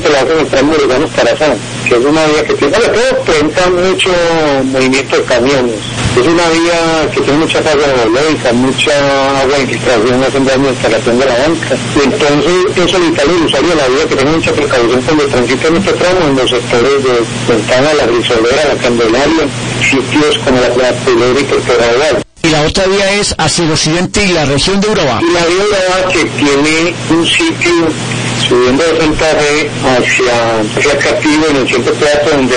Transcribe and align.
solamente 0.00 0.08
la 0.10 0.20
hacen 0.20 0.38
el 0.38 0.46
tramo 0.46 0.72
de 0.74 1.06
para 1.08 1.36
San, 1.36 1.56
que 1.88 1.94
es 1.94 2.04
una 2.04 2.26
vía 2.26 2.44
que 2.44 2.54
tiene, 2.54 2.74
sobre 2.74 2.88
todo 2.88 3.70
mucho 3.70 4.10
movimiento 4.64 5.16
de 5.16 5.22
camiones. 5.24 5.74
Es 6.18 6.26
una 6.26 6.48
vía 6.48 7.10
que 7.12 7.20
tiene 7.20 7.38
mucha 7.38 7.62
carga 7.62 7.86
eólica, 8.02 8.52
mucha 8.52 8.92
agua 9.40 9.56
de 9.56 9.62
infiltración, 9.62 10.24
hacen 10.24 10.44
daño 10.44 10.64
la 10.64 10.70
instalación 10.70 11.18
de 11.18 11.26
la 11.26 11.38
banca. 11.38 11.76
Y 11.96 12.04
entonces 12.04 12.76
es 12.76 12.90
solitario 12.90 13.36
el 13.36 13.42
usuario 13.44 13.68
de 13.70 13.76
la 13.76 13.88
vía 13.88 14.08
que 14.08 14.16
tenga 14.16 14.32
mucha 14.32 14.52
precaución 14.52 15.00
cuando 15.02 15.24
transita 15.26 15.68
en 15.68 15.76
este 15.76 15.92
tramo 15.92 16.20
en 16.28 16.36
los 16.36 16.50
sectores 16.50 17.04
de 17.04 17.12
Ventana, 17.48 17.94
la 17.94 18.06
Risolera, 18.06 18.74
la 18.74 18.82
Candelaria, 18.82 19.44
sitios 19.82 20.38
como 20.38 20.60
la, 20.60 20.68
la 20.68 20.92
Pulera 21.04 21.40
y 21.40 21.44
Tercera 21.44 21.86
la 22.50 22.62
otra 22.62 22.84
vía 22.86 23.12
es 23.20 23.34
hacia 23.38 23.64
el 23.64 23.72
occidente 23.72 24.24
y 24.24 24.32
la 24.32 24.44
región 24.44 24.80
de 24.80 24.88
Urabá. 24.88 25.20
La 25.20 25.46
vía 25.46 25.64
Urabá 25.68 26.12
que 26.12 26.24
tiene 26.24 26.94
un 27.10 27.26
sitio 27.26 27.88
subiendo 28.48 28.82
de 28.82 29.00
Santa 29.00 29.26
Fe 29.26 29.70
hacia, 29.84 30.60
hacia 30.60 31.48
en 31.50 31.56
el 31.56 31.68
centro 31.68 31.94
plato 31.94 32.30
donde 32.30 32.56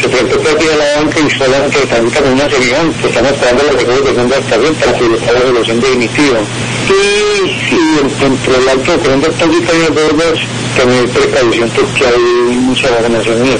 se 0.00 0.08
presentó 0.08 0.38
de 0.38 0.76
la 0.76 0.96
banca 0.96 1.20
y 1.20 1.30
solamente 1.30 1.78
transita 1.86 2.20
con 2.20 2.32
una 2.32 2.48
señal 2.48 2.92
que 3.00 3.08
están 3.08 3.26
esperando 3.26 3.64
la 3.64 3.72
recuperación 3.72 4.28
de 4.28 4.38
esta 4.38 4.56
venta 4.56 4.86
para 4.86 4.98
que 4.98 5.32
la 5.32 5.40
resolución 5.40 5.80
definitiva. 5.80 6.38
Y, 6.88 7.48
y 7.74 8.20
dentro 8.20 8.52
del 8.52 8.68
alto 8.68 8.98
tren 8.98 9.20
de 9.20 9.28
Tóxica 9.28 9.72
y 9.74 9.78
de 9.78 9.88
Bordas 9.88 10.38
tener 10.76 11.08
precaución 11.08 11.70
porque 11.70 12.06
hay 12.06 12.56
mucha 12.56 12.90
vacunación 12.90 13.42
en 13.42 13.52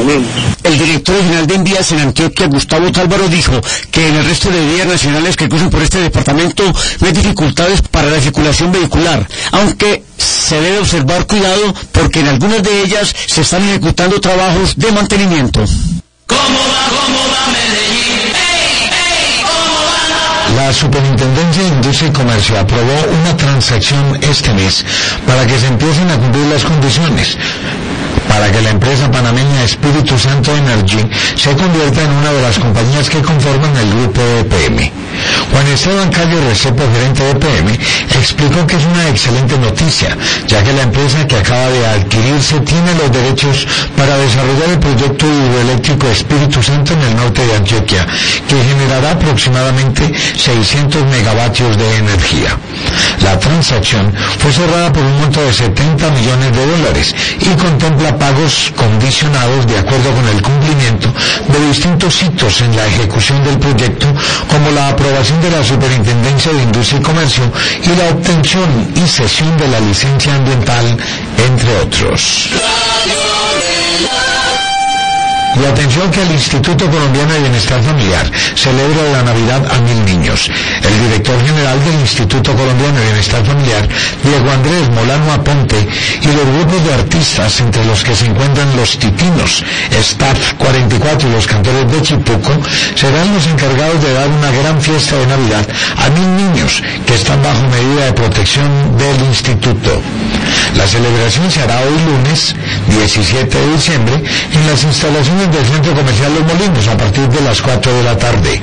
gente. 0.00 0.28
El 0.64 0.78
director 0.78 1.16
general 1.16 1.46
de 1.46 1.54
Envías 1.54 1.92
en 1.92 1.98
Antioquia, 2.00 2.46
Gustavo 2.46 2.86
Álvaro, 2.86 3.28
dijo 3.28 3.60
que 3.90 4.08
en 4.08 4.16
el 4.16 4.24
resto 4.24 4.50
de 4.50 4.74
vías 4.74 4.86
nacionales 4.86 5.36
que 5.36 5.48
cruzan 5.48 5.70
por 5.70 5.82
este 5.82 5.98
departamento 5.98 6.64
no 7.00 7.06
hay 7.06 7.12
dificultades 7.12 7.82
para 7.82 8.08
la 8.08 8.20
circulación 8.20 8.72
vehicular, 8.72 9.26
aunque 9.52 10.04
se 10.16 10.60
debe 10.60 10.78
observar 10.78 11.26
cuidado 11.26 11.74
porque 11.92 12.20
en 12.20 12.28
algunas 12.28 12.62
de 12.62 12.82
ellas 12.82 13.14
se 13.26 13.40
están 13.42 13.62
ejecutando 13.68 14.20
trabajos 14.20 14.76
de 14.76 14.92
mantenimiento. 14.92 15.64
La 20.56 20.72
Superintendencia 20.72 21.62
de 21.62 21.68
Industria 21.68 22.08
y 22.08 22.12
Comercio 22.12 22.58
aprobó 22.58 23.06
una 23.20 23.36
transacción 23.36 24.18
este 24.22 24.52
mes 24.52 24.84
para 25.26 25.46
que 25.46 25.58
se 25.58 25.66
empiecen 25.66 26.10
a 26.10 26.18
cumplir 26.18 26.46
las 26.46 26.62
condiciones 26.62 27.38
para 28.32 28.50
que 28.50 28.62
la 28.62 28.70
empresa 28.70 29.10
panameña 29.10 29.64
Espíritu 29.64 30.18
Santo 30.18 30.56
Energy 30.56 31.04
se 31.36 31.52
convierta 31.54 32.00
en 32.00 32.12
una 32.12 32.32
de 32.32 32.40
las 32.40 32.58
compañías 32.58 33.10
que 33.10 33.20
conforman 33.20 33.76
el 33.76 33.90
grupo 33.90 34.22
EPM. 34.40 34.90
Juan 35.52 35.66
Esteban 35.66 36.10
Calle 36.10 36.40
Recepo, 36.48 36.82
gerente 36.94 37.22
de 37.24 37.30
EPM, 37.32 37.68
explicó 38.18 38.66
que 38.66 38.76
es 38.76 38.84
una 38.86 39.08
excelente 39.10 39.58
noticia, 39.58 40.16
ya 40.46 40.64
que 40.64 40.72
la 40.72 40.82
empresa 40.84 41.26
que 41.26 41.36
acaba 41.36 41.68
de 41.68 41.86
adquirirse 41.86 42.58
tiene 42.60 42.94
los 42.94 43.12
derechos 43.12 43.66
para 43.98 44.16
desarrollar 44.16 44.70
el 44.70 44.78
proyecto 44.78 45.26
hidroeléctrico 45.26 46.06
Espíritu 46.06 46.62
Santo 46.62 46.94
en 46.94 47.02
el 47.02 47.16
norte 47.16 47.44
de 47.44 47.56
Antioquia, 47.56 48.06
que 48.48 48.56
generará 48.64 49.10
aproximadamente 49.10 50.10
600 50.38 51.04
megavatios 51.04 51.76
de 51.76 51.96
energía. 51.98 52.56
La 53.22 53.38
transacción 53.38 54.12
fue 54.38 54.50
cerrada 54.52 54.90
por 54.90 55.02
un 55.02 55.20
monto 55.20 55.44
de 55.44 55.52
70 55.52 56.10
millones 56.10 56.52
de 56.56 56.66
dólares 56.66 57.14
y 57.40 57.48
contempla 57.60 58.16
pagos 58.22 58.72
condicionados 58.76 59.66
de 59.66 59.78
acuerdo 59.78 60.14
con 60.14 60.28
el 60.28 60.40
cumplimiento 60.40 61.12
de 61.48 61.66
distintos 61.66 62.22
hitos 62.22 62.60
en 62.60 62.76
la 62.76 62.86
ejecución 62.86 63.42
del 63.42 63.58
proyecto, 63.58 64.06
como 64.46 64.70
la 64.70 64.90
aprobación 64.90 65.42
de 65.42 65.50
la 65.50 65.64
Superintendencia 65.64 66.52
de 66.52 66.62
Industria 66.62 67.00
y 67.00 67.02
Comercio 67.02 67.44
y 67.82 67.88
la 67.98 68.10
obtención 68.10 68.92
y 68.94 69.08
cesión 69.08 69.56
de 69.56 69.66
la 69.66 69.80
licencia 69.80 70.36
ambiental, 70.36 70.96
entre 71.48 71.76
otros. 71.80 72.50
Y 75.54 75.64
atención 75.66 76.10
que 76.10 76.22
el 76.22 76.32
Instituto 76.32 76.90
Colombiano 76.90 77.32
de 77.34 77.40
Bienestar 77.40 77.82
Familiar 77.82 78.30
celebra 78.54 79.02
la 79.12 79.22
Navidad 79.22 79.62
a 79.70 79.78
mil 79.80 80.04
niños. 80.04 80.48
El 80.82 81.08
director 81.08 81.38
general 81.44 81.78
del 81.84 82.00
Instituto 82.00 82.54
Colombiano 82.54 82.98
de 82.98 83.04
Bienestar 83.04 83.44
Familiar, 83.44 83.86
Diego 84.22 84.50
Andrés 84.50 84.88
Molano 84.90 85.32
Aponte, 85.32 85.76
y 86.22 86.26
los 86.26 86.46
grupos 86.56 86.84
de 86.84 86.94
artistas, 86.94 87.60
entre 87.60 87.84
los 87.84 88.02
que 88.02 88.16
se 88.16 88.26
encuentran 88.26 88.76
los 88.76 88.98
Titinos, 88.98 89.62
Staff 89.90 90.54
44 90.58 91.28
y 91.28 91.32
los 91.32 91.46
cantores 91.46 91.90
de 91.90 92.02
Chipuco, 92.02 92.52
serán 92.94 93.34
los 93.34 93.46
encargados 93.46 94.02
de 94.02 94.12
dar 94.14 94.28
una 94.28 94.50
gran 94.50 94.80
fiesta 94.80 95.16
de 95.16 95.26
Navidad 95.26 95.68
a 95.98 96.08
mil 96.10 96.36
niños 96.36 96.82
que 97.06 97.14
están 97.14 97.42
bajo 97.42 97.62
medida 97.68 98.06
de 98.06 98.12
protección 98.12 98.96
del 98.96 99.20
Instituto. 99.28 100.00
La 100.76 100.86
celebración 100.86 101.50
se 101.50 101.60
hará 101.60 101.80
hoy 101.80 101.98
lunes, 102.06 102.54
17 102.88 103.58
de 103.58 103.72
diciembre, 103.72 104.14
en 104.14 104.66
las 104.66 104.82
instalaciones 104.84 105.41
del 105.50 105.66
Centro 105.66 105.94
Comercial 105.94 106.32
Los 106.34 106.46
Molinos 106.46 106.86
a 106.86 106.96
partir 106.96 107.28
de 107.28 107.40
las 107.40 107.60
4 107.60 107.92
de 107.92 108.02
la 108.04 108.16
tarde. 108.16 108.62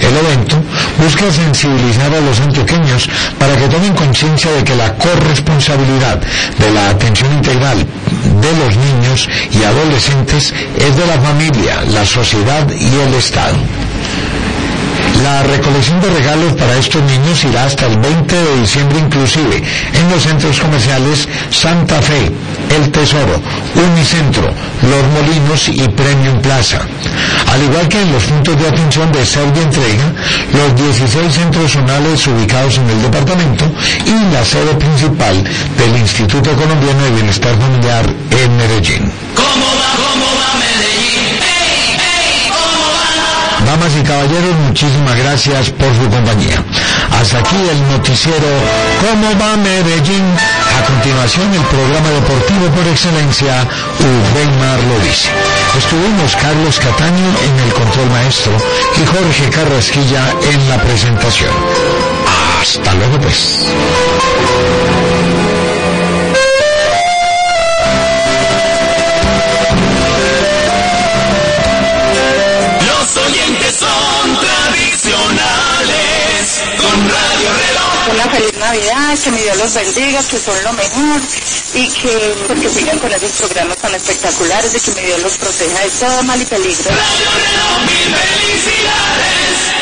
El 0.00 0.16
evento 0.16 0.56
busca 0.98 1.32
sensibilizar 1.32 2.12
a 2.12 2.20
los 2.20 2.40
antioqueños 2.40 3.08
para 3.38 3.56
que 3.56 3.68
tomen 3.68 3.94
conciencia 3.94 4.50
de 4.52 4.64
que 4.64 4.76
la 4.76 4.92
corresponsabilidad 4.96 6.20
de 6.58 6.70
la 6.72 6.90
atención 6.90 7.32
integral 7.32 7.78
de 7.78 8.52
los 8.58 8.76
niños 8.76 9.28
y 9.50 9.64
adolescentes 9.64 10.52
es 10.76 10.96
de 10.96 11.06
la 11.06 11.18
familia, 11.20 11.82
la 11.90 12.04
sociedad 12.04 12.68
y 12.70 13.00
el 13.00 13.14
Estado. 13.14 13.56
La 15.22 15.42
recolección 15.42 16.00
de 16.00 16.10
regalos 16.10 16.52
para 16.54 16.76
estos 16.76 17.02
niños 17.02 17.44
irá 17.44 17.64
hasta 17.64 17.86
el 17.86 17.98
20 17.98 18.34
de 18.34 18.60
diciembre 18.60 18.98
inclusive 18.98 19.62
en 19.94 20.10
los 20.10 20.22
centros 20.22 20.60
comerciales 20.60 21.28
Santa 21.50 22.00
Fe, 22.02 22.30
El 22.76 22.90
Tesoro, 22.90 23.40
Unicentro, 23.74 24.50
Los 24.82 25.04
Molinos 25.14 25.68
y 25.68 25.88
Premium 25.88 26.40
Plaza. 26.40 26.80
Al 27.52 27.62
igual 27.62 27.88
que 27.88 28.02
en 28.02 28.12
los 28.12 28.24
puntos 28.24 28.58
de 28.60 28.68
atención 28.68 29.12
de 29.12 29.24
Ser 29.24 29.46
Entrega, 29.46 30.12
los 30.52 30.76
16 30.76 31.34
centros 31.34 31.72
zonales 31.72 32.26
ubicados 32.26 32.78
en 32.78 32.90
el 32.90 33.02
departamento 33.02 33.64
y 34.04 34.32
la 34.32 34.44
sede 34.44 34.74
principal 34.74 35.42
del 35.78 35.96
Instituto 35.96 36.50
Colombiano 36.54 37.04
de 37.04 37.10
Bienestar 37.12 37.56
Familiar 37.58 38.04
en 38.30 38.56
Medellín. 38.56 39.12
Damas 43.84 44.00
y 44.00 44.02
caballeros, 44.02 44.56
muchísimas 44.66 45.14
gracias 45.14 45.68
por 45.68 45.94
su 45.94 46.08
compañía. 46.08 46.56
Hasta 47.20 47.40
aquí 47.40 47.56
el 47.70 47.88
noticiero 47.90 48.46
¿Cómo 49.02 49.28
va 49.38 49.58
Medellín? 49.58 50.24
A 50.78 50.86
continuación 50.86 51.52
el 51.52 51.60
programa 51.64 52.08
deportivo 52.08 52.66
por 52.74 52.86
excelencia, 52.86 53.68
Ubeimar 54.00 54.80
lo 54.84 55.04
dice. 55.04 55.28
Estuvimos 55.76 56.34
Carlos 56.36 56.80
Cataño 56.80 57.28
en 57.44 57.66
el 57.66 57.74
control 57.74 58.08
maestro 58.08 58.52
y 58.96 59.04
Jorge 59.04 59.50
Carrasquilla 59.50 60.32
en 60.50 60.68
la 60.70 60.80
presentación. 60.82 61.52
Hasta 62.62 62.94
luego 62.94 63.18
pues. 63.18 63.66
Una 78.10 78.24
feliz 78.30 78.56
Navidad, 78.58 79.18
que 79.22 79.30
mi 79.30 79.38
Dios 79.38 79.56
los 79.56 79.72
bendiga, 79.74 80.20
que 80.22 80.38
son 80.38 80.62
lo 80.64 80.72
mejor 80.72 81.20
y 81.74 81.88
que, 81.88 82.34
porque 82.46 82.68
sigan 82.68 82.98
con 82.98 83.12
esos 83.12 83.32
programas 83.32 83.78
tan 83.78 83.94
espectaculares 83.94 84.72
de 84.72 84.80
que 84.80 84.90
mi 84.92 85.02
Dios 85.06 85.20
los 85.20 85.38
proteja 85.38 85.80
de 85.80 85.90
todo 85.90 86.22
mal 86.24 86.40
y 86.40 86.44
peligro. 86.44 86.90
mil 87.86 88.14
felicidades. 88.14 89.74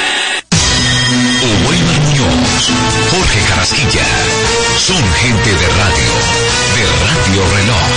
Muñoz, 1.82 2.70
Jorge 3.10 3.40
Carasquilla, 3.48 4.06
son 4.78 5.02
gente 5.14 5.50
de 5.50 5.68
radio, 5.68 6.12
de 6.74 6.84
Radio 7.06 7.42
Reloj. 7.56 7.88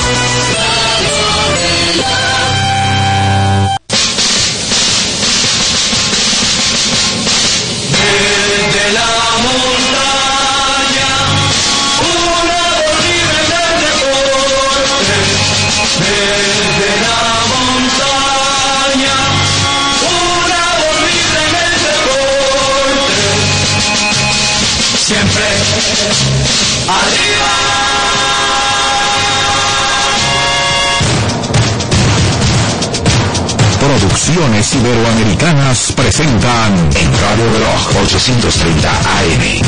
Producciones 34.26 34.74
Iberoamericanas 34.74 35.92
presentan 35.96 36.74
en 36.96 37.14
Radio 37.22 37.46
Reloj 37.54 37.96
830 38.06 38.90
AM. 38.90 39.62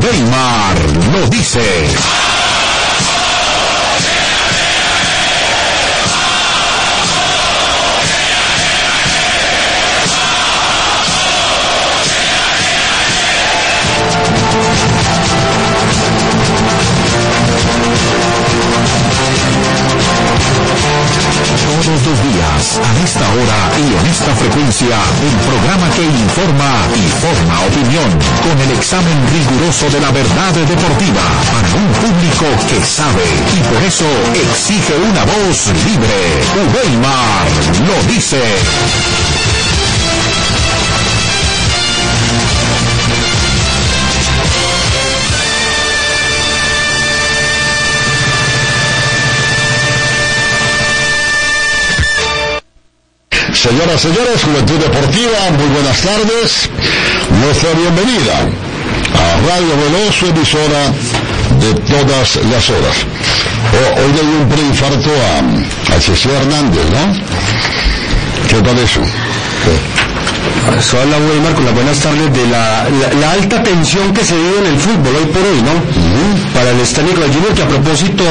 Weimar 0.00 0.80
lo 1.12 1.26
dice. 1.28 2.29
Todos 21.60 21.86
los 21.86 22.18
días, 22.32 22.80
a 22.80 23.04
esta 23.04 23.26
hora 23.28 23.60
y 23.78 23.92
en 23.94 24.06
esta 24.10 24.34
frecuencia, 24.34 24.96
el 25.22 25.36
programa 25.44 25.90
que 25.94 26.04
informa 26.04 26.72
y 26.96 27.04
forma 27.20 27.60
opinión, 27.68 28.10
con 28.42 28.58
el 28.60 28.70
examen 28.76 29.16
riguroso 29.28 29.88
de 29.90 30.00
la 30.00 30.10
verdad 30.10 30.52
deportiva, 30.54 31.22
para 31.52 31.68
un 31.76 31.88
público 32.00 32.46
que 32.68 32.84
sabe 32.84 33.24
y 33.56 33.60
por 33.72 33.82
eso 33.82 34.06
exige 34.34 34.94
una 34.96 35.24
voz 35.24 35.68
libre. 35.84 36.20
Weimar 36.74 37.46
lo 37.86 38.12
dice. 38.12 38.40
Señoras, 53.60 54.00
señores, 54.00 54.42
Juventud 54.42 54.78
Deportiva, 54.78 55.50
muy 55.50 55.68
buenas 55.74 56.00
tardes. 56.00 56.70
Nuestra 57.44 57.68
bienvenida 57.74 58.40
a 58.40 59.36
Radio 59.46 59.76
Veloz, 59.76 60.22
emisora 60.22 60.88
de 61.60 61.74
todas 61.82 62.36
las 62.50 62.70
horas. 62.70 62.96
Oh, 63.76 64.00
hoy 64.00 64.12
le 64.14 64.22
dio 64.22 64.40
un 64.40 64.48
preinfarto 64.48 65.10
a, 65.10 65.94
a 65.94 66.00
César 66.00 66.32
Hernández, 66.40 66.86
¿no? 66.90 67.12
¿Qué 68.48 68.62
tal 68.62 68.78
eso? 68.78 69.02
Eso 70.78 70.98
habla 70.98 71.18
Weimar 71.18 71.54
con 71.54 71.64
las 71.66 71.74
buenas 71.74 71.98
tardes 71.98 72.32
de 72.32 72.46
la, 72.46 72.88
la, 72.88 73.20
la, 73.20 73.32
alta 73.32 73.62
tensión 73.62 74.14
que 74.14 74.24
se 74.24 74.36
vive 74.36 74.58
en 74.60 74.66
el 74.72 74.80
fútbol 74.80 75.16
hoy 75.16 75.26
por 75.26 75.42
hoy, 75.42 75.60
¿no? 75.60 76.54
Para 76.54 76.70
el 76.70 76.78
del 76.78 77.32
Junior, 77.32 77.54
que 77.54 77.62
a 77.62 77.68
propósito 77.68 78.24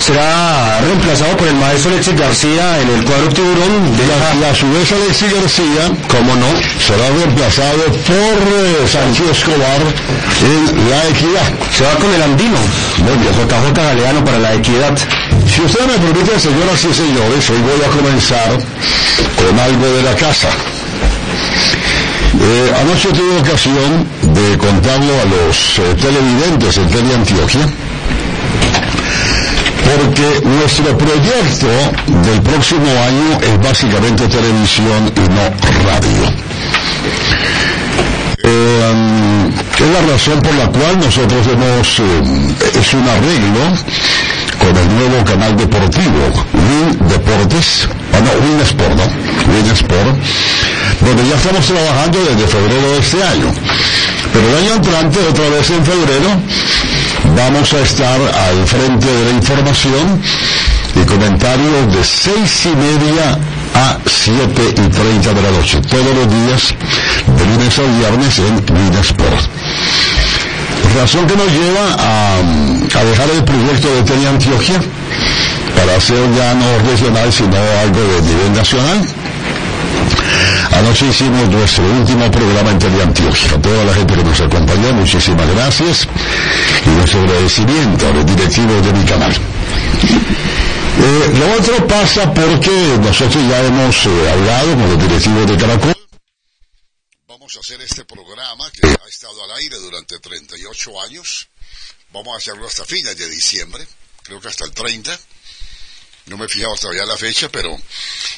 será 0.00 0.80
reemplazado 0.80 1.36
por 1.36 1.48
el 1.48 1.56
maestro 1.56 1.92
Alexis 1.92 2.16
García 2.16 2.80
en 2.80 2.88
el 2.90 3.04
cuadro 3.04 3.28
tiburón 3.28 3.96
de 3.96 4.04
Y 4.06 4.44
a, 4.44 4.54
su 4.54 4.70
vez 4.70 4.92
Alexis 4.92 5.32
García, 5.32 5.84
¿Cómo 6.08 6.34
no? 6.36 6.48
será 6.78 7.08
reemplazado 7.10 7.84
por 8.06 8.36
eh, 8.48 8.86
Sánchez 8.86 9.30
Escobar 9.30 9.80
en 9.82 10.90
La 10.90 11.08
Equidad. 11.08 11.48
Se 11.76 11.84
va 11.84 11.94
con 11.96 12.12
el 12.14 12.22
andino, 12.22 12.58
JJ 13.06 13.72
Galeano 13.74 14.24
para 14.24 14.38
la 14.38 14.54
equidad. 14.54 14.96
Si 15.46 15.60
usted 15.62 15.86
me 15.86 15.98
permite, 15.98 16.38
señoras 16.38 16.84
y 16.84 16.94
señores, 16.94 17.50
hoy 17.50 17.60
voy 17.62 17.80
a 17.84 17.90
comenzar 17.90 18.50
con 19.36 19.58
algo 19.58 19.86
de 19.86 20.02
la 20.02 20.14
casa. 20.14 20.48
Eh, 22.40 22.72
anoche 22.80 23.08
tuve 23.08 23.40
ocasión 23.40 24.06
de 24.22 24.58
contarlo 24.58 25.12
a 25.20 25.24
los 25.24 25.78
eh, 25.78 25.94
televidentes 26.00 26.76
en 26.76 26.88
Teleantioquia, 26.88 27.66
porque 29.88 30.46
nuestro 30.46 30.98
proyecto 30.98 31.66
del 32.24 32.42
próximo 32.42 32.90
año 33.06 33.38
es 33.40 33.60
básicamente 33.60 34.28
televisión 34.28 35.12
y 35.16 35.20
no 35.20 35.44
radio. 35.88 36.24
Eh, 38.42 39.50
es 39.78 39.88
la 39.88 40.12
razón 40.12 40.40
por 40.42 40.54
la 40.54 40.66
cual 40.68 40.98
nosotros 41.00 41.46
hemos, 41.46 42.00
eh, 42.00 42.80
es 42.80 42.94
un 42.94 43.08
arreglo 43.08 43.64
con 44.58 44.76
el 44.76 44.88
nuevo 44.96 45.24
canal 45.24 45.56
deportivo, 45.56 46.44
Win 46.52 47.08
Deportes, 47.08 47.88
ah, 48.12 48.18
Win 48.42 48.60
Sport. 48.60 49.00
Win 49.48 49.70
Sport, 49.72 50.16
donde 51.00 51.28
ya 51.28 51.36
estamos 51.36 51.66
trabajando 51.66 52.18
desde 52.24 52.46
febrero 52.46 52.92
de 52.92 52.98
este 52.98 53.22
año. 53.22 53.54
Pero 54.32 54.48
el 54.48 54.54
año 54.64 54.74
entrante, 54.74 55.18
otra 55.30 55.48
vez 55.48 55.70
en 55.70 55.84
febrero, 55.84 56.28
vamos 57.36 57.72
a 57.72 57.80
estar 57.80 58.20
al 58.20 58.66
frente 58.66 59.06
de 59.06 59.24
la 59.24 59.30
información 59.30 60.22
y 60.94 61.04
comentarios 61.06 61.94
de 61.94 62.04
seis 62.04 62.66
y 62.66 62.76
media 62.76 63.38
a 63.74 63.98
siete 64.06 64.62
y 64.70 64.88
treinta 64.88 65.32
de 65.34 65.42
la 65.42 65.50
noche, 65.50 65.80
todos 65.82 66.14
los 66.14 66.28
días, 66.30 66.74
de 67.26 67.46
lunes 67.46 67.78
a 67.78 67.82
viernes 67.82 68.38
en 68.38 68.54
Win 68.76 68.94
Sport 69.02 69.48
razón 70.96 71.26
que 71.26 71.36
nos 71.36 71.46
lleva 71.52 71.96
a, 71.98 73.04
dejar 73.04 73.30
el 73.30 73.44
proyecto 73.44 73.94
de 73.94 74.02
Tele 74.02 74.28
Antioquia 74.28 74.80
para 75.76 75.96
hacer 75.96 76.16
ya 76.36 76.54
no 76.54 76.66
regional 76.90 77.32
sino 77.32 77.56
algo 77.82 78.00
de 78.00 78.22
nivel 78.22 78.52
nacional. 78.54 79.06
Anoche 80.76 81.06
hicimos 81.06 81.48
nuestro 81.48 81.84
último 81.84 82.30
programa 82.30 82.70
en 82.70 82.78
Tele 82.78 83.02
Antioquia. 83.02 83.54
A 83.54 83.60
toda 83.60 83.84
la 83.84 83.94
gente 83.94 84.14
que 84.14 84.24
nos 84.24 84.40
acompañó, 84.40 84.92
muchísimas 84.92 85.46
gracias 85.54 86.08
y 86.88 86.96
nuestro 86.96 87.20
agradecimiento 87.20 88.06
a 88.06 88.10
los 88.10 88.26
directivos 88.26 88.86
de 88.86 88.92
mi 88.92 89.04
canal. 89.04 89.32
Eh, 91.00 91.32
lo 91.38 91.52
otro 91.52 91.86
pasa 91.86 92.32
porque 92.34 92.98
nosotros 93.00 93.42
ya 93.48 93.60
hemos 93.60 94.06
eh, 94.06 94.30
hablado 94.32 94.70
con 94.74 94.90
los 94.90 95.02
directivos 95.02 95.46
de 95.46 95.56
Caracol 95.56 95.98
vamos 97.48 97.56
a 97.56 97.60
hacer 97.60 97.80
este 97.80 98.04
programa 98.04 98.70
que 98.70 98.86
ha 98.86 99.08
estado 99.08 99.42
al 99.42 99.52
aire 99.52 99.78
durante 99.78 100.18
38 100.18 101.00
años. 101.00 101.48
Vamos 102.12 102.34
a 102.34 102.36
hacerlo 102.36 102.66
hasta 102.66 102.84
fines 102.84 103.16
de 103.16 103.26
diciembre, 103.26 103.86
creo 104.22 104.38
que 104.38 104.48
hasta 104.48 104.66
el 104.66 104.72
30. 104.72 105.18
No 106.26 106.36
me 106.36 106.44
he 106.44 106.48
fijado 106.50 106.74
todavía 106.76 107.06
la 107.06 107.16
fecha, 107.16 107.48
pero 107.48 107.74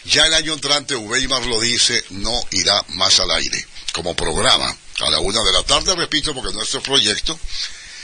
ya 0.04 0.26
el 0.26 0.34
año 0.34 0.52
entrante 0.52 0.94
Weimar 0.94 1.44
lo 1.44 1.58
dice, 1.60 2.04
no 2.10 2.40
irá 2.52 2.84
más 2.90 3.18
al 3.18 3.32
aire 3.32 3.66
como 3.92 4.14
programa 4.14 4.76
a 5.00 5.10
la 5.10 5.18
una 5.18 5.42
de 5.42 5.52
la 5.54 5.64
tarde, 5.64 5.96
repito, 5.96 6.32
porque 6.32 6.54
nuestro 6.54 6.80
proyecto 6.80 7.36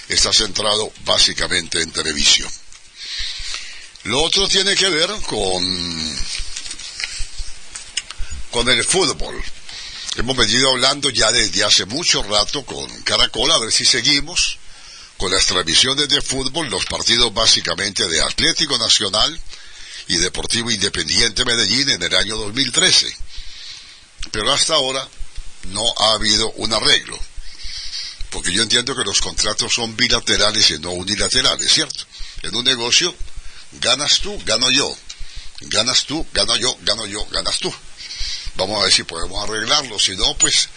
está 0.09 0.33
centrado 0.33 0.93
básicamente 1.05 1.81
en 1.81 1.91
televisión. 1.91 2.51
Lo 4.05 4.23
otro 4.23 4.47
tiene 4.47 4.77
que 4.77 4.89
ver 4.89 5.11
con, 5.27 6.17
con 8.51 8.69
el 8.69 8.85
fútbol. 8.85 9.43
Hemos 10.17 10.37
venido 10.37 10.71
hablando 10.71 11.11
ya 11.11 11.31
desde 11.33 11.65
hace 11.65 11.85
mucho 11.87 12.23
rato 12.23 12.65
con 12.65 12.89
Caracol, 13.03 13.51
a 13.51 13.59
ver 13.59 13.73
si 13.73 13.85
seguimos 13.85 14.59
con 15.17 15.33
las 15.33 15.47
transmisiones 15.47 16.09
de 16.09 16.21
fútbol, 16.23 16.69
los 16.69 16.85
partidos 16.87 17.33
básicamente 17.35 18.07
de 18.07 18.23
Atlético 18.23 18.79
Nacional 18.79 19.41
y 20.09 20.17
Deportivo 20.19 20.71
Independiente 20.71 21.45
Medellín 21.45 21.91
en 21.91 22.03
el 22.03 22.15
año 22.15 22.37
2013. 22.37 23.15
Pero 24.31 24.53
hasta 24.53 24.75
ahora 24.75 25.07
no 25.65 25.83
ha 25.99 26.13
habido 26.13 26.51
un 26.53 26.73
arreglo, 26.73 27.19
porque 28.31 28.53
yo 28.53 28.63
entiendo 28.63 28.95
que 28.95 29.05
los 29.05 29.21
contratos 29.21 29.73
son 29.73 29.97
bilaterales 29.97 30.71
y 30.71 30.79
no 30.79 30.91
unilaterales, 30.91 31.73
¿cierto? 31.73 32.05
En 32.43 32.55
un 32.55 32.65
negocio, 32.65 33.15
ganas 33.73 34.21
tú, 34.21 34.39
gano 34.45 34.71
yo. 34.71 34.97
Ganas 35.61 36.05
tú, 36.05 36.27
gano 36.35 36.57
yo, 36.57 36.77
gano 36.83 37.07
yo, 37.07 37.25
ganas 37.31 37.59
tú. 37.59 37.73
Vamos 38.57 38.81
a 38.81 38.85
ver 38.85 38.93
si 38.93 39.05
podemos 39.05 39.43
arreglarlo. 39.43 39.99
Si 39.99 40.17
no, 40.17 40.37
pues 40.37 40.69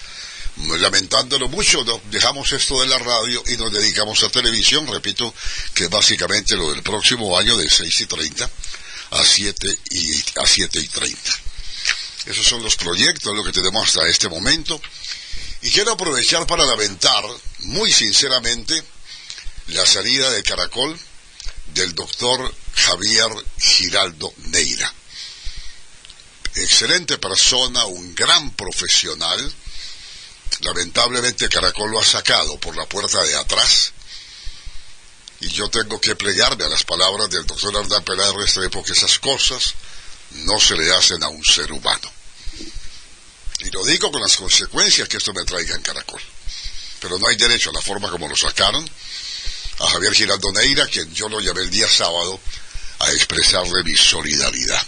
lamentándolo 0.79 1.47
mucho, 1.47 1.83
dejamos 2.11 2.51
esto 2.51 2.81
de 2.81 2.87
la 2.87 2.97
radio 2.97 3.43
y 3.47 3.57
nos 3.57 3.71
dedicamos 3.71 4.21
a 4.23 4.29
televisión, 4.29 4.87
repito, 4.87 5.33
que 5.73 5.85
es 5.85 5.89
básicamente 5.89 6.55
lo 6.55 6.71
del 6.71 6.83
próximo 6.83 7.37
año 7.37 7.57
de 7.57 7.69
6 7.69 8.01
y 8.01 8.05
30 8.05 8.49
a 9.11 9.25
7 9.25 9.79
y, 9.91 10.17
a 10.35 10.45
7 10.45 10.79
y 10.79 10.87
30. 10.87 11.31
Esos 12.25 12.45
son 12.45 12.61
los 12.61 12.75
proyectos, 12.75 13.35
lo 13.35 13.43
que 13.43 13.51
tenemos 13.51 13.87
hasta 13.87 14.07
este 14.07 14.27
momento. 14.29 14.79
Y 15.61 15.71
quiero 15.71 15.91
aprovechar 15.91 16.47
para 16.47 16.65
lamentar, 16.65 17.23
muy 17.59 17.91
sinceramente, 17.91 18.81
la 19.67 19.85
salida 19.85 20.29
de 20.31 20.43
Caracol 20.43 20.97
del 21.73 21.93
doctor 21.93 22.53
Javier 22.75 23.29
Giraldo 23.57 24.33
Neira 24.37 24.93
excelente 26.55 27.17
persona, 27.17 27.85
un 27.85 28.15
gran 28.15 28.51
profesional. 28.51 29.53
Lamentablemente 30.61 31.49
Caracol 31.49 31.91
lo 31.91 31.99
ha 31.99 32.05
sacado 32.05 32.59
por 32.59 32.75
la 32.75 32.85
puerta 32.85 33.23
de 33.23 33.35
atrás. 33.35 33.93
Y 35.41 35.49
yo 35.49 35.69
tengo 35.69 36.01
que 36.01 36.15
plegarme 36.15 36.65
a 36.65 36.69
las 36.69 36.83
palabras 36.83 37.29
del 37.29 37.45
doctor 37.45 37.77
Arda 37.77 38.01
Peláez 38.01 38.33
Restrepo 38.33 38.79
porque 38.79 38.91
esas 38.91 39.19
cosas 39.19 39.73
no 40.31 40.59
se 40.59 40.75
le 40.75 40.93
hacen 40.93 41.23
a 41.23 41.29
un 41.29 41.43
ser 41.45 41.71
humano. 41.71 42.11
Y 43.59 43.69
lo 43.71 43.83
digo 43.85 44.11
con 44.11 44.21
las 44.21 44.37
consecuencias 44.37 45.07
que 45.07 45.17
esto 45.17 45.33
me 45.33 45.43
traiga 45.43 45.75
en 45.75 45.81
Caracol. 45.81 46.21
Pero 46.99 47.17
no 47.17 47.27
hay 47.27 47.35
derecho 47.35 47.69
a 47.69 47.73
la 47.73 47.81
forma 47.81 48.09
como 48.09 48.27
lo 48.27 48.35
sacaron 48.35 48.89
a 49.79 49.87
Javier 49.87 50.13
Giraldo 50.13 50.51
Neira, 50.51 50.87
quien 50.87 51.13
yo 51.13 51.29
lo 51.29 51.39
llamé 51.39 51.61
el 51.61 51.69
día 51.69 51.87
sábado 51.87 52.39
a 52.99 53.11
expresarle 53.11 53.83
mi 53.83 53.95
solidaridad. 53.95 54.81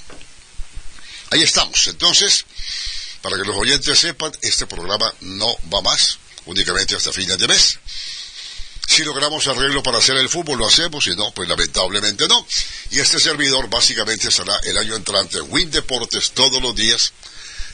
Ahí 1.31 1.41
estamos. 1.43 1.87
Entonces, 1.87 2.45
para 3.21 3.37
que 3.37 3.43
los 3.43 3.55
oyentes 3.55 3.97
sepan, 3.97 4.31
este 4.41 4.65
programa 4.65 5.13
no 5.21 5.47
va 5.73 5.81
más, 5.81 6.17
únicamente 6.45 6.95
hasta 6.95 7.13
fines 7.13 7.37
de 7.37 7.47
mes. 7.47 7.79
Si 8.87 9.05
logramos 9.05 9.47
arreglo 9.47 9.81
para 9.81 9.99
hacer 9.99 10.17
el 10.17 10.27
fútbol, 10.27 10.59
lo 10.59 10.67
hacemos, 10.67 11.05
si 11.05 11.11
no, 11.11 11.31
pues 11.31 11.47
lamentablemente 11.47 12.27
no. 12.27 12.45
Y 12.89 12.99
este 12.99 13.19
servidor 13.19 13.69
básicamente 13.69 14.29
será 14.29 14.57
el 14.63 14.77
año 14.77 14.95
entrante 14.97 15.39
Win 15.39 15.71
Deportes 15.71 16.31
todos 16.31 16.61
los 16.61 16.75
días, 16.75 17.13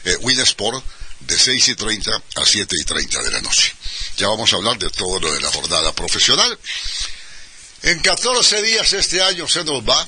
eh, 0.07 0.17
Win 0.21 0.39
Sport, 0.39 0.83
de 1.19 1.37
6 1.37 1.67
y 1.67 1.75
30 1.75 2.11
a 2.35 2.45
7 2.45 2.75
y 2.79 2.83
30 2.85 3.23
de 3.23 3.31
la 3.31 3.41
noche. 3.41 3.73
Ya 4.17 4.27
vamos 4.27 4.51
a 4.53 4.55
hablar 4.55 4.77
de 4.77 4.89
todo 4.89 5.19
lo 5.19 5.33
de 5.33 5.41
la 5.41 5.51
jornada 5.51 5.93
profesional. 5.93 6.57
En 7.83 7.99
14 7.99 8.61
días 8.61 8.93
este 8.93 9.21
año 9.21 9.47
se 9.47 9.63
nos 9.63 9.83
va, 9.83 10.07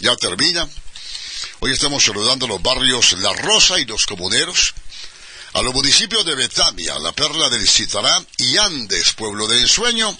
ya 0.00 0.14
termina. 0.16 0.68
Hoy 1.60 1.72
estamos 1.72 2.04
saludando 2.04 2.46
los 2.46 2.60
barrios 2.60 3.12
La 3.14 3.32
Rosa 3.32 3.78
y 3.78 3.86
los 3.86 4.04
Comuneros, 4.04 4.74
a 5.54 5.62
los 5.62 5.72
municipios 5.72 6.26
de 6.26 6.34
Betania, 6.34 6.98
La 6.98 7.12
Perla 7.12 7.48
del 7.48 7.66
Citarán 7.66 8.26
y 8.36 8.58
Andes, 8.58 9.14
pueblo 9.14 9.46
de 9.46 9.60
ensueño, 9.60 10.16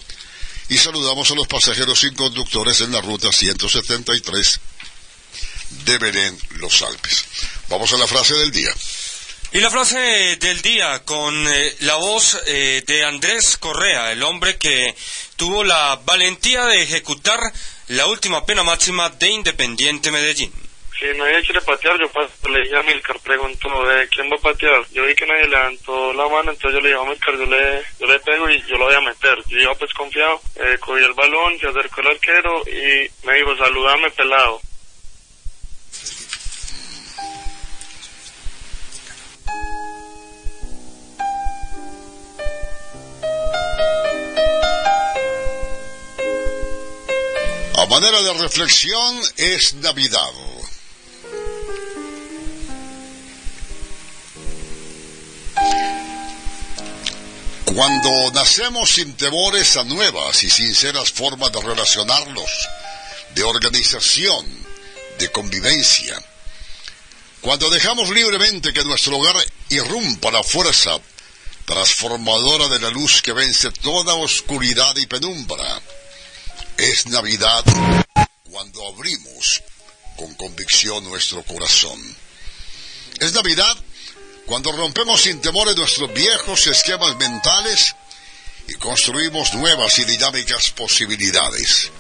y 0.71 0.79
saludamos 0.79 1.31
a 1.31 1.35
los 1.35 1.47
pasajeros 1.47 2.01
sin 2.01 2.15
conductores 2.15 2.81
en 2.81 2.93
la 2.93 3.03
ruta 3.03 3.31
173 3.31 4.61
de 5.85 5.99
Belén, 5.99 6.39
Los 6.57 6.83
Alpes. 6.83 7.25
Vamos 7.69 7.93
a 7.93 7.99
la 7.99 8.07
frase 8.07 8.35
del 8.35 8.51
día. 8.51 8.71
Y 9.53 9.61
la 9.61 9.71
frase 9.71 10.37
del 10.41 10.63
día 10.63 11.05
con 11.05 11.47
eh, 11.47 11.77
la 11.81 11.95
voz 11.95 12.43
eh, 12.47 12.83
de 12.85 13.05
Andrés 13.05 13.57
Correa, 13.57 14.11
el 14.11 14.23
hombre 14.25 14.59
que 14.59 14.95
tuvo 15.37 15.63
la 15.63 16.01
valentía 16.05 16.65
de 16.65 16.83
ejecutar 16.83 17.39
la 17.89 18.07
última 18.07 18.45
pena 18.45 18.65
máxima 18.65 19.11
de 19.11 19.29
Independiente 19.29 20.11
Medellín. 20.11 20.53
Si 20.99 21.07
nadie 21.19 21.43
quiere 21.43 21.61
patear, 21.61 21.99
yo 22.01 22.09
paso, 22.09 22.31
le 22.49 22.63
dije 22.63 22.77
a 22.77 22.83
Milcar, 22.83 23.19
preguntó, 23.21 23.69
¿de 23.87 24.09
quién 24.09 24.31
va 24.31 24.37
a 24.37 24.43
patear? 24.43 24.85
Yo 24.93 25.05
vi 25.05 25.15
que 25.15 25.27
nadie 25.27 25.49
levantó 25.49 26.13
la 26.13 26.29
mano, 26.29 26.53
entonces 26.53 26.73
yo 26.73 26.81
le 26.81 26.89
dije 26.89 27.01
a 27.01 27.05
Milcar, 27.05 27.37
yo 27.37 27.47
le, 27.47 27.83
yo 28.01 28.07
le 28.07 28.19
pego 28.21 28.51
y 28.51 28.63
yo 28.63 28.77
lo 28.77 28.87
voy 28.87 28.95
a 28.95 29.01
meter. 29.01 29.39
Yo 29.49 29.59
iba 29.59 29.75
pues 29.75 29.93
confiado, 29.93 30.41
eh, 30.57 30.79
cogí 30.81 31.05
el 31.05 31.13
balón, 31.15 31.59
se 31.59 31.69
acercó 31.69 32.01
el 32.01 32.09
arquero 32.09 32.63
y 32.67 33.27
me 33.27 33.35
dijo, 33.35 33.57
saludame 33.57 34.11
pelado. 34.11 34.61
A 47.77 47.87
manera 47.87 48.23
de 48.23 48.33
reflexión 48.35 49.21
es 49.37 49.75
Navidad. 49.75 50.33
Cuando 57.75 58.31
nacemos 58.33 58.91
sin 58.91 59.15
temores 59.15 59.77
a 59.77 59.85
nuevas 59.85 60.43
y 60.45 60.51
sinceras 60.51 61.11
formas 61.13 61.51
de 61.53 61.61
relacionarnos, 61.61 62.51
de 63.35 63.43
organización, 63.43 64.47
de 65.19 65.31
convivencia, 65.31 66.17
cuando 67.41 67.69
dejamos 67.69 68.09
libremente 68.11 68.73
que 68.73 68.85
nuestro 68.85 69.19
hogar 69.19 69.37
irrumpa 69.69 70.31
la 70.31 70.43
fuerza 70.43 70.99
transformadora 71.65 72.69
de 72.69 72.81
la 72.81 72.91
luz 72.91 73.23
que 73.23 73.33
vence 73.33 73.71
toda 73.71 74.15
oscuridad 74.15 74.97
y 74.97 75.07
penumbra, 75.07 75.81
es 76.77 77.07
Navidad 77.07 77.65
cuando 78.51 78.87
abrimos 78.89 79.63
con 80.17 80.35
convicción 80.35 81.05
nuestro 81.05 81.43
corazón. 81.45 82.01
Es 83.21 83.33
Navidad 83.33 83.77
cuando 84.47 84.73
rompemos 84.73 85.23
sin 85.23 85.41
temores 85.41 85.77
nuestros 85.77 86.13
viejos 86.13 86.67
esquemas 86.67 87.17
mentales 87.17 87.95
y 88.69 88.75
construimos 88.75 89.55
nuevas 89.55 89.99
y 89.99 90.05
dinámicas 90.05 90.71
posibilidades. 90.71 91.91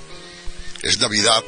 Es 0.82 0.98
Navidad 0.98 1.42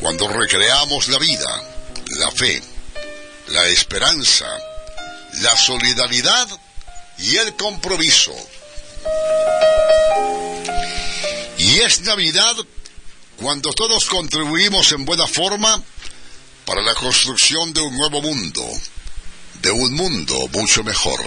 cuando 0.00 0.28
recreamos 0.28 1.08
la 1.08 1.18
vida, 1.18 1.84
la 2.18 2.30
fe, 2.30 2.62
la 3.48 3.66
esperanza, 3.68 4.46
la 5.40 5.56
solidaridad 5.56 6.48
y 7.18 7.36
el 7.36 7.54
compromiso. 7.56 8.32
Y 11.58 11.80
es 11.80 12.00
Navidad 12.02 12.54
cuando 13.36 13.72
todos 13.72 14.04
contribuimos 14.06 14.92
en 14.92 15.04
buena 15.04 15.26
forma 15.26 15.82
para 16.64 16.82
la 16.82 16.94
construcción 16.94 17.72
de 17.72 17.80
un 17.80 17.96
nuevo 17.96 18.22
mundo, 18.22 18.64
de 19.60 19.70
un 19.70 19.92
mundo 19.94 20.48
mucho 20.52 20.84
mejor. 20.84 21.20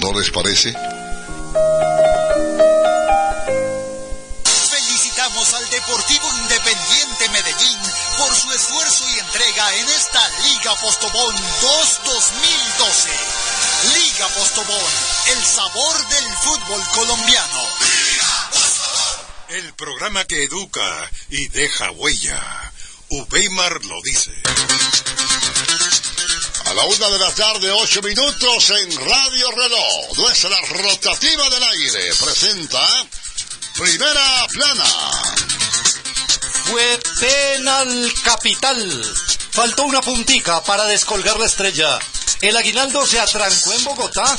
¿No 0.00 0.12
les 0.12 0.30
parece? 0.30 0.74
Felicitamos 4.70 5.54
al 5.54 5.70
Deportivo 5.70 6.28
Independiente 6.42 7.28
Medellín 7.30 7.78
por 8.18 8.34
su 8.34 8.52
esfuerzo 8.52 9.04
y 9.08 9.18
entrega 9.18 9.74
en 9.76 9.88
esta 9.88 10.20
Liga 10.44 10.74
Postobón 10.76 11.34
2-2012. 11.36 13.08
Liga 13.84 14.26
Postobón, 14.34 14.92
el 15.28 15.44
sabor 15.44 16.08
del 16.08 16.24
fútbol 16.42 16.82
colombiano. 16.94 17.62
El 19.50 19.72
programa 19.74 20.24
que 20.24 20.44
educa 20.44 21.10
y 21.30 21.48
deja 21.48 21.92
huella. 21.92 22.72
Ubeimar 23.10 23.84
lo 23.84 24.02
dice. 24.02 24.32
A 26.64 26.74
la 26.74 26.84
una 26.84 27.08
de 27.08 27.18
la 27.18 27.34
tarde, 27.34 27.70
ocho 27.70 28.02
minutos 28.02 28.70
en 28.70 28.96
Radio 28.96 29.50
Reloj. 29.52 30.18
Nuestra 30.18 30.60
rotativa 30.70 31.48
del 31.48 31.62
aire 31.62 32.14
presenta 32.20 33.06
Primera 33.74 34.46
Plana. 34.48 34.84
Fue 36.64 37.00
penal 37.20 38.12
capital. 38.24 39.16
Faltó 39.52 39.84
una 39.84 40.02
puntica 40.02 40.62
para 40.64 40.84
descolgar 40.84 41.38
la 41.38 41.46
estrella. 41.46 41.98
El 42.40 42.56
aguinaldo 42.56 43.04
se 43.06 43.18
atrancó 43.18 43.72
en 43.72 43.84
Bogotá. 43.84 44.38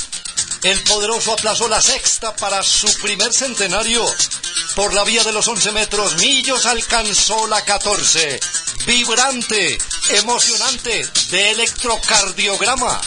El 0.62 0.82
poderoso 0.84 1.32
aplazó 1.32 1.68
la 1.68 1.80
sexta 1.80 2.34
para 2.36 2.62
su 2.62 2.92
primer 3.00 3.32
centenario. 3.32 4.04
Por 4.74 4.94
la 4.94 5.04
vía 5.04 5.22
de 5.24 5.32
los 5.32 5.46
11 5.46 5.72
metros, 5.72 6.16
Millos 6.16 6.66
alcanzó 6.66 7.46
la 7.46 7.62
14. 7.62 8.40
Vibrante, 8.86 9.78
emocionante, 10.10 11.06
de 11.30 11.50
electrocardiograma. 11.50 13.00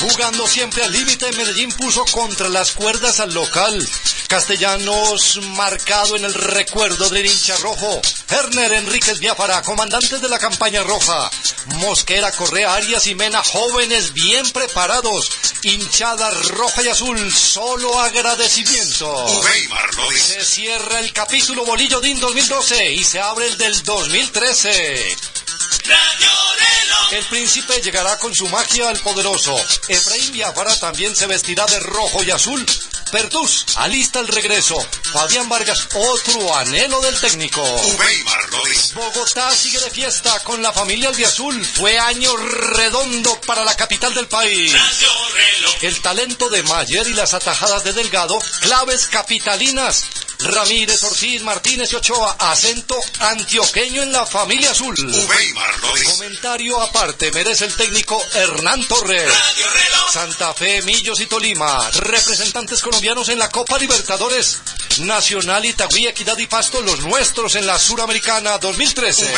Jugando 0.00 0.46
siempre 0.46 0.84
al 0.84 0.92
límite, 0.92 1.32
Medellín 1.32 1.72
puso 1.72 2.04
contra 2.06 2.48
las 2.48 2.72
cuerdas 2.72 3.18
al 3.18 3.34
local. 3.34 3.88
Castellanos 4.28 5.40
marcado 5.56 6.16
en 6.16 6.24
el 6.24 6.34
recuerdo 6.34 7.08
del 7.08 7.26
hincha 7.26 7.56
rojo. 7.56 8.00
Herner 8.28 8.74
Enríquez 8.74 9.18
Biafara, 9.18 9.62
comandante 9.62 10.18
de 10.18 10.28
la 10.28 10.38
campaña 10.38 10.82
roja. 10.84 11.30
Mosquera, 11.76 12.30
Correa, 12.32 12.74
Arias 12.74 13.06
y 13.08 13.14
Mena, 13.14 13.42
jóvenes 13.42 14.12
bien 14.12 14.48
preparados. 14.50 15.30
Hinchada 15.62 16.30
roja 16.30 16.82
y 16.82 16.88
azul, 16.88 17.34
solo 17.34 17.98
agradecimiento. 18.00 19.26
Se 20.14 20.44
cierra 20.44 21.00
el 21.00 21.12
capítulo 21.12 21.64
Bolillo 21.64 22.00
DIN 22.00 22.20
2012 22.20 22.92
y 22.92 23.02
se 23.02 23.20
abre 23.20 23.48
el 23.48 23.58
del 23.58 23.82
2013. 23.82 25.16
El 27.10 27.24
príncipe 27.24 27.80
llegará 27.80 28.18
con 28.18 28.34
su 28.34 28.46
magia 28.48 28.90
al 28.90 28.98
poderoso. 28.98 29.56
Efraín 29.88 30.30
Biafara 30.32 30.78
también 30.78 31.16
se 31.16 31.26
vestirá 31.26 31.64
de 31.66 31.80
rojo 31.80 32.22
y 32.22 32.30
azul. 32.30 32.64
Pertus, 33.10 33.64
alista 33.76 34.20
el 34.20 34.28
regreso. 34.28 34.76
Fabián 35.12 35.48
Vargas, 35.48 35.88
otro 35.94 36.54
anhelo 36.54 37.00
del 37.00 37.18
técnico. 37.18 37.62
Bogotá 38.94 39.50
sigue 39.52 39.80
de 39.80 39.90
fiesta 39.90 40.38
con 40.40 40.60
la 40.62 40.72
familia 40.72 41.08
Albiazul. 41.08 41.64
Fue 41.64 41.98
año 41.98 42.36
redondo 42.36 43.40
para 43.46 43.64
la 43.64 43.74
capital 43.74 44.12
del 44.12 44.28
país. 44.28 44.74
El 45.80 46.00
talento 46.02 46.50
de 46.50 46.62
Mayer 46.64 47.08
y 47.08 47.14
las 47.14 47.32
atajadas 47.32 47.84
de 47.84 47.94
Delgado, 47.94 48.38
claves 48.60 49.06
capitalinas. 49.08 50.04
Ramírez, 50.40 51.02
Ortiz, 51.02 51.42
Martínez 51.42 51.92
y 51.92 51.96
Ochoa, 51.96 52.36
acento 52.38 52.98
antioqueño 53.20 54.02
en 54.02 54.12
la 54.12 54.24
familia 54.24 54.70
azul. 54.70 54.94
Comentario 56.04 56.80
aparte 56.80 57.32
merece 57.32 57.64
el 57.64 57.74
técnico 57.74 58.20
Hernán 58.34 58.86
Torres. 58.86 59.32
Santa 60.12 60.54
Fe, 60.54 60.82
Millos 60.82 61.20
y 61.20 61.26
Tolima, 61.26 61.90
representantes 61.90 62.80
colombianos 62.80 63.28
en 63.28 63.38
la 63.38 63.50
Copa 63.50 63.78
Libertadores. 63.78 64.58
Nacional, 64.98 65.64
Itagüí, 65.64 66.06
Equidad 66.06 66.38
y 66.38 66.46
Pasto, 66.46 66.80
los 66.82 67.00
nuestros 67.00 67.54
en 67.54 67.66
la 67.66 67.78
Suramericana 67.78 68.58
2013. 68.58 69.32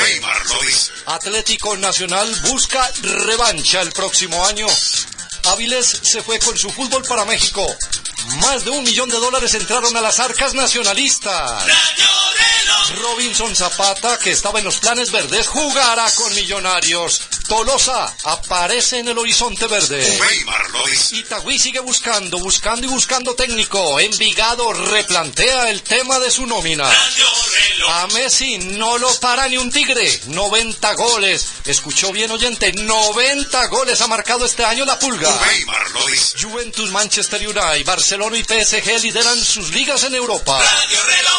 Atlético 1.07 1.76
Nacional 1.76 2.35
busca 2.47 2.90
revancha 3.02 3.80
el 3.83 3.92
próximo 3.92 4.45
año. 4.47 4.66
Áviles 5.47 6.00
se 6.02 6.23
fue 6.23 6.38
con 6.38 6.57
su 6.57 6.71
fútbol 6.71 7.02
para 7.04 7.25
México. 7.25 7.66
Más 8.40 8.64
de 8.64 8.70
un 8.70 8.84
millón 8.84 9.08
de 9.08 9.18
dólares 9.18 9.54
entraron 9.54 9.96
a 9.96 10.00
las 10.00 10.20
arcas 10.20 10.54
nacionalistas. 10.54 11.64
Robinson 13.02 13.54
Zapata, 13.54 14.18
que 14.18 14.32
estaba 14.32 14.58
en 14.58 14.64
los 14.64 14.78
planes 14.78 15.10
verdes, 15.10 15.46
jugará 15.46 16.10
con 16.12 16.34
Millonarios. 16.34 17.20
Tolosa 17.48 18.14
aparece 18.24 18.98
en 18.98 19.08
el 19.08 19.18
horizonte 19.18 19.66
verde. 19.66 20.18
Itagüí 21.12 21.58
sigue 21.58 21.80
buscando, 21.80 22.38
buscando 22.38 22.86
y 22.86 22.90
buscando 22.90 23.34
técnico. 23.34 23.98
Envigado 23.98 24.72
replantea 24.72 25.70
el 25.70 25.82
tema 25.82 26.18
de 26.18 26.30
su 26.30 26.46
nómina. 26.46 26.88
A 27.88 28.06
Messi 28.08 28.58
no 28.58 28.98
lo 28.98 29.12
para 29.20 29.48
ni 29.48 29.56
un 29.56 29.70
tigre. 29.70 30.20
90 30.26 30.94
goles. 30.94 31.46
Escuchó 31.64 32.12
bien 32.12 32.30
oyente, 32.30 32.72
90 32.72 33.66
goles 33.66 34.00
ha 34.00 34.06
marcado 34.06 34.44
este 34.44 34.64
año 34.64 34.84
la 34.84 34.98
pulga. 34.98 35.30
Juventus, 36.40 36.90
Manchester 36.90 37.40
United, 37.40 37.84
Barcelona 37.84 38.09
y 38.12 38.42
PSG 38.42 39.02
lideran 39.02 39.38
sus 39.38 39.70
ligas 39.70 40.02
en 40.02 40.16
Europa. 40.16 40.60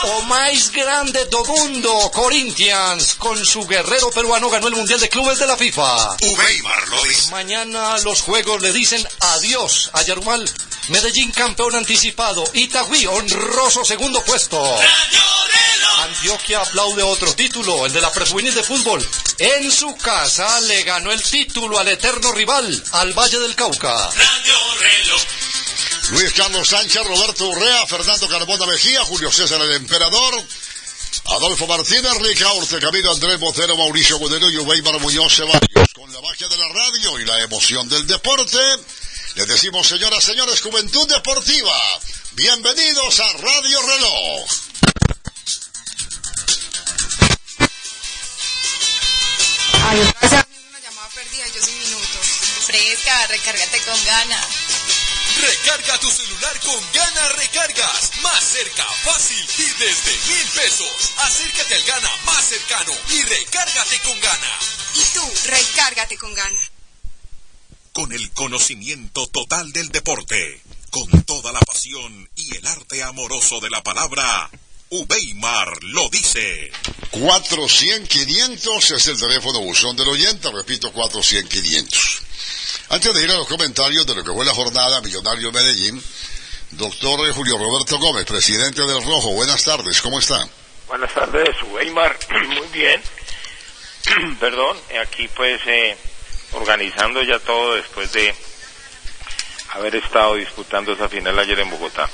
O 0.03 0.21
más 0.21 0.71
grande 0.71 1.25
do 1.25 1.43
mundo, 1.43 2.09
Corinthians, 2.13 3.15
con 3.15 3.45
su 3.45 3.67
guerrero 3.67 4.09
peruano 4.09 4.49
ganó 4.49 4.67
el 4.67 4.75
Mundial 4.75 5.01
de 5.01 5.09
Clubes 5.09 5.39
de 5.39 5.47
la 5.47 5.57
FIFA. 5.57 6.15
Mañana 7.29 7.97
los 8.05 8.21
juegos 8.21 8.61
le 8.61 8.71
dicen 8.71 9.05
adiós 9.19 9.89
a 9.91 10.01
Yarumal. 10.03 10.49
Medellín 10.87 11.31
campeón 11.31 11.75
anticipado. 11.75 12.41
Itagüí 12.53 13.05
honroso 13.05 13.83
segundo 13.83 14.23
puesto. 14.23 14.57
Antioquia 16.03 16.61
aplaude 16.61 17.03
otro 17.03 17.35
título, 17.35 17.85
el 17.85 17.91
de 17.91 17.99
la 17.99 18.11
Preswinning 18.13 18.55
de 18.55 18.63
fútbol. 18.63 19.05
En 19.39 19.69
su 19.71 19.95
casa 19.97 20.61
le 20.61 20.83
ganó 20.83 21.11
el 21.11 21.21
título 21.21 21.77
al 21.77 21.89
eterno 21.89 22.31
rival, 22.31 22.83
al 22.93 23.11
Valle 23.11 23.39
del 23.39 23.55
Cauca. 23.55 24.09
Luis 26.11 26.33
Carlos 26.33 26.67
Sánchez, 26.67 27.07
Roberto 27.07 27.47
Urrea, 27.47 27.87
Fernando 27.87 28.27
Carbona 28.27 28.65
Mejía, 28.65 29.01
Julio 29.05 29.31
César 29.31 29.61
el 29.61 29.71
Emperador, 29.71 30.43
Adolfo 31.37 31.65
Martínez, 31.67 32.13
Rica 32.19 32.51
Orte, 32.51 32.79
Camilo 32.79 33.13
Andrés 33.13 33.39
Botero, 33.39 33.77
Mauricio 33.77 34.17
Gudero 34.17 34.49
y 34.49 34.57
Weimar 34.57 34.99
Muñoz 34.99 35.37
Ceballos. 35.37 35.87
Con 35.95 36.11
la 36.11 36.19
magia 36.19 36.49
de 36.49 36.57
la 36.57 36.67
radio 36.67 37.17
y 37.19 37.25
la 37.25 37.41
emoción 37.41 37.87
del 37.87 38.05
deporte, 38.07 38.57
les 39.35 39.47
decimos, 39.47 39.87
señoras, 39.87 40.21
señores, 40.21 40.61
Juventud 40.61 41.07
Deportiva, 41.07 41.77
bienvenidos 42.33 43.19
a 43.21 43.31
Radio 43.37 43.81
Reloj. 43.81 44.51
Ay, 49.83 49.99
una 49.99 50.79
llamada 50.81 51.09
perdida, 51.15 51.47
yo 51.55 51.61
sin 51.63 51.79
minutos. 51.79 52.27
Fresca, 52.65 53.27
recárgate 53.27 53.79
con 53.85 54.05
ganas. 54.05 54.70
Recarga 55.41 55.99
tu 55.99 56.09
celular 56.09 56.59
con 56.61 56.79
Gana 56.93 57.29
Recargas. 57.29 58.11
Más 58.21 58.43
cerca, 58.43 58.85
fácil 59.03 59.45
y 59.57 59.83
desde 59.83 60.33
mil 60.33 60.47
pesos. 60.55 61.13
Acércate 61.17 61.75
al 61.75 61.83
Gana 61.83 62.09
más 62.25 62.45
cercano 62.45 62.93
y 63.09 63.21
recárgate 63.23 63.99
con 63.99 64.19
Gana. 64.19 64.59
Y 64.95 65.03
tú, 65.13 65.21
recárgate 65.45 66.17
con 66.17 66.33
ganas. 66.33 66.71
Con 67.93 68.11
el 68.11 68.31
conocimiento 68.31 69.27
total 69.27 69.71
del 69.71 69.89
deporte, 69.89 70.61
con 70.89 71.23
toda 71.23 71.51
la 71.51 71.59
pasión 71.61 72.29
y 72.35 72.55
el 72.57 72.67
arte 72.67 73.03
amoroso 73.03 73.59
de 73.61 73.69
la 73.69 73.81
palabra, 73.83 74.49
Ubeimar 74.89 75.83
lo 75.83 76.09
dice. 76.09 76.71
400-500 77.11 78.95
es 78.95 79.07
el 79.07 79.17
teléfono 79.17 79.61
buzón 79.61 79.95
del 79.95 80.09
oyente, 80.09 80.51
repito, 80.51 80.91
400-500. 80.91 82.21
Antes 82.91 83.13
de 83.13 83.23
ir 83.23 83.31
a 83.31 83.35
los 83.35 83.47
comentarios 83.47 84.05
de 84.05 84.15
lo 84.15 84.21
que 84.21 84.33
fue 84.33 84.45
la 84.45 84.53
jornada 84.53 84.99
Millonario 84.99 85.49
Medellín, 85.53 86.03
doctor 86.71 87.31
Julio 87.31 87.57
Roberto 87.57 87.97
Gómez, 87.97 88.25
presidente 88.25 88.81
del 88.81 89.01
Rojo, 89.05 89.31
buenas 89.31 89.63
tardes, 89.63 90.01
¿cómo 90.01 90.19
está? 90.19 90.45
Buenas 90.87 91.13
tardes, 91.13 91.55
Weimar. 91.69 92.19
Muy 92.47 92.67
bien. 92.73 93.01
Perdón, 94.41 94.75
aquí 95.01 95.29
pues 95.29 95.61
eh, 95.67 95.97
organizando 96.51 97.23
ya 97.23 97.39
todo 97.39 97.75
después 97.75 98.11
de 98.11 98.35
haber 99.69 99.95
estado 99.95 100.35
disputando 100.35 100.91
esa 100.91 101.07
final 101.07 101.39
ayer 101.39 101.61
en 101.61 101.69
Bogotá. 101.69 102.09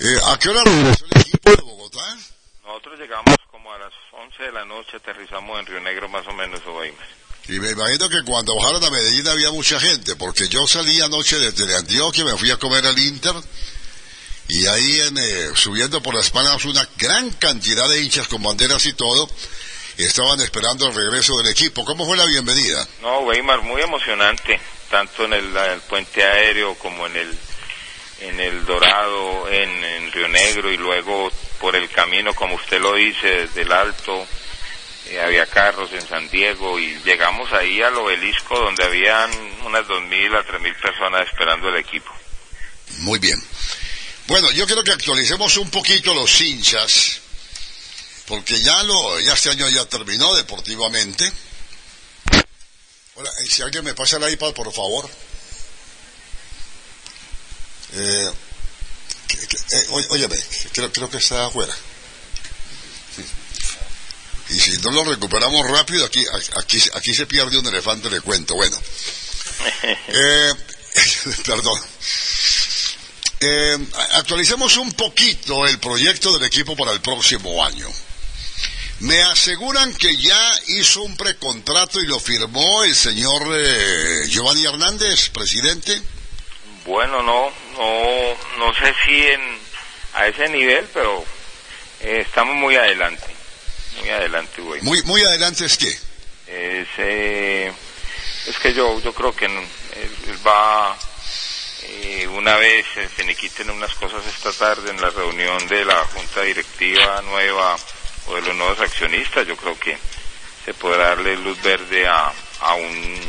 Eh, 0.00 0.18
¿A 0.28 0.38
qué 0.38 0.48
hora 0.48 0.64
regresó 0.64 1.04
el 1.10 1.20
equipo 1.20 1.50
de 1.50 1.62
Bogotá? 1.62 2.16
Nosotros 2.64 2.98
llegamos 2.98 3.36
como 3.50 3.70
a 3.70 3.76
las 3.76 3.92
11 4.12 4.44
de 4.44 4.52
la 4.52 4.64
noche, 4.64 4.96
aterrizamos 4.96 5.60
en 5.60 5.66
Río 5.66 5.80
Negro 5.80 6.08
más 6.08 6.26
o 6.26 6.32
menos, 6.32 6.62
Weimar. 6.66 7.15
Y 7.48 7.60
me 7.60 7.70
imagino 7.70 8.08
que 8.08 8.24
cuando 8.24 8.56
bajaron 8.56 8.82
a 8.82 8.90
Medellín 8.90 9.28
había 9.28 9.52
mucha 9.52 9.78
gente, 9.78 10.16
porque 10.16 10.48
yo 10.48 10.66
salí 10.66 11.00
anoche 11.00 11.38
desde 11.38 11.76
Antioquia, 11.76 12.24
me 12.24 12.36
fui 12.36 12.50
a 12.50 12.56
comer 12.56 12.84
al 12.84 12.98
Inter, 12.98 13.34
y 14.48 14.66
ahí 14.66 15.00
en, 15.00 15.18
eh, 15.18 15.50
subiendo 15.54 16.02
por 16.02 16.14
las 16.14 16.30
palmas 16.30 16.64
una 16.64 16.88
gran 16.98 17.30
cantidad 17.30 17.88
de 17.88 18.02
hinchas 18.02 18.26
con 18.28 18.42
banderas 18.42 18.84
y 18.86 18.94
todo, 18.94 19.28
estaban 19.96 20.40
esperando 20.40 20.88
el 20.88 20.94
regreso 20.94 21.36
del 21.38 21.52
equipo. 21.52 21.84
¿Cómo 21.84 22.04
fue 22.04 22.16
la 22.16 22.26
bienvenida? 22.26 22.86
No, 23.00 23.20
Weimar, 23.20 23.62
muy 23.62 23.80
emocionante, 23.80 24.60
tanto 24.90 25.24
en 25.24 25.32
el, 25.32 25.56
el 25.56 25.80
puente 25.82 26.22
aéreo 26.22 26.74
como 26.76 27.06
en 27.06 27.16
el 27.16 27.38
en 28.18 28.40
el 28.40 28.64
Dorado, 28.64 29.46
en, 29.50 29.84
en, 29.84 30.10
Río 30.10 30.28
Negro 30.28 30.72
y 30.72 30.78
luego 30.78 31.30
por 31.60 31.76
el 31.76 31.88
camino, 31.90 32.34
como 32.34 32.54
usted 32.54 32.80
lo 32.80 32.94
dice, 32.94 33.28
desde 33.28 33.60
el 33.60 33.72
Alto, 33.72 34.26
eh, 35.08 35.20
había 35.20 35.46
carros 35.46 35.92
en 35.92 36.06
San 36.08 36.28
Diego 36.30 36.78
y 36.78 36.98
llegamos 37.04 37.52
ahí 37.52 37.80
al 37.80 37.94
obelisco 37.94 38.58
donde 38.58 38.84
habían 38.84 39.30
unas 39.64 39.86
2.000 39.86 40.36
a 40.36 40.44
3.000 40.44 40.80
personas 40.80 41.28
esperando 41.28 41.68
el 41.68 41.76
equipo. 41.76 42.12
Muy 42.98 43.18
bien. 43.18 43.40
Bueno, 44.26 44.50
yo 44.50 44.66
quiero 44.66 44.82
que 44.82 44.92
actualicemos 44.92 45.56
un 45.58 45.70
poquito 45.70 46.12
los 46.12 46.40
hinchas, 46.40 47.20
porque 48.26 48.60
ya 48.60 48.82
lo, 48.82 49.20
ya 49.20 49.34
este 49.34 49.50
año 49.50 49.68
ya 49.68 49.84
terminó 49.84 50.34
deportivamente. 50.34 51.30
Hola, 53.14 53.30
si 53.48 53.62
alguien 53.62 53.84
me 53.84 53.94
pasa 53.94 54.16
el 54.16 54.32
iPad, 54.32 54.52
por 54.52 54.72
favor. 54.72 55.08
Eh, 57.94 58.30
eh, 59.70 59.86
óyeme, 60.10 60.36
creo, 60.72 60.92
creo 60.92 61.08
que 61.08 61.18
está 61.18 61.46
afuera. 61.46 61.74
Y 64.48 64.60
si 64.60 64.78
no 64.78 64.90
lo 64.90 65.04
recuperamos 65.04 65.68
rápido, 65.68 66.04
aquí, 66.04 66.24
aquí, 66.58 66.80
aquí 66.94 67.14
se 67.14 67.26
pierde 67.26 67.58
un 67.58 67.66
elefante, 67.66 68.10
le 68.10 68.20
cuento. 68.20 68.54
Bueno, 68.54 68.76
eh, 70.08 70.54
perdón. 71.44 71.80
Eh, 73.40 73.78
actualicemos 74.12 74.76
un 74.78 74.92
poquito 74.92 75.66
el 75.66 75.78
proyecto 75.78 76.32
del 76.32 76.44
equipo 76.44 76.74
para 76.74 76.92
el 76.92 77.00
próximo 77.00 77.64
año. 77.64 77.88
Me 79.00 79.22
aseguran 79.22 79.92
que 79.94 80.16
ya 80.16 80.54
hizo 80.68 81.02
un 81.02 81.16
precontrato 81.18 82.00
y 82.00 82.06
lo 82.06 82.18
firmó 82.18 82.82
el 82.82 82.94
señor 82.94 83.42
eh, 83.54 84.24
Giovanni 84.28 84.64
Hernández, 84.64 85.28
presidente. 85.30 86.00
Bueno, 86.86 87.22
no, 87.22 87.52
no, 87.76 88.36
no 88.58 88.74
sé 88.74 88.94
si 89.04 89.26
en, 89.26 89.40
a 90.14 90.28
ese 90.28 90.48
nivel, 90.48 90.88
pero 90.94 91.22
eh, 92.00 92.22
estamos 92.26 92.54
muy 92.56 92.74
adelante, 92.74 93.26
muy 94.00 94.10
adelante, 94.10 94.62
güey. 94.62 94.82
Muy, 94.82 95.02
muy 95.02 95.22
adelante 95.22 95.64
es 95.64 95.76
qué? 95.76 95.88
Es, 96.46 96.88
eh, 96.98 97.72
es 98.46 98.56
que 98.58 98.72
yo, 98.72 99.00
yo 99.00 99.12
creo 99.12 99.34
que 99.34 99.46
él, 99.46 99.52
él 99.52 100.46
va, 100.46 100.96
eh, 101.82 102.26
una 102.28 102.56
vez 102.56 102.86
se 103.16 103.24
le 103.24 103.34
quiten 103.34 103.70
unas 103.70 103.94
cosas 103.94 104.22
esta 104.26 104.52
tarde 104.52 104.90
en 104.90 105.00
la 105.00 105.10
reunión 105.10 105.66
de 105.68 105.84
la 105.84 106.04
junta 106.06 106.42
directiva 106.42 107.22
nueva 107.22 107.76
o 108.26 108.34
de 108.36 108.42
los 108.42 108.54
nuevos 108.56 108.80
accionistas, 108.80 109.46
yo 109.46 109.56
creo 109.56 109.78
que 109.78 109.96
se 110.64 110.74
podrá 110.74 111.08
darle 111.08 111.36
luz 111.36 111.60
verde 111.62 112.06
a, 112.06 112.32
a 112.60 112.74
un, 112.74 113.20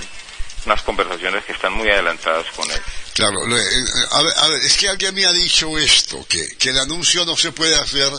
unas 0.65 0.81
conversaciones 0.81 1.45
que 1.45 1.53
están 1.53 1.73
muy 1.73 1.89
adelantadas 1.89 2.47
con 2.55 2.69
él. 2.69 2.81
Claro, 3.13 3.43
a 3.43 3.47
ver, 3.47 4.33
a 4.37 4.47
ver, 4.47 4.61
es 4.63 4.77
que 4.77 4.89
alguien 4.89 5.13
me 5.15 5.25
ha 5.25 5.33
dicho 5.33 5.77
esto, 5.77 6.25
que, 6.27 6.55
que 6.57 6.69
el 6.69 6.77
anuncio 6.77 7.25
no 7.25 7.35
se 7.35 7.51
puede 7.51 7.75
hacer 7.75 8.11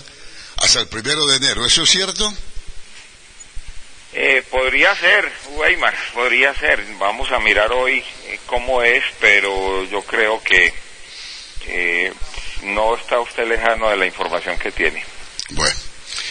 hasta 0.60 0.80
el 0.80 0.88
primero 0.88 1.26
de 1.26 1.36
enero, 1.36 1.64
¿eso 1.64 1.82
es 1.82 1.90
cierto? 1.90 2.32
Eh, 4.12 4.42
podría 4.50 4.94
ser, 4.96 5.30
Weimar, 5.50 5.94
podría 6.14 6.54
ser. 6.54 6.84
Vamos 6.98 7.30
a 7.30 7.38
mirar 7.38 7.70
hoy 7.72 8.02
eh, 8.26 8.40
cómo 8.46 8.82
es, 8.82 9.04
pero 9.20 9.84
yo 9.84 10.02
creo 10.02 10.42
que 10.42 10.72
eh, 11.66 12.12
no 12.62 12.96
está 12.96 13.20
usted 13.20 13.46
lejano 13.46 13.90
de 13.90 13.96
la 13.96 14.06
información 14.06 14.58
que 14.58 14.72
tiene. 14.72 15.04
Bueno, 15.50 15.76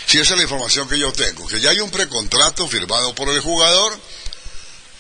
si 0.06 0.20
esa 0.20 0.34
es 0.34 0.38
la 0.38 0.44
información 0.44 0.90
que 0.90 1.00
yo 1.00 1.14
tengo, 1.14 1.48
que 1.48 1.60
ya 1.60 1.70
hay 1.70 1.80
un 1.80 1.92
precontrato 1.92 2.68
firmado 2.68 3.14
por 3.14 3.30
el 3.30 3.40
jugador, 3.42 3.98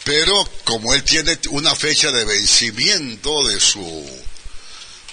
pero 0.03 0.33
como 0.63 0.93
él 0.93 1.03
tiene 1.03 1.37
una 1.49 1.75
fecha 1.75 2.11
de 2.11 2.25
vencimiento 2.25 3.47
de 3.47 3.59
su 3.59 4.26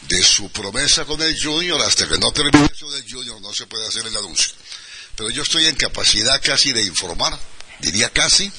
de 0.09 0.23
su 0.23 0.51
promesa 0.51 1.05
con 1.05 1.21
el 1.23 1.41
Junior, 1.41 1.81
hasta 1.81 2.09
que 2.09 2.19
no 2.19 2.33
termine 2.33 2.69
eso 2.73 2.91
del 2.91 3.11
Junior 3.11 3.41
no 3.41 3.53
se 3.53 3.67
puede 3.67 3.87
hacer 3.87 4.07
el 4.07 4.17
anuncio. 4.17 4.53
Pero 5.17 5.31
yo 5.31 5.43
estoy 5.43 5.67
en 5.67 5.77
capacidad 5.77 6.41
casi 6.43 6.73
de 6.73 6.83
informar, 6.83 7.39
diría 7.81 8.11
casi, 8.11 8.51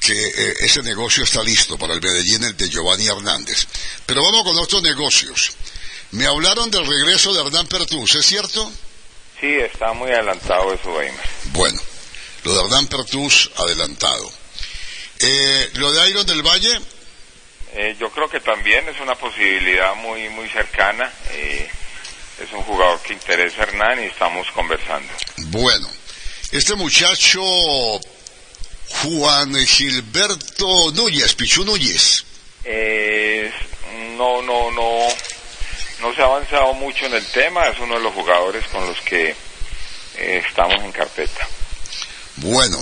que 0.00 0.12
eh, 0.12 0.54
ese 0.60 0.82
negocio 0.82 1.24
está 1.24 1.42
listo 1.42 1.76
para 1.76 1.94
el 1.94 2.00
Medellín, 2.00 2.44
el 2.44 2.56
de 2.56 2.68
Giovanni 2.68 3.06
Hernández. 3.06 3.66
Pero 4.06 4.22
vamos 4.22 4.44
con 4.44 4.56
otros 4.58 4.82
negocios. 4.82 5.52
Me 6.12 6.26
hablaron 6.26 6.70
del 6.70 6.86
regreso 6.86 7.34
de 7.34 7.40
Hernán 7.40 7.66
Pertús, 7.66 8.14
¿es 8.14 8.24
cierto? 8.24 8.72
Sí, 9.40 9.46
está 9.46 9.92
muy 9.92 10.10
adelantado 10.10 10.72
eso, 10.72 10.92
Weimar. 10.92 11.28
Bueno, 11.52 11.80
lo 12.44 12.54
de 12.54 12.60
Hernán 12.64 12.86
Pertús 12.86 13.50
adelantado. 13.56 14.32
Eh, 15.18 15.70
lo 15.74 15.92
de 15.92 16.10
Iron 16.10 16.26
del 16.26 16.42
Valle, 16.42 16.80
Eh, 17.74 17.96
yo 17.98 18.10
creo 18.10 18.28
que 18.28 18.40
también 18.40 18.88
es 18.88 18.98
una 19.00 19.14
posibilidad 19.14 19.94
muy 19.96 20.28
muy 20.30 20.48
cercana. 20.48 21.12
Eh, 21.32 21.68
es 22.42 22.52
un 22.52 22.62
jugador 22.62 23.00
que 23.02 23.12
interesa 23.12 23.60
a 23.60 23.64
Hernán 23.64 24.02
y 24.02 24.06
estamos 24.06 24.50
conversando. 24.52 25.12
bueno. 25.48 25.88
Este 26.50 26.74
muchacho, 26.76 27.42
Juan 29.02 29.54
Gilberto 29.66 30.92
Núñez, 30.92 31.34
Pichu 31.34 31.62
Núñez. 31.62 32.24
Eh, 32.64 33.52
no, 34.16 34.40
no, 34.40 34.70
no, 34.70 35.08
no 36.00 36.14
se 36.14 36.22
ha 36.22 36.24
avanzado 36.24 36.72
mucho 36.72 37.04
en 37.04 37.14
el 37.14 37.26
tema. 37.26 37.66
Es 37.68 37.78
uno 37.80 37.96
de 37.96 38.00
los 38.00 38.14
jugadores 38.14 38.66
con 38.68 38.86
los 38.86 38.98
que 39.02 39.34
eh, 40.16 40.42
estamos 40.48 40.82
en 40.82 40.90
carpeta. 40.92 41.46
Bueno, 42.36 42.78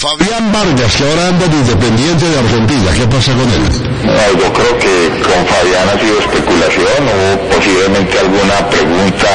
Fabián 0.00 0.50
Vargas, 0.50 0.96
que 0.96 1.04
ahora 1.04 1.28
anda 1.28 1.46
de 1.46 1.56
Independiente 1.56 2.24
de 2.24 2.38
Argentina, 2.38 2.88
¿qué 2.96 3.04
pasa 3.04 3.36
con 3.36 3.44
él? 3.52 3.60
No, 4.00 4.40
yo 4.40 4.48
creo 4.48 4.72
que 4.80 4.94
con 5.20 5.44
Fabián 5.44 5.84
ha 5.92 5.96
sido 6.00 6.16
especulación 6.24 7.02
o 7.04 7.36
posiblemente 7.52 8.18
alguna 8.18 8.56
pregunta 8.72 9.28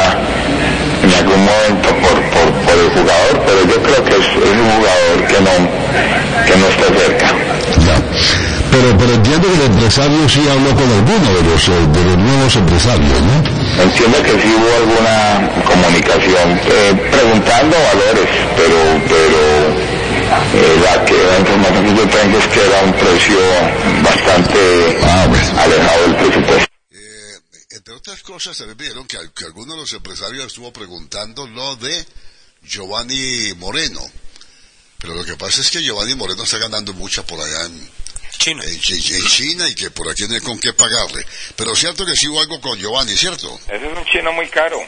en 1.05 1.13
algún 1.21 1.37
momento 1.45 1.89
por, 2.01 2.17
por, 2.33 2.47
por 2.65 2.75
el 2.81 2.89
jugador, 2.97 3.35
pero 3.45 3.59
yo 3.61 3.77
creo 3.77 4.01
que 4.09 4.13
es, 4.17 4.25
es 4.25 4.57
un 4.57 4.69
jugador 4.73 5.17
que 5.29 5.37
no, 5.45 5.55
que 6.49 6.53
no 6.57 6.65
está 6.73 6.87
cerca. 6.97 7.27
Ya. 7.85 7.97
Pero, 8.73 8.97
pero 8.97 9.13
entiendo 9.13 9.45
que 9.45 9.53
el 9.53 9.65
empresario 9.69 10.17
sí 10.27 10.41
habló 10.49 10.73
con 10.73 10.89
alguno 10.89 11.29
de 11.29 11.43
los, 11.45 11.61
eh, 11.69 11.77
de 11.93 12.03
los 12.09 12.17
nuevos 12.17 12.55
empresarios, 12.55 13.21
¿no? 13.21 13.37
Entiendo 13.85 14.17
que 14.17 14.33
sí 14.33 14.49
hubo 14.49 14.71
alguna 14.81 15.45
comunicación 15.61 16.57
eh, 16.57 16.89
preguntando 17.13 17.77
valores, 17.77 18.27
pero, 18.57 18.77
pero 19.05 19.94
eh, 20.27 20.79
la, 20.83 21.05
que, 21.05 21.13
la 21.13 21.39
información 21.39 21.85
que 21.85 21.95
yo 22.01 22.09
tengo 22.09 22.37
es 22.39 22.47
que 22.47 22.59
era 22.65 22.81
un 22.83 22.93
precio 22.93 23.39
bastante 24.03 25.03
alejado 25.59 26.01
del 26.07 26.15
presupuesto. 26.15 26.67
entre 27.71 27.93
otras 27.93 28.21
cosas, 28.23 28.57
también 28.57 28.77
vieron 28.77 29.07
que, 29.07 29.17
al- 29.17 29.31
que 29.33 29.45
alguno 29.45 29.73
de 29.73 29.81
los 29.81 29.93
empresarios 29.93 30.47
estuvo 30.47 30.71
preguntando 30.73 31.45
lo 31.47 31.75
de 31.75 32.05
Giovanni 32.63 33.53
Moreno. 33.57 34.01
Pero 34.97 35.13
lo 35.13 35.25
que 35.25 35.35
pasa 35.35 35.61
es 35.61 35.69
que 35.69 35.83
Giovanni 35.83 36.15
Moreno 36.15 36.43
está 36.43 36.57
ganando 36.57 36.93
mucho 36.93 37.23
por 37.25 37.39
allá 37.39 37.65
en 37.65 37.89
China. 38.39 38.63
En, 38.63 38.71
en 38.71 39.27
China 39.27 39.69
y 39.69 39.75
que 39.75 39.91
por 39.91 40.09
aquí 40.09 40.25
no 40.27 40.33
hay 40.33 40.41
con 40.41 40.57
qué 40.59 40.73
pagarle. 40.73 41.25
Pero 41.55 41.73
es 41.73 41.79
cierto 41.79 42.05
que 42.05 42.15
sí 42.15 42.27
hubo 42.27 42.39
algo 42.41 42.59
con 42.61 42.77
Giovanni, 42.79 43.15
¿cierto? 43.15 43.59
Ese 43.67 43.85
es 43.91 43.97
un 43.97 44.05
chino 44.05 44.33
muy 44.33 44.47
caro. 44.49 44.79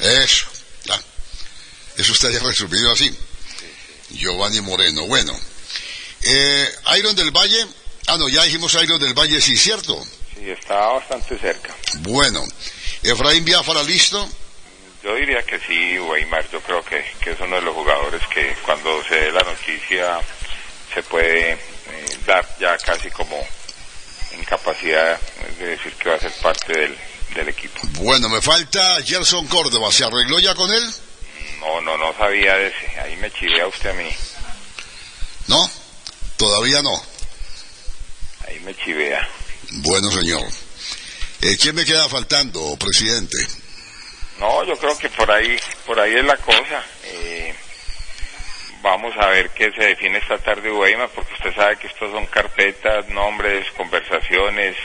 Eso, 0.00 0.46
ya. 0.84 1.00
Eso 1.96 2.12
está 2.12 2.30
ya 2.30 2.38
resumido 2.42 2.92
así. 2.92 3.16
Giovanni 4.14 4.60
Moreno, 4.60 5.06
bueno. 5.06 5.38
Eh, 6.22 6.74
Iron 6.98 7.14
del 7.14 7.30
Valle, 7.30 7.66
ah 8.06 8.16
no, 8.16 8.28
ya 8.28 8.42
dijimos 8.44 8.74
Iron 8.82 9.00
del 9.00 9.14
Valle, 9.14 9.40
sí, 9.40 9.56
¿cierto? 9.56 10.02
Sí, 10.34 10.50
está 10.50 10.74
bastante 10.88 11.38
cerca. 11.38 11.74
Bueno. 12.00 12.44
Efraín 13.02 13.44
Biafara, 13.44 13.82
¿listo? 13.82 14.26
Yo 15.02 15.14
diría 15.16 15.42
que 15.42 15.58
sí, 15.60 15.98
Weimar. 15.98 16.48
Yo 16.50 16.60
creo 16.62 16.82
que, 16.82 17.04
que 17.20 17.32
es 17.32 17.40
uno 17.40 17.56
de 17.56 17.62
los 17.62 17.74
jugadores 17.74 18.22
que 18.32 18.56
cuando 18.64 19.02
se 19.04 19.14
dé 19.14 19.32
la 19.32 19.42
noticia 19.42 20.18
se 20.94 21.02
puede 21.02 21.52
eh, 21.52 21.58
dar 22.26 22.48
ya 22.58 22.78
casi 22.78 23.10
como 23.10 23.36
en 24.32 24.44
capacidad 24.44 25.20
de 25.58 25.66
decir 25.66 25.92
que 25.94 26.08
va 26.08 26.16
a 26.16 26.20
ser 26.20 26.32
parte 26.40 26.72
del, 26.72 26.96
del 27.34 27.48
equipo. 27.50 27.78
Bueno, 28.00 28.30
me 28.30 28.40
falta 28.40 29.02
Gerson 29.04 29.46
Córdoba, 29.48 29.92
¿se 29.92 30.04
arregló 30.04 30.38
ya 30.38 30.54
con 30.54 30.72
él? 30.72 30.94
No, 31.64 31.80
no, 31.80 31.96
no 31.96 32.12
sabía 32.18 32.56
de 32.56 32.66
ese. 32.66 33.00
Ahí 33.00 33.16
me 33.16 33.30
chivea 33.30 33.66
usted 33.66 33.90
a 33.90 33.94
mí. 33.94 34.10
¿No? 35.48 35.70
Todavía 36.36 36.82
no. 36.82 37.02
Ahí 38.46 38.60
me 38.60 38.74
chivea. 38.76 39.26
Bueno, 39.70 40.10
señor. 40.10 40.42
Eh, 41.40 41.56
¿Quién 41.58 41.74
me 41.74 41.86
queda 41.86 42.06
faltando, 42.08 42.76
presidente? 42.76 43.36
No, 44.38 44.62
yo 44.64 44.76
creo 44.76 44.96
que 44.98 45.08
por 45.10 45.30
ahí, 45.30 45.58
por 45.86 45.98
ahí 45.98 46.14
es 46.14 46.24
la 46.24 46.36
cosa. 46.36 46.84
Eh, 47.04 47.54
vamos 48.82 49.14
a 49.18 49.28
ver 49.28 49.50
qué 49.50 49.72
se 49.72 49.84
define 49.84 50.18
esta 50.18 50.36
tarde 50.38 50.70
Weimar, 50.70 51.08
porque 51.14 51.32
usted 51.32 51.54
sabe 51.54 51.78
que 51.78 51.86
estos 51.86 52.10
son 52.12 52.26
carpetas, 52.26 53.08
nombres, 53.08 53.70
conversaciones. 53.72 54.76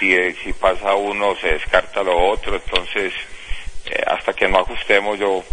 Si, 0.00 0.16
si 0.42 0.52
pasa 0.54 0.94
uno, 0.94 1.36
se 1.36 1.48
descarta 1.48 2.02
lo 2.02 2.30
otro. 2.30 2.56
Entonces, 2.56 3.12
eh, 3.84 4.02
hasta 4.06 4.32
que 4.32 4.48
no 4.48 4.60
ajustemos, 4.60 5.18
yo 5.18 5.44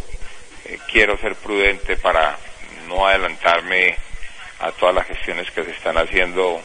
eh, 0.69 0.79
quiero 0.91 1.17
ser 1.19 1.35
prudente 1.35 1.97
para 1.97 2.37
no 2.87 3.07
adelantarme 3.07 3.97
a 4.59 4.71
todas 4.71 4.93
las 4.93 5.07
gestiones 5.07 5.49
que 5.51 5.63
se 5.63 5.71
están 5.71 5.97
haciendo 5.97 6.61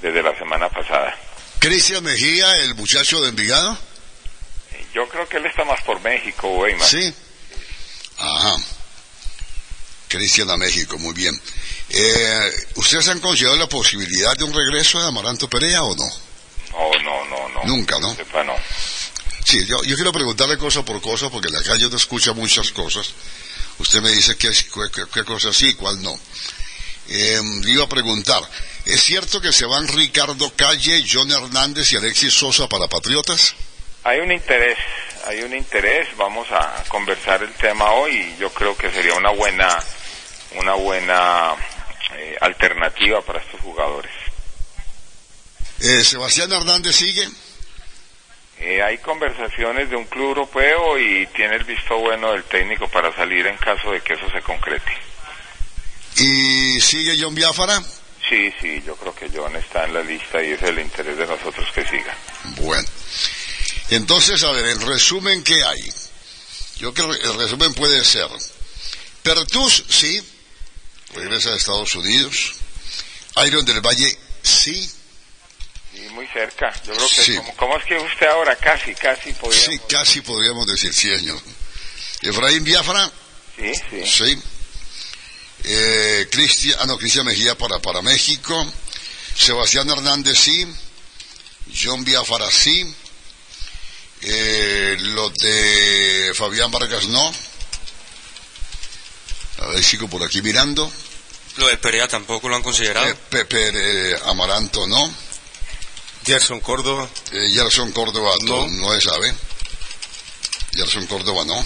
desde 0.00 0.22
la 0.22 0.36
semana 0.38 0.68
pasada. 0.68 1.14
Cristian 1.58 2.04
Mejía, 2.04 2.56
el 2.62 2.74
muchacho 2.74 3.20
de 3.20 3.30
Envigado. 3.30 3.76
Yo 4.94 5.08
creo 5.08 5.28
que 5.28 5.36
él 5.36 5.46
está 5.46 5.64
más 5.64 5.80
por 5.82 6.00
México, 6.00 6.48
Weimar. 6.48 6.88
Sí. 6.88 7.12
Ajá. 8.18 8.56
Cristian 10.08 10.50
a 10.50 10.56
México, 10.56 10.98
muy 10.98 11.12
bien. 11.12 11.38
Eh, 11.90 12.52
¿Ustedes 12.76 13.08
han 13.08 13.20
considerado 13.20 13.58
la 13.58 13.68
posibilidad 13.68 14.34
de 14.36 14.44
un 14.44 14.54
regreso 14.54 15.00
de 15.00 15.08
Amaranto 15.08 15.48
Perea 15.48 15.82
o 15.82 15.94
no? 15.94 16.08
No, 16.72 17.02
no, 17.02 17.24
no, 17.26 17.48
no. 17.48 17.64
Nunca, 17.64 17.98
¿no? 17.98 18.14
Sepa, 18.14 18.42
no. 18.44 18.54
Sí, 19.48 19.64
yo, 19.64 19.82
yo 19.82 19.94
quiero 19.94 20.12
preguntarle 20.12 20.58
cosa 20.58 20.84
por 20.84 21.00
cosa 21.00 21.30
porque 21.30 21.48
la 21.48 21.62
calle 21.62 21.86
uno 21.86 21.96
escucha 21.96 22.34
muchas 22.34 22.70
cosas. 22.70 23.14
Usted 23.78 24.02
me 24.02 24.10
dice 24.10 24.36
qué, 24.36 24.50
qué, 24.50 25.04
qué 25.10 25.24
cosa 25.24 25.54
sí, 25.54 25.72
cuál 25.72 26.02
no. 26.02 26.20
Eh, 27.08 27.40
iba 27.64 27.84
a 27.84 27.88
preguntar, 27.88 28.42
¿es 28.84 29.02
cierto 29.02 29.40
que 29.40 29.50
se 29.50 29.64
van 29.64 29.88
Ricardo 29.88 30.52
Calle, 30.54 31.02
John 31.10 31.30
Hernández 31.30 31.90
y 31.94 31.96
Alexis 31.96 32.34
Sosa 32.34 32.68
para 32.68 32.88
Patriotas? 32.88 33.54
Hay 34.04 34.20
un 34.20 34.30
interés, 34.30 34.76
hay 35.26 35.40
un 35.40 35.56
interés. 35.56 36.14
Vamos 36.18 36.46
a 36.50 36.84
conversar 36.88 37.42
el 37.42 37.54
tema 37.54 37.90
hoy 37.92 38.16
y 38.16 38.36
yo 38.38 38.52
creo 38.52 38.76
que 38.76 38.90
sería 38.90 39.14
una 39.14 39.30
buena, 39.30 39.82
una 40.56 40.74
buena 40.74 41.54
eh, 42.18 42.36
alternativa 42.42 43.22
para 43.22 43.40
estos 43.40 43.62
jugadores. 43.62 44.12
Eh, 45.80 46.04
¿Sebastián 46.04 46.52
Hernández 46.52 46.96
sigue? 46.96 47.26
Eh, 48.60 48.82
hay 48.82 48.98
conversaciones 48.98 49.88
de 49.88 49.96
un 49.96 50.04
club 50.06 50.28
europeo 50.28 50.98
y 50.98 51.26
tiene 51.28 51.56
el 51.56 51.64
visto 51.64 51.96
bueno 51.96 52.32
del 52.32 52.42
técnico 52.44 52.88
para 52.88 53.14
salir 53.14 53.46
en 53.46 53.56
caso 53.56 53.92
de 53.92 54.00
que 54.00 54.14
eso 54.14 54.28
se 54.30 54.42
concrete. 54.42 54.92
¿Y 56.16 56.80
sigue 56.80 57.16
John 57.20 57.34
Biafara? 57.34 57.80
Sí, 58.28 58.52
sí, 58.60 58.82
yo 58.84 58.96
creo 58.96 59.14
que 59.14 59.30
John 59.32 59.54
está 59.56 59.84
en 59.84 59.94
la 59.94 60.02
lista 60.02 60.42
y 60.42 60.50
es 60.52 60.62
el 60.62 60.78
interés 60.80 61.16
de 61.16 61.26
nosotros 61.26 61.66
que 61.72 61.86
siga. 61.86 62.14
Bueno. 62.56 62.88
Entonces, 63.90 64.42
a 64.42 64.50
ver, 64.50 64.66
en 64.66 64.80
resumen, 64.80 65.42
¿qué 65.44 65.54
hay? 65.64 65.92
Yo 66.78 66.92
creo 66.92 67.10
que 67.10 67.26
el 67.26 67.34
resumen 67.38 67.72
puede 67.74 68.04
ser, 68.04 68.28
Pertus, 69.22 69.84
sí, 69.88 70.20
regresa 71.14 71.50
a 71.50 71.56
Estados 71.56 71.94
Unidos. 71.94 72.54
Iron 73.46 73.64
del 73.64 73.80
Valle, 73.80 74.18
sí. 74.42 74.90
Muy 76.10 76.26
cerca. 76.28 76.72
Yo 76.86 76.92
creo 76.94 77.08
que, 77.08 77.22
Sí. 77.24 77.36
como, 77.36 77.56
¿cómo 77.56 77.76
es 77.78 77.84
que 77.84 77.96
usted 77.98 78.26
ahora 78.26 78.56
casi, 78.56 78.94
casi 78.94 79.32
podría? 79.32 79.60
Sí, 79.60 79.78
casi 79.88 80.20
podríamos 80.20 80.66
decir, 80.66 80.92
sí, 80.92 81.14
señor. 81.14 81.40
Efraín 82.22 82.64
Biafra, 82.64 83.10
Sí, 83.56 83.72
sí. 83.90 84.06
sí. 84.06 84.42
Eh, 85.64 86.28
Cristian, 86.30 86.78
ah, 86.80 86.86
no, 86.86 86.96
Cristian 86.98 87.26
Mejía 87.26 87.56
para, 87.56 87.78
para 87.80 88.00
México. 88.02 88.72
Sebastián 89.34 89.88
Hernández, 89.90 90.38
sí. 90.38 90.66
John 91.80 92.04
Biafara, 92.04 92.50
sí. 92.50 92.94
Eh, 94.22 94.96
lo 95.00 95.30
de 95.30 96.32
Fabián 96.34 96.70
Vargas, 96.70 97.06
no. 97.06 97.32
A 99.62 99.66
ver, 99.68 99.82
sigo 99.82 100.08
por 100.08 100.22
aquí 100.22 100.40
mirando. 100.42 100.90
Lo 101.56 101.66
de 101.68 101.76
Perea 101.78 102.06
tampoco 102.08 102.48
lo 102.48 102.56
han 102.56 102.62
considerado. 102.62 103.06
Eh, 103.08 103.14
Pepe 103.28 103.70
eh, 104.12 104.18
Amaranto, 104.26 104.86
no. 104.86 105.12
Gerson 106.28 106.60
Córdoba. 106.60 107.08
Eh, 107.32 107.48
Gerson 107.54 107.90
Córdoba, 107.92 108.30
no, 108.46 108.66
No. 108.68 108.90
se 108.92 109.00
sabe. 109.00 109.32
Gerson 110.74 111.06
Córdoba, 111.06 111.44
no. 111.46 111.58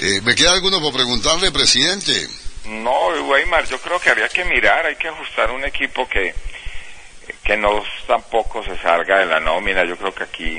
Eh, 0.00 0.20
¿Me 0.22 0.34
queda 0.34 0.52
alguno 0.52 0.80
por 0.80 0.94
preguntarle, 0.94 1.52
presidente? 1.52 2.26
No, 2.64 3.08
Weimar, 3.28 3.66
yo 3.68 3.78
creo 3.80 4.00
que 4.00 4.08
habría 4.10 4.28
que 4.30 4.44
mirar, 4.46 4.86
hay 4.86 4.96
que 4.96 5.08
ajustar 5.08 5.50
un 5.50 5.62
equipo 5.64 6.08
que, 6.08 6.34
que 7.44 7.56
no 7.56 7.82
tampoco 8.06 8.64
se 8.64 8.76
salga 8.78 9.18
de 9.18 9.26
la 9.26 9.40
nómina. 9.40 9.84
Yo 9.84 9.96
creo 9.98 10.14
que 10.14 10.24
aquí 10.24 10.58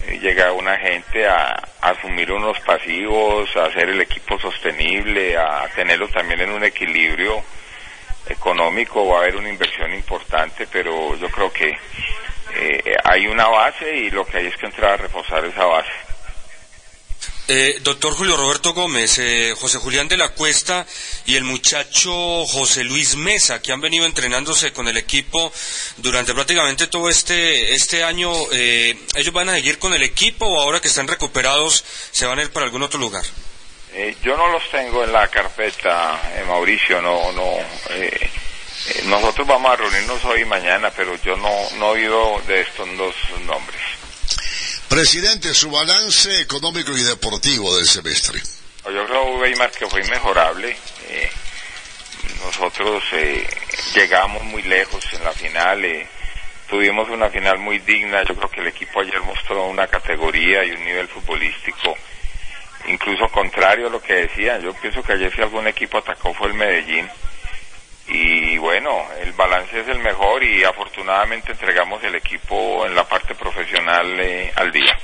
eh, 0.00 0.18
llega 0.22 0.52
una 0.52 0.78
gente 0.78 1.26
a, 1.28 1.48
a 1.82 1.90
asumir 1.90 2.32
unos 2.32 2.58
pasivos, 2.60 3.54
a 3.56 3.66
hacer 3.66 3.90
el 3.90 4.00
equipo 4.00 4.38
sostenible, 4.40 5.36
a 5.36 5.68
tenerlo 5.74 6.08
también 6.08 6.40
en 6.40 6.50
un 6.50 6.64
equilibrio 6.64 7.44
económico, 8.28 9.06
va 9.06 9.18
a 9.18 9.22
haber 9.22 9.36
una 9.36 9.48
inversión 9.48 9.92
importante, 9.94 10.66
pero 10.70 11.16
yo 11.16 11.28
creo 11.30 11.52
que 11.52 11.76
eh, 12.54 12.96
hay 13.04 13.26
una 13.26 13.48
base 13.48 13.96
y 13.96 14.10
lo 14.10 14.24
que 14.24 14.38
hay 14.38 14.46
es 14.46 14.56
que 14.56 14.66
entrar 14.66 14.92
a 14.92 14.96
reforzar 14.96 15.44
esa 15.44 15.64
base. 15.64 15.92
Eh, 17.48 17.78
doctor 17.80 18.12
Julio 18.12 18.36
Roberto 18.36 18.74
Gómez, 18.74 19.18
eh, 19.18 19.54
José 19.56 19.78
Julián 19.78 20.08
de 20.08 20.16
la 20.16 20.30
Cuesta 20.30 20.84
y 21.26 21.36
el 21.36 21.44
muchacho 21.44 22.44
José 22.44 22.82
Luis 22.82 23.14
Mesa, 23.14 23.62
que 23.62 23.70
han 23.70 23.80
venido 23.80 24.04
entrenándose 24.04 24.72
con 24.72 24.88
el 24.88 24.96
equipo 24.96 25.52
durante 25.98 26.34
prácticamente 26.34 26.88
todo 26.88 27.08
este, 27.08 27.72
este 27.72 28.02
año, 28.02 28.32
eh, 28.50 28.98
¿ellos 29.14 29.32
van 29.32 29.48
a 29.48 29.54
seguir 29.54 29.78
con 29.78 29.94
el 29.94 30.02
equipo 30.02 30.44
o 30.44 30.60
ahora 30.60 30.80
que 30.80 30.88
están 30.88 31.06
recuperados 31.06 31.84
se 32.10 32.26
van 32.26 32.40
a 32.40 32.42
ir 32.42 32.50
para 32.50 32.66
algún 32.66 32.82
otro 32.82 32.98
lugar? 32.98 33.24
Eh, 33.92 34.16
yo 34.22 34.36
no 34.36 34.48
los 34.48 34.68
tengo 34.70 35.04
en 35.04 35.12
la 35.12 35.28
carpeta, 35.28 36.20
eh, 36.36 36.44
Mauricio, 36.46 37.00
no, 37.00 37.32
no. 37.32 37.42
eh, 37.90 38.30
eh, 38.88 39.02
nosotros 39.06 39.46
vamos 39.46 39.72
a 39.72 39.76
reunirnos 39.76 40.22
hoy 40.24 40.42
y 40.42 40.44
mañana, 40.44 40.90
pero 40.90 41.16
yo 41.22 41.36
no, 41.36 41.50
no 41.78 41.86
he 41.96 42.00
oído 42.00 42.42
de 42.46 42.60
estos 42.60 42.86
dos 42.96 43.14
nombres. 43.46 43.80
Presidente, 44.88 45.52
su 45.54 45.70
balance 45.70 46.40
económico 46.40 46.92
y 46.96 47.02
deportivo 47.02 47.74
del 47.76 47.86
semestre. 47.86 48.40
Yo 48.84 49.06
creo, 49.06 49.24
Weimar, 49.38 49.70
que 49.72 49.86
fue 49.86 50.00
inmejorable. 50.04 50.76
Eh, 51.08 51.30
nosotros 52.44 53.02
eh, 53.12 53.46
llegamos 53.94 54.44
muy 54.44 54.62
lejos 54.62 55.04
en 55.12 55.24
la 55.24 55.32
final. 55.32 55.84
eh, 55.84 56.06
tuvimos 56.68 57.08
una 57.08 57.28
final 57.30 57.58
muy 57.58 57.78
digna. 57.80 58.22
Yo 58.24 58.36
creo 58.36 58.48
que 58.50 58.60
el 58.60 58.68
equipo 58.68 59.00
ayer 59.00 59.20
mostró 59.22 59.64
una 59.66 59.88
categoría 59.88 60.64
y 60.64 60.70
un 60.72 60.84
nivel 60.84 61.08
futbolístico 61.08 61.96
incluso 62.88 63.28
contrario 63.28 63.88
a 63.88 63.90
lo 63.90 64.02
que 64.02 64.14
decían. 64.14 64.62
Yo 64.62 64.72
pienso 64.74 65.02
que 65.02 65.12
ayer 65.12 65.34
si 65.34 65.42
algún 65.42 65.66
equipo 65.66 65.98
atacó 65.98 66.32
fue 66.34 66.48
el 66.48 66.54
Medellín. 66.54 67.08
Y 68.08 68.56
bueno, 68.58 69.04
el 69.20 69.32
balance 69.32 69.80
es 69.80 69.88
el 69.88 69.98
mejor 69.98 70.42
y 70.44 70.62
afortunadamente 70.62 71.52
entregamos 71.52 72.02
el 72.04 72.14
equipo 72.14 72.86
en 72.86 72.94
la 72.94 73.08
parte 73.08 73.34
profesional 73.34 74.20
eh, 74.20 74.52
al 74.54 74.70
día. 74.70 74.96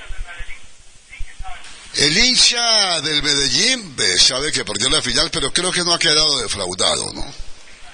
El 1.95 2.17
hincha 2.17 3.01
del 3.03 3.23
Medellín 3.23 3.95
eh, 3.99 4.19
sabe 4.19 4.51
que 4.53 4.65
perdió 4.65 4.89
la 4.89 5.03
final, 5.03 5.31
pero 5.33 5.53
creo 5.53 5.73
que 5.73 5.83
no 5.83 5.93
ha 5.93 5.99
quedado 5.99 6.41
defraudado, 6.41 7.13
¿no? 7.13 7.25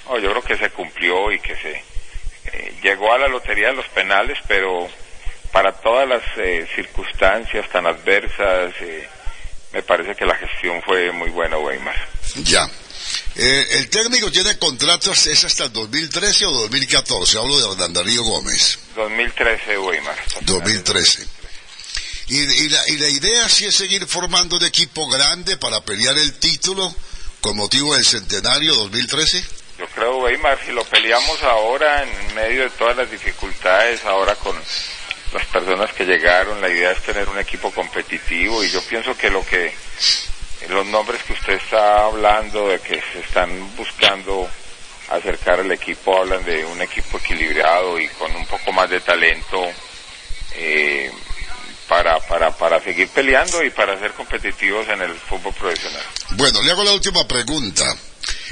No, 0.09 0.19
yo 0.19 0.31
creo 0.31 0.43
que 0.43 0.57
se 0.57 0.71
cumplió 0.71 1.33
y 1.33 1.41
que 1.41 1.57
se 1.57 1.83
eh, 2.53 2.75
llegó 2.83 3.13
a 3.13 3.19
la 3.19 3.29
lotería 3.29 3.69
de 3.69 3.75
los 3.75 3.89
penales, 3.89 4.39
pero 4.47 4.89
para 5.53 5.73
todas 5.73 6.09
las 6.09 6.23
eh, 6.37 6.67
circunstancias 6.75 7.69
tan 7.71 7.87
adversas, 7.87 8.73
eh, 8.81 9.09
me 9.73 9.83
parece 9.83 10.15
que 10.15 10.25
la 10.25 10.35
gestión 10.37 10.81
fue 10.83 11.13
muy 11.13 11.31
buena, 11.31 11.59
Weimar. 11.59 11.97
Ya. 12.45 12.69
Eh, 13.37 13.67
el 13.73 13.89
técnico 13.89 14.31
tiene 14.31 14.59
contratos, 14.59 15.27
es 15.27 15.45
hasta 15.45 15.65
el 15.65 15.73
2013 15.73 16.47
o 16.47 16.51
2014, 16.53 17.39
hablo 17.39 17.59
de 17.61 17.73
Hernán 17.73 17.93
Darío 17.93 18.23
Gómez. 18.25 18.79
2013, 18.97 19.79
Weimar. 19.79 20.17
2013. 20.43 21.27
Y, 22.29 22.39
y 22.39 22.69
la, 22.69 22.89
y 22.89 22.97
la 22.99 23.09
idea 23.09 23.49
sí 23.49 23.67
es 23.67 23.75
seguir 23.75 24.07
formando 24.07 24.57
un 24.57 24.65
equipo 24.65 25.07
grande 25.09 25.57
para 25.57 25.81
pelear 25.83 26.19
el 26.19 26.35
título 26.39 26.95
con 27.41 27.57
motivo 27.57 27.95
del 27.95 28.05
centenario 28.05 28.75
2013. 28.75 29.45
Yo 29.79 29.87
creo, 29.95 30.19
Weimar, 30.19 30.59
si 30.65 30.73
lo 30.73 30.85
peleamos 30.85 31.41
ahora 31.45 32.03
en 32.03 32.35
medio 32.35 32.65
de 32.65 32.71
todas 32.71 32.97
las 32.97 33.11
dificultades, 33.11 34.05
ahora 34.05 34.35
con 34.35 34.57
las 35.33 35.45
personas 35.47 35.93
que 35.93 36.05
llegaron, 36.05 36.61
la 36.61 36.69
idea 36.69 36.93
es 36.93 37.03
tener 37.03 37.29
un 37.29 37.39
equipo 37.39 37.71
competitivo 37.71 38.65
y 38.65 38.71
yo 38.71 38.81
pienso 38.83 39.17
que 39.17 39.31
lo 39.31 39.45
que 39.45 39.75
los 40.69 40.87
nombres 40.87 41.23
que 41.23 41.35
usted 41.35 41.55
está 41.55 42.07
hablando 42.07 42.69
de 42.69 42.81
que 42.81 43.01
se 43.13 43.21
están 43.21 43.77
buscando 43.77 44.49
acercar 45.11 45.61
al 45.61 45.71
equipo 45.71 46.19
hablan 46.19 46.45
de 46.45 46.65
un 46.65 46.81
equipo 46.83 47.19
equilibrado 47.19 47.99
y 47.99 48.09
con 48.09 48.35
un 48.35 48.47
poco 48.47 48.73
más 48.73 48.91
de 48.91 49.01
talento 49.01 49.65
eh, 50.55 51.11
para, 51.89 52.19
para, 52.21 52.55
para 52.57 52.83
seguir 52.83 53.09
peleando 53.09 53.63
y 53.65 53.71
para 53.71 53.99
ser 53.99 54.13
competitivos 54.13 54.87
en 54.89 55.03
el 55.03 55.15
fútbol 55.15 55.55
profesional. 55.55 56.03
Bueno, 56.33 56.63
le 56.63 56.73
hago 56.73 56.85
la 56.85 56.93
última 56.93 57.27
pregunta. 57.27 57.85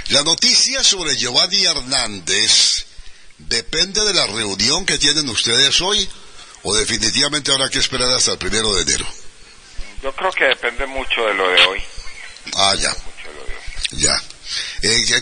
La 0.09 0.23
noticia 0.23 0.83
sobre 0.85 1.17
Giovanni 1.17 1.65
Hernández 1.65 2.87
depende 3.39 4.05
de 4.05 4.15
la 4.15 4.27
reunión 4.27 4.87
que 4.87 4.99
tienen 4.99 5.29
ustedes 5.29 5.81
hoy 5.81 6.09
o 6.69 6.75
definitivamente 6.75 7.53
habrá 7.53 7.69
que 7.69 7.79
esperar 7.79 8.11
hasta 8.11 8.33
el 8.33 8.39
primero 8.39 8.75
de 8.75 8.83
enero. 8.83 9.07
Yo 10.03 10.13
creo 10.15 10.33
que 10.33 10.45
depende 10.45 10.87
mucho 10.87 11.27
de 11.27 11.35
lo 11.35 11.49
de 11.49 11.61
hoy. 11.67 11.83
Ah, 12.55 12.75
ya. 12.79 12.95
Ya. 13.93 14.23
Eh, 14.83 15.17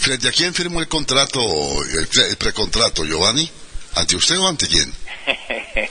¿Frente 0.00 0.28
a 0.28 0.32
quién 0.32 0.54
firmó 0.54 0.80
el 0.80 0.88
contrato, 0.88 1.40
el, 1.84 2.06
pre- 2.08 2.28
el 2.28 2.36
precontrato, 2.36 3.04
Giovanni? 3.04 3.50
¿Ante 3.94 4.16
usted 4.16 4.38
o 4.38 4.48
ante 4.48 4.66
quién? 4.68 4.92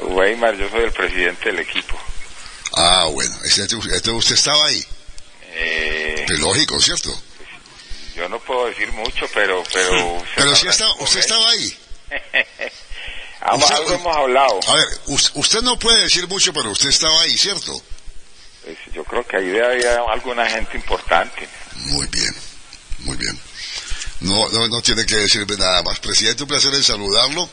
Weimar, 0.00 0.56
yo 0.56 0.68
soy 0.70 0.84
el 0.84 0.92
presidente 0.92 1.46
del 1.50 1.60
equipo. 1.60 1.98
Ah, 2.76 3.06
bueno. 3.12 3.34
Este- 3.44 3.74
usted 4.10 4.34
estaba 4.34 4.66
ahí. 4.66 4.84
Eh, 5.54 6.26
Es 6.28 6.38
lógico, 6.38 6.80
¿cierto? 6.80 7.22
yo 8.14 8.28
no 8.28 8.38
puedo 8.40 8.66
decir 8.66 8.90
mucho, 8.92 9.26
pero... 9.32 9.62
Pero, 9.72 10.22
Pero 10.34 10.56
sí 10.56 10.66
estaba, 10.66 10.92
usted 10.98 11.20
estaba 11.20 11.48
ahí. 11.50 11.78
Algo 13.40 13.58
Usted- 13.64 13.74
algo 13.76 13.94
hemos 13.94 14.16
hablado. 14.16 14.60
A 14.66 14.74
ver, 14.74 14.88
us- 15.06 15.30
usted 15.34 15.62
no 15.62 15.78
puede 15.78 16.02
decir 16.02 16.26
mucho, 16.28 16.52
pero 16.52 16.70
usted 16.70 16.88
estaba 16.88 17.20
ahí, 17.22 17.36
¿cierto? 17.38 17.80
Pues 18.64 18.76
yo 18.92 19.04
creo 19.04 19.26
que 19.26 19.36
ahí 19.36 19.58
había 19.58 20.00
alguna 20.10 20.46
gente 20.48 20.76
importante. 20.76 21.48
Muy 21.76 22.06
bien, 22.08 22.34
muy 23.00 23.16
bien. 23.16 23.38
No, 24.20 24.48
no, 24.48 24.66
no 24.68 24.82
tiene 24.82 25.06
que 25.06 25.14
decirme 25.16 25.56
nada 25.56 25.82
más. 25.84 26.00
Presidente, 26.00 26.42
un 26.42 26.48
placer 26.48 26.74
en 26.74 26.82
saludarlo. 26.82 27.48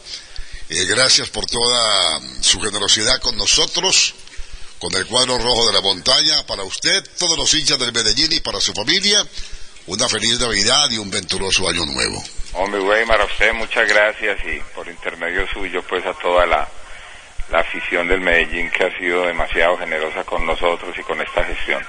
Eh, 0.70 0.84
gracias 0.86 1.30
por 1.30 1.46
toda 1.46 2.20
mm, 2.20 2.42
su 2.44 2.60
generosidad 2.60 3.20
con 3.22 3.38
nosotros, 3.38 4.16
con 4.80 4.94
el 4.96 5.06
cuadro 5.06 5.38
rojo 5.38 5.68
de 5.68 5.74
la 5.74 5.82
montaña. 5.82 6.46
Para 6.48 6.64
usted, 6.64 7.04
todos 7.20 7.38
los 7.38 7.54
hinchas 7.54 7.78
del 7.78 7.94
Medellín 7.94 8.32
y 8.34 8.40
para 8.40 8.60
su 8.60 8.74
familia, 8.74 9.24
una 9.86 10.10
feliz 10.10 10.40
Navidad 10.40 10.90
y 10.90 10.98
un 10.98 11.12
venturoso 11.12 11.70
año 11.70 11.86
nuevo. 11.86 12.24
Hombre, 12.54 12.82
Weimar, 12.82 13.22
a 13.22 13.25
usted 13.46 13.54
muchas 13.60 13.88
gracias 13.88 14.40
y 14.46 14.60
por 14.74 14.88
intermedio 14.88 15.48
suyo, 15.48 15.84
pues 15.84 16.04
a 16.06 16.14
toda 16.14 16.46
la, 16.48 16.68
la 17.52 17.60
afición 17.60 18.08
del 18.08 18.20
Medellín 18.22 18.72
que 18.72 18.86
ha 18.86 18.98
sido 18.98 19.26
demasiado 19.28 19.78
generosa 19.78 20.24
con 20.24 20.46
nosotros 20.46 20.96
y 20.98 21.04
con 21.04 21.22
esta 21.22 21.44
gestión. 21.44 21.86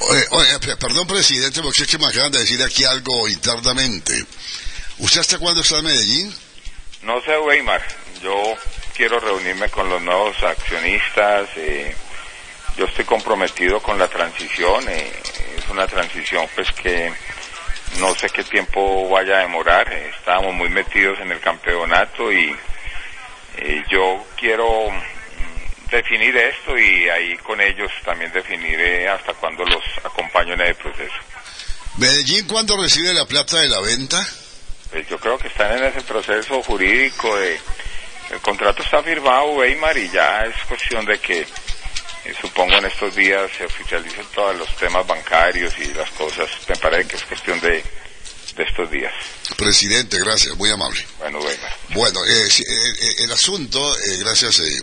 Oye, 0.00 0.24
oye, 0.30 0.58
pe- 0.60 0.76
perdón, 0.76 1.06
presidente, 1.06 1.60
porque 1.62 1.82
es 1.82 1.88
que 1.88 1.98
me 1.98 2.06
acaban 2.06 2.32
de 2.32 2.38
decir 2.38 2.62
aquí 2.62 2.84
algo 2.84 3.28
internamente. 3.28 4.24
¿Usted 4.98 5.20
hasta 5.20 5.38
cuándo 5.38 5.60
está 5.60 5.78
en 5.78 5.84
Medellín? 5.84 6.34
No 7.02 7.20
sé, 7.22 7.36
Weimar, 7.38 7.82
yo 8.22 8.56
quiero 8.96 9.20
reunirme 9.20 9.68
con 9.68 9.88
los 9.90 10.00
nuevos 10.00 10.42
accionistas, 10.42 11.48
eh, 11.56 11.94
yo 12.78 12.86
estoy 12.86 13.04
comprometido 13.04 13.82
con 13.82 13.98
la 13.98 14.08
transición, 14.08 14.88
eh, 14.88 15.12
es 15.58 15.68
una 15.68 15.86
transición 15.86 16.46
pues 16.54 16.72
que 16.72 17.12
no 17.98 18.14
sé 18.14 18.28
qué 18.30 18.42
tiempo 18.44 19.08
vaya 19.08 19.38
a 19.38 19.40
demorar, 19.40 19.92
eh, 19.92 20.10
estábamos 20.18 20.54
muy 20.54 20.68
metidos 20.68 21.18
en 21.20 21.32
el 21.32 21.40
campeonato 21.40 22.32
y 22.32 22.54
eh, 23.58 23.84
yo 23.90 24.26
quiero 24.36 24.90
mm, 24.90 25.90
definir 25.90 26.36
esto 26.36 26.78
y 26.78 27.08
ahí 27.08 27.36
con 27.38 27.60
ellos 27.60 27.90
también 28.04 28.32
definiré 28.32 29.08
hasta 29.08 29.34
cuándo 29.34 29.64
los 29.64 29.82
acompaño 30.04 30.54
en 30.54 30.60
el 30.62 30.74
proceso. 30.74 31.14
¿Medellín 31.98 32.46
cuándo 32.46 32.80
recibe 32.80 33.12
la 33.12 33.26
plata 33.26 33.58
de 33.58 33.68
la 33.68 33.80
venta? 33.80 34.26
Pues 34.90 35.08
yo 35.08 35.18
creo 35.18 35.38
que 35.38 35.48
están 35.48 35.76
en 35.76 35.84
ese 35.84 36.00
proceso 36.02 36.62
jurídico 36.62 37.36
de 37.36 37.58
el 38.30 38.40
contrato 38.40 38.82
está 38.82 39.02
firmado 39.02 39.44
Weimar 39.52 39.96
y 39.98 40.08
ya 40.08 40.46
es 40.46 40.56
cuestión 40.66 41.04
de 41.04 41.18
que 41.18 41.46
supongo 42.40 42.74
en 42.74 42.84
estos 42.86 43.14
días 43.16 43.50
se 43.56 43.64
oficialicen 43.64 44.24
todos 44.34 44.56
los 44.56 44.76
temas 44.76 45.06
bancarios 45.06 45.74
y 45.78 45.86
las 45.94 46.10
cosas 46.10 46.48
me 46.68 46.76
parece 46.76 47.08
que 47.10 47.16
es 47.16 47.22
cuestión 47.24 47.60
de, 47.60 47.82
de 48.56 48.62
estos 48.62 48.90
días 48.90 49.12
Presidente, 49.56 50.18
gracias, 50.18 50.56
muy 50.56 50.70
amable. 50.70 51.04
bueno 51.18 51.38
Weimar 51.40 51.76
Bueno, 51.90 52.24
eh, 52.24 52.48
sí, 52.50 52.62
eh, 52.62 52.92
eh, 53.00 53.14
el 53.24 53.32
asunto, 53.32 53.98
eh, 53.98 54.16
gracias 54.18 54.60
eh, 54.60 54.80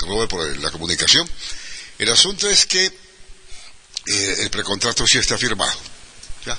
Robert 0.00 0.30
por 0.30 0.56
la 0.58 0.70
comunicación, 0.70 1.28
el 1.98 2.10
asunto 2.10 2.48
es 2.50 2.66
que 2.66 2.84
eh, 2.84 4.36
el 4.40 4.50
precontrato 4.50 5.06
sí 5.06 5.18
está 5.18 5.38
firmado. 5.38 5.78
¿ya? 6.44 6.58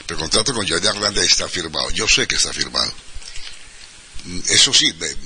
El 0.00 0.04
precontrato 0.04 0.52
con 0.52 0.66
Giovanni 0.66 0.86
Hernández 0.88 1.24
está 1.24 1.48
firmado, 1.48 1.88
yo 1.92 2.06
sé 2.06 2.26
que 2.28 2.36
está 2.36 2.52
firmado. 2.52 2.92
Mm, 4.24 4.40
Eso 4.50 4.74
sí, 4.74 4.92
me- 4.98 5.16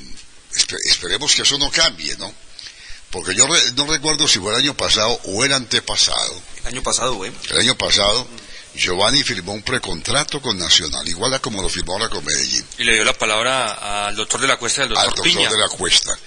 esperemos 0.88 1.34
que 1.34 1.42
eso 1.42 1.58
no 1.58 1.70
cambie, 1.72 2.16
¿no? 2.18 2.32
Porque 3.12 3.34
yo 3.34 3.46
re- 3.46 3.72
no 3.76 3.86
recuerdo 3.86 4.26
si 4.26 4.40
fue 4.40 4.52
el 4.52 4.58
año 4.60 4.74
pasado 4.76 5.10
o 5.24 5.44
el 5.44 5.52
antepasado. 5.52 6.42
El 6.62 6.66
año 6.68 6.82
pasado, 6.82 7.14
güey. 7.14 7.30
El 7.50 7.58
año 7.60 7.76
pasado, 7.78 8.26
Giovanni 8.74 9.22
firmó 9.22 9.52
un 9.52 9.62
precontrato 9.62 10.40
con 10.40 10.58
Nacional, 10.58 11.06
igual 11.08 11.32
a 11.34 11.38
como 11.38 11.60
lo 11.62 11.68
firmó 11.68 11.92
ahora 11.92 12.08
con 12.08 12.24
Medellín. 12.24 12.64
Y 12.78 12.84
le 12.84 12.94
dio 12.94 13.04
la 13.04 13.12
palabra 13.12 14.06
al 14.06 14.16
doctor 14.16 14.40
de 14.40 14.48
la 14.48 14.56
Cuesta 14.56 14.82
al 14.82 14.88
doctor, 14.88 15.04
al 15.04 15.10
doctor 15.10 15.24
Piña. 15.24 15.50
de 15.50 15.58
la 15.58 15.68
cuesta. 15.68 16.18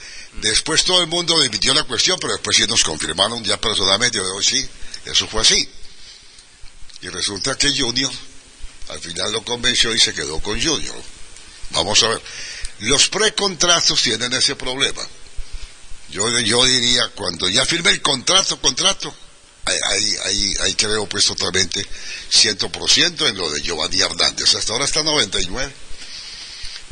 Después 0.41 0.83
todo 0.83 1.01
el 1.01 1.07
mundo 1.07 1.41
emitió 1.43 1.73
la 1.73 1.83
cuestión, 1.85 2.17
pero 2.21 2.33
después 2.33 2.55
sí 2.55 2.65
nos 2.67 2.83
confirmaron 2.83 3.43
ya 3.43 3.57
personalmente, 3.59 4.19
hoy 4.19 4.43
sí, 4.43 4.67
eso 5.05 5.27
fue 5.27 5.41
así. 5.41 5.67
Y 7.01 7.07
resulta 7.09 7.57
que 7.57 7.75
Junior 7.75 8.11
al 8.89 8.99
final 8.99 9.31
lo 9.31 9.43
convenció 9.43 9.93
y 9.93 9.99
se 9.99 10.13
quedó 10.13 10.39
con 10.39 10.61
Junior. 10.61 10.95
Vamos 11.71 12.03
a 12.03 12.09
ver. 12.09 12.21
Los 12.79 13.07
precontratos 13.07 14.01
tienen 14.03 14.31
ese 14.33 14.55
problema. 14.55 15.01
Yo, 16.09 16.39
yo 16.39 16.63
diría, 16.65 17.09
cuando 17.15 17.49
ya 17.49 17.65
firme 17.65 17.89
el 17.91 18.01
contrato, 18.01 18.59
contrato, 18.61 19.13
ahí, 19.65 19.77
ahí, 20.25 20.53
ahí, 20.61 20.73
creo 20.75 21.07
pues 21.07 21.25
totalmente 21.25 21.85
100% 22.31 23.29
en 23.29 23.37
lo 23.37 23.49
de 23.49 23.61
Giovanni 23.61 23.99
Hernández. 24.01 24.53
Hasta 24.55 24.73
ahora 24.73 24.85
está 24.85 25.01
99. 25.03 25.73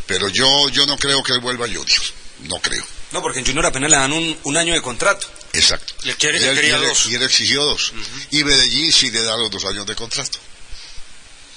Pero 0.08 0.28
yo, 0.30 0.70
yo 0.70 0.86
no 0.86 0.98
creo 0.98 1.24
que 1.24 1.34
él 1.34 1.40
vuelva 1.40 1.66
a 1.66 1.70
Junior. 1.70 2.02
No 2.40 2.60
creo. 2.60 2.84
No, 3.12 3.22
porque 3.22 3.40
en 3.40 3.46
Junior 3.46 3.66
apenas 3.68 3.90
le 3.92 3.96
dan 3.98 4.12
un, 4.12 4.38
un 4.44 4.58
año 4.58 4.74
de 4.74 4.82
contrato. 4.82 5.28
Exacto. 5.54 5.94
Le 6.04 6.16
quiere, 6.16 6.40
Y 6.42 6.44
él, 6.44 6.56
quería 6.56 6.78
y 6.78 6.82
él- 6.82 6.88
dos. 6.90 7.06
y 7.06 7.16
él 7.16 7.24
exigió 7.24 7.64
dos. 7.64 7.94
Y 8.32 8.44
Medellín 8.44 8.92
sí 8.92 9.12
le 9.12 9.22
da 9.22 9.38
los 9.38 9.52
dos 9.52 9.64
años 9.66 9.86
de 9.86 9.96
contrato. 9.96 10.40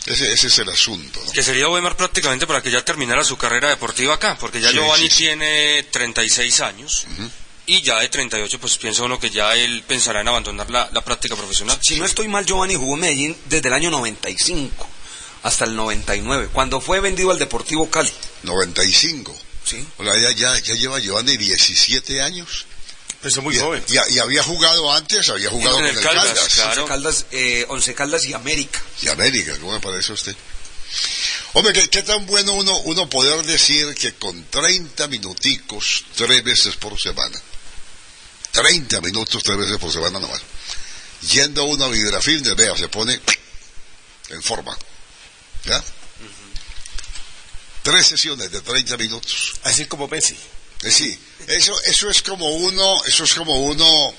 Ese, 0.04 0.30
ese 0.32 0.46
es 0.46 0.58
el 0.60 0.68
asunto. 0.68 1.20
¿no? 1.24 1.32
Que 1.32 1.42
sería 1.42 1.68
Weimar 1.68 1.96
prácticamente 1.96 2.46
para 2.46 2.62
que 2.62 2.70
ya 2.70 2.84
terminara 2.84 3.24
su 3.24 3.36
carrera 3.36 3.70
deportiva 3.70 4.14
acá, 4.14 4.36
porque 4.38 4.60
ya 4.60 4.68
Sí, 4.70 4.74
Giovanni 4.76 5.04
sí, 5.04 5.10
sí. 5.10 5.16
tiene 5.24 5.82
36 5.90 6.60
años 6.60 7.06
y 7.66 7.82
ya 7.82 7.98
de 8.00 8.08
38 8.08 8.58
pues 8.60 8.78
piensa 8.78 9.02
uno 9.02 9.18
que 9.18 9.30
ya 9.30 9.54
él 9.54 9.82
pensará 9.86 10.20
en 10.20 10.28
abandonar 10.28 10.70
la, 10.70 10.88
la 10.92 11.02
práctica 11.02 11.36
profesional. 11.36 11.78
Si 11.82 11.98
no 11.98 12.04
estoy 12.06 12.28
mal, 12.28 12.46
Giovanni 12.46 12.76
jugó 12.76 12.94
en 12.94 13.00
Medellín 13.00 13.36
desde 13.46 13.68
el 13.68 13.74
año 13.74 13.90
95 13.90 14.88
hasta 15.42 15.64
el 15.64 15.76
99, 15.76 16.48
cuando 16.52 16.80
fue 16.80 17.00
vendido 17.00 17.30
al 17.30 17.38
Deportivo 17.38 17.88
Cali. 17.88 18.12
95. 18.42 19.36
Sí. 19.64 19.84
O 19.98 20.04
sea, 20.04 20.18
ya, 20.18 20.30
ya, 20.32 20.58
ya 20.58 20.74
lleva 20.74 20.98
Giovanni 20.98 21.36
17 21.36 22.20
años. 22.22 22.66
Eso 23.22 23.40
es 23.40 23.44
muy 23.44 23.56
y, 23.56 23.58
joven. 23.58 23.82
Y, 23.88 24.14
y 24.14 24.18
había 24.18 24.42
jugado 24.42 24.92
antes, 24.92 25.28
había 25.28 25.50
jugado 25.50 25.78
En 25.78 25.86
con 25.86 25.96
el 25.96 26.02
Caldas. 26.02 26.60
Once 26.66 26.84
Caldas, 26.86 27.26
eh, 27.32 27.64
Once 27.68 27.94
Caldas 27.94 28.24
y 28.26 28.34
América. 28.34 28.80
Y 29.02 29.08
América, 29.08 29.56
¿cómo 29.60 29.72
me 29.72 29.80
parece 29.80 30.12
a 30.12 30.14
usted? 30.14 30.36
Hombre, 31.54 31.72
¿qué, 31.72 31.88
qué 31.88 32.02
tan 32.02 32.26
bueno 32.26 32.52
uno, 32.52 32.76
uno 32.80 33.08
poder 33.08 33.44
decir 33.44 33.94
que 33.94 34.14
con 34.14 34.44
30 34.50 35.08
minuticos, 35.08 36.04
tres 36.14 36.44
veces 36.44 36.76
por 36.76 37.00
semana, 37.00 37.40
30 38.56 39.02
minutos, 39.02 39.42
tres 39.42 39.58
veces 39.58 39.76
por 39.76 39.92
semana 39.92 40.18
nomás, 40.18 40.40
yendo 41.30 41.64
uno 41.64 41.84
a 41.84 41.88
Vibrafilm, 41.88 42.54
vea, 42.56 42.74
se 42.76 42.88
pone 42.88 43.20
en 44.30 44.42
forma. 44.42 44.76
¿Ya? 45.64 45.82
Tres 47.82 48.06
sesiones 48.06 48.50
de 48.50 48.60
30 48.62 48.96
minutos. 48.96 49.52
Así 49.64 49.84
como 49.86 50.08
Messi. 50.08 50.34
Eh, 50.82 50.90
Sí, 50.90 51.18
eso, 51.48 51.74
eso 51.84 52.10
es 52.10 52.22
como 52.22 52.48
uno, 52.48 53.04
eso 53.04 53.24
es 53.24 53.34
como 53.34 53.54
uno, 53.64 54.14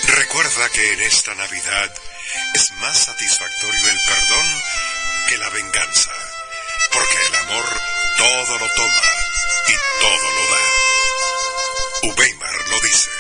Recuerda 0.07 0.69
que 0.71 0.93
en 0.93 1.01
esta 1.01 1.35
Navidad 1.35 1.95
es 2.55 2.71
más 2.81 2.97
satisfactorio 2.99 3.89
el 3.89 3.99
perdón 4.07 4.47
que 5.29 5.37
la 5.37 5.51
venganza, 5.51 6.11
porque 6.91 7.17
el 7.27 7.35
amor 7.35 7.65
todo 8.17 8.59
lo 8.59 8.67
toma 8.73 9.03
y 9.69 9.75
todo 10.01 10.31
lo 10.33 10.47
da. 10.51 12.15
Uweimar 12.15 12.69
lo 12.69 12.81
dice. 12.81 13.11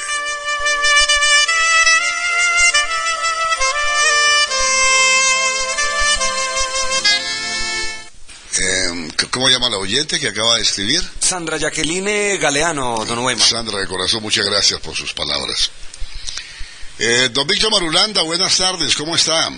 Eh, 8.60 9.08
¿Cómo 9.30 9.50
llama 9.50 9.68
la 9.68 9.76
oyente 9.76 10.18
que 10.18 10.28
acaba 10.28 10.56
de 10.56 10.62
escribir? 10.62 11.06
Sandra 11.20 11.58
Jacqueline 11.58 12.38
Galeano, 12.38 13.04
don 13.04 13.18
Weimar. 13.18 13.46
Sandra, 13.46 13.80
de 13.80 13.86
corazón, 13.86 14.22
muchas 14.22 14.46
gracias 14.46 14.80
por 14.80 14.96
sus 14.96 15.12
palabras. 15.12 15.70
Eh, 16.98 17.28
don 17.32 17.46
Víctor 17.46 17.70
Marulanda, 17.70 18.22
buenas 18.22 18.56
tardes, 18.56 18.96
¿cómo 18.96 19.14
está? 19.14 19.50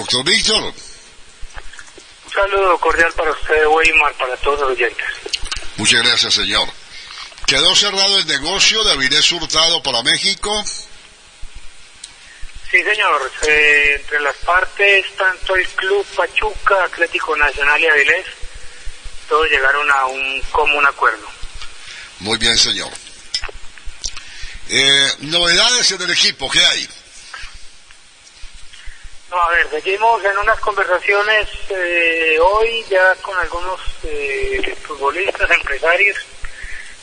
Doctor 0.00 0.24
Víctor, 0.24 0.62
Un 0.64 2.32
saludo 2.32 2.78
cordial 2.78 3.12
para 3.12 3.32
usted, 3.32 3.66
Weimar, 3.66 4.14
para 4.14 4.34
todos 4.38 4.60
los 4.60 4.70
oyentes. 4.70 5.06
muchas 5.76 6.02
gracias, 6.02 6.32
señor. 6.32 6.66
¿Quedó 7.46 7.76
cerrado 7.76 8.16
el 8.16 8.26
negocio 8.26 8.82
de 8.84 8.92
Avilés 8.92 9.30
Hurtado 9.30 9.82
para 9.82 10.02
México? 10.02 10.64
Sí, 12.70 12.82
señor. 12.82 13.30
eh, 13.46 13.96
entre 14.00 14.20
las 14.20 14.36
partes, 14.36 15.04
tanto 15.16 15.54
el 15.56 15.68
Club 15.68 16.06
Pachuca, 16.16 16.82
Atlético 16.84 17.36
Nacional 17.36 17.78
y 17.82 17.86
Avilés, 17.86 18.24
todos 19.28 19.50
llegaron 19.50 19.90
a 19.90 20.06
un 20.06 20.40
común 20.50 20.86
acuerdo. 20.86 21.28
Muy 22.20 22.38
bien, 22.38 22.56
señor. 22.56 22.90
Eh, 24.70 25.12
novedades 25.18 25.90
en 25.90 26.00
el 26.00 26.10
equipo, 26.10 26.50
¿qué 26.50 26.64
hay? 26.64 26.88
No, 29.30 29.40
a 29.40 29.50
ver, 29.50 29.70
seguimos 29.70 30.24
en 30.24 30.36
unas 30.38 30.58
conversaciones 30.58 31.46
eh, 31.68 32.36
hoy 32.40 32.84
ya 32.90 33.14
con 33.22 33.36
algunos 33.38 33.80
eh, 34.02 34.74
futbolistas, 34.82 35.48
empresarios, 35.52 36.18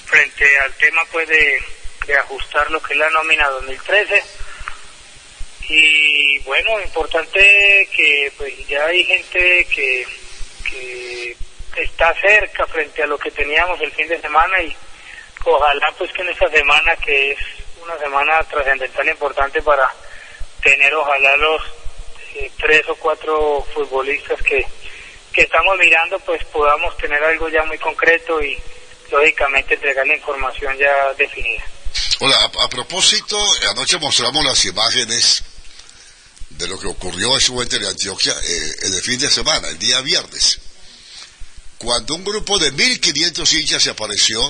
frente 0.04 0.46
al 0.60 0.74
tema 0.74 1.02
pues 1.10 1.26
de, 1.30 1.58
de 2.06 2.18
ajustar 2.18 2.70
lo 2.70 2.82
que 2.82 2.94
es 2.94 3.00
la 3.00 3.10
nómina 3.12 3.48
2013. 3.48 4.22
Y 5.70 6.40
bueno, 6.40 6.82
importante 6.82 7.88
que 7.96 8.34
pues 8.38 8.68
ya 8.68 8.88
hay 8.88 9.06
gente 9.06 9.66
que, 9.74 10.06
que 10.70 11.38
está 11.78 12.14
cerca 12.16 12.68
frente 12.68 13.04
a 13.04 13.08
lo 13.08 13.18
que 13.18 13.32
teníamos 13.32 13.80
el 13.80 13.92
fin 13.94 14.10
de 14.10 14.20
semana 14.20 14.62
y 14.62 14.76
ojalá 15.46 15.94
pues 15.98 16.12
que 16.12 16.24
en 16.24 16.30
esta 16.30 16.50
semana 16.50 16.94
que 16.98 17.32
es 17.32 17.40
una 17.82 17.98
semana 18.00 18.44
trascendental 18.44 19.08
importante 19.08 19.62
para 19.62 19.90
tener 20.62 20.94
ojalá 20.94 21.38
los 21.38 21.77
tres 22.58 22.88
o 22.90 22.96
cuatro 22.96 23.66
futbolistas 23.74 24.42
que, 24.42 24.66
que 25.34 25.42
estamos 25.42 25.78
mirando 25.78 26.20
pues 26.20 26.44
podamos 26.46 26.96
tener 26.98 27.24
algo 27.24 27.50
ya 27.50 27.64
muy 27.64 27.78
concreto 27.78 28.42
y 28.42 28.58
lógicamente 29.12 29.76
entregar 29.76 30.06
la 30.06 30.16
información 30.16 30.78
ya 30.78 31.14
definida. 31.18 31.64
Hola, 32.20 32.52
a, 32.62 32.70
propósito, 32.70 33.38
anoche 33.70 33.98
mostramos 34.00 34.44
las 34.44 34.66
imágenes 34.66 35.44
de 36.50 36.68
lo 36.68 36.80
que 36.80 36.88
ocurrió 36.88 37.34
en 37.36 37.42
su 37.42 37.64
de 37.64 37.88
Antioquia 37.88 38.34
eh, 38.44 38.76
el 38.84 39.02
fin 39.02 39.20
de 39.20 39.30
semana, 39.30 39.68
el 39.70 39.78
día 39.78 40.02
viernes. 40.02 40.60
Cuando 41.78 42.16
un 42.16 42.24
grupo 42.24 42.58
de 42.58 42.74
1.500 42.74 43.54
hinchas 43.54 43.84
se 43.84 43.92
apareció 43.92 44.42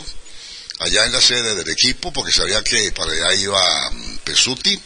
allá 0.79 1.05
en 1.05 1.11
la 1.11 1.21
sede 1.21 1.55
del 1.55 1.69
equipo, 1.69 2.13
porque 2.13 2.31
sabía 2.31 2.63
que 2.63 2.91
para 2.93 3.11
allá 3.11 3.33
iba 3.33 3.91
mm, 3.91 4.17
Pesuti, 4.19 4.79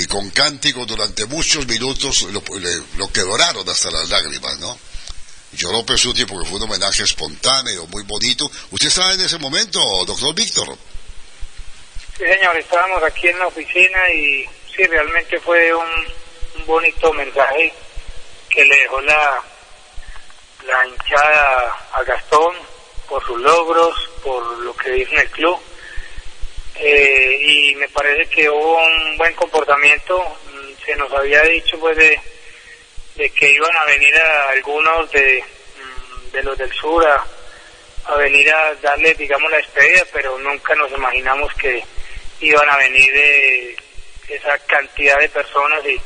y 0.00 0.06
con 0.06 0.30
cánticos 0.30 0.86
durante 0.86 1.26
muchos 1.26 1.66
minutos 1.66 2.22
lo, 2.32 2.42
le- 2.58 2.82
lo 2.96 3.10
que 3.12 3.20
doraron 3.20 3.68
hasta 3.68 3.90
las 3.90 4.08
lágrimas, 4.08 4.58
¿no? 4.58 4.78
Lloró 5.52 5.84
Pesuti 5.84 6.24
porque 6.26 6.48
fue 6.48 6.58
un 6.58 6.64
homenaje 6.64 7.02
espontáneo, 7.02 7.86
muy 7.88 8.02
bonito. 8.04 8.50
¿Usted 8.70 8.88
estaba 8.88 9.12
en 9.14 9.20
ese 9.20 9.38
momento, 9.38 9.80
doctor 10.06 10.34
Víctor? 10.34 10.76
Sí, 12.16 12.24
señor, 12.24 12.56
estábamos 12.56 13.02
aquí 13.02 13.28
en 13.28 13.38
la 13.38 13.46
oficina 13.48 13.98
y 14.14 14.44
sí, 14.76 14.84
realmente 14.86 15.40
fue 15.40 15.74
un, 15.74 15.88
un 16.58 16.66
bonito 16.66 17.12
mensaje 17.14 17.72
que 18.48 18.64
le 18.64 18.76
dejó 18.78 19.00
la, 19.00 19.42
la 20.66 20.86
hinchada 20.86 21.88
a 21.94 22.02
Gastón 22.04 22.54
por 23.08 23.24
sus 23.26 23.40
logros, 23.40 23.94
por 24.22 24.58
lo 24.60 24.76
que 24.76 24.98
hizo 24.98 25.12
en 25.12 25.20
el 25.20 25.30
club. 25.30 25.58
Eh, 26.82 27.38
y 27.42 27.74
me 27.76 27.88
parece 27.88 28.28
que 28.30 28.48
hubo 28.48 28.78
un 28.86 29.16
buen 29.18 29.34
comportamiento. 29.34 30.18
Mm, 30.52 30.84
Se 30.84 30.96
nos 30.96 31.12
había 31.12 31.42
dicho 31.42 31.78
pues 31.78 31.96
de, 31.96 32.18
de 33.16 33.30
que 33.30 33.50
iban 33.52 33.76
a 33.76 33.84
venir 33.84 34.14
a 34.16 34.50
algunos 34.50 35.10
de, 35.12 35.42
mm, 35.42 36.32
de 36.32 36.42
los 36.42 36.56
del 36.56 36.72
sur 36.72 37.06
a, 37.06 37.22
a 38.06 38.14
venir 38.16 38.50
a 38.50 38.74
darle, 38.76 39.14
digamos, 39.14 39.50
la 39.50 39.58
despedida, 39.58 40.04
pero 40.12 40.38
nunca 40.38 40.74
nos 40.74 40.90
imaginamos 40.92 41.52
que 41.54 41.84
iban 42.40 42.68
a 42.70 42.76
venir 42.78 43.12
de 43.12 43.76
esa 44.28 44.56
cantidad 44.60 45.18
de 45.18 45.28
personas 45.28 45.84
y 45.86 46.00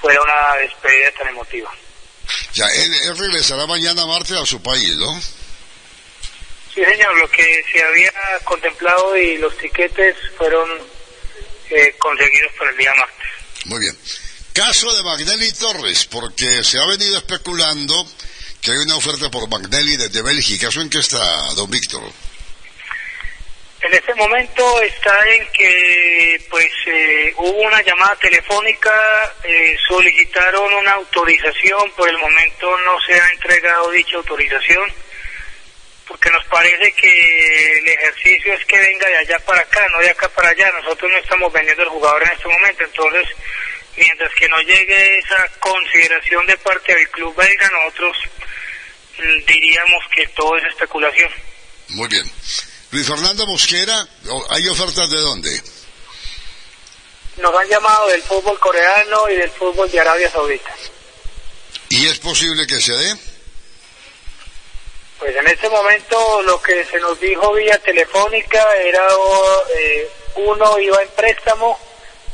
fuera 0.00 0.20
una 0.22 0.56
despedida 0.60 1.10
tan 1.18 1.28
emotiva. 1.28 1.70
Ya, 2.52 2.66
él, 2.66 2.92
él 3.08 3.18
regresará 3.18 3.66
mañana 3.66 4.06
martes 4.06 4.36
a 4.36 4.46
su 4.46 4.62
país, 4.62 4.94
¿no? 4.96 5.20
Sí, 6.76 6.84
señor, 6.84 7.16
lo 7.16 7.30
que 7.30 7.64
se 7.72 7.82
había 7.82 8.12
contemplado 8.44 9.16
y 9.16 9.38
los 9.38 9.56
tiquetes 9.56 10.14
fueron 10.36 10.68
eh, 11.70 11.94
conseguidos 11.98 12.52
para 12.58 12.70
el 12.70 12.76
día 12.76 12.92
martes. 12.98 13.28
Muy 13.64 13.80
bien. 13.80 13.98
Caso 14.52 14.94
de 14.94 15.02
Magnelli 15.02 15.52
Torres, 15.52 16.04
porque 16.04 16.62
se 16.62 16.78
ha 16.78 16.84
venido 16.84 17.16
especulando 17.16 18.06
que 18.60 18.72
hay 18.72 18.76
una 18.76 18.96
oferta 18.96 19.30
por 19.30 19.48
Magnelli 19.48 19.96
desde 19.96 20.20
Bélgica. 20.20 20.68
¿Eso 20.68 20.82
en 20.82 20.90
qué 20.90 20.98
está, 20.98 21.24
don 21.54 21.70
Víctor? 21.70 22.02
En 23.80 23.94
este 23.94 24.14
momento 24.14 24.82
está 24.82 25.18
en 25.30 25.48
que 25.52 26.46
pues 26.50 26.70
eh, 26.88 27.32
hubo 27.38 27.58
una 27.58 27.80
llamada 27.80 28.16
telefónica, 28.16 29.34
eh, 29.44 29.78
solicitaron 29.88 30.74
una 30.74 30.92
autorización, 30.92 31.90
por 31.96 32.06
el 32.06 32.18
momento 32.18 32.78
no 32.84 33.00
se 33.00 33.18
ha 33.18 33.28
entregado 33.30 33.90
dicha 33.92 34.16
autorización, 34.18 34.92
porque 36.06 36.30
nos 36.30 36.44
parece 36.46 36.92
que 36.92 37.78
el 37.78 37.88
ejercicio 37.88 38.54
es 38.54 38.64
que 38.64 38.78
venga 38.78 39.06
de 39.08 39.16
allá 39.18 39.38
para 39.40 39.60
acá, 39.60 39.86
no 39.92 39.98
de 39.98 40.10
acá 40.10 40.28
para 40.28 40.50
allá. 40.50 40.70
Nosotros 40.80 41.10
no 41.10 41.18
estamos 41.18 41.52
vendiendo 41.52 41.82
el 41.82 41.88
jugador 41.88 42.22
en 42.22 42.32
este 42.32 42.48
momento, 42.48 42.84
entonces 42.84 43.28
mientras 43.96 44.34
que 44.34 44.48
no 44.48 44.60
llegue 44.60 45.18
esa 45.18 45.48
consideración 45.58 46.46
de 46.46 46.56
parte 46.58 46.94
del 46.94 47.08
club 47.10 47.34
belga, 47.34 47.70
nosotros 47.70 48.16
mm, 49.18 49.46
diríamos 49.46 50.04
que 50.14 50.26
todo 50.28 50.56
es 50.56 50.64
especulación. 50.64 51.30
Muy 51.88 52.08
bien. 52.08 52.30
Luis 52.92 53.06
Fernando 53.06 53.46
Mosquera, 53.46 54.06
¿hay 54.50 54.68
ofertas 54.68 55.10
de 55.10 55.18
dónde? 55.18 55.62
Nos 57.38 57.54
han 57.54 57.68
llamado 57.68 58.08
del 58.08 58.22
fútbol 58.22 58.58
coreano 58.58 59.28
y 59.28 59.36
del 59.36 59.50
fútbol 59.50 59.90
de 59.90 60.00
Arabia 60.00 60.30
Saudita. 60.30 60.74
¿Y 61.88 62.06
es 62.06 62.18
posible 62.18 62.66
que 62.66 62.80
se 62.80 62.92
dé? 62.92 63.14
Pues 65.18 65.34
en 65.34 65.46
este 65.46 65.68
momento 65.70 66.42
lo 66.42 66.60
que 66.60 66.84
se 66.84 66.98
nos 67.00 67.18
dijo 67.18 67.52
vía 67.54 67.78
telefónica 67.78 68.62
era 68.76 69.06
eh, 69.74 70.08
uno 70.36 70.78
iba 70.78 71.00
en 71.02 71.08
préstamo, 71.10 71.78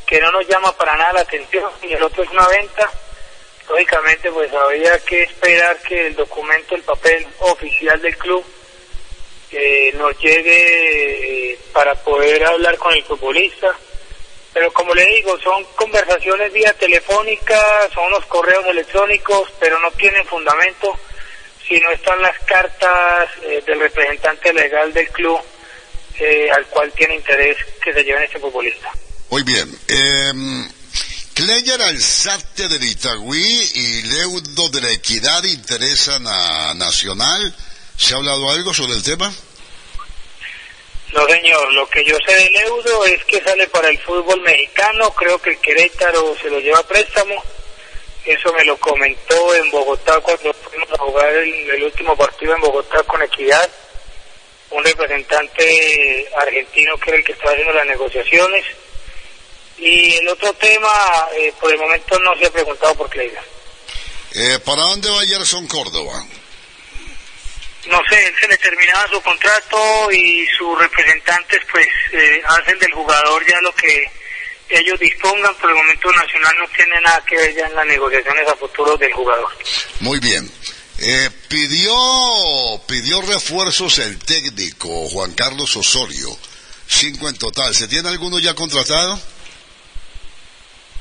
que 0.04 0.20
no 0.20 0.32
nos 0.32 0.46
llama 0.48 0.76
para 0.76 0.96
nada 0.96 1.12
la 1.12 1.20
atención, 1.20 1.70
y 1.82 1.92
el 1.92 2.02
otro 2.02 2.24
es 2.24 2.30
una 2.30 2.46
venta. 2.48 2.90
Lógicamente 3.68 4.32
pues 4.32 4.52
había 4.52 4.98
que 5.04 5.22
esperar 5.22 5.78
que 5.82 6.08
el 6.08 6.16
documento, 6.16 6.74
el 6.74 6.82
papel 6.82 7.26
oficial 7.38 8.00
del 8.00 8.16
club 8.18 8.44
nos 9.94 10.18
llegue 10.18 11.52
eh, 11.52 11.58
para 11.72 11.94
poder 11.94 12.44
hablar 12.44 12.76
con 12.78 12.92
el 12.94 13.04
futbolista. 13.04 13.68
Pero 14.52 14.72
como 14.72 14.94
le 14.94 15.06
digo, 15.06 15.38
son 15.38 15.64
conversaciones 15.76 16.52
vía 16.52 16.72
telefónica, 16.74 17.58
son 17.94 18.06
unos 18.06 18.26
correos 18.26 18.66
electrónicos, 18.66 19.48
pero 19.60 19.78
no 19.78 19.90
tienen 19.92 20.26
fundamento 20.26 20.92
si 21.72 21.80
no 21.80 21.90
están 21.90 22.20
las 22.20 22.38
cartas 22.40 23.30
eh, 23.42 23.62
del 23.66 23.80
representante 23.80 24.52
legal 24.52 24.92
del 24.92 25.08
club 25.08 25.40
eh, 26.18 26.50
al 26.54 26.66
cual 26.66 26.92
tiene 26.92 27.14
interés 27.14 27.56
que 27.82 27.94
se 27.94 28.04
lleven 28.04 28.22
este 28.24 28.38
futbolista. 28.38 28.92
Muy 29.30 29.42
bien. 29.42 29.74
Eh, 29.88 30.32
Kleyer 31.32 31.80
Alzate 31.80 32.68
del 32.68 32.84
Itagüí 32.84 33.70
y 33.74 34.02
Leudo 34.02 34.68
de 34.68 34.82
la 34.82 34.90
Equidad 34.92 35.42
interesan 35.44 36.26
a 36.26 36.74
Nacional. 36.74 37.54
¿Se 37.96 38.12
ha 38.12 38.18
hablado 38.18 38.50
algo 38.50 38.74
sobre 38.74 38.92
el 38.92 39.02
tema? 39.02 39.32
No, 41.14 41.26
señor. 41.26 41.72
Lo 41.72 41.88
que 41.88 42.04
yo 42.04 42.16
sé 42.26 42.34
del 42.34 42.52
Leudo 42.52 43.06
es 43.06 43.24
que 43.24 43.42
sale 43.42 43.66
para 43.68 43.88
el 43.88 43.98
fútbol 43.98 44.42
mexicano. 44.42 45.10
Creo 45.14 45.38
que 45.40 45.50
el 45.50 45.58
Querétaro 45.58 46.36
se 46.42 46.50
lo 46.50 46.60
lleva 46.60 46.80
a 46.80 46.86
préstamo. 46.86 47.42
Eso 48.24 48.52
me 48.52 48.64
lo 48.64 48.76
comentó 48.76 49.54
en 49.54 49.70
Bogotá 49.70 50.20
cuando 50.20 50.52
fuimos 50.54 50.90
a 50.92 50.98
jugar 50.98 51.28
el, 51.32 51.82
último 51.82 52.16
partido 52.16 52.54
en 52.54 52.60
Bogotá 52.60 53.02
con 53.02 53.20
Equidad. 53.22 53.68
Un 54.70 54.84
representante 54.84 56.28
argentino 56.36 56.96
que 56.98 57.10
era 57.10 57.18
el 57.18 57.24
que 57.24 57.32
estaba 57.32 57.50
haciendo 57.50 57.72
las 57.72 57.86
negociaciones. 57.86 58.64
Y 59.78 60.14
el 60.14 60.28
otro 60.28 60.52
tema, 60.54 61.28
eh, 61.36 61.52
por 61.60 61.72
el 61.72 61.78
momento 61.78 62.18
no 62.20 62.36
se 62.38 62.46
ha 62.46 62.50
preguntado 62.50 62.94
por 62.94 63.10
Cleida. 63.10 63.42
Eh, 64.34 64.58
¿Para 64.64 64.82
dónde 64.82 65.10
va 65.10 65.26
Gerson 65.26 65.66
Córdoba? 65.66 66.24
No 67.86 68.00
sé, 68.08 68.24
él 68.24 68.34
se 68.40 68.46
le 68.46 68.56
terminaba 68.58 69.08
su 69.08 69.20
contrato 69.20 70.12
y 70.12 70.46
sus 70.56 70.78
representantes 70.78 71.60
pues 71.70 71.88
eh, 72.12 72.40
hacen 72.44 72.78
del 72.78 72.92
jugador 72.92 73.44
ya 73.44 73.60
lo 73.60 73.74
que 73.74 74.04
ellos 74.78 74.98
dispongan, 74.98 75.54
por 75.56 75.70
el 75.70 75.76
momento 75.76 76.10
Nacional 76.12 76.54
no 76.58 76.68
tiene 76.68 77.00
nada 77.00 77.22
que 77.26 77.36
ver 77.36 77.54
ya 77.54 77.66
en 77.66 77.74
las 77.74 77.86
negociaciones 77.86 78.48
a 78.48 78.56
futuro 78.56 78.96
del 78.96 79.12
jugador. 79.12 79.48
Muy 80.00 80.18
bien. 80.20 80.50
Eh, 80.98 81.30
pidió, 81.48 81.94
pidió 82.86 83.22
refuerzos 83.22 83.98
el 83.98 84.18
técnico 84.18 85.08
Juan 85.08 85.32
Carlos 85.34 85.76
Osorio, 85.76 86.28
cinco 86.86 87.28
en 87.28 87.36
total. 87.36 87.74
¿Se 87.74 87.88
tiene 87.88 88.08
alguno 88.08 88.38
ya 88.38 88.54
contratado? 88.54 89.20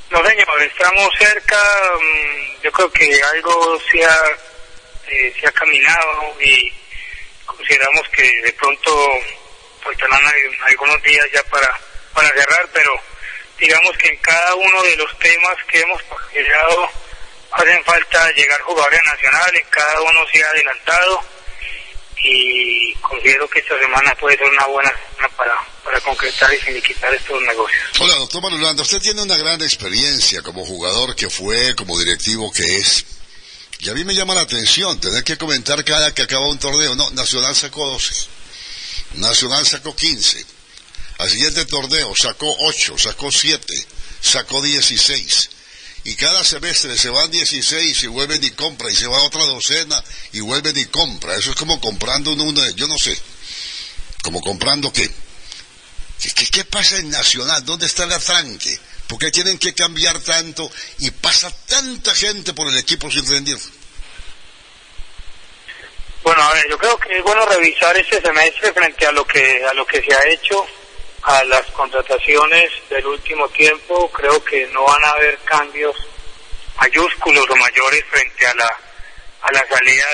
No, 0.10 0.26
señor, 0.26 0.62
estamos 0.64 1.10
cerca. 1.18 1.58
Mm, 1.96 2.64
yo 2.64 2.72
creo 2.72 2.92
que 2.92 3.22
algo 3.36 3.80
se 3.92 4.04
ha, 4.04 4.18
eh, 5.08 5.34
se 5.40 5.48
ha 5.48 5.52
caminado 5.52 6.36
y 6.42 6.72
consideramos 7.46 8.10
que 8.10 8.42
de 8.42 8.54
pronto 8.54 8.92
faltarán 9.84 10.22
algunos 10.66 11.02
días 11.04 11.26
ya 11.34 11.44
para, 11.44 11.80
para 12.14 12.30
cerrar, 12.30 12.70
pero 12.74 12.92
digamos 13.62 13.96
que 13.98 14.08
en 14.08 14.18
cada 14.18 14.56
uno 14.56 14.84
de 14.84 14.96
los 14.98 15.20
temas 15.20 15.56
que 15.70 15.80
hemos 15.80 16.02
llegado 16.34 16.90
hacen 17.52 17.84
falta 17.84 18.32
llegar 18.32 18.60
jugadores 18.62 19.02
nacionales, 19.06 19.64
cada 19.70 20.02
uno 20.02 20.20
se 20.34 20.44
ha 20.44 20.50
adelantado 20.50 21.24
y 22.24 22.94
considero 22.96 23.48
que 23.50 23.60
esta 23.60 23.80
semana 23.80 24.16
puede 24.16 24.38
ser 24.38 24.48
una 24.48 24.66
buena 24.66 24.90
semana 24.90 25.36
para, 25.38 25.56
para 25.84 26.02
concretar 26.02 26.52
y 26.54 26.58
finiquitar 26.58 27.14
estos 27.14 27.42
negocios. 27.44 27.84
Hola, 28.00 28.16
doctor 28.16 28.42
Manolanda, 28.42 28.82
usted 28.82 29.00
tiene 29.00 29.22
una 29.22 29.38
gran 29.38 29.62
experiencia 29.62 30.42
como 30.42 30.66
jugador 30.66 31.16
que 31.16 31.30
fue, 31.30 31.76
como 31.76 31.98
directivo 32.00 32.52
que 32.52 32.64
es. 32.64 33.06
Y 33.80 33.90
a 33.90 33.94
mí 33.94 34.04
me 34.04 34.14
llama 34.14 34.36
la 34.36 34.42
atención 34.42 35.00
tener 35.00 35.24
que 35.24 35.38
comentar 35.38 35.84
cada 35.84 36.14
que 36.14 36.22
acaba 36.24 36.48
un 36.48 36.60
torneo. 36.60 36.96
No, 36.96 37.10
Nacional 37.12 37.56
sacó 37.56 37.88
12. 37.88 38.28
Nacional 39.16 39.66
sacó 39.66 39.96
15 39.96 40.61
al 41.22 41.30
siguiente 41.30 41.66
torneo 41.66 42.16
sacó 42.16 42.52
8, 42.62 42.98
sacó 42.98 43.32
7, 43.32 43.74
sacó 44.22 44.60
16. 44.60 45.50
Y 46.04 46.16
cada 46.16 46.44
semestre 46.44 46.98
se 46.98 47.12
van 47.12 47.30
16 47.30 48.02
y 48.02 48.08
vuelven 48.08 48.44
y 48.44 48.50
compra 48.50 48.90
y 48.90 48.96
se 48.96 49.06
va 49.06 49.22
otra 49.22 49.46
docena 49.46 50.04
y 50.32 50.40
vuelven 50.40 50.76
y 50.76 50.86
compra. 50.86 51.36
Eso 51.36 51.52
es 51.52 51.56
como 51.56 51.80
comprando 51.80 52.32
uno, 52.34 52.68
yo 52.72 52.88
no 52.88 52.98
sé. 52.98 53.16
Como 54.24 54.42
comprando 54.42 54.92
qué. 54.92 55.08
¿Qué, 56.36 56.48
qué 56.48 56.66
pasa 56.66 56.98
en 56.98 57.12
Nacional? 57.12 57.64
¿Dónde 57.66 57.86
está 57.86 58.06
el 58.06 58.14
atranque? 58.14 58.80
¿Por 59.06 59.20
qué 59.20 59.30
tienen 59.30 59.60
que 59.60 59.76
cambiar 59.76 60.18
tanto 60.22 60.72
y 60.98 61.12
pasa 61.12 61.56
tanta 61.68 62.16
gente 62.16 62.54
por 62.54 62.68
el 62.68 62.80
equipo 62.80 63.12
sin 63.12 63.28
rendir? 63.28 63.60
Bueno, 66.24 66.42
a 66.42 66.54
ver, 66.54 66.66
yo 66.68 66.80
creo 66.80 66.98
que 66.98 67.16
es 67.16 67.24
bueno 67.24 67.46
revisar 67.46 67.96
este 67.96 68.20
semestre 68.20 68.74
frente 68.74 69.06
a 69.06 69.12
lo 69.12 69.24
que 69.28 69.64
a 69.70 69.74
lo 69.76 69.86
que 69.86 70.02
se 70.02 70.16
ha 70.16 70.28
hecho 70.30 70.66
a 71.24 71.44
las 71.44 71.66
contrataciones 71.72 72.72
del 72.90 73.06
último 73.06 73.48
tiempo, 73.50 74.10
creo 74.12 74.44
que 74.44 74.66
no 74.68 74.84
van 74.84 75.04
a 75.04 75.12
haber 75.12 75.38
cambios 75.40 75.96
mayúsculos 76.80 77.48
o 77.50 77.56
mayores 77.56 78.04
frente 78.10 78.48
a 78.48 78.56
la, 78.56 78.80
a 79.42 79.52
la 79.52 79.68
salida 79.68 80.06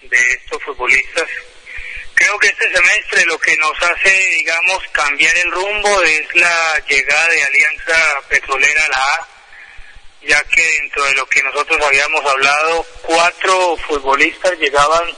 de, 0.00 0.08
de 0.08 0.32
estos 0.32 0.62
futbolistas. 0.62 1.28
Creo 2.14 2.38
que 2.38 2.48
este 2.48 2.72
semestre 2.72 3.24
lo 3.26 3.38
que 3.38 3.56
nos 3.56 3.82
hace, 3.82 4.10
digamos, 4.36 4.82
cambiar 4.92 5.36
el 5.36 5.50
rumbo 5.50 6.02
es 6.02 6.34
la 6.34 6.82
llegada 6.88 7.28
de 7.28 7.42
Alianza 7.42 8.20
Petrolera 8.28 8.84
a 8.84 8.88
la 8.88 9.04
A, 9.14 9.28
ya 10.22 10.44
que 10.44 10.62
dentro 10.62 11.04
de 11.04 11.14
lo 11.14 11.26
que 11.26 11.42
nosotros 11.42 11.78
habíamos 11.82 12.24
hablado, 12.24 12.86
cuatro 13.02 13.76
futbolistas 13.86 14.58
llegaban 14.58 15.14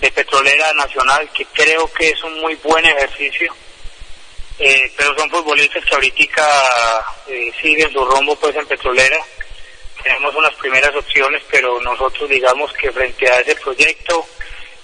de 0.00 0.10
Petrolera 0.10 0.72
Nacional, 0.74 1.28
que 1.32 1.44
creo 1.46 1.92
que 1.92 2.10
es 2.10 2.22
un 2.22 2.40
muy 2.40 2.54
buen 2.56 2.84
ejercicio 2.84 3.54
eh, 4.58 4.92
pero 4.96 5.16
son 5.16 5.30
futbolistas 5.30 5.84
que 5.84 5.94
ahorita 5.94 7.04
eh, 7.28 7.52
siguen 7.60 7.92
su 7.92 8.04
rumbo 8.04 8.36
pues 8.36 8.56
en 8.56 8.66
Petrolera. 8.66 9.18
Tenemos 10.02 10.34
unas 10.34 10.54
primeras 10.54 10.94
opciones, 10.94 11.42
pero 11.50 11.80
nosotros 11.80 12.28
digamos 12.30 12.72
que 12.74 12.92
frente 12.92 13.28
a 13.28 13.40
ese 13.40 13.56
proyecto 13.56 14.26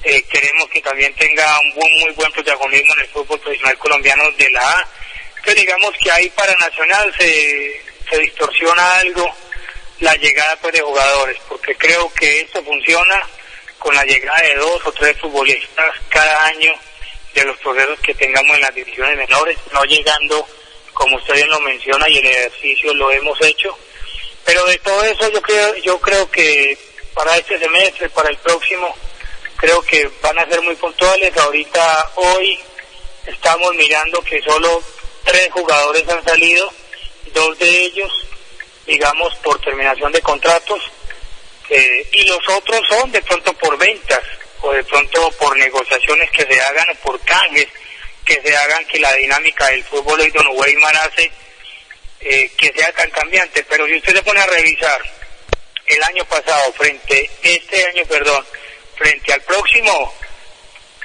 eh, 0.03 0.23
queremos 0.23 0.69
que 0.69 0.81
también 0.81 1.15
tenga 1.15 1.61
un 1.61 1.75
buen, 1.75 1.93
muy 2.01 2.11
buen 2.13 2.33
protagonismo 2.33 2.93
en 2.95 3.01
el 3.01 3.09
fútbol 3.09 3.39
profesional 3.39 3.79
colombiano 3.79 4.25
de 4.33 4.51
la 4.51 4.61
A. 4.61 4.89
Pero 5.45 5.61
digamos 5.61 5.91
que 6.03 6.11
ahí 6.11 6.29
para 6.31 6.55
Nacional 6.57 7.13
se, 7.19 7.83
se 8.11 8.19
distorsiona 8.19 8.99
algo 8.99 9.33
la 10.01 10.15
llegada 10.17 10.57
pues 10.57 10.75
de 10.75 10.81
jugadores, 10.81 11.39
porque 11.49 11.75
creo 11.77 12.13
que 12.15 12.41
esto 12.41 12.63
funciona 12.65 13.27
con 13.79 13.95
la 13.95 14.05
llegada 14.05 14.41
de 14.43 14.55
dos 14.57 14.85
o 14.85 14.93
tres 14.93 15.17
futbolistas 15.19 15.91
cada 16.09 16.47
año 16.47 16.73
de 17.35 17.45
los 17.45 17.57
procesos 17.59 17.99
que 18.01 18.15
tengamos 18.15 18.57
en 18.57 18.63
las 18.63 18.75
divisiones 18.75 19.17
menores, 19.17 19.59
no 19.73 19.85
llegando, 19.85 20.47
como 20.93 21.17
usted 21.17 21.35
bien 21.35 21.49
lo 21.49 21.61
menciona, 21.61 22.09
y 22.09 22.19
el 22.19 22.27
ejercicio 22.27 22.93
lo 22.95 23.11
hemos 23.11 23.41
hecho. 23.43 23.77
Pero 24.45 24.65
de 24.67 24.79
todo 24.79 25.03
eso 25.05 25.31
yo 25.31 25.41
creo, 25.41 25.75
yo 25.77 26.01
creo 26.01 26.31
que 26.31 26.77
para 27.15 27.37
este 27.37 27.59
semestre, 27.59 28.09
para 28.11 28.31
el 28.31 28.37
próximo, 28.39 28.95
creo 29.57 29.81
que 29.83 30.11
van 30.21 30.39
a 30.39 30.47
ser 30.47 30.61
muy 30.63 30.75
puntuales. 30.77 31.37
Ahorita, 31.37 32.13
hoy, 32.17 32.59
estamos 33.27 33.75
mirando 33.75 34.21
que 34.23 34.41
solo 34.43 34.83
tres 35.25 35.49
jugadores 35.53 36.09
han 36.09 36.25
salido, 36.25 36.73
dos 37.33 37.59
de 37.59 37.85
ellos 37.85 38.27
digamos, 38.87 39.35
por 39.37 39.61
terminación 39.61 40.13
de 40.13 40.21
contratos, 40.21 40.81
eh, 41.69 42.09
y 42.13 42.25
los 42.25 42.41
otros 42.49 42.81
son 42.89 43.11
de 43.13 43.23
pronto 43.23 43.53
por 43.55 43.79
ventas, 43.79 44.21
o 44.63 44.73
de 44.73 44.85
pronto 44.85 45.31
por 45.33 45.57
negociaciones 45.57 46.31
que 46.31 46.45
se 46.45 46.61
hagan 46.61 46.91
o 46.91 46.95
por 46.97 47.21
canjes 47.21 47.69
que 48.25 48.41
se 48.41 48.57
hagan 48.57 48.85
que 48.87 49.01
la 49.01 49.13
dinámica 49.15 49.67
del 49.67 49.85
fútbol 49.85 50.21
hoy 50.21 50.31
Don 50.31 50.47
Weimar 50.53 50.97
hace 50.97 51.31
eh, 52.21 52.51
que 52.57 52.73
sea 52.73 52.93
tan 52.93 53.11
cambiante. 53.11 53.65
Pero 53.69 53.87
si 53.87 53.97
usted 53.97 54.15
se 54.15 54.23
pone 54.23 54.41
a 54.41 54.47
revisar 54.47 55.03
el 55.87 56.03
año 56.05 56.25
pasado 56.27 56.73
frente, 56.73 57.29
este 57.43 57.87
año, 57.87 58.05
perdón, 58.07 58.45
frente 58.97 59.33
al 59.33 59.41
próximo, 59.43 60.15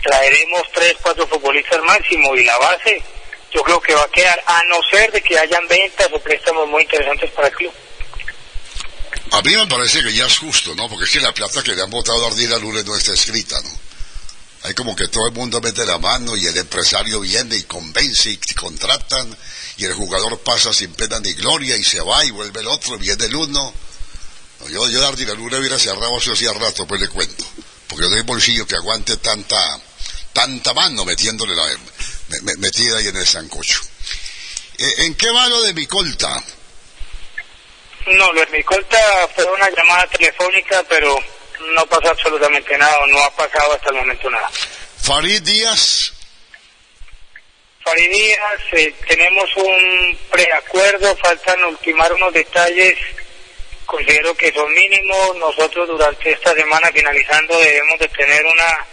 traeremos 0.04 0.72
tres, 0.72 0.96
cuatro 1.02 1.26
futbolistas 1.28 1.82
máximo 1.84 2.36
y 2.36 2.44
la 2.44 2.58
base 2.58 3.02
yo 3.52 3.64
creo 3.64 3.82
que 3.82 3.96
va 3.96 4.04
a 4.04 4.12
quedar, 4.12 4.44
a 4.46 4.64
no 4.66 4.78
ser 4.92 5.12
de 5.12 5.22
que 5.22 5.40
hayan 5.40 5.68
ventas 5.68 6.10
o 6.12 6.20
préstamos 6.20 6.68
muy 6.68 6.84
interesantes 6.84 7.32
para 7.32 7.48
el 7.48 7.56
club. 7.56 7.74
A 9.32 9.42
mí 9.42 9.56
me 9.56 9.68
parece 9.68 10.04
que 10.04 10.14
ya 10.14 10.26
es 10.26 10.38
justo, 10.40 10.74
¿no? 10.76 10.88
Porque 10.90 11.06
es 11.06 11.12
que 11.12 11.22
la 11.22 11.34
plata 11.34 11.62
que 11.62 11.76
le 11.76 11.82
han 11.82 11.90
votado 11.90 12.26
a 12.26 12.28
Ardila 12.30 12.58
Lule 12.58 12.84
no 12.84 12.96
está 12.96 13.14
escrita, 13.14 13.60
¿no? 13.62 13.70
Hay 14.64 14.74
como 14.74 14.96
que 14.96 15.08
todo 15.08 15.28
el 15.28 15.34
mundo 15.34 15.62
mete 15.62 15.86
la 15.86 15.98
mano 15.98 16.36
y 16.36 16.46
el 16.46 16.58
empresario 16.58 17.22
viene 17.22 17.56
y 17.56 17.64
convence 17.64 18.32
y 18.32 18.38
contratan 18.54 19.38
y 19.78 19.86
el 19.86 19.94
jugador 19.94 20.40
pasa 20.40 20.74
sin 20.74 20.92
pena 20.94 21.20
ni 21.20 21.34
gloria 21.34 21.78
y 21.78 21.84
se 21.84 22.02
va 22.02 22.26
y 22.26 22.32
vuelve 22.32 22.62
el 22.62 22.68
otro, 22.68 22.98
viene 22.98 23.26
el 23.26 23.36
uno. 23.36 23.74
yo, 24.70 24.90
yo 24.90 25.00
de 25.00 25.08
Ardila 25.08 25.34
Lule 25.36 25.60
hubiera 25.60 25.78
cerrado 25.78 26.18
eso 26.18 26.34
hacía 26.34 26.52
rato, 26.54 26.88
pues 26.88 27.00
le 27.00 27.08
cuento. 27.08 27.46
Porque 27.88 28.10
no 28.10 28.16
hay 28.16 28.24
bolsillo 28.24 28.66
que 28.68 28.76
aguante 28.76 29.18
tanta, 29.18 29.80
tanta 30.34 30.74
mano 30.74 31.06
metiéndole 31.06 31.56
la, 31.56 31.66
metida 32.58 32.98
ahí 32.98 33.08
en 33.08 33.18
el 33.18 33.28
sancocho. 33.28 33.82
Eh, 34.80 34.94
¿En 35.06 35.16
qué 35.16 35.30
va 35.32 35.48
lo 35.48 35.62
de 35.62 35.74
mi 35.74 35.86
colta? 35.86 36.44
No, 38.08 38.32
lo 38.32 38.42
de 38.42 38.58
mi 38.58 38.64
colta 38.64 39.28
fue 39.36 39.44
una 39.46 39.70
llamada 39.70 40.08
telefónica, 40.08 40.84
pero 40.88 41.18
no 41.76 41.86
pasó 41.88 42.10
absolutamente 42.10 42.78
nada, 42.78 43.06
no 43.08 43.22
ha 43.22 43.36
pasado 43.36 43.74
hasta 43.74 43.90
el 43.90 43.98
momento 43.98 44.30
nada. 44.30 44.50
Farid 45.02 45.42
Díaz. 45.42 46.14
Farid 47.84 48.10
Díaz, 48.10 48.62
eh, 48.74 48.94
tenemos 49.08 49.46
un 49.58 50.18
preacuerdo, 50.32 51.16
faltan 51.18 51.64
ultimar 51.66 52.14
unos 52.14 52.34
detalles, 52.34 52.98
considero 53.86 54.36
que 54.36 54.54
son 54.54 54.72
mínimos. 54.74 55.36
Nosotros 55.38 55.88
durante 55.88 56.32
esta 56.32 56.54
semana 56.54 56.92
finalizando 56.92 57.58
debemos 57.60 58.00
de 58.00 58.08
tener 58.10 58.46
una 58.46 58.86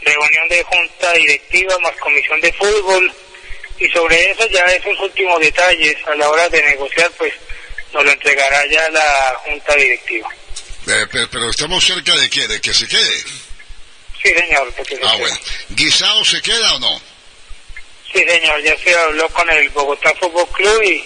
reunión 0.00 0.48
de 0.48 0.62
junta 0.62 1.12
directiva 1.12 1.78
más 1.80 1.96
comisión 1.96 2.40
de 2.40 2.52
fútbol 2.52 3.12
y 3.78 3.88
sobre 3.88 4.30
eso 4.30 4.46
ya 4.46 4.62
esos 4.64 4.98
últimos 5.00 5.40
detalles 5.40 5.96
a 6.06 6.14
la 6.14 6.30
hora 6.30 6.48
de 6.48 6.62
negociar 6.62 7.10
pues 7.18 7.32
nos 7.92 8.04
lo 8.04 8.10
entregará 8.10 8.66
ya 8.66 8.88
la 8.90 9.40
junta 9.44 9.74
directiva. 9.74 10.28
Eh, 10.86 11.06
pero, 11.10 11.50
estamos 11.50 11.84
cerca 11.84 12.14
de 12.14 12.30
qué, 12.30 12.46
de 12.46 12.60
que 12.60 12.72
se 12.72 12.86
quede. 12.86 13.18
Sí, 14.22 14.32
señor. 14.34 14.72
ah, 15.04 15.16
bueno. 15.16 15.38
¿Guisado 15.70 16.24
se 16.24 16.40
queda 16.42 16.74
o 16.74 16.78
no? 16.78 17.00
Sí, 18.12 18.24
señor, 18.26 18.62
ya 18.62 18.76
se 18.78 18.94
habló 18.94 19.28
con 19.30 19.48
el 19.50 19.68
Bogotá 19.70 20.12
Fútbol 20.20 20.48
Club 20.52 20.82
y 20.84 21.04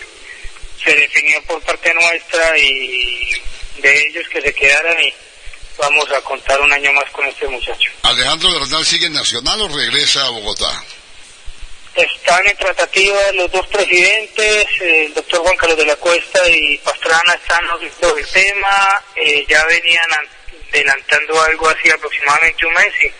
se 0.84 0.94
definió 0.94 1.42
por 1.44 1.60
parte 1.62 1.92
nuestra 1.94 2.58
y 2.58 3.32
de 3.78 4.06
ellos 4.06 4.26
que 4.28 4.40
se 4.40 4.52
quedaran 4.52 5.02
y 5.02 5.12
vamos 5.78 6.10
a 6.12 6.20
contar 6.22 6.60
un 6.60 6.72
año 6.72 6.92
más 6.92 7.10
con 7.10 7.26
este 7.26 7.48
muchacho. 7.48 7.90
¿Alejandro 8.02 8.52
Bernal 8.60 8.84
sigue 8.84 9.06
en 9.06 9.14
Nacional 9.14 9.60
o 9.62 9.68
regresa 9.68 10.26
a 10.26 10.30
Bogotá? 10.30 10.84
Están 11.94 12.46
en 12.46 12.56
tratativa 12.56 13.32
los 13.32 13.50
dos 13.50 13.66
presidentes, 13.66 14.66
el 14.80 15.12
doctor 15.12 15.40
Juan 15.40 15.56
Carlos 15.56 15.76
de 15.76 15.86
la 15.86 15.96
Cuesta 15.96 16.48
y 16.48 16.78
Pastrana 16.78 17.34
están 17.34 17.64
visto 17.80 18.16
el 18.16 18.26
tema, 18.28 19.04
eh, 19.16 19.44
ya 19.48 19.64
venían 19.64 20.06
adelantando 20.70 21.42
algo 21.42 21.68
así 21.68 21.90
aproximadamente 21.90 22.64
un 22.64 22.74
mes 22.74 22.92
y 23.02 23.12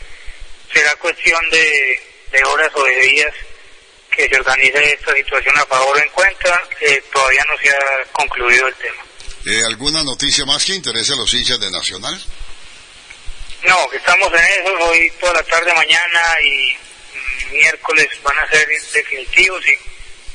será 0.73 0.95
cuestión 0.97 1.41
de, 1.51 2.01
horas 2.45 2.71
o 2.75 2.85
de 2.85 3.01
días 3.01 3.35
que 4.15 4.29
se 4.29 4.37
organice 4.37 4.95
esta 4.95 5.15
situación 5.15 5.59
a 5.59 5.67
favor 5.67 5.97
o 5.97 6.01
en 6.01 6.09
cuenta, 6.11 6.63
eh, 6.81 7.03
todavía 7.13 7.45
no 7.49 7.59
se 7.59 7.71
ha 7.71 8.13
concluido 8.13 8.69
el 8.69 8.75
tema. 8.77 9.03
Eh, 9.47 9.63
¿Alguna 9.67 10.05
noticia 10.05 10.45
más 10.45 10.65
que 10.65 10.75
interese 10.75 11.13
a 11.13 11.17
los 11.17 11.33
hinchas 11.35 11.59
de 11.59 11.71
Nacional? 11.71 12.25
No, 13.63 13.93
estamos 13.93 14.33
en 14.33 14.45
eso, 14.45 14.73
hoy 14.85 15.11
toda 15.21 15.35
la 15.35 15.43
tarde, 15.43 15.73
mañana 15.75 16.23
y 16.43 16.77
miércoles 17.51 18.09
van 18.23 18.39
a 18.39 18.49
ser 18.51 18.67
definitivos 18.93 19.63
y 19.67 19.79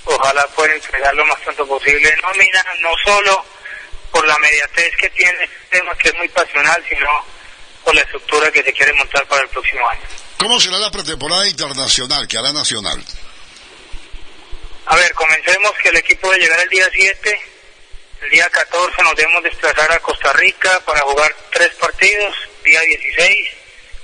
ojalá 0.06 0.46
puedan 0.56 0.76
entregar 0.76 1.14
lo 1.16 1.26
más 1.26 1.40
pronto 1.42 1.68
posible 1.68 2.16
nómina, 2.22 2.66
no 2.82 2.90
solo 3.04 3.46
por 4.12 4.26
la 4.28 4.38
mediatez 4.40 4.96
que 4.98 5.10
tiene 5.10 5.44
este 5.44 5.78
tema 5.78 5.96
que 5.98 6.10
es 6.10 6.16
muy 6.16 6.28
pasional, 6.30 6.84
sino 6.88 7.26
por 7.84 7.96
la 7.96 8.02
estructura 8.02 8.52
que 8.52 8.64
se 8.64 8.74
quiere 8.74 8.94
montar 8.94 9.26
para 9.28 9.42
el 9.42 9.50
próximo 9.50 9.88
año. 9.90 10.02
¿Cómo 10.38 10.60
será 10.60 10.78
la 10.78 10.92
pretemporada 10.92 11.48
internacional 11.48 12.28
que 12.28 12.38
hará 12.38 12.54
Nacional? 12.54 13.04
A 14.88 14.96
ver, 14.96 15.14
comencemos 15.14 15.72
que 15.82 15.90
el 15.90 15.98
equipo 15.98 16.32
a 16.32 16.36
llegar 16.38 16.60
el 16.60 16.70
día 16.70 16.88
7, 16.94 17.42
el 18.22 18.30
día 18.30 18.50
14 18.50 19.02
nos 19.04 19.16
debemos 19.16 19.44
desplazar 19.44 19.92
a 19.92 20.00
Costa 20.00 20.32
Rica 20.34 20.80
para 20.86 21.02
jugar 21.02 21.36
tres 21.52 21.74
partidos, 21.76 22.36
día 22.64 22.82
16 22.82 23.55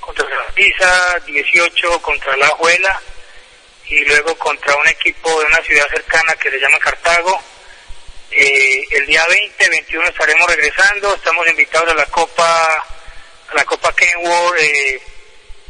contra 0.02 0.28
la 0.28 0.48
Pisa, 0.54 1.20
18 1.26 2.02
contra 2.02 2.36
la 2.36 2.48
Ajuela 2.48 3.00
y 3.86 4.04
luego 4.06 4.36
contra 4.38 4.76
un 4.76 4.88
equipo 4.88 5.40
de 5.40 5.46
una 5.46 5.62
ciudad 5.64 5.88
cercana 5.90 6.36
que 6.36 6.50
se 6.50 6.60
llama 6.60 6.80
Cartago. 6.80 7.42
Eh, 8.32 8.86
el 8.92 9.06
día 9.06 9.26
20, 9.28 9.70
21 9.70 10.08
estaremos 10.08 10.48
regresando, 10.48 11.14
estamos 11.16 11.48
invitados 11.48 11.92
a 11.92 11.96
la 11.96 12.06
Copa, 12.06 12.66
a 12.76 13.56
la 13.56 13.66
Copa 13.66 13.94
Kenworth, 13.96 14.60
eh, 14.60 15.02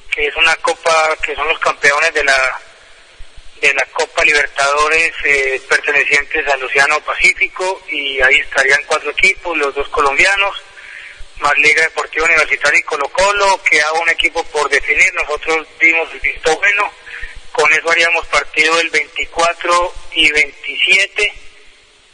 que 0.10 0.28
es 0.28 0.36
una 0.36 0.56
copa 0.58 1.16
que 1.24 1.36
son 1.36 1.48
los 1.48 1.60
campeones 1.60 2.14
de 2.14 2.24
la 2.24 2.62
de 3.62 3.74
la 3.76 3.86
Copa 3.86 4.24
Libertadores 4.24 5.12
eh, 5.24 5.62
pertenecientes 5.70 6.48
al 6.48 6.64
Océano 6.64 7.00
Pacífico 7.02 7.84
y 7.90 8.20
ahí 8.22 8.38
estarían 8.38 8.82
cuatro 8.88 9.12
equipos, 9.12 9.56
los 9.56 9.74
dos 9.76 9.88
colombianos 9.90 10.62
más 11.42 11.58
Liga 11.58 11.84
Deportiva 11.84 12.26
Universitaria 12.26 12.80
y 12.80 12.84
Colo 12.84 13.10
Colo, 13.10 13.62
que 13.64 13.82
haga 13.82 14.00
un 14.00 14.10
equipo 14.10 14.44
por 14.46 14.70
definir, 14.70 15.14
nosotros 15.14 15.68
dimos 15.80 16.10
el 16.14 16.20
visto 16.20 16.56
bueno, 16.58 16.92
con 17.52 17.72
eso 17.74 17.92
haríamos 17.92 18.26
partido 18.28 18.80
el 18.80 18.90
24 18.90 19.94
y 20.14 20.32
27 20.32 21.34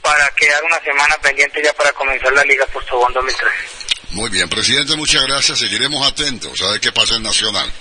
para 0.02 0.30
quedar 0.36 0.64
una 0.64 0.80
semana 0.80 1.18
pendiente 1.18 1.62
ya 1.64 1.74
para 1.74 1.92
comenzar 1.94 2.32
la 2.34 2.44
Liga 2.44 2.66
Postobón 2.68 3.14
2013. 3.14 3.78
Muy 4.12 4.30
bien, 4.30 4.48
presidente, 4.48 4.96
muchas 4.96 5.24
gracias. 5.28 5.60
Seguiremos 5.60 6.08
atentos 6.08 6.62
a 6.62 6.72
ver 6.72 6.80
qué 6.80 6.92
pasa 6.92 7.16
en 7.16 7.24
Nacional. 7.24 7.72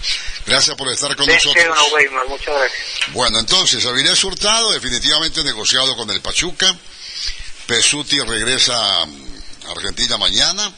Gracias 0.45 0.77
por 0.77 0.91
estar 0.93 1.15
con 1.15 1.27
nosotros. 1.27 1.65
muchas 2.29 2.55
gracias. 2.55 3.13
Bueno, 3.13 3.39
entonces, 3.39 3.87
Avilés 3.87 4.23
Hurtado, 4.25 4.73
definitivamente 4.73 5.45
negociado 5.45 5.97
con 5.97 6.11
el 6.11 6.21
Pachuca. 6.21 6.77
Pesuti 7.67 8.19
regresa 8.21 8.75
a 8.75 9.07
Argentina 9.71 10.19
mañana. 10.19 10.73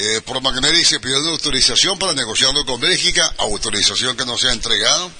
Eh, 0.00 0.20
por 0.20 0.40
Magneri 0.40 0.84
se 0.84 1.00
pidió 1.00 1.18
una 1.18 1.30
autorización 1.30 1.98
para 1.98 2.14
negociarlo 2.14 2.64
con 2.64 2.80
Bélgica, 2.80 3.34
autorización 3.38 4.16
que 4.16 4.24
no 4.24 4.38
se 4.38 4.46
ha 4.46 4.52
entregado. 4.52 5.10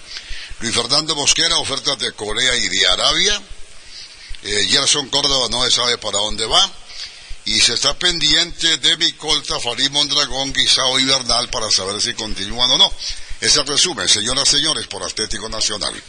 Luis 0.60 0.72
Fernando 0.72 1.16
Mosquera, 1.16 1.56
ofertas 1.56 1.98
de 1.98 2.12
Corea 2.12 2.54
y 2.54 2.68
de 2.68 2.86
Arabia. 2.86 3.42
Eh, 4.44 4.68
Gerson 4.70 5.08
Córdoba 5.08 5.48
no 5.50 5.64
se 5.64 5.72
sabe 5.72 5.98
para 5.98 6.18
dónde 6.18 6.46
va. 6.46 6.72
Y 7.46 7.60
se 7.60 7.74
está 7.74 7.98
pendiente 7.98 8.76
de 8.76 8.96
Micolta, 8.98 9.58
Farid 9.58 9.90
Mondragón, 9.90 10.52
Guisao 10.52 11.00
y 11.00 11.06
Bernal 11.06 11.50
para 11.50 11.68
saber 11.72 12.00
si 12.00 12.14
continúan 12.14 12.70
o 12.70 12.78
no. 12.78 12.92
Ese 13.40 13.64
resumen, 13.64 14.08
señoras 14.08 14.46
y 14.46 14.58
señores, 14.58 14.86
por 14.86 15.02
Atlético 15.02 15.48
Nacional. 15.48 16.00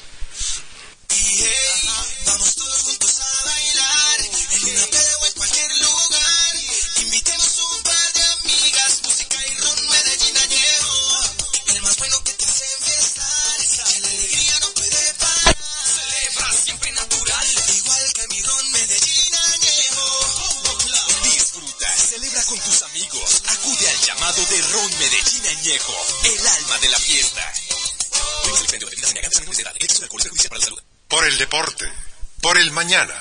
El 32.60 32.72
mañana, 32.72 33.14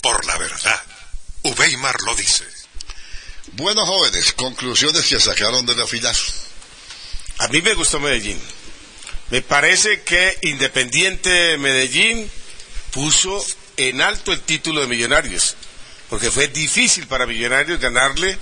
por 0.00 0.24
la 0.26 0.36
verdad. 0.38 0.80
Ubeimar 1.42 2.00
lo 2.02 2.14
dice. 2.14 2.44
Bueno, 3.52 3.84
jóvenes, 3.86 4.32
conclusiones 4.34 5.06
que 5.06 5.18
sacaron 5.18 5.66
de 5.66 5.76
la 5.76 5.86
final. 5.86 6.16
A 7.38 7.48
mí 7.48 7.62
me 7.62 7.74
gustó 7.74 7.98
Medellín. 7.98 8.40
Me 9.30 9.42
parece 9.42 10.02
que 10.02 10.38
Independiente 10.42 11.56
Medellín 11.58 12.30
puso 12.92 13.44
en 13.76 14.02
alto 14.02 14.32
el 14.32 14.40
título 14.42 14.80
de 14.80 14.86
Millonarios. 14.86 15.56
porque 16.08 16.30
fue 16.30 16.48
difícil 16.48 17.06
para 17.06 17.24
Millonarios 17.24 17.78
ganarle 17.78 18.36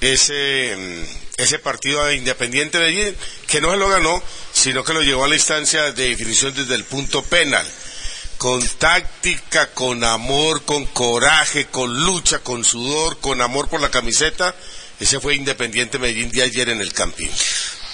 ese, 0.00 0.74
mm, 0.76 1.40
ese 1.42 1.58
partido 1.60 2.02
a 2.02 2.12
Independiente 2.12 2.78
de 2.78 2.86
allí, 2.86 3.14
que 3.46 3.60
no 3.60 3.70
se 3.70 3.76
lo 3.76 3.88
ganó, 3.88 4.20
sino 4.52 4.82
que 4.82 4.92
lo 4.92 5.02
llevó 5.02 5.24
a 5.24 5.28
la 5.28 5.36
instancia 5.36 5.92
de 5.92 6.08
definición 6.08 6.54
desde 6.54 6.74
el 6.74 6.84
punto 6.84 7.22
penal. 7.22 7.64
Con 8.38 8.66
táctica, 8.66 9.74
con 9.74 10.04
amor, 10.04 10.64
con 10.64 10.86
coraje, 10.86 11.66
con 11.66 11.94
lucha, 12.04 12.38
con 12.38 12.64
sudor, 12.64 13.18
con 13.18 13.40
amor 13.42 13.68
por 13.68 13.80
la 13.80 13.90
camiseta, 13.90 14.54
ese 15.00 15.20
fue 15.20 15.34
Independiente 15.34 15.98
Medellín 15.98 16.30
de 16.30 16.42
ayer 16.42 16.68
en 16.68 16.80
el 16.80 16.92
Campín. 16.92 17.30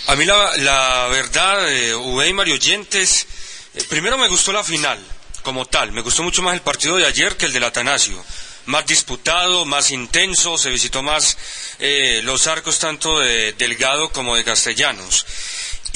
A 0.06 0.16
mí 0.16 0.26
la, 0.26 0.56
la 0.58 1.08
verdad, 1.08 1.72
eh, 1.72 1.94
Weimar 1.94 2.46
y 2.46 2.52
oyentes, 2.52 3.26
eh, 3.74 3.82
primero 3.88 4.18
me 4.18 4.28
gustó 4.28 4.52
la 4.52 4.62
final, 4.62 4.98
como 5.42 5.64
tal. 5.64 5.92
Me 5.92 6.02
gustó 6.02 6.22
mucho 6.22 6.42
más 6.42 6.54
el 6.54 6.60
partido 6.60 6.96
de 6.96 7.06
ayer 7.06 7.36
que 7.36 7.46
el 7.46 7.52
del 7.52 7.64
Atanasio. 7.64 8.22
Más 8.66 8.86
disputado, 8.86 9.64
más 9.64 9.90
intenso, 9.90 10.58
se 10.58 10.70
visitó 10.70 11.02
más 11.02 11.36
eh, 11.78 12.20
los 12.22 12.46
arcos 12.46 12.78
tanto 12.78 13.18
de 13.18 13.52
Delgado 13.52 14.10
como 14.10 14.36
de 14.36 14.44
Castellanos. 14.44 15.26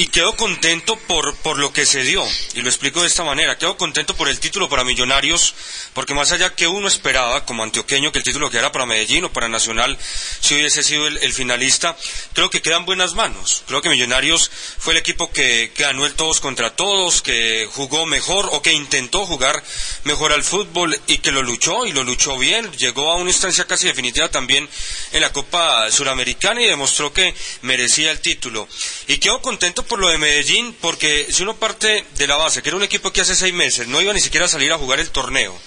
Y 0.01 0.07
quedo 0.07 0.37
contento 0.37 0.95
por, 0.95 1.35
por 1.39 1.59
lo 1.59 1.73
que 1.73 1.85
se 1.85 2.05
dio, 2.05 2.25
y 2.55 2.63
lo 2.63 2.69
explico 2.69 3.01
de 3.01 3.09
esta 3.09 3.25
manera, 3.25 3.59
quedo 3.59 3.77
contento 3.77 4.15
por 4.15 4.29
el 4.29 4.39
título 4.39 4.69
para 4.69 4.85
Millonarios, 4.85 5.57
porque 5.93 6.15
más 6.15 6.31
allá 6.31 6.55
que 6.55 6.69
uno 6.69 6.87
esperaba, 6.87 7.45
como 7.45 7.65
antioqueño, 7.65 8.13
que 8.13 8.19
el 8.19 8.25
título 8.25 8.49
quedara 8.49 8.71
para 8.71 8.87
Medellín 8.87 9.25
o 9.25 9.33
para 9.33 9.49
Nacional, 9.49 9.99
si 10.39 10.55
hubiese 10.55 10.85
sido 10.85 11.09
el, 11.09 11.19
el 11.19 11.33
finalista, 11.33 11.97
creo 12.33 12.49
que 12.49 12.63
quedan 12.63 12.87
buenas 12.87 13.15
manos. 13.15 13.65
Creo 13.67 13.83
que 13.83 13.89
Millonarios 13.89 14.53
fue 14.79 14.93
el 14.93 14.99
equipo 14.99 15.33
que, 15.33 15.73
ganó 15.77 16.07
el 16.07 16.15
todos 16.15 16.39
contra 16.39 16.77
todos, 16.77 17.21
que 17.21 17.69
jugó 17.73 18.07
mejor 18.07 18.49
o 18.53 18.63
que 18.63 18.73
intentó 18.73 19.27
jugar 19.27 19.61
mejor 20.05 20.33
al 20.33 20.45
fútbol 20.45 20.97
y 21.09 21.19
que 21.19 21.33
lo 21.33 21.43
luchó 21.43 21.87
y 21.87 21.93
lo 21.93 22.05
luchó 22.05 22.39
bien. 22.39 22.71
Llegó 22.75 23.11
a 23.11 23.17
una 23.17 23.31
instancia 23.31 23.67
casi 23.67 23.89
definitiva 23.89 24.31
también 24.31 24.69
en 25.11 25.21
la 25.23 25.33
Copa 25.33 25.91
Suramericana 25.91 26.63
y 26.63 26.69
demostró 26.69 27.13
que 27.13 27.35
merecía 27.63 28.13
el 28.13 28.21
título. 28.21 28.69
Y 29.09 29.19
quedo 29.19 29.43
contento 29.43 29.88
por 29.89 29.99
lo 29.99 30.09
de 30.09 30.19
Medellín, 30.19 30.77
porque 30.81 31.27
si 31.31 31.43
uno 31.43 31.57
parte 31.57 32.05
de 32.17 32.27
la 32.27 32.37
base, 32.37 32.63
que 32.63 32.69
era 32.69 32.77
un 32.77 32.85
equipo 32.85 33.13
que 33.13 33.23
hace 33.23 33.35
seis 33.35 33.55
meses 33.55 33.89
no 33.89 34.01
iba 34.01 34.13
ni 34.13 34.21
siquiera 34.21 34.47
a 34.47 34.49
salir 34.49 34.73
a 34.73 34.79
jugar 34.79 35.01
el 35.01 35.11
torneo, 35.11 35.59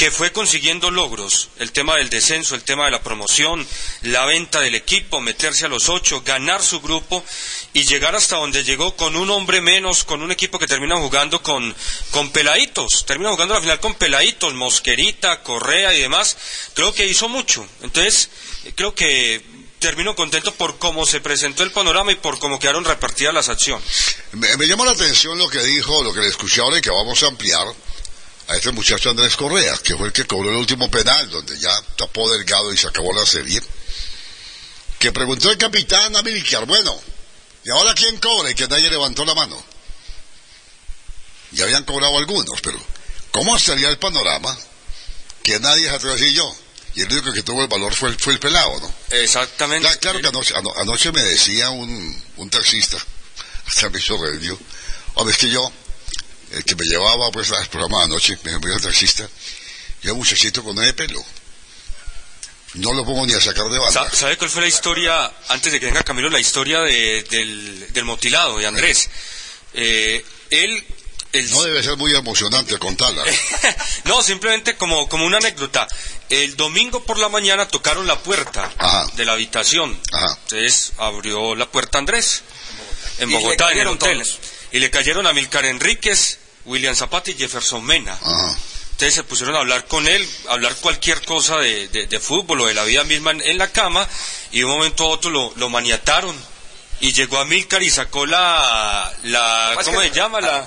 que 0.00 0.10
fue 0.10 0.32
consiguiendo 0.32 0.90
logros, 0.90 1.50
el 1.58 1.72
tema 1.72 1.96
del 1.96 2.08
descenso, 2.08 2.54
el 2.54 2.62
tema 2.62 2.86
de 2.86 2.90
la 2.90 3.02
promoción, 3.02 3.66
la 4.00 4.24
venta 4.24 4.60
del 4.60 4.74
equipo, 4.74 5.20
meterse 5.20 5.66
a 5.66 5.68
los 5.68 5.90
ocho, 5.90 6.22
ganar 6.22 6.62
su 6.62 6.80
grupo 6.80 7.22
y 7.74 7.84
llegar 7.84 8.16
hasta 8.16 8.36
donde 8.36 8.64
llegó 8.64 8.96
con 8.96 9.14
un 9.14 9.28
hombre 9.28 9.60
menos, 9.60 10.04
con 10.04 10.22
un 10.22 10.30
equipo 10.30 10.58
que 10.58 10.66
termina 10.66 10.96
jugando 10.96 11.42
con, 11.42 11.76
con 12.12 12.30
peladitos, 12.30 13.04
termina 13.04 13.30
jugando 13.32 13.52
la 13.52 13.60
final 13.60 13.80
con 13.80 13.94
peladitos, 13.94 14.54
Mosquerita, 14.54 15.42
Correa 15.42 15.92
y 15.92 16.00
demás, 16.00 16.34
creo 16.72 16.94
que 16.94 17.06
hizo 17.06 17.28
mucho. 17.28 17.66
Entonces, 17.82 18.30
creo 18.74 18.94
que 18.94 19.44
termino 19.80 20.14
contento 20.14 20.54
por 20.54 20.78
cómo 20.78 21.06
se 21.06 21.20
presentó 21.20 21.62
el 21.64 21.72
panorama 21.72 22.12
y 22.12 22.16
por 22.16 22.38
cómo 22.38 22.58
quedaron 22.58 22.84
repartidas 22.84 23.34
las 23.34 23.48
acciones. 23.48 23.84
Me, 24.32 24.56
me 24.58 24.66
llamó 24.66 24.84
la 24.84 24.92
atención 24.92 25.36
lo 25.38 25.48
que 25.48 25.62
dijo, 25.62 26.04
lo 26.04 26.12
que 26.12 26.20
le 26.20 26.28
escuché 26.28 26.60
ahora 26.60 26.78
y 26.78 26.82
que 26.82 26.90
vamos 26.90 27.20
a 27.22 27.28
ampliar 27.28 27.66
a 28.46 28.56
este 28.56 28.72
muchacho 28.72 29.10
Andrés 29.10 29.36
Correa, 29.36 29.76
que 29.78 29.96
fue 29.96 30.08
el 30.08 30.12
que 30.12 30.26
cobró 30.26 30.50
el 30.50 30.56
último 30.56 30.90
penal, 30.90 31.30
donde 31.30 31.58
ya 31.58 31.72
tapó 31.96 32.30
Delgado 32.30 32.72
y 32.72 32.76
se 32.76 32.88
acabó 32.88 33.12
la 33.12 33.24
serie, 33.24 33.60
que 34.98 35.12
preguntó 35.12 35.50
el 35.50 35.56
capitán 35.56 36.14
a 36.14 36.22
Milcar, 36.22 36.66
bueno, 36.66 37.00
¿y 37.64 37.70
ahora 37.70 37.94
quién 37.94 38.18
cobra? 38.18 38.50
Y 38.50 38.54
que 38.54 38.68
nadie 38.68 38.90
levantó 38.90 39.24
la 39.24 39.34
mano. 39.34 39.60
Ya 41.52 41.64
habían 41.64 41.84
cobrado 41.84 42.18
algunos, 42.18 42.60
pero 42.60 42.78
¿cómo 43.30 43.56
estaría 43.56 43.88
el 43.88 43.98
panorama 43.98 44.56
que 45.42 45.58
nadie 45.58 45.84
se 45.84 45.90
atrevió 45.90 46.12
a 46.12 46.16
decir 46.16 46.34
yo? 46.34 46.56
Y 46.94 47.02
el 47.02 47.12
único 47.12 47.32
que 47.32 47.42
tuvo 47.42 47.62
el 47.62 47.68
valor 47.68 47.94
fue 47.94 48.08
el, 48.10 48.18
fue 48.18 48.32
el 48.32 48.40
pelado, 48.40 48.80
¿no? 48.80 48.94
Exactamente. 49.16 49.86
Cla- 49.88 49.98
claro 50.00 50.20
que 50.20 50.26
anoche, 50.28 50.54
ano- 50.56 50.72
anoche 50.76 51.12
me 51.12 51.22
decía 51.22 51.70
un, 51.70 52.22
un 52.36 52.50
taxista, 52.50 52.96
hasta 53.68 53.88
me 53.90 53.98
hizo 53.98 54.16
reír, 54.22 54.56
hombre, 55.14 55.32
es 55.32 55.38
que 55.38 55.48
yo, 55.50 55.70
el 56.52 56.64
que 56.64 56.74
me 56.74 56.84
llevaba 56.84 57.30
pues 57.30 57.52
al 57.52 57.66
programa 57.68 57.98
de 57.98 58.04
anoche, 58.06 58.38
me 58.42 58.52
envió 58.52 58.74
el 58.74 58.80
taxista, 58.82 59.28
yo 60.02 60.12
un 60.14 60.18
muchachito 60.18 60.64
con 60.64 60.74
nueve 60.74 60.92
pelo. 60.94 61.24
No 62.74 62.92
lo 62.92 63.04
pongo 63.04 63.26
ni 63.26 63.32
a 63.32 63.40
sacar 63.40 63.68
de 63.68 63.78
banda. 63.78 64.08
Sa- 64.10 64.14
¿Sabe 64.16 64.36
cuál 64.36 64.48
fue 64.50 64.62
la 64.62 64.68
historia, 64.68 65.32
antes 65.48 65.72
de 65.72 65.80
que 65.80 65.86
venga 65.86 66.02
Camilo, 66.04 66.28
la 66.30 66.38
historia 66.38 66.80
de- 66.80 67.24
del, 67.30 67.92
del 67.92 68.04
motilado, 68.04 68.58
de 68.58 68.66
Andrés? 68.66 69.08
Eh, 69.74 70.24
él... 70.50 70.84
el- 71.32 71.50
No 71.50 71.62
debe 71.62 71.82
ser 71.82 71.96
muy 71.96 72.14
emocionante 72.14 72.78
contarla. 72.78 73.22
No, 74.04 74.22
simplemente 74.22 74.76
como, 74.76 75.08
como 75.08 75.24
una 75.26 75.36
anécdota. 75.38 75.86
El 76.28 76.56
domingo 76.56 77.04
por 77.04 77.18
la 77.18 77.28
mañana 77.28 77.68
tocaron 77.68 78.06
la 78.06 78.18
puerta 78.18 78.70
de 79.14 79.24
la 79.24 79.32
habitación. 79.32 79.98
Entonces 80.44 80.92
abrió 80.98 81.54
la 81.54 81.66
puerta 81.66 81.98
Andrés 81.98 82.42
en 83.18 83.28
Y 83.30 83.32
le 83.34 83.38
Bogotá, 83.38 83.64
en 83.66 83.70
el 83.70 83.74
cayeron 83.84 83.94
hotel. 83.94 84.22
todos. 84.22 84.38
Y 84.72 84.78
le 84.78 84.90
cayeron 84.90 85.26
a 85.26 85.32
Milcar 85.32 85.64
Enríquez, 85.66 86.38
William 86.64 86.94
Zapata 86.96 87.30
y 87.30 87.34
Jefferson 87.34 87.84
Mena. 87.84 88.18
Entonces 88.92 89.14
se 89.14 89.22
pusieron 89.24 89.54
a 89.56 89.60
hablar 89.60 89.86
con 89.86 90.06
él, 90.06 90.26
a 90.48 90.52
hablar 90.52 90.74
cualquier 90.76 91.22
cosa 91.24 91.56
de, 91.58 91.88
de- 91.88 92.06
de 92.06 92.20
fútbol 92.20 92.60
o 92.62 92.66
de 92.66 92.74
la 92.74 92.84
vida 92.84 93.02
misma 93.04 93.30
en, 93.32 93.40
en 93.42 93.58
la 93.58 93.70
cama, 93.72 94.06
y 94.52 94.58
de 94.60 94.64
un 94.66 94.72
momento 94.72 95.04
a 95.04 95.08
otro 95.08 95.30
lo, 95.30 95.52
lo 95.56 95.68
maniataron. 95.68 96.36
Y 97.00 97.12
llegó 97.12 97.38
a 97.38 97.44
Milcar 97.46 97.82
y 97.82 97.88
sacó 97.90 98.26
la, 98.26 99.10
la 99.24 99.72
¿cómo 99.84 100.00
se 100.02 100.10
llama? 100.10 100.40
La, 100.42 100.66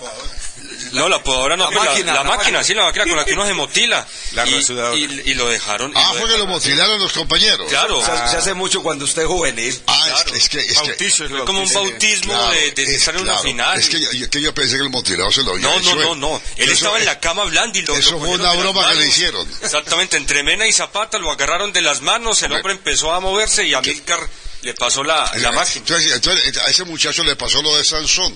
no, 0.94 1.10
la 1.10 1.22
podadora 1.24 1.56
no, 1.58 1.70
La 1.72 1.80
máquina, 1.84 2.14
la 2.14 2.20
la 2.20 2.24
máquina, 2.24 2.38
máquina. 2.60 2.64
sí, 2.64 2.74
la 2.74 2.84
máquina 2.86 3.06
con 3.06 3.18
la 3.18 3.26
que 3.26 3.34
uno 3.34 3.46
se 3.46 3.54
motila. 3.54 4.08
La 4.34 4.46
y, 4.48 4.54
y, 4.56 5.22
y 5.32 5.34
lo 5.36 5.50
dejaron. 5.50 5.92
y 5.92 5.94
Ah, 5.96 6.12
lo 6.14 6.20
fue 6.20 6.30
que 6.30 6.38
lo 6.38 6.48
motilaron 6.48 7.00
los 7.00 7.14
compañeros. 7.14 7.68
Claro. 7.70 8.00
Se, 8.02 8.06
se 8.32 8.38
hace 8.38 8.54
mucho 8.54 8.82
cuando 8.84 9.06
usted 9.06 9.24
es 9.24 9.28
juvenil. 9.28 9.82
Ah, 9.88 10.08
es 10.10 10.24
que- 10.24 10.38
es 10.38 10.50
que... 10.50 10.60
Es 10.60 11.16
que 11.16 11.28
fue 11.30 11.46
como 11.46 11.62
un 11.62 11.74
bautismo 11.74 12.34
Claro, 12.34 12.52
de, 12.52 12.72
de 12.72 12.84
es 12.84 12.90
estar 12.90 13.16
en 13.16 13.22
una 13.22 13.32
claro. 13.34 13.48
final. 13.48 13.80
Es 13.80 13.90
que 13.90 14.02
yo, 14.02 14.12
yo- 14.12 14.30
que 14.30 14.42
yo 14.42 14.54
pensé 14.54 14.76
que 14.78 14.84
el 14.84 14.90
motilado 14.90 15.32
se 15.32 15.44
lo 15.44 15.52
había 15.54 15.68
No, 15.68 15.80
hecho 15.80 15.96
no, 15.96 16.02
no, 16.02 16.16
no. 16.16 16.42
Él 16.58 16.64
Eso- 16.66 16.74
estaba 16.74 16.98
en 17.00 17.06
la 17.06 17.20
cama 17.20 17.44
hablando 17.44 17.78
y 17.80 17.82
lo 17.84 17.96
Eso 17.96 18.20
fue 18.20 18.30
una 18.30 18.52
broma 18.54 18.90
que 18.90 18.96
le 19.00 19.08
hicieron. 19.08 19.48
Exactamente, 19.62 20.18
entre 20.18 20.44
Mena 20.44 20.68
y 20.68 20.74
Zapata 20.74 21.18
lo 21.18 21.32
agarraron 21.32 21.72
de 21.74 21.82
las 21.82 22.02
manos, 22.02 22.42
el 22.44 22.54
hombre 22.54 22.74
empezó 22.74 23.12
a 23.14 23.20
moverse 23.20 23.66
y 23.66 23.74
a 23.74 23.82
Milcar 23.82 24.20
le 24.62 24.74
pasó 24.74 25.04
la, 25.04 25.30
la 25.36 25.52
máquina. 25.52 25.78
Entonces, 25.80 26.12
entonces, 26.14 26.58
a 26.58 26.70
ese 26.70 26.84
muchacho 26.86 27.24
le 27.24 27.36
pasó 27.36 27.62
lo 27.62 27.76
de 27.76 27.84
Sansón. 27.84 28.34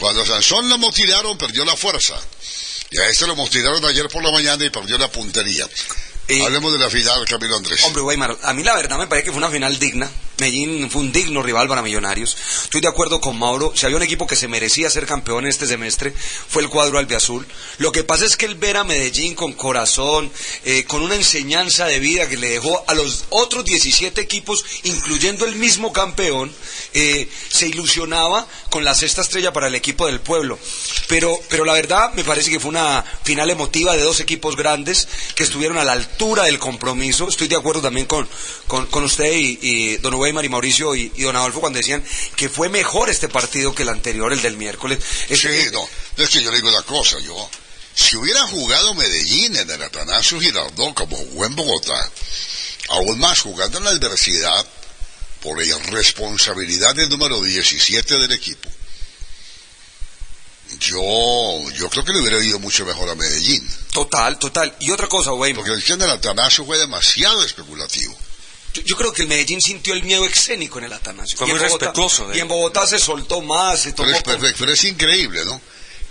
Cuando 0.00 0.22
a 0.22 0.26
Sansón 0.26 0.68
lo 0.68 0.78
motilaron, 0.78 1.36
perdió 1.38 1.64
la 1.64 1.76
fuerza. 1.76 2.18
Y 2.90 2.98
a 2.98 3.08
este 3.08 3.26
lo 3.26 3.36
motilaron 3.36 3.84
ayer 3.84 4.08
por 4.08 4.22
la 4.22 4.30
mañana 4.30 4.64
y 4.64 4.70
perdió 4.70 4.98
la 4.98 5.10
puntería. 5.10 5.68
Hablemos 6.44 6.72
de 6.72 6.78
la 6.78 6.88
final, 6.88 7.24
Camilo 7.26 7.56
Andrés. 7.56 7.82
Hombre, 7.84 8.02
Weimar, 8.02 8.38
a 8.42 8.52
mí 8.54 8.62
la 8.62 8.74
verdad 8.74 8.96
me 8.98 9.06
parece 9.06 9.26
que 9.26 9.32
fue 9.32 9.38
una 9.38 9.50
final 9.50 9.78
digna. 9.78 10.10
Medellín 10.38 10.90
fue 10.90 11.02
un 11.02 11.12
digno 11.12 11.42
rival 11.42 11.68
para 11.68 11.82
Millonarios. 11.82 12.36
Estoy 12.64 12.80
de 12.80 12.88
acuerdo 12.88 13.20
con 13.20 13.38
Mauro. 13.38 13.72
Si 13.74 13.86
había 13.86 13.96
un 13.96 14.02
equipo 14.02 14.26
que 14.26 14.34
se 14.34 14.48
merecía 14.48 14.90
ser 14.90 15.06
campeón 15.06 15.46
este 15.46 15.66
semestre, 15.66 16.12
fue 16.12 16.62
el 16.62 16.68
cuadro 16.68 16.98
albiazul. 16.98 17.46
Lo 17.78 17.92
que 17.92 18.02
pasa 18.02 18.24
es 18.24 18.36
que 18.36 18.46
el 18.46 18.56
ver 18.56 18.76
a 18.76 18.84
Medellín 18.84 19.34
con 19.34 19.52
corazón, 19.52 20.30
eh, 20.64 20.84
con 20.84 21.02
una 21.02 21.14
enseñanza 21.14 21.86
de 21.86 22.00
vida 22.00 22.28
que 22.28 22.36
le 22.36 22.50
dejó 22.50 22.82
a 22.88 22.94
los 22.94 23.26
otros 23.30 23.64
17 23.64 24.20
equipos, 24.20 24.64
incluyendo 24.82 25.44
el 25.46 25.54
mismo 25.54 25.92
campeón, 25.92 26.52
eh, 26.94 27.28
se 27.48 27.68
ilusionaba 27.68 28.46
con 28.70 28.82
la 28.82 28.94
sexta 28.94 29.22
estrella 29.22 29.52
para 29.52 29.68
el 29.68 29.76
equipo 29.76 30.06
del 30.06 30.20
pueblo. 30.20 30.58
Pero, 31.06 31.38
pero 31.48 31.64
la 31.64 31.74
verdad 31.74 32.12
me 32.14 32.24
parece 32.24 32.50
que 32.50 32.58
fue 32.58 32.70
una 32.70 33.04
final 33.22 33.50
emotiva 33.50 33.96
de 33.96 34.02
dos 34.02 34.18
equipos 34.18 34.56
grandes 34.56 35.06
que 35.36 35.44
estuvieron 35.44 35.78
a 35.78 35.84
la 35.84 35.92
altura 35.92 36.44
del 36.44 36.58
compromiso. 36.58 37.28
Estoy 37.28 37.46
de 37.46 37.56
acuerdo 37.56 37.82
también 37.82 38.06
con, 38.06 38.28
con, 38.66 39.04
usted 39.04 39.32
y, 39.32 39.58
y 39.62 39.96
don 39.98 40.14
Weimar 40.24 40.44
y 40.44 40.48
Mauricio 40.48 40.94
y, 40.94 41.12
y 41.14 41.22
don 41.22 41.36
Adolfo 41.36 41.60
cuando 41.60 41.78
decían 41.78 42.02
que 42.36 42.48
fue 42.48 42.68
mejor 42.68 43.10
este 43.10 43.28
partido 43.28 43.74
que 43.74 43.82
el 43.82 43.90
anterior, 43.90 44.32
el 44.32 44.40
del 44.40 44.56
miércoles. 44.56 44.98
Sí, 45.28 45.48
no, 45.72 45.86
es 46.16 46.30
que 46.30 46.42
yo 46.42 46.50
le 46.50 46.56
digo 46.56 46.70
una 46.70 46.82
cosa, 46.82 47.18
yo, 47.20 47.50
si 47.94 48.16
hubiera 48.16 48.40
jugado 48.48 48.94
Medellín 48.94 49.54
en 49.56 49.70
el 49.70 49.82
Atanasio 49.82 50.40
Girardot 50.40 50.94
como 50.94 51.16
jugó 51.16 51.44
en 51.44 51.54
Bogotá, 51.54 52.10
aún 52.88 53.18
más 53.18 53.40
jugando 53.40 53.78
en 53.78 53.84
la 53.84 53.90
adversidad 53.90 54.66
por 55.42 55.58
la 55.58 55.64
irresponsabilidad 55.64 56.94
del 56.94 57.10
número 57.10 57.42
17 57.42 58.18
del 58.18 58.32
equipo, 58.32 58.70
yo, 60.80 61.70
yo 61.72 61.90
creo 61.90 62.04
que 62.04 62.12
le 62.12 62.20
hubiera 62.20 62.42
ido 62.42 62.58
mucho 62.58 62.84
mejor 62.86 63.08
a 63.10 63.14
Medellín. 63.14 63.62
Total, 63.92 64.38
total. 64.38 64.74
Y 64.80 64.90
otra 64.90 65.06
cosa, 65.06 65.32
Weimar. 65.32 65.62
Porque 65.62 65.74
el 65.74 65.84
que 65.84 65.92
en 65.92 66.02
el 66.02 66.10
Atanasio 66.10 66.64
fue 66.64 66.78
demasiado 66.78 67.44
especulativo. 67.44 68.16
Yo, 68.74 68.82
yo 68.82 68.96
creo 68.96 69.12
que 69.12 69.22
el 69.22 69.28
Medellín 69.28 69.60
sintió 69.62 69.94
el 69.94 70.02
miedo 70.02 70.26
escénico 70.26 70.78
en 70.78 70.84
el 70.84 70.92
Atanasio. 70.92 71.38
Fue 71.38 71.46
Y 71.46 71.50
en 71.50 71.56
muy 71.56 71.64
Bogotá- 71.66 71.86
respetuoso 71.86 72.28
de 72.28 72.36
Y 72.36 72.40
en 72.40 72.48
Bogotá 72.48 72.86
se 72.86 72.98
soltó 72.98 73.40
más, 73.40 73.80
se 73.80 73.92
Pero 73.92 74.04
tomó 74.08 74.16
es, 74.16 74.22
perfecto, 74.22 74.56
pero 74.58 74.72
es 74.72 74.84
increíble, 74.84 75.44
¿no? 75.44 75.60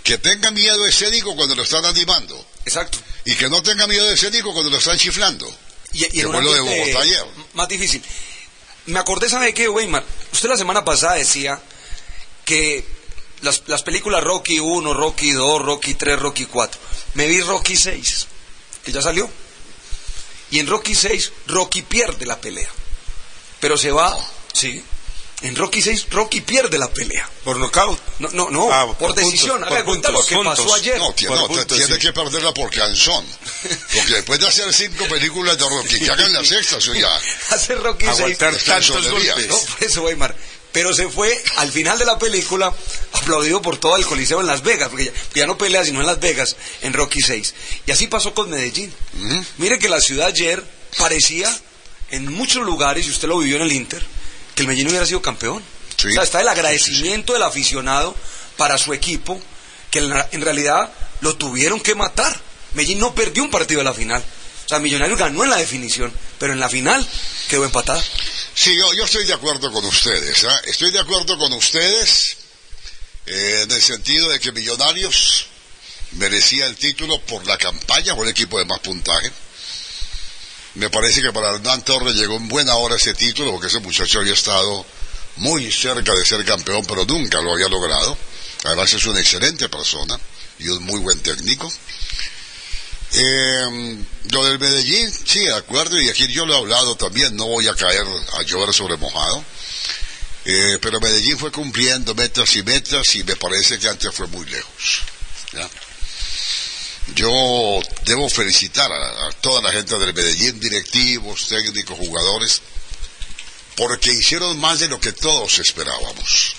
Que 0.02 0.18
tenga 0.18 0.50
miedo 0.50 0.84
escénico 0.86 1.34
cuando 1.36 1.54
lo 1.54 1.62
están 1.62 1.84
animando. 1.84 2.46
Exacto. 2.64 2.98
Y 3.24 3.34
que 3.36 3.48
no 3.48 3.62
tenga 3.62 3.86
miedo 3.86 4.10
escénico 4.10 4.52
cuando 4.52 4.70
lo 4.70 4.78
están 4.78 4.98
chiflando. 4.98 5.46
Y, 5.92 6.18
y 6.18 6.22
lo 6.22 6.32
de 6.32 6.60
Bogotá 6.60 7.00
ayer. 7.00 7.24
más 7.54 7.68
difícil. 7.68 8.02
Me 8.86 8.98
acordé, 8.98 9.28
¿sabe 9.30 9.54
qué, 9.54 9.68
Weimar? 9.68 10.04
Usted 10.32 10.48
la 10.48 10.56
semana 10.58 10.84
pasada 10.84 11.14
decía 11.14 11.60
que 12.44 12.84
las, 13.42 13.62
las 13.66 13.82
películas 13.82 14.22
Rocky 14.22 14.58
1, 14.58 14.92
Rocky 14.92 15.32
2, 15.32 15.62
Rocky 15.62 15.94
3, 15.94 16.18
Rocky 16.18 16.46
4. 16.46 16.80
Me 17.14 17.26
vi 17.26 17.40
Rocky 17.40 17.76
6, 17.76 18.26
que 18.84 18.92
ya 18.92 19.00
salió. 19.00 19.30
Y 20.54 20.60
en 20.60 20.68
Rocky 20.68 20.94
6, 20.94 21.32
Rocky 21.48 21.82
pierde 21.82 22.26
la 22.26 22.40
pelea. 22.40 22.68
Pero 23.58 23.76
se 23.76 23.90
va, 23.90 24.16
sí. 24.52 24.80
En 25.42 25.56
Rocky 25.56 25.82
6, 25.82 26.06
Rocky 26.10 26.42
pierde 26.42 26.78
la 26.78 26.88
pelea. 26.92 27.28
¿Por 27.42 27.56
nocaut? 27.56 27.98
No, 28.20 28.28
no, 28.30 28.50
no 28.50 28.72
Ah, 28.72 28.86
por, 28.86 28.96
por 28.98 29.14
decisión. 29.16 29.58
puntos, 29.58 29.68
por 29.68 29.78
lo 29.78 29.84
puntos, 29.84 30.26
que 30.26 30.36
pasó 30.36 30.74
ayer. 30.76 30.98
No, 30.98 31.12
tiene, 31.12 31.34
no, 31.34 31.48
puntos, 31.48 31.66
tiene 31.66 31.94
sí. 31.94 31.98
que 31.98 32.12
perderla 32.12 32.54
por 32.54 32.70
canzón. 32.70 33.26
Porque 33.94 34.14
después 34.14 34.38
de 34.38 34.46
hacer 34.46 34.72
cinco 34.72 35.08
películas 35.08 35.58
de 35.58 35.68
Rocky, 35.68 35.98
que 35.98 36.08
hagan 36.12 36.32
la 36.32 36.44
sexta, 36.44 36.76
eso 36.76 36.94
ya. 36.94 37.12
Hace 37.50 37.74
Rocky 37.74 38.06
6. 38.06 38.18
Aguantar 38.20 38.56
tantos 38.56 39.10
golpes. 39.10 39.48
No, 39.48 39.58
por 39.58 39.82
eso, 39.82 40.02
Weimar. 40.02 40.36
Pero 40.74 40.92
se 40.92 41.08
fue 41.08 41.32
al 41.56 41.70
final 41.70 41.98
de 42.00 42.04
la 42.04 42.18
película 42.18 42.74
aplaudido 43.12 43.62
por 43.62 43.78
todo 43.78 43.96
el 43.96 44.04
Coliseo 44.04 44.40
en 44.40 44.48
Las 44.48 44.62
Vegas, 44.62 44.88
porque 44.90 45.10
ya, 45.32 45.46
no 45.46 45.56
pelea 45.56 45.84
sino 45.84 46.00
en 46.00 46.06
Las 46.06 46.18
Vegas, 46.20 46.56
en 46.82 46.92
Rocky 46.92 47.20
6. 47.20 47.54
Y 47.86 47.92
así 47.92 48.08
pasó 48.08 48.34
con 48.34 48.50
Medellín. 48.50 48.92
Mire 49.58 49.78
que 49.78 49.88
la 49.88 50.00
ciudad 50.00 50.26
ayer 50.26 50.62
parecía, 50.98 51.48
en 52.10 52.30
muchos 52.32 52.64
lugares, 52.66 53.06
y 53.06 53.10
usted 53.10 53.28
lo 53.28 53.38
vivió 53.38 53.54
en 53.56 53.62
el 53.62 53.72
Inter, 53.72 54.04
que 54.56 54.62
el 54.62 54.66
Medellín 54.68 54.88
hubiera 54.88 55.06
sido 55.06 55.22
campeón. 55.22 55.62
Sí. 55.96 56.08
O 56.08 56.10
sea, 56.10 56.24
está 56.24 56.40
el 56.40 56.48
agradecimiento 56.48 57.34
del 57.34 57.44
aficionado 57.44 58.14
para 58.56 58.76
su 58.76 58.92
equipo, 58.92 59.40
que 59.92 60.00
en, 60.00 60.10
la- 60.10 60.28
en 60.32 60.40
realidad 60.40 60.92
lo 61.20 61.36
tuvieron 61.36 61.78
que 61.80 61.94
matar. 61.94 62.36
Medellín 62.74 62.98
no 62.98 63.14
perdió 63.14 63.44
un 63.44 63.50
partido 63.50 63.78
de 63.78 63.84
la 63.84 63.94
final. 63.94 64.24
O 64.64 64.68
sea, 64.68 64.78
Millonarios 64.78 65.18
ganó 65.18 65.44
en 65.44 65.50
la 65.50 65.56
definición, 65.56 66.12
pero 66.38 66.52
en 66.52 66.60
la 66.60 66.68
final 66.68 67.06
quedó 67.48 67.64
empatada. 67.64 68.02
Sí, 68.54 68.74
yo, 68.96 69.04
estoy 69.04 69.26
de 69.26 69.34
acuerdo 69.34 69.70
con 69.72 69.84
ustedes. 69.84 70.44
¿ah? 70.44 70.60
Estoy 70.66 70.90
de 70.90 71.00
acuerdo 71.00 71.36
con 71.36 71.52
ustedes 71.52 72.36
eh, 73.26 73.60
en 73.64 73.70
el 73.70 73.82
sentido 73.82 74.28
de 74.30 74.40
que 74.40 74.52
Millonarios 74.52 75.46
merecía 76.12 76.66
el 76.66 76.76
título 76.76 77.20
por 77.22 77.46
la 77.46 77.58
campaña, 77.58 78.14
fue 78.14 78.24
el 78.24 78.30
equipo 78.30 78.58
de 78.58 78.64
más 78.64 78.78
puntaje. 78.80 79.30
Me 80.74 80.90
parece 80.90 81.22
que 81.22 81.32
para 81.32 81.54
Hernán 81.54 81.84
Torres 81.84 82.14
llegó 82.14 82.36
en 82.36 82.48
buena 82.48 82.74
hora 82.76 82.96
ese 82.96 83.14
título, 83.14 83.52
porque 83.52 83.68
ese 83.68 83.80
muchacho 83.80 84.18
había 84.18 84.34
estado 84.34 84.84
muy 85.36 85.70
cerca 85.70 86.12
de 86.12 86.24
ser 86.24 86.44
campeón, 86.44 86.84
pero 86.86 87.04
nunca 87.04 87.40
lo 87.40 87.52
había 87.52 87.68
logrado. 87.68 88.16
Además 88.64 88.92
es 88.92 89.04
una 89.06 89.20
excelente 89.20 89.68
persona 89.68 90.18
y 90.58 90.68
un 90.68 90.82
muy 90.84 91.00
buen 91.00 91.20
técnico. 91.20 91.72
Eh, 93.16 94.04
lo 94.32 94.44
del 94.44 94.58
Medellín, 94.58 95.12
sí, 95.12 95.38
de 95.38 95.54
acuerdo, 95.54 96.00
y 96.00 96.08
aquí 96.08 96.26
yo 96.26 96.46
lo 96.46 96.54
he 96.54 96.58
hablado 96.58 96.96
también, 96.96 97.36
no 97.36 97.46
voy 97.46 97.68
a 97.68 97.74
caer 97.74 98.04
a 98.32 98.42
llover 98.42 98.74
sobre 98.74 98.96
mojado. 98.96 99.44
Eh, 100.46 100.78
pero 100.82 101.00
Medellín 101.00 101.38
fue 101.38 101.52
cumpliendo 101.52 102.14
metas 102.14 102.54
y 102.56 102.62
metas 102.62 103.14
y 103.14 103.24
me 103.24 103.36
parece 103.36 103.78
que 103.78 103.88
antes 103.88 104.12
fue 104.12 104.26
muy 104.26 104.44
lejos. 104.46 105.02
Yo 107.14 107.30
debo 108.04 108.28
felicitar 108.28 108.90
a, 108.90 109.28
a 109.28 109.32
toda 109.40 109.62
la 109.62 109.72
gente 109.72 109.96
del 109.96 110.12
Medellín, 110.12 110.58
directivos, 110.58 111.48
técnicos, 111.48 111.96
jugadores, 111.98 112.62
porque 113.76 114.12
hicieron 114.12 114.58
más 114.58 114.80
de 114.80 114.88
lo 114.88 114.98
que 114.98 115.12
todos 115.12 115.58
esperábamos. 115.60 116.56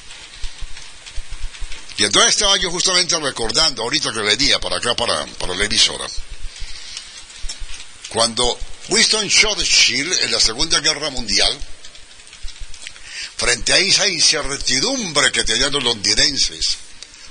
Y 1.98 2.04
entonces 2.04 2.32
estaba 2.32 2.58
yo 2.58 2.72
justamente 2.72 3.18
recordando, 3.20 3.84
ahorita 3.84 4.12
que 4.12 4.20
venía 4.20 4.60
para 4.60 4.78
acá, 4.78 4.96
para, 4.96 5.26
para 5.26 5.56
la 5.56 5.66
emisora, 5.66 6.06
cuando 8.10 8.60
Winston 8.90 9.30
Churchill 9.30 10.12
en 10.22 10.32
la 10.32 10.40
Segunda 10.40 10.80
Guerra 10.80 11.10
Mundial, 11.10 11.60
frente 13.38 13.74
a 13.74 13.78
esa 13.78 14.08
incertidumbre 14.08 15.32
que 15.32 15.44
tenían 15.44 15.74
los 15.74 15.84
londinenses 15.84 16.78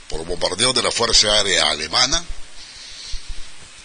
por 0.09 0.25
bombardeo 0.25 0.73
de 0.73 0.83
la 0.83 0.91
Fuerza 0.91 1.33
Aérea 1.33 1.71
Alemana, 1.71 2.25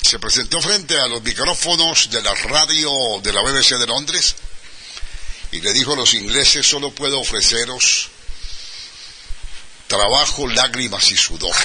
se 0.01 0.19
presentó 0.19 0.61
frente 0.61 0.97
a 0.97 1.07
los 1.07 1.21
micrófonos 1.21 2.09
de 2.09 2.21
la 2.21 2.33
radio 2.33 2.91
de 3.21 3.33
la 3.33 3.41
BBC 3.41 3.77
de 3.77 3.87
Londres 3.87 4.35
y 5.51 5.61
le 5.61 5.73
dijo 5.73 5.93
a 5.93 5.95
los 5.95 6.13
ingleses, 6.13 6.65
solo 6.67 6.93
puedo 6.93 7.19
ofreceros 7.19 8.09
trabajo, 9.87 10.47
lágrimas 10.47 11.11
y 11.11 11.17
sudor. 11.17 11.55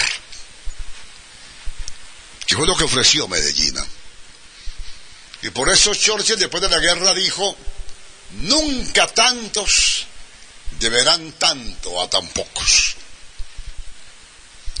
Que 2.45 2.55
fue 2.55 2.67
lo 2.67 2.75
que 2.75 2.83
ofreció 2.83 3.27
Medellín. 3.27 3.75
Y 5.45 5.51
por 5.51 5.69
eso 5.69 5.93
Churchill 5.93 6.39
después 6.39 6.59
de 6.59 6.69
la 6.69 6.79
guerra 6.79 7.13
dijo, 7.13 7.55
nunca 8.31 9.05
tantos 9.05 10.07
deberán 10.79 11.33
tanto 11.33 12.01
a 12.01 12.09
tan 12.09 12.27
pocos. 12.29 12.95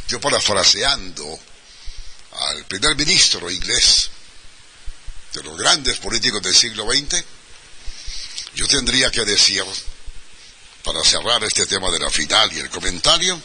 Yo 0.07 0.19
parafraseando 0.19 1.39
al 2.31 2.65
primer 2.65 2.95
ministro 2.95 3.51
inglés 3.51 4.09
de 5.33 5.43
los 5.43 5.55
grandes 5.55 5.97
políticos 5.97 6.41
del 6.41 6.55
siglo 6.55 6.91
XX, 6.91 7.23
yo 8.55 8.67
tendría 8.67 9.11
que 9.11 9.23
decir, 9.23 9.63
para 10.81 11.03
cerrar 11.03 11.43
este 11.43 11.67
tema 11.67 11.91
de 11.91 11.99
la 11.99 12.09
final 12.09 12.51
y 12.53 12.57
el 12.57 12.71
comentario, 12.71 13.39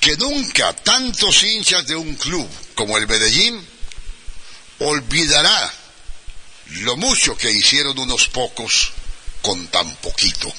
que 0.00 0.16
nunca 0.16 0.72
tantos 0.72 1.44
hinchas 1.44 1.86
de 1.86 1.94
un 1.94 2.16
club 2.16 2.50
como 2.74 2.98
el 2.98 3.06
Medellín 3.06 3.75
olvidará 4.78 5.72
lo 6.66 6.96
mucho 6.96 7.36
que 7.36 7.50
hicieron 7.50 7.98
unos 7.98 8.28
pocos 8.28 8.92
con 9.42 9.66
tan 9.68 9.94
poquito. 9.96 10.52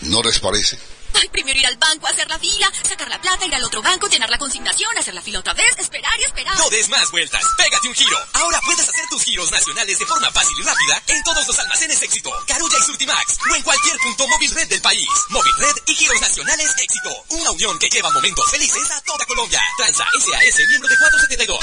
¿No 0.00 0.22
les 0.22 0.38
parece? 0.40 0.78
Ay, 1.20 1.28
primero 1.28 1.58
ir 1.58 1.66
al 1.66 1.76
banco, 1.76 2.06
hacer 2.06 2.28
la 2.28 2.38
fila, 2.38 2.70
sacar 2.82 3.08
la 3.08 3.20
plata, 3.20 3.46
ir 3.46 3.54
al 3.54 3.64
otro 3.64 3.82
banco, 3.82 4.08
llenar 4.08 4.30
la 4.30 4.38
consignación, 4.38 4.96
hacer 4.98 5.14
la 5.14 5.22
fila 5.22 5.40
otra 5.40 5.54
vez, 5.54 5.78
esperar 5.78 6.18
y 6.20 6.24
esperar. 6.24 6.56
No 6.56 6.70
des 6.70 6.88
más 6.88 7.10
vueltas, 7.10 7.42
pégate 7.56 7.88
un 7.88 7.94
giro. 7.94 8.18
Ahora 8.34 8.60
puedes 8.64 8.88
hacer 8.88 9.04
tus 9.10 9.22
giros 9.24 9.50
nacionales 9.50 9.98
de 9.98 10.06
forma 10.06 10.30
fácil 10.30 10.56
y 10.58 10.62
rápida 10.62 11.02
en 11.08 11.22
todos 11.22 11.46
los 11.46 11.58
almacenes 11.58 12.02
Éxito, 12.02 12.30
Carulla 12.46 12.78
y 12.78 12.84
Surtimax, 12.84 13.38
o 13.50 13.54
en 13.54 13.62
cualquier 13.62 13.96
punto 13.98 14.26
móvil 14.28 14.50
red 14.52 14.68
del 14.68 14.82
país. 14.82 15.08
Móvil 15.28 15.52
red 15.58 15.74
y 15.86 15.94
giros 15.94 16.20
nacionales 16.20 16.70
Éxito. 16.78 17.10
Una 17.30 17.50
unión 17.50 17.78
que 17.78 17.88
lleva 17.88 18.10
momentos 18.10 18.50
felices 18.50 18.90
a 18.90 19.00
toda 19.02 19.24
Colombia. 19.26 19.60
Transa 19.76 20.04
SAS, 20.18 20.68
miembro 20.68 20.88
de 20.88 20.96
472. 20.98 21.58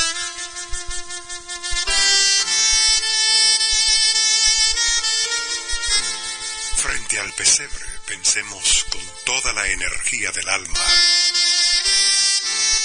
Frente 6.78 7.20
al 7.20 7.34
pesebre, 7.34 7.86
pensemos 8.10 8.86
con 8.90 9.02
toda 9.24 9.54
la 9.54 9.68
energía 9.68 10.32
del 10.32 10.50
alma. 10.50 10.80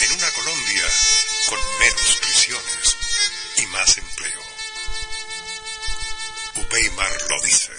En 0.03 0.13
una 0.13 0.31
Colombia 0.33 0.85
con 1.49 1.59
menos 1.81 2.17
prisiones 2.21 2.97
y 3.57 3.67
más 3.69 3.97
empleo. 3.97 4.43
Upeimar 6.57 7.23
lo 7.31 7.43
dice. 7.43 7.73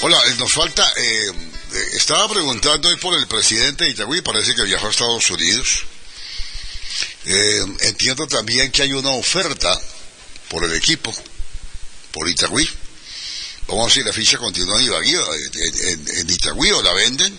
Hola, 0.00 0.18
eh, 0.28 0.34
nos 0.38 0.52
falta, 0.52 0.88
eh, 0.96 1.30
eh, 1.72 1.88
estaba 1.94 2.28
preguntando 2.28 2.88
hoy 2.88 2.96
por 2.98 3.18
el 3.18 3.26
presidente 3.26 3.84
de 3.84 3.90
Itagüí, 3.90 4.20
parece 4.20 4.54
que 4.54 4.62
viajó 4.62 4.86
a 4.86 4.90
Estados 4.90 5.28
Unidos. 5.28 5.86
Eh, 7.24 7.64
entiendo 7.80 8.26
también 8.26 8.70
que 8.70 8.82
hay 8.82 8.92
una 8.92 9.10
oferta 9.10 9.78
por 10.48 10.64
el 10.64 10.72
equipo, 10.74 11.14
por 12.12 12.28
Itagüí. 12.28 12.68
Vamos 13.66 13.82
a 13.82 13.86
ver 13.86 13.92
si 13.94 14.02
la 14.02 14.12
ficha 14.12 14.38
continúa 14.38 14.78
en 14.80 14.86
Ibagué, 14.86 15.12
en, 15.12 16.08
en- 16.18 16.30
Itagüí 16.30 16.70
o 16.70 16.82
la 16.82 16.92
venden. 16.94 17.38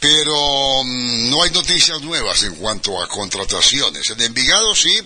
Pero 0.00 0.82
mm, 0.84 1.30
no 1.30 1.42
hay 1.42 1.50
noticias 1.50 2.00
nuevas 2.00 2.42
en 2.42 2.54
cuanto 2.56 3.00
a 3.02 3.08
contrataciones. 3.08 4.08
En 4.10 4.20
Envigado 4.22 4.74
sí, 4.74 4.98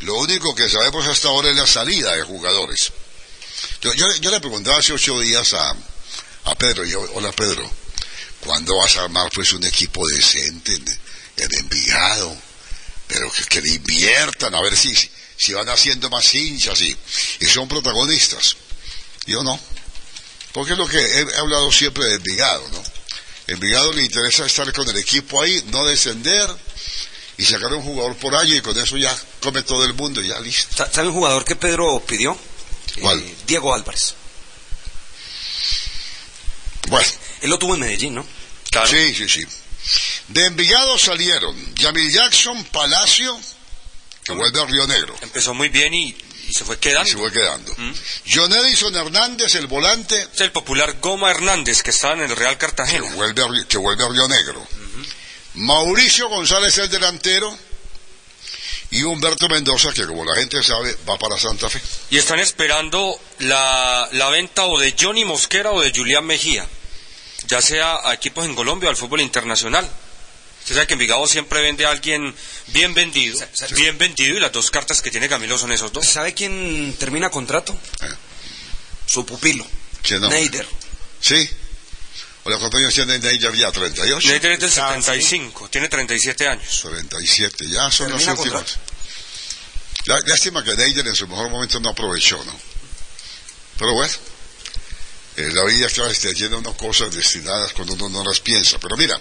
lo 0.00 0.14
único 0.16 0.54
que 0.54 0.68
sabemos 0.68 1.06
hasta 1.06 1.28
ahora 1.28 1.50
es 1.50 1.56
la 1.56 1.66
salida 1.66 2.16
de 2.16 2.22
jugadores. 2.22 2.90
Yo, 3.82 3.92
yo, 3.94 4.06
yo 4.16 4.30
le 4.30 4.40
preguntaba 4.40 4.78
hace 4.78 4.92
ocho 4.92 5.20
días 5.20 5.52
a, 5.52 5.74
a 6.44 6.54
Pedro, 6.56 6.84
yo, 6.84 7.00
hola 7.14 7.32
Pedro, 7.32 7.70
¿cuándo 8.40 8.76
vas 8.78 8.96
a 8.96 9.02
armar 9.04 9.30
pues 9.32 9.52
un 9.52 9.64
equipo 9.64 10.06
decente 10.08 10.78
en 11.36 11.54
Envigado? 11.54 12.36
Pero 13.06 13.30
que, 13.32 13.44
que 13.44 13.60
le 13.60 13.70
inviertan, 13.74 14.54
a 14.54 14.60
ver 14.62 14.76
si, 14.76 14.94
si, 15.36 15.52
van 15.52 15.68
haciendo 15.68 16.08
más 16.10 16.34
hinchas 16.34 16.80
y, 16.80 16.96
y 17.40 17.46
son 17.46 17.68
protagonistas. 17.68 18.56
Yo 19.26 19.42
no, 19.42 19.58
porque 20.52 20.72
es 20.72 20.78
lo 20.78 20.86
que 20.86 20.98
he, 20.98 21.20
hablado 21.38 21.70
siempre 21.72 22.04
de 22.06 22.14
Envigado, 22.16 22.66
¿no? 22.72 22.82
Envigado 23.46 23.92
le 23.92 24.02
interesa 24.02 24.46
estar 24.46 24.72
con 24.72 24.88
el 24.88 24.96
equipo 24.96 25.40
ahí, 25.42 25.62
no 25.66 25.84
descender 25.84 26.48
y 27.36 27.44
sacar 27.44 27.72
un 27.74 27.82
jugador 27.82 28.16
por 28.16 28.34
allí 28.36 28.56
y 28.56 28.60
con 28.62 28.78
eso 28.78 28.96
ya 28.96 29.14
come 29.42 29.62
todo 29.62 29.84
el 29.84 29.92
mundo 29.94 30.22
y 30.22 30.28
ya 30.28 30.40
listo. 30.40 30.74
Sa- 30.76 30.90
¿Sabe 30.92 31.08
un 31.08 31.14
jugador 31.14 31.44
que 31.44 31.56
Pedro 31.56 32.00
pidió? 32.06 32.38
¿Cuál? 33.00 33.20
Eh, 33.20 33.34
Diego 33.46 33.74
Álvarez. 33.74 34.14
Bueno. 36.88 37.08
Él 37.42 37.50
lo 37.50 37.58
tuvo 37.58 37.74
en 37.74 37.80
Medellín, 37.80 38.14
¿no? 38.14 38.26
Sí, 38.86 39.14
sí, 39.14 39.28
sí. 39.28 39.42
De 40.28 40.46
Envigado 40.46 40.98
salieron 40.98 41.74
Yamil 41.76 42.10
Jackson, 42.10 42.64
Palacio, 42.64 43.38
que 44.24 44.32
vuelve 44.32 44.60
a 44.60 44.64
Río 44.66 44.86
Negro. 44.86 45.14
Empezó 45.22 45.52
muy 45.54 45.68
bien 45.68 45.92
y 45.94 46.16
y 46.46 46.52
se 46.52 46.62
fue 46.64 46.78
quedando. 46.78 47.08
Y 47.08 47.12
se 47.12 47.16
fue 47.16 47.32
quedando. 47.32 47.74
John 48.30 48.52
Edison 48.52 48.94
Hernández, 48.94 49.54
el 49.54 49.66
volante. 49.66 50.28
Es 50.34 50.40
el 50.42 50.52
popular 50.52 50.98
Goma 51.00 51.30
Hernández, 51.30 51.82
que 51.82 51.88
está 51.90 52.12
en 52.12 52.20
el 52.20 52.36
Real 52.36 52.58
Cartagena. 52.58 53.06
Que 53.08 53.14
vuelve 53.14 53.42
a, 53.42 53.46
Ri- 53.46 53.66
que 53.66 53.78
vuelve 53.78 54.04
a 54.04 54.08
Río 54.08 54.28
Negro. 54.28 54.66
Mauricio 55.54 56.28
González, 56.28 56.76
el 56.78 56.90
delantero. 56.90 57.56
Y 58.90 59.02
Humberto 59.02 59.48
Mendoza, 59.48 59.92
que 59.92 60.06
como 60.06 60.24
la 60.24 60.34
gente 60.38 60.62
sabe, 60.62 60.96
va 61.08 61.16
para 61.18 61.38
Santa 61.38 61.68
Fe. 61.70 61.80
Y 62.10 62.18
están 62.18 62.38
esperando 62.38 63.18
la, 63.40 64.08
la 64.12 64.28
venta 64.28 64.64
o 64.66 64.78
de 64.78 64.94
Johnny 65.00 65.24
Mosquera 65.24 65.70
o 65.72 65.80
de 65.80 65.92
Julián 65.92 66.24
Mejía, 66.26 66.66
ya 67.48 67.60
sea 67.62 67.96
a 68.04 68.12
equipos 68.14 68.44
en 68.44 68.54
Colombia 68.54 68.88
o 68.88 68.90
al 68.90 68.96
fútbol 68.96 69.20
internacional. 69.22 69.88
Usted 70.64 70.76
sabe 70.76 70.86
que 70.86 70.94
Envigado 70.94 71.26
siempre 71.26 71.60
vende 71.60 71.84
a 71.84 71.90
alguien 71.90 72.34
bien 72.68 72.94
vendido, 72.94 73.38
bien 73.76 73.98
vendido, 73.98 74.36
y 74.36 74.40
las 74.40 74.50
dos 74.50 74.70
cartas 74.70 75.02
que 75.02 75.10
tiene 75.10 75.28
Camilo 75.28 75.58
son 75.58 75.70
esos 75.72 75.92
dos. 75.92 76.06
¿Sabe 76.06 76.32
quién 76.32 76.96
termina 76.98 77.28
contrato? 77.30 77.78
Su 79.06 79.26
pupilo. 79.26 79.66
¿Quién 80.02 80.20
no? 80.22 80.30
Neider. 80.30 80.66
¿Sí? 81.20 81.36
Hola, 82.44 82.58
¿cuántos 82.58 82.80
años 82.80 82.94
tiene 82.94 83.18
Neider 83.18 83.54
ya? 83.54 83.70
¿38? 83.72 84.24
Neider 84.26 84.52
es 84.52 84.60
del 84.60 84.70
75, 84.70 85.68
tiene 85.68 85.88
37 85.88 86.48
años. 86.48 86.80
37, 86.82 87.68
ya 87.68 87.90
son 87.90 88.10
los 88.10 88.26
últimos. 88.26 88.76
La- 90.06 90.20
Lástima 90.20 90.64
que 90.64 90.74
Neider 90.74 91.06
en 91.06 91.14
su 91.14 91.28
mejor 91.28 91.50
momento 91.50 91.78
no 91.80 91.90
aprovechó, 91.90 92.42
¿no? 92.44 92.58
Pero 93.78 93.92
bueno, 93.94 94.12
eh, 95.36 95.50
la 95.52 95.64
vida 95.64 95.88
claro, 95.88 96.10
está 96.10 96.30
llena 96.32 96.50
de 96.50 96.56
unas 96.56 96.74
cosas 96.76 97.14
destinadas 97.14 97.72
cuando 97.74 97.94
uno 97.94 98.08
no 98.08 98.24
las 98.24 98.40
piensa. 98.40 98.78
Pero 98.78 98.96
mira, 98.96 99.18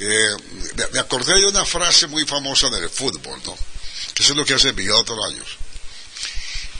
eh, 0.00 0.36
me, 0.92 1.00
acordé 1.00 1.40
de 1.40 1.46
una 1.46 1.64
frase 1.64 2.06
muy 2.06 2.24
famosa 2.24 2.68
en 2.68 2.74
el 2.74 2.90
fútbol, 2.90 3.40
¿no? 3.44 3.56
Que 4.14 4.22
eso 4.22 4.32
es 4.32 4.36
lo 4.36 4.44
que 4.44 4.54
hace 4.54 4.68
Envigado 4.68 5.04
todos 5.04 5.18
los 5.18 5.32
años. 5.32 5.48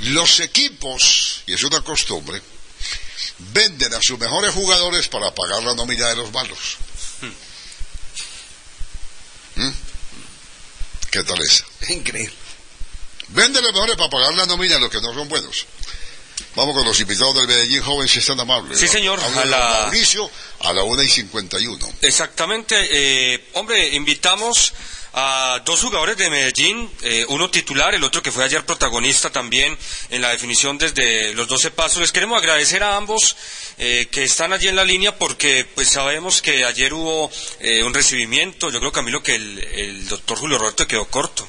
Los 0.00 0.40
equipos, 0.40 1.42
y 1.46 1.54
es 1.54 1.62
una 1.64 1.80
costumbre, 1.80 2.40
venden 3.38 3.92
a 3.94 4.00
sus 4.00 4.18
mejores 4.18 4.54
jugadores 4.54 5.08
para 5.08 5.34
pagar 5.34 5.62
la 5.62 5.74
nómina 5.74 6.08
de 6.08 6.16
los 6.16 6.32
malos. 6.32 6.76
¿Mm? 9.56 9.70
¿Qué 11.10 11.24
tal 11.24 11.40
esa? 11.42 11.64
Increíble. 11.88 12.34
Venden 13.28 13.62
los 13.62 13.72
mejores 13.72 13.96
para 13.96 14.10
pagar 14.10 14.34
la 14.34 14.46
nómina 14.46 14.76
a 14.76 14.78
los 14.78 14.90
que 14.90 15.00
no 15.00 15.12
son 15.12 15.28
buenos. 15.28 15.66
Vamos 16.58 16.74
con 16.74 16.84
los 16.84 16.98
invitados 16.98 17.36
del 17.36 17.46
Medellín 17.46 17.80
joven, 17.82 18.08
si 18.08 18.18
están 18.18 18.40
amables. 18.40 18.80
Sí, 18.80 18.88
señor, 18.88 19.20
Habla 19.22 19.42
a 19.42 19.44
la- 19.44 19.80
Mauricio 19.82 20.28
a 20.58 20.72
la 20.72 20.82
1 20.82 21.02
y 21.04 21.08
51. 21.08 21.88
Exactamente, 22.02 22.74
eh, 22.90 23.44
hombre, 23.52 23.94
invitamos 23.94 24.74
a 25.14 25.62
dos 25.64 25.80
jugadores 25.80 26.16
de 26.16 26.28
Medellín, 26.28 26.90
eh, 27.02 27.24
uno 27.28 27.48
titular, 27.48 27.94
el 27.94 28.02
otro 28.02 28.22
que 28.24 28.32
fue 28.32 28.42
ayer 28.44 28.66
protagonista 28.66 29.30
también 29.30 29.78
en 30.10 30.20
la 30.20 30.30
definición 30.30 30.78
desde 30.78 31.32
los 31.34 31.46
12 31.46 31.70
pasos. 31.70 31.98
Les 32.00 32.10
queremos 32.10 32.36
agradecer 32.38 32.82
a 32.82 32.96
ambos 32.96 33.36
eh, 33.78 34.08
que 34.10 34.24
están 34.24 34.52
allí 34.52 34.66
en 34.66 34.74
la 34.76 34.84
línea 34.84 35.16
porque 35.16 35.64
pues 35.76 35.88
sabemos 35.88 36.42
que 36.42 36.64
ayer 36.64 36.92
hubo 36.92 37.30
eh, 37.60 37.84
un 37.84 37.94
recibimiento, 37.94 38.70
yo 38.70 38.80
creo 38.80 38.90
Camilo 38.90 39.22
que 39.22 39.36
el, 39.36 39.58
el 39.60 40.08
doctor 40.08 40.36
Julio 40.38 40.58
Roberto 40.58 40.88
quedó 40.88 41.04
corto. 41.06 41.48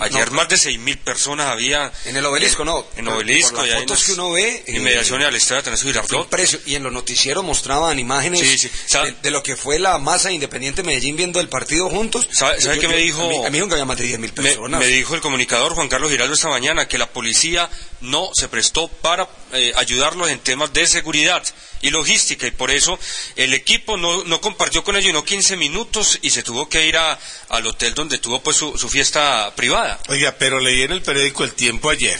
Ayer 0.00 0.28
No. 0.30 0.36
más 0.36 0.48
de 0.48 0.56
seis 0.56 0.78
mil 0.78 0.98
personas 0.98 1.46
había. 1.48 1.92
En 2.06 2.16
el 2.16 2.24
obelisco, 2.26 2.64
no. 2.64 2.86
En 2.96 3.04
Por- 3.04 3.14
obelisco, 3.14 3.56
por 3.56 3.66
las 3.66 3.76
y 3.76 3.80
fotos 3.80 4.04
que 4.04 4.12
uno 4.12 4.30
ve, 4.32 4.64
eh, 4.66 4.76
Inmediaciones 4.76 5.26
al 5.28 5.34
estadio 5.34 5.60
Atanasio 5.60 5.86
Girardot. 5.88 6.28
Y 6.66 6.74
en 6.74 6.82
los 6.82 6.92
noticieros 6.92 7.44
mostraban 7.44 7.98
imágenes 7.98 8.40
Sí, 8.40 8.58
sí. 8.58 8.70
de, 8.92 9.12
de 9.22 9.30
lo 9.30 9.42
que 9.42 9.56
fue 9.56 9.78
la 9.78 9.98
masa 9.98 10.30
independiente 10.32 10.82
Medellín 10.82 11.16
viendo 11.16 11.40
el 11.40 11.48
partido 11.48 11.88
juntos. 11.90 12.28
¿Sabe, 12.32 12.60
sabe 12.60 12.78
qué 12.78 12.88
me 12.88 12.96
dijo? 12.96 13.22
A 13.24 13.28
mí, 13.28 13.46
a 13.46 13.50
mí 13.50 13.58
que 13.68 13.72
había 13.74 13.84
más 13.84 13.98
de 13.98 14.04
10 14.04 14.18
mil 14.18 14.32
Me, 14.36 14.42
personas. 14.42 14.80
me 14.80 14.86
dijo 14.86 15.14
el 15.14 15.20
comunicador 15.20 15.74
Juan 15.74 15.88
Carlos 15.88 16.10
Giraldo 16.10 16.34
esta 16.34 16.48
mañana 16.48 16.88
que 16.88 16.98
la 16.98 17.06
policía 17.10 17.68
no 18.00 18.30
se 18.34 18.48
prestó 18.48 18.88
para 18.88 19.28
eh, 19.52 19.72
ayudarlos 19.76 20.30
en 20.30 20.38
temas 20.40 20.72
de 20.72 20.86
seguridad 20.86 21.42
y 21.82 21.90
logística 21.90 22.46
y 22.46 22.50
por 22.50 22.70
eso 22.70 22.98
el 23.36 23.54
equipo 23.54 23.96
no, 23.96 24.24
no 24.24 24.40
compartió 24.40 24.84
con 24.84 24.96
ellos 24.96 25.12
no 25.12 25.24
15 25.24 25.56
minutos 25.56 26.18
y 26.22 26.30
se 26.30 26.42
tuvo 26.42 26.68
que 26.68 26.86
ir 26.86 26.96
a- 26.96 27.18
al 27.48 27.66
hotel 27.66 27.94
donde 27.94 28.18
tuvo 28.18 28.42
pues 28.42 28.56
su, 28.56 28.76
su 28.76 28.88
fiesta 28.88 29.52
privada. 29.56 29.98
Oiga, 30.08 30.36
pero 30.38 30.60
leí 30.60 30.82
en 30.82 30.92
el 30.92 31.02
periódico 31.02 31.44
El 31.44 31.52
Tiempo 31.54 31.88
ayer 31.90 32.18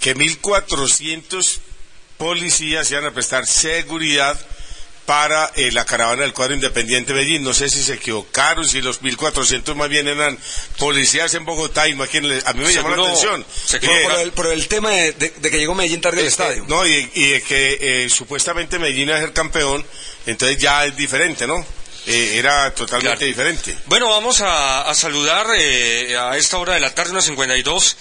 que 0.00 0.14
1.400 0.16 1.58
policías 2.18 2.90
iban 2.90 3.06
a 3.06 3.10
prestar 3.12 3.46
seguridad 3.46 4.38
para 5.10 5.50
eh, 5.56 5.72
la 5.72 5.84
caravana 5.84 6.22
del 6.22 6.32
cuadro 6.32 6.54
independiente 6.54 7.12
de 7.12 7.18
Medellín. 7.18 7.42
No 7.42 7.52
sé 7.52 7.68
si 7.68 7.82
se 7.82 7.94
equivocaron, 7.94 8.64
si 8.68 8.80
los 8.80 9.02
1.400 9.02 9.74
más 9.74 9.88
bien 9.88 10.06
eran 10.06 10.38
policías 10.78 11.34
en 11.34 11.44
Bogotá 11.44 11.88
y 11.88 11.94
más 11.94 12.08
quien 12.08 12.28
les- 12.28 12.46
A 12.46 12.52
mí 12.52 12.62
me 12.64 12.72
llamó 12.72 12.90
la 12.94 13.02
atención. 13.02 13.44
se 13.66 13.78
Eh, 13.78 13.80
por, 14.04 14.20
el, 14.20 14.30
por 14.30 14.46
el 14.52 14.68
tema 14.68 14.90
de, 14.90 15.10
de- 15.14 15.30
de 15.30 15.50
que 15.50 15.58
llegó 15.58 15.74
Medellín 15.74 16.00
tarde 16.00 16.20
al 16.20 16.26
eh, 16.26 16.28
estadio. 16.28 16.64
no, 16.68 16.86
y, 16.86 17.10
y 17.14 17.26
de 17.30 17.42
que 17.42 18.04
eh, 18.04 18.08
supuestamente 18.08 18.78
Medellín 18.78 19.08
iba 19.08 19.16
a 19.16 19.20
ser 19.20 19.32
campeón, 19.32 19.84
entonces 20.26 20.58
ya 20.58 20.84
es 20.86 20.94
diferente, 20.96 21.44
¿no? 21.44 21.66
Eh, 22.06 22.36
era 22.38 22.72
totalmente 22.72 23.16
Claro. 23.16 23.26
diferente. 23.26 23.76
Bueno, 23.86 24.08
vamos 24.10 24.40
a, 24.42 24.88
a 24.88 24.94
saludar 24.94 25.48
eh, 25.58 26.16
a 26.16 26.36
esta 26.36 26.58
hora 26.58 26.74
de 26.74 26.80
la 26.80 26.94
tarde, 26.94 27.10
unas 27.10 27.24
52, 27.24 27.96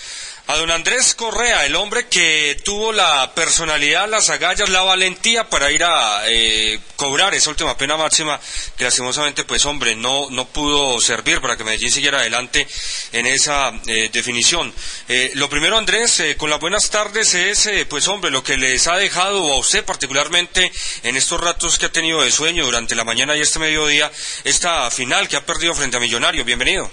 a 0.50 0.58
don 0.58 0.72
Andrés 0.72 1.14
Correa, 1.14 1.64
el 1.68 1.76
hombre 1.76 2.08
que 2.08 2.60
tuvo 2.66 2.92
la 2.92 3.36
personalidad, 3.36 4.10
las 4.10 4.32
agallas, 4.32 4.68
la 4.70 4.82
valentía 4.82 5.48
para 5.48 5.72
ir 5.72 5.84
a 5.84 6.24
eh, 6.28 6.80
cobrar 6.96 7.36
esa 7.36 7.52
última 7.52 7.78
pena 7.78 7.98
máxima 7.98 8.40
que 8.76 8.84
lastimosamente, 8.84 9.44
pues 9.44 9.64
hombre, 9.68 9.96
no, 9.96 10.28
no 10.32 10.48
pudo 10.48 11.00
servir 11.02 11.40
para 11.40 11.56
que 11.56 11.64
Medellín 11.64 11.92
siguiera 11.92 12.18
adelante 12.18 12.68
en 13.12 13.28
esa 13.28 13.72
eh, 13.86 14.10
definición. 14.12 14.74
Eh, 15.08 15.34
lo 15.36 15.52
primero, 15.52 15.78
Andrés, 15.78 16.20
con 16.38 16.50
las 16.50 16.60
buenas 16.60 16.90
tardes 16.90 17.36
es, 17.36 17.70
pues 17.88 18.08
hombre, 18.08 18.32
lo 18.32 18.44
que 18.44 18.58
les 18.58 18.88
ha 18.88 18.98
dejado 18.98 19.54
a 19.54 19.60
usted 19.60 19.86
particularmente 19.86 20.72
en 21.04 21.16
estos 21.16 21.40
ratos 21.40 21.78
que 21.78 21.86
ha 21.86 21.92
tenido 21.92 22.24
de 22.24 22.32
sueño 22.32 22.66
durante 22.66 22.96
la 22.96 23.04
mañana 23.04 23.38
y 23.38 23.42
este 23.42 23.60
mediodía, 23.60 24.12
esta 24.44 24.90
final 24.90 25.28
que 25.28 25.38
ha 25.38 25.46
perdido 25.46 25.76
frente 25.76 25.98
a 25.98 26.00
Millonario. 26.00 26.44
Bienvenido. 26.44 26.90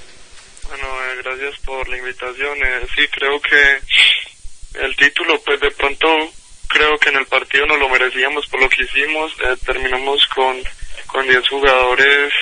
Bueno, 0.68 0.86
eh, 1.04 1.22
gracias 1.22 1.58
por 1.60 1.88
la 1.88 1.96
invitación. 1.96 2.58
Eh, 2.62 2.86
sí, 2.94 3.06
creo 3.08 3.40
que 3.40 3.78
el 4.80 4.96
título, 4.96 5.40
pues 5.42 5.60
de 5.60 5.70
pronto, 5.70 6.08
creo 6.68 6.98
que 6.98 7.10
en 7.10 7.16
el 7.16 7.26
partido 7.26 7.66
nos 7.66 7.78
lo 7.78 7.88
merecíamos 7.88 8.46
por 8.46 8.60
lo 8.60 8.68
que 8.68 8.82
hicimos. 8.82 9.32
Eh, 9.44 9.56
terminamos 9.64 10.26
con, 10.34 10.60
con 11.06 11.26
10 11.26 11.48
jugadores. 11.48 12.32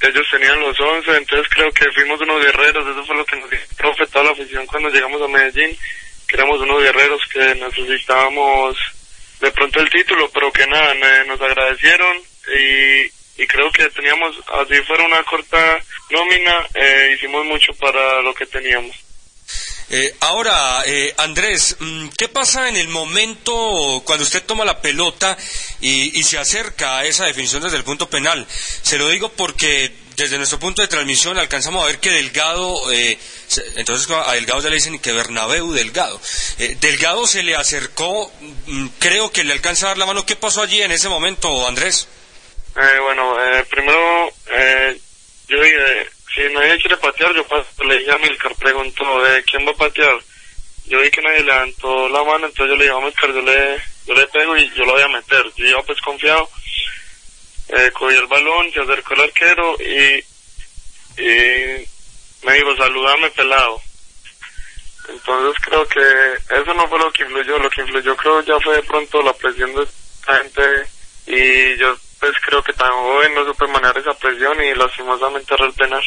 Ellos 0.00 0.26
tenían 0.30 0.60
los 0.60 0.78
11, 0.78 1.16
entonces 1.16 1.48
creo 1.48 1.72
que 1.72 1.90
fuimos 1.92 2.20
unos 2.20 2.44
guerreros. 2.44 2.86
Eso 2.86 3.04
fue 3.06 3.16
lo 3.16 3.24
que 3.24 3.36
nos 3.36 3.50
dijo 3.50 3.62
profe, 3.76 4.06
toda 4.06 4.26
la 4.26 4.30
afición 4.32 4.66
cuando 4.66 4.90
llegamos 4.90 5.22
a 5.22 5.28
Medellín. 5.28 5.76
Que 6.28 6.36
éramos 6.36 6.60
unos 6.60 6.82
guerreros 6.82 7.22
que 7.32 7.54
necesitábamos 7.54 8.76
de 9.40 9.50
pronto 9.52 9.80
el 9.80 9.90
título, 9.90 10.28
pero 10.30 10.50
que 10.50 10.66
nada, 10.66 10.94
nos 11.24 11.40
agradecieron 11.40 12.16
y, 12.48 13.15
y 13.36 13.46
creo 13.46 13.70
que 13.70 13.88
teníamos, 13.90 14.36
así 14.60 14.74
fuera 14.86 15.04
una 15.04 15.22
corta 15.24 15.78
nómina, 16.10 16.66
eh, 16.74 17.12
hicimos 17.14 17.44
mucho 17.44 17.72
para 17.74 18.22
lo 18.22 18.34
que 18.34 18.46
teníamos. 18.46 18.96
Eh, 19.88 20.16
ahora, 20.20 20.82
eh, 20.84 21.14
Andrés, 21.16 21.76
mm, 21.78 22.08
¿qué 22.16 22.28
pasa 22.28 22.68
en 22.68 22.76
el 22.76 22.88
momento 22.88 24.02
cuando 24.04 24.24
usted 24.24 24.42
toma 24.42 24.64
la 24.64 24.80
pelota 24.80 25.36
y, 25.80 26.22
se 26.24 26.38
acerca 26.38 26.98
a 26.98 27.04
esa 27.04 27.24
definición 27.24 27.62
desde 27.62 27.76
el 27.76 27.84
punto 27.84 28.10
penal? 28.10 28.46
Se 28.82 28.98
lo 28.98 29.08
digo 29.08 29.30
porque 29.30 29.92
desde 30.16 30.38
nuestro 30.38 30.58
punto 30.58 30.82
de 30.82 30.88
transmisión 30.88 31.38
alcanzamos 31.38 31.84
a 31.84 31.86
ver 31.86 32.00
que 32.00 32.10
Delgado, 32.10 32.90
eh, 32.90 33.18
entonces 33.76 34.10
a 34.10 34.32
Delgado 34.32 34.62
ya 34.62 34.70
le 34.70 34.76
dicen 34.76 34.98
que 34.98 35.12
Bernabéu 35.12 35.72
Delgado. 35.72 36.20
Eh, 36.58 36.76
Delgado 36.80 37.26
se 37.26 37.42
le 37.42 37.54
acercó, 37.54 38.32
mm, 38.66 38.88
creo 38.98 39.30
que 39.30 39.44
le 39.44 39.52
alcanza 39.52 39.86
a 39.86 39.88
dar 39.90 39.98
la 39.98 40.06
mano. 40.06 40.26
¿Qué 40.26 40.34
pasó 40.34 40.62
allí 40.62 40.82
en 40.82 40.90
ese 40.90 41.08
momento, 41.08 41.68
Andrés? 41.68 42.08
Eh, 42.78 43.00
bueno, 43.00 43.42
eh, 43.42 43.64
primero, 43.70 44.28
eh, 44.50 45.00
yo 45.48 45.62
dije, 45.62 46.10
si 46.34 46.42
nadie 46.52 46.78
quiere 46.78 46.96
patear, 46.98 47.34
yo 47.34 47.46
paso. 47.46 47.84
Le 47.84 47.98
dije 47.98 48.12
a 48.12 48.18
Milcar, 48.18 48.54
preguntó, 48.56 49.26
eh, 49.26 49.42
¿quién 49.50 49.66
va 49.66 49.70
a 49.70 49.76
patear? 49.76 50.18
Yo 50.84 51.00
vi 51.00 51.10
que 51.10 51.22
nadie 51.22 51.42
levantó 51.42 52.08
la 52.10 52.22
mano, 52.22 52.46
entonces 52.46 52.68
yo 52.68 52.76
le 52.76 52.84
dije 52.84 52.96
a 52.96 53.00
Milcar, 53.00 53.32
yo 53.32 53.40
le, 53.40 53.82
yo 54.06 54.14
le 54.14 54.26
pego 54.26 54.56
y 54.58 54.70
yo 54.74 54.84
lo 54.84 54.92
voy 54.92 55.02
a 55.02 55.08
meter. 55.08 55.44
Yo 55.56 55.82
pues 55.84 56.00
confiado. 56.02 56.48
Eh, 57.68 57.90
cogí 57.94 58.14
el 58.14 58.26
balón, 58.26 58.70
se 58.72 58.80
acercó 58.80 59.14
el 59.14 59.22
arquero 59.22 59.76
y, 59.80 60.24
y 61.20 61.88
me 62.44 62.54
dijo, 62.54 62.76
saludame 62.76 63.30
pelado. 63.30 63.80
Entonces 65.08 65.64
creo 65.64 65.86
que 65.88 66.00
eso 66.60 66.74
no 66.74 66.86
fue 66.88 66.98
lo 66.98 67.10
que 67.10 67.22
influyó, 67.22 67.58
lo 67.58 67.70
que 67.70 67.80
influyó 67.80 68.16
creo 68.16 68.40
ya 68.42 68.60
fue 68.60 68.76
de 68.76 68.82
pronto 68.82 69.22
la 69.22 69.32
presión 69.32 69.74
de 69.74 69.82
esta 69.82 70.36
gente 70.38 70.86
y 71.26 71.76
yo 71.78 71.96
pues 72.20 72.32
creo 72.44 72.62
que 72.62 72.72
tan 72.72 72.90
joven 72.90 73.34
no 73.34 73.44
supe 73.44 73.66
manejar 73.68 73.98
esa 73.98 74.14
presión 74.14 74.56
y 74.62 74.74
lastimosamente 74.74 75.54
penal. 75.76 76.02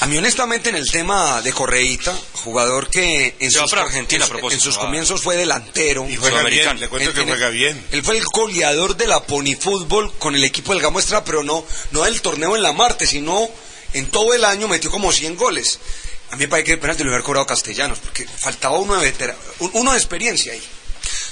A 0.00 0.06
mí 0.06 0.18
honestamente 0.18 0.68
en 0.68 0.76
el 0.76 0.88
tema 0.90 1.40
de 1.40 1.52
Correíta, 1.52 2.14
jugador 2.34 2.88
que 2.90 3.34
en 3.40 3.50
sus, 3.50 3.68
para 3.70 3.82
Argentina, 3.82 4.24
en- 4.24 4.30
a 4.30 4.32
propósito, 4.32 4.54
en 4.54 4.60
sus 4.60 4.76
va. 4.76 4.82
comienzos 4.82 5.20
fue 5.22 5.36
delantero. 5.36 6.06
Y 6.08 6.16
juega 6.16 6.42
bien, 6.42 6.78
le 6.78 6.88
cuento 6.88 7.12
que 7.14 7.24
juega 7.24 7.48
bien. 7.48 7.82
Él 7.92 8.02
fue 8.04 8.18
el 8.18 8.24
goleador 8.24 8.96
de 8.96 9.06
la 9.06 9.20
Pony 9.24 9.56
Fútbol 9.58 10.12
con 10.18 10.34
el 10.36 10.44
equipo 10.44 10.72
del 10.74 10.82
Gamuestra, 10.82 11.24
pero 11.24 11.42
no, 11.42 11.64
no 11.92 12.04
del 12.04 12.20
torneo 12.20 12.54
en 12.56 12.62
la 12.62 12.72
Marte, 12.72 13.06
sino 13.06 13.48
en 13.94 14.06
todo 14.10 14.34
el 14.34 14.44
año 14.44 14.68
metió 14.68 14.90
como 14.90 15.10
100 15.10 15.34
goles. 15.34 15.80
A 16.30 16.36
mí 16.36 16.40
me 16.44 16.48
parece 16.48 16.66
que 16.66 16.72
el 16.74 16.78
penalti 16.78 17.02
lo 17.02 17.10
hubiera 17.10 17.24
cobrado 17.24 17.46
Castellanos, 17.46 17.98
porque 17.98 18.26
faltaba 18.28 18.76
uno 18.78 18.96
de, 18.96 19.34
uno 19.72 19.92
de 19.92 19.96
experiencia 19.98 20.52
ahí. 20.52 20.62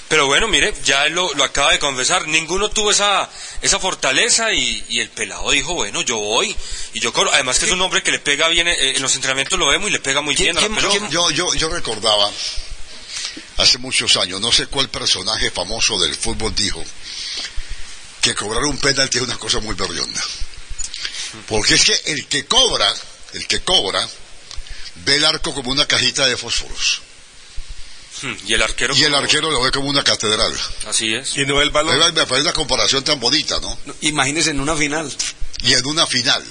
Pero 0.08 0.26
bueno, 0.26 0.46
mire, 0.48 0.74
ya 0.84 1.06
él 1.06 1.14
lo, 1.14 1.32
lo 1.34 1.44
acaba 1.44 1.72
de 1.72 1.78
confesar, 1.78 2.28
ninguno 2.28 2.68
tuvo 2.68 2.90
esa, 2.90 3.28
esa 3.62 3.78
fortaleza 3.78 4.52
y, 4.52 4.84
y 4.88 5.00
el 5.00 5.08
pelado 5.08 5.50
dijo, 5.50 5.74
bueno, 5.74 6.02
yo 6.02 6.18
voy 6.18 6.54
y 6.92 7.00
yo 7.00 7.12
cobro. 7.12 7.32
Además 7.32 7.58
que 7.58 7.64
es 7.64 7.72
un 7.72 7.80
hombre 7.80 8.02
que 8.02 8.12
le 8.12 8.18
pega 8.18 8.48
bien, 8.48 8.68
eh, 8.68 8.96
en 8.96 9.02
los 9.02 9.14
entrenamientos 9.14 9.58
lo 9.58 9.66
vemos 9.66 9.88
y 9.88 9.92
le 9.92 10.00
pega 10.00 10.20
muy 10.20 10.34
bien 10.34 10.56
a 10.58 10.60
la 10.60 10.68
pelota. 10.68 11.08
Yo, 11.08 11.30
yo, 11.30 11.54
yo 11.54 11.68
recordaba 11.70 12.30
hace 13.56 13.78
muchos 13.78 14.16
años, 14.16 14.40
no 14.40 14.52
sé 14.52 14.66
cuál 14.66 14.88
personaje 14.88 15.50
famoso 15.50 15.98
del 15.98 16.14
fútbol 16.14 16.54
dijo 16.54 16.84
que 18.20 18.34
cobrar 18.34 18.64
un 18.64 18.78
penalti 18.78 19.18
es 19.18 19.24
una 19.24 19.38
cosa 19.38 19.60
muy 19.60 19.74
berrionda. 19.74 20.22
Porque 21.48 21.74
es 21.74 21.84
que 21.84 22.12
el 22.12 22.26
que 22.26 22.46
cobra, 22.46 22.92
el 23.32 23.46
que 23.46 23.60
cobra, 23.62 24.08
ve 24.96 25.16
el 25.16 25.24
arco 25.24 25.52
como 25.52 25.72
una 25.72 25.86
cajita 25.86 26.26
de 26.26 26.36
fósforos. 26.36 27.02
Hmm, 28.22 28.32
Y 28.46 28.54
el 28.54 28.62
arquero... 28.62 28.94
Y 28.96 29.02
el 29.04 29.14
arquero 29.14 29.50
lo 29.50 29.60
ve 29.62 29.70
como 29.70 29.88
una 29.88 30.02
catedral. 30.04 30.52
Así 30.88 31.14
es. 31.14 31.36
Y 31.36 31.44
no 31.46 31.60
el 31.60 31.70
balón. 31.70 31.98
Me 32.14 32.26
parece 32.26 32.42
una 32.42 32.52
comparación 32.52 33.02
tan 33.04 33.18
bonita, 33.20 33.58
¿no? 33.60 33.76
Imagínese 34.02 34.50
en 34.50 34.60
una 34.60 34.76
final. 34.76 35.12
Y 35.62 35.72
en 35.74 35.86
una 35.86 36.06
final. 36.06 36.44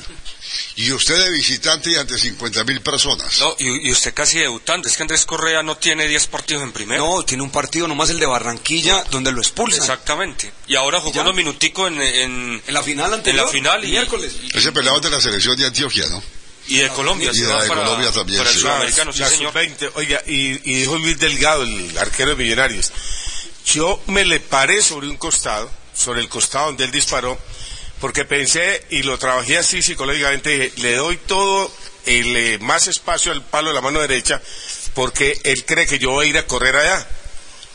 Y 0.76 0.92
usted 0.92 1.18
de 1.18 1.30
visitante 1.32 1.92
y 1.92 1.96
ante 1.96 2.18
50 2.18 2.64
mil 2.64 2.82
personas. 2.82 3.40
No, 3.40 3.56
y, 3.60 3.88
y 3.88 3.92
usted 3.92 4.14
casi 4.14 4.40
debutante, 4.40 4.90
es 4.90 4.98
que 4.98 5.04
Andrés 5.04 5.26
Correa 5.26 5.62
no 5.64 5.78
tiene 5.78 6.08
10 6.08 6.28
partidos 6.28 6.64
en 6.64 6.72
primera. 6.72 7.00
No, 7.02 7.24
tiene 7.24 7.44
un 7.44 7.52
partido 7.52 7.88
nomás 7.88 8.10
el 8.10 8.20
de 8.20 8.26
Barranquilla, 8.26 9.04
donde 9.12 9.32
lo 9.32 9.40
expulsan. 9.42 9.82
Exactamente. 9.82 10.52
Y 10.68 10.76
ahora 10.76 11.00
jugó 11.00 11.22
unos 11.22 11.36
minuticos 11.36 11.90
en, 11.92 12.02
en, 12.02 12.62
En 12.68 12.74
la 12.74 12.82
final 12.84 13.08
en 13.10 13.14
anterior. 13.20 13.46
la 13.46 13.52
final 13.52 13.86
y, 13.86 13.92
miércoles. 13.92 14.34
Ese 14.54 14.72
pelado 14.72 15.00
de 15.00 15.10
la 15.12 15.22
selección 15.22 15.56
de 15.58 15.68
Antioquia, 15.68 16.08
¿no? 16.10 16.22
Y 16.68 16.78
de 16.78 16.90
Colombia. 16.90 17.30
Y 17.32 17.36
se 17.36 17.46
de 17.46 17.52
va 17.52 17.58
la 17.58 17.64
de 17.64 17.70
para, 17.70 17.84
Colombia 17.84 18.12
también, 18.12 18.38
para 18.38 18.50
el 18.50 18.56
sí. 18.56 18.62
sudamericano, 18.62 19.14
sí 19.14 19.24
señor. 19.26 19.54
sub-20. 19.54 19.92
Oiga, 19.96 20.22
y, 20.26 20.72
y 20.72 20.82
dijo 20.82 20.98
Luis 20.98 21.20
Delgado, 21.20 21.64
el 21.64 21.98
arquero 21.98 22.32
de 22.32 22.36
Millonarios. 22.36 22.92
Yo 23.66 24.02
me 24.08 24.26
le 24.26 24.40
paré 24.40 24.82
sobre 24.82 25.08
un 25.08 25.18
costado, 25.18 25.70
sobre 25.96 26.22
el 26.22 26.30
costado 26.30 26.68
donde 26.68 26.86
él 26.86 26.92
disparó, 26.92 27.38
porque 28.00 28.26
pensé 28.26 28.86
y 28.90 29.04
lo 29.04 29.18
trabajé 29.18 29.58
así 29.58 29.82
psicológicamente, 29.82 30.50
dije, 30.50 30.74
le 30.82 30.96
doy 30.96 31.18
todo 31.18 31.72
el 32.06 32.36
eh, 32.36 32.60
más 32.60 32.88
espacio 32.88 33.32
al 33.32 33.44
palo 33.44 33.70
de 33.70 33.76
la 33.76 33.82
mano 33.82 34.02
derecha, 34.02 34.42
porque 34.94 35.40
él 35.44 35.66
cree 35.66 35.88
que 35.88 36.00
yo 36.00 36.12
voy 36.12 36.28
a 36.28 36.30
ir 36.30 36.38
a 36.38 36.46
correr 36.46 36.76
allá. 36.76 37.08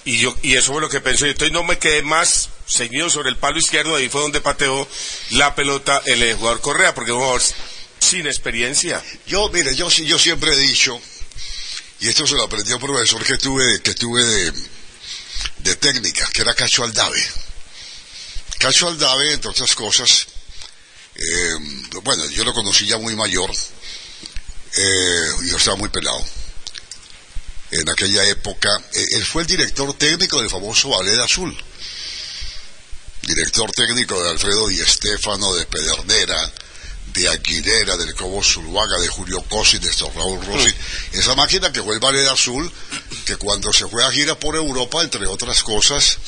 Y 0.05 0.18
yo 0.18 0.34
y 0.43 0.55
eso 0.57 0.72
fue 0.72 0.80
lo 0.80 0.89
que 0.89 1.01
pensé. 1.01 1.28
Entonces 1.28 1.53
no 1.53 1.64
me 1.64 1.78
quedé 1.78 2.03
más 2.03 2.49
ceñido 2.66 3.11
sobre 3.11 3.30
el 3.30 3.36
palo 3.36 3.59
izquierdo, 3.59 3.97
ahí 3.97 4.09
fue 4.09 4.20
donde 4.20 4.41
pateó 4.41 4.86
la 5.30 5.55
pelota 5.55 6.03
el 6.07 6.22
eh, 6.22 6.34
jugador 6.34 6.61
Correa, 6.61 6.95
porque 6.95 7.12
un 7.12 7.18
jugador 7.18 7.43
sin 7.99 8.26
experiencia. 8.26 9.03
Yo, 9.26 9.49
mire, 9.51 9.74
yo, 9.74 9.88
yo 9.88 10.18
siempre 10.18 10.53
he 10.53 10.59
dicho, 10.59 11.01
y 12.01 12.09
esto 12.09 12.26
se 12.26 12.34
lo 12.34 12.44
aprendí 12.44 12.72
a 12.72 12.76
un 12.76 12.82
profesor 12.82 13.24
que 13.24 13.36
tuve, 13.36 13.80
que 13.82 13.94
tuve 13.94 14.24
de, 14.24 14.53
de 15.59 15.76
técnica, 15.76 16.28
que 16.32 16.42
era 16.42 16.55
Cacho 16.55 16.84
Aldave. 16.84 17.22
Cacho 18.59 18.88
Aldave, 18.88 19.32
entre 19.34 19.51
otras 19.51 19.74
cosas, 19.74 20.26
eh, 21.14 21.55
bueno, 22.03 22.24
yo 22.26 22.44
lo 22.44 22.55
conocí 22.55 22.86
ya 22.86 22.99
muy 22.99 23.16
mayor, 23.16 23.51
eh, 23.51 25.26
yo 25.46 25.57
estaba 25.57 25.76
muy 25.76 25.88
pelado. 25.88 26.24
En 27.70 27.88
aquella 27.88 28.24
época, 28.28 28.70
eh, 28.94 29.05
él 29.12 29.26
fue 29.26 29.42
el 29.42 29.49
director 29.49 29.92
técnico 29.94 30.40
del 30.40 30.49
famoso 30.49 30.88
Ballet 30.88 31.18
Azul. 31.18 31.57
Director 33.22 33.70
técnico 33.72 34.22
de 34.22 34.30
Alfredo 34.30 34.68
Di 34.68 34.80
Estefano, 34.80 35.53
de 35.55 35.66
Pedernera, 35.66 36.53
de 37.15 37.29
Aguilera, 37.29 37.97
del 37.97 38.15
Cobo 38.15 38.43
Zuluaga, 38.43 38.99
de 38.99 39.09
Julio 39.09 39.43
Cosi, 39.49 39.79
de 39.79 39.91
Raúl 40.15 40.45
Rossi. 40.47 40.73
Esa 41.13 41.35
máquina 41.35 41.73
que 41.73 41.83
fue 41.83 41.95
el 41.95 42.01
Ballet 42.01 42.27
Azul, 42.29 42.71
que 43.25 43.37
cuando 43.37 43.73
se 43.73 43.87
fue 43.89 44.05
a 44.05 44.11
gira 44.11 44.39
por 44.39 44.55
Europa, 44.57 45.03
entre 45.03 45.27
otras 45.27 45.63
cosas, 45.63 46.19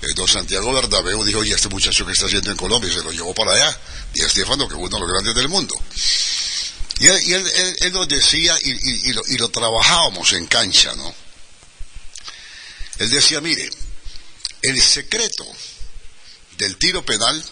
eh, 0.00 0.06
don 0.14 0.28
Santiago 0.28 0.72
Bernabéu 0.72 1.24
dijo, 1.24 1.44
y 1.44 1.52
este 1.52 1.68
muchacho 1.68 2.06
que 2.06 2.12
está 2.12 2.26
haciendo 2.26 2.50
en 2.50 2.56
Colombia, 2.56 2.90
y 2.90 2.94
se 2.94 3.02
lo 3.02 3.10
llevó 3.12 3.34
para 3.34 3.52
allá. 3.52 3.80
Di 4.14 4.22
Estefano, 4.22 4.68
que 4.68 4.74
fue 4.74 4.84
uno 4.84 4.96
de 4.96 5.00
los 5.00 5.10
grandes 5.10 5.34
del 5.34 5.48
mundo. 5.48 5.74
Y 7.00 7.06
él, 7.06 7.76
y 7.86 7.90
nos 7.90 8.08
decía, 8.08 8.56
y, 8.62 8.70
y- 8.70 9.10
y 9.10 9.12
lo, 9.12 9.22
y 9.28 9.36
lo 9.38 9.48
trabajábamos 9.50 10.32
en 10.32 10.46
cancha, 10.46 10.94
¿no? 10.96 11.14
Él 12.98 13.10
decía, 13.10 13.40
mire, 13.40 13.68
el 14.62 14.80
secreto 14.82 15.44
del 16.56 16.76
tiro 16.76 17.04
penal 17.04 17.44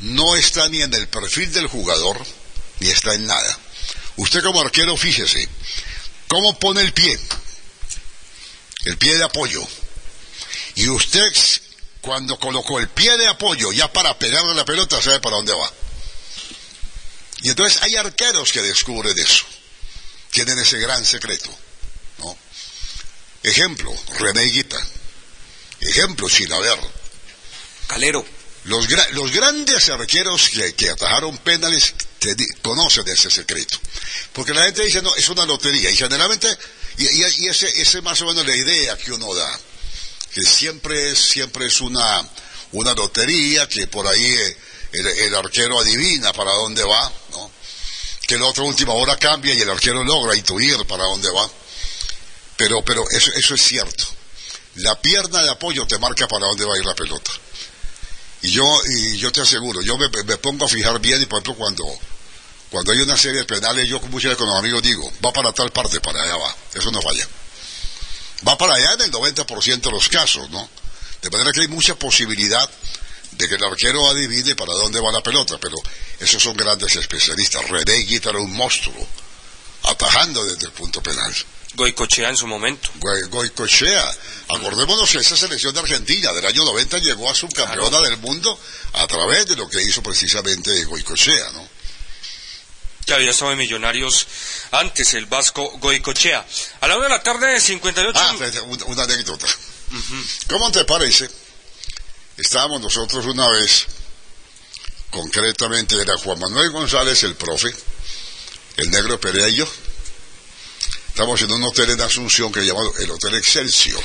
no 0.00 0.36
está 0.36 0.68
ni 0.68 0.82
en 0.82 0.92
el 0.94 1.08
perfil 1.08 1.52
del 1.52 1.66
jugador, 1.66 2.24
ni 2.80 2.88
está 2.88 3.14
en 3.14 3.26
nada. 3.26 3.58
Usted 4.16 4.42
como 4.42 4.60
arquero, 4.60 4.96
fíjese, 4.96 5.48
¿cómo 6.28 6.58
pone 6.58 6.80
el 6.80 6.92
pie? 6.92 7.18
El 8.84 8.96
pie 8.96 9.16
de 9.16 9.24
apoyo. 9.24 9.66
Y 10.76 10.88
usted, 10.88 11.30
cuando 12.00 12.38
colocó 12.38 12.78
el 12.78 12.88
pie 12.88 13.16
de 13.16 13.28
apoyo 13.28 13.72
ya 13.72 13.92
para 13.92 14.18
pegarle 14.18 14.54
la 14.54 14.64
pelota, 14.64 15.00
sabe 15.02 15.20
para 15.20 15.36
dónde 15.36 15.52
va. 15.52 15.72
Y 17.42 17.50
entonces 17.50 17.82
hay 17.82 17.96
arqueros 17.96 18.52
que 18.52 18.62
descubren 18.62 19.18
eso, 19.18 19.44
tienen 20.30 20.58
ese 20.58 20.78
gran 20.78 21.04
secreto. 21.04 21.50
Ejemplo, 23.42 23.90
René 24.18 24.42
Guita. 24.50 24.78
Ejemplo, 25.80 26.28
Chilaver. 26.28 26.78
Calero. 27.86 28.24
Los, 28.64 28.88
gra- 28.88 29.08
los 29.12 29.32
grandes 29.32 29.88
arqueros 29.88 30.50
que, 30.76 30.90
atajaron 30.90 31.36
penales 31.38 31.94
te 32.18 32.36
conocen 32.62 33.08
ese 33.08 33.30
secreto. 33.30 33.78
Porque 34.34 34.52
la 34.52 34.64
gente 34.64 34.82
dice, 34.84 35.00
no, 35.02 35.14
es 35.16 35.28
una 35.30 35.46
lotería. 35.46 35.90
Y 35.90 35.96
generalmente, 35.96 36.46
y, 36.98 37.04
y- 37.06 37.44
y 37.44 37.48
ese, 37.48 37.66
ese 37.68 37.98
es 37.98 38.02
más 38.04 38.20
o 38.20 38.26
menos 38.26 38.46
la 38.46 38.54
idea 38.54 38.96
que 38.98 39.12
uno 39.12 39.34
da. 39.34 39.60
Que 40.34 40.42
siempre 40.42 41.10
es, 41.10 41.18
siempre 41.18 41.66
es 41.66 41.80
una, 41.80 42.28
una 42.72 42.92
lotería, 42.94 43.66
que 43.68 43.86
por 43.86 44.06
ahí 44.06 44.24
eh, 44.26 44.56
el, 44.92 45.06
el 45.06 45.34
arquero 45.34 45.80
adivina 45.80 46.32
para 46.34 46.52
dónde 46.52 46.84
va, 46.84 47.10
¿no? 47.30 47.50
Que 48.26 48.38
la 48.38 48.46
otra 48.46 48.62
última 48.62 48.92
hora 48.92 49.16
cambia 49.16 49.54
y 49.54 49.60
el 49.60 49.70
arquero 49.70 50.04
logra 50.04 50.36
intuir 50.36 50.86
para 50.86 51.04
dónde 51.04 51.30
va. 51.32 51.50
Pero, 52.56 52.84
pero 52.84 53.04
eso, 53.10 53.32
eso 53.34 53.54
es 53.54 53.62
cierto. 53.62 54.04
La 54.76 55.00
pierna 55.00 55.42
de 55.42 55.50
apoyo 55.50 55.86
te 55.86 55.98
marca 55.98 56.28
para 56.28 56.46
dónde 56.46 56.64
va 56.66 56.74
a 56.74 56.78
ir 56.78 56.84
la 56.84 56.94
pelota. 56.94 57.32
Y 58.42 58.50
yo, 58.50 58.64
y 58.86 59.18
yo 59.18 59.30
te 59.32 59.42
aseguro, 59.42 59.82
yo 59.82 59.98
me, 59.98 60.08
me 60.24 60.36
pongo 60.38 60.64
a 60.64 60.68
fijar 60.68 60.98
bien 61.00 61.20
y 61.20 61.26
por 61.26 61.42
ejemplo 61.42 61.56
cuando, 61.56 61.84
cuando 62.70 62.92
hay 62.92 63.00
una 63.00 63.16
serie 63.16 63.40
de 63.40 63.44
penales, 63.44 63.88
yo 63.88 64.00
con 64.00 64.10
muchos 64.10 64.36
de 64.36 64.46
los 64.46 64.54
amigos 64.54 64.82
digo, 64.82 65.10
va 65.24 65.32
para 65.32 65.52
tal 65.52 65.70
parte, 65.70 66.00
para 66.00 66.22
allá 66.22 66.36
va, 66.36 66.56
eso 66.74 66.90
no 66.90 67.02
falla. 67.02 67.28
Va 68.46 68.56
para 68.56 68.74
allá 68.74 68.94
en 68.94 69.02
el 69.02 69.12
90% 69.12 69.80
de 69.80 69.90
los 69.90 70.08
casos, 70.08 70.48
¿no? 70.50 70.68
De 71.20 71.30
manera 71.30 71.52
que 71.52 71.60
hay 71.60 71.68
mucha 71.68 71.94
posibilidad 71.96 72.68
de 73.32 73.48
que 73.48 73.54
el 73.54 73.64
arquero 73.64 74.08
adivine 74.08 74.54
para 74.54 74.72
dónde 74.72 75.00
va 75.00 75.12
la 75.12 75.22
pelota, 75.22 75.58
pero 75.60 75.76
esos 76.18 76.42
son 76.42 76.56
grandes 76.56 76.96
especialistas. 76.96 77.68
René 77.68 77.92
Guita 78.04 78.30
era 78.30 78.38
un 78.38 78.52
monstruo, 78.52 79.06
atajando 79.82 80.44
desde 80.44 80.66
el 80.66 80.72
punto 80.72 81.02
penal. 81.02 81.34
Goicochea 81.74 82.28
en 82.30 82.36
su 82.36 82.46
momento. 82.46 82.90
Goy- 82.98 83.28
Goicochea. 83.28 84.04
Acordémonos 84.48 85.10
que 85.10 85.18
esa 85.18 85.36
selección 85.36 85.72
de 85.74 85.80
Argentina 85.80 86.32
del 86.32 86.44
año 86.46 86.64
90 86.64 86.98
llegó 86.98 87.30
a 87.30 87.34
subcampeona 87.34 88.00
del 88.00 88.16
mundo 88.18 88.58
a 88.94 89.06
través 89.06 89.46
de 89.46 89.56
lo 89.56 89.68
que 89.68 89.80
hizo 89.82 90.02
precisamente 90.02 90.84
Goicochea, 90.84 91.50
¿no? 91.52 91.68
Que 93.06 93.14
había 93.14 93.30
estado 93.30 93.52
en 93.52 93.58
Millonarios 93.58 94.26
antes, 94.72 95.14
el 95.14 95.26
Vasco 95.26 95.70
Goicochea. 95.78 96.44
A 96.80 96.86
la 96.88 96.96
una 96.96 97.04
de 97.04 97.10
la 97.10 97.22
tarde, 97.22 97.60
58. 97.60 98.18
Ah, 98.20 98.30
espérate, 98.32 98.60
una, 98.62 98.84
una 98.86 99.02
anécdota. 99.04 99.46
¿Cómo 100.48 100.70
te 100.72 100.84
parece? 100.84 101.28
Estábamos 102.36 102.80
nosotros 102.80 103.24
una 103.26 103.48
vez, 103.48 103.86
concretamente 105.10 106.00
era 106.00 106.16
Juan 106.18 106.38
Manuel 106.38 106.70
González, 106.70 107.22
el 107.24 107.34
profe, 107.36 107.74
el 108.76 108.90
negro 108.90 109.20
Perea 109.20 109.48
y 109.48 109.56
yo. 109.56 109.68
Estamos 111.10 111.42
en 111.42 111.52
un 111.52 111.62
hotel 111.64 111.90
en 111.90 112.00
Asunción 112.00 112.50
que 112.50 112.60
se 112.60 112.66
llama 112.66 112.80
el 113.00 113.10
Hotel 113.10 113.34
Excelsior. 113.34 114.02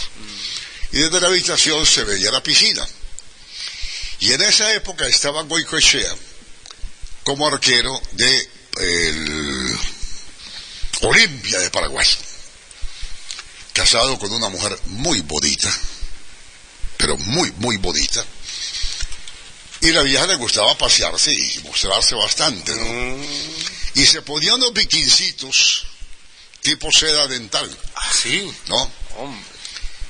Y 0.91 0.99
desde 0.99 1.21
la 1.21 1.27
habitación 1.27 1.85
se 1.85 2.03
veía 2.03 2.31
la 2.31 2.43
piscina. 2.43 2.85
Y 4.19 4.33
en 4.33 4.41
esa 4.41 4.73
época 4.73 5.07
estaba 5.07 5.43
Goicoechea 5.43 6.13
como 7.23 7.47
arquero 7.47 8.01
de 8.13 8.49
el 8.79 9.79
Olimpia 11.01 11.59
de 11.59 11.69
Paraguay. 11.69 12.07
Casado 13.71 14.17
con 14.19 14.31
una 14.33 14.49
mujer 14.49 14.77
muy 14.85 15.21
bonita, 15.21 15.71
pero 16.97 17.17
muy, 17.17 17.51
muy 17.57 17.77
bonita. 17.77 18.25
Y 19.81 19.91
la 19.91 20.01
vieja 20.01 20.25
le 20.27 20.35
gustaba 20.35 20.77
pasearse 20.77 21.31
y 21.31 21.61
mostrarse 21.65 22.15
bastante, 22.15 22.75
¿no? 22.75 23.23
Y 23.95 24.05
se 24.05 24.21
ponía 24.21 24.55
unos 24.55 24.73
biquincitos 24.73 25.85
tipo 26.65 26.91
seda 26.91 27.27
dental. 27.27 27.69
Ah, 27.95 28.11
sí. 28.11 28.51
¿No? 28.67 28.91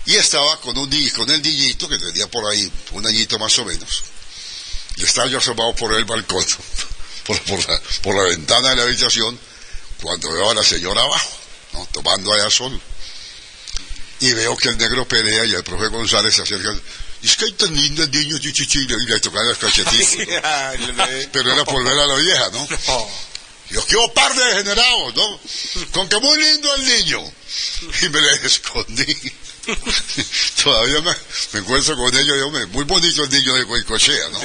Y 0.05 0.15
estaba 0.15 0.59
con 0.61 0.77
un 0.77 1.09
con 1.09 1.29
el 1.29 1.41
niñito 1.41 1.89
que 1.89 1.97
tenía 1.97 2.27
por 2.27 2.49
ahí 2.49 2.71
un 2.91 3.05
añito 3.05 3.37
más 3.37 3.57
o 3.59 3.65
menos. 3.65 4.03
Y 4.95 5.03
estaba 5.03 5.27
yo 5.27 5.39
asomado 5.39 5.75
por 5.75 5.93
el 5.93 6.05
balcón, 6.05 6.45
por, 7.25 7.41
por 7.41 7.69
la, 7.69 7.81
por 8.01 8.15
la 8.15 8.23
ventana 8.29 8.69
de 8.69 8.75
la 8.77 8.83
habitación, 8.83 9.37
cuando 10.01 10.31
veo 10.31 10.51
a 10.51 10.53
la 10.53 10.63
señora 10.63 11.01
abajo, 11.01 11.29
¿no? 11.73 11.85
tomando 11.91 12.31
allá 12.33 12.49
sol, 12.49 12.79
y 14.21 14.31
veo 14.33 14.55
que 14.55 14.69
el 14.69 14.77
negro 14.77 15.05
pelea 15.05 15.45
y 15.45 15.53
el 15.53 15.63
profe 15.63 15.87
González 15.87 16.35
se 16.35 16.43
acerca. 16.43 16.73
Y 17.21 17.27
es 17.27 17.35
que 17.35 17.45
hay 17.45 17.51
tan 17.53 17.75
lindo 17.75 18.03
el 18.03 18.11
niño 18.11 18.37
y 18.37 18.87
le 18.87 19.19
tocan 19.19 19.47
las 19.49 19.57
cachetitas. 19.57 20.15
Pero 21.33 21.53
era 21.53 21.65
por 21.65 21.83
ver 21.83 21.99
a 21.99 22.05
la 22.05 22.15
vieja, 22.15 22.49
¿no? 22.51 22.67
Yo 23.69 23.83
quiero 23.85 24.13
par 24.13 24.33
de 24.33 24.45
degenerados, 24.45 25.15
¿no? 25.15 25.39
Con 25.91 26.07
que 26.07 26.19
muy 26.19 26.39
lindo 26.39 26.75
el 26.75 26.85
niño. 26.85 27.33
Y 28.01 28.09
me 28.09 28.21
le 28.21 28.45
escondí. 28.45 29.33
Todavía 30.63 31.01
me, 31.01 31.59
encuentro 31.59 31.95
con 31.95 32.15
ellos, 32.15 32.37
yo 32.37 32.51
me, 32.51 32.65
muy 32.67 32.83
bonito 32.85 33.23
el 33.23 33.29
niño 33.31 33.53
de 33.55 33.63
Goicochea, 33.63 34.29
¿no? 34.29 34.39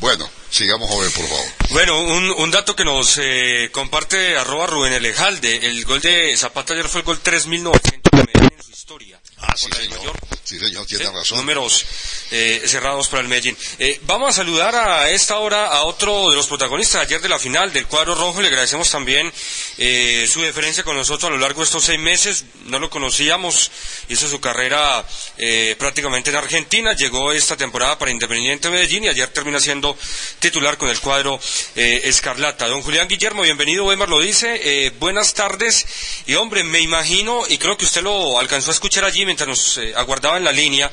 Bueno, 0.00 0.28
sigamos 0.52 0.88
ver, 1.00 1.10
por 1.12 1.26
favor. 1.26 1.46
Bueno, 1.70 2.00
un, 2.00 2.30
un 2.30 2.50
dato 2.50 2.76
que 2.76 2.84
nos 2.84 3.18
eh, 3.18 3.70
comparte 3.72 4.36
arroba 4.36 4.66
Rubén 4.66 4.92
Elejalde. 4.92 5.56
El 5.66 5.84
gol 5.84 6.00
de 6.00 6.36
Zapata 6.36 6.74
ayer 6.74 6.88
fue 6.88 7.00
el 7.00 7.06
gol 7.06 7.20
3900 7.20 8.00
de 8.12 8.18
Medellín 8.18 8.58
en 8.58 8.62
su 8.64 8.70
historia. 8.70 9.18
Ah, 9.38 9.54
sí, 9.56 9.68
señor. 9.74 10.16
Sí, 10.44 10.58
señor, 10.58 10.86
tiene 10.86 11.10
razón. 11.10 11.38
Números 11.38 11.84
eh, 12.30 12.62
cerrados 12.66 13.08
para 13.08 13.22
el 13.22 13.28
Medellín. 13.28 13.56
Eh, 13.78 13.98
vamos 14.02 14.30
a 14.30 14.32
saludar 14.32 14.74
a 14.74 15.10
esta 15.10 15.38
hora 15.38 15.66
a 15.66 15.84
otro 15.84 16.30
de 16.30 16.36
los 16.36 16.46
protagonistas 16.46 17.02
ayer 17.02 17.20
de 17.20 17.28
la 17.28 17.38
final 17.38 17.72
del 17.72 17.86
cuadro 17.86 18.14
rojo. 18.14 18.40
Le 18.40 18.48
agradecemos 18.48 18.90
también 18.90 19.32
eh, 19.78 20.28
su 20.30 20.42
deferencia 20.42 20.84
con 20.84 20.96
nosotros 20.96 21.28
a 21.28 21.32
lo 21.32 21.38
largo 21.38 21.60
de 21.60 21.64
estos 21.64 21.84
seis 21.84 21.98
meses. 21.98 22.44
No 22.66 22.78
lo 22.78 22.90
conocíamos, 22.90 23.70
hizo 24.08 24.28
su 24.28 24.40
carrera 24.40 25.06
eh, 25.38 25.74
prácticamente 25.78 26.30
en 26.30 26.36
Argentina. 26.36 26.92
Llegó 26.92 27.32
esta 27.32 27.56
temporada 27.56 27.98
para 27.98 28.10
Independiente 28.10 28.68
Medellín 28.68 29.04
y 29.04 29.08
ayer 29.08 29.28
termina 29.28 29.58
siendo 29.58 29.96
titular 30.42 30.76
con 30.76 30.88
el 30.88 30.98
cuadro 30.98 31.38
eh, 31.76 32.00
Escarlata. 32.04 32.66
Don 32.66 32.82
Julián 32.82 33.06
Guillermo, 33.06 33.42
bienvenido. 33.42 33.84
Weimar 33.84 34.08
lo 34.08 34.20
dice. 34.20 34.60
Eh, 34.62 34.90
buenas 34.98 35.34
tardes. 35.34 35.86
Y 36.26 36.34
hombre, 36.34 36.64
me 36.64 36.80
imagino, 36.80 37.44
y 37.48 37.58
creo 37.58 37.76
que 37.76 37.84
usted 37.84 38.02
lo 38.02 38.40
alcanzó 38.40 38.72
a 38.72 38.74
escuchar 38.74 39.04
allí 39.04 39.24
mientras 39.24 39.48
nos 39.48 39.78
eh, 39.78 39.94
aguardaba 39.96 40.36
en 40.38 40.44
la 40.44 40.50
línea, 40.50 40.90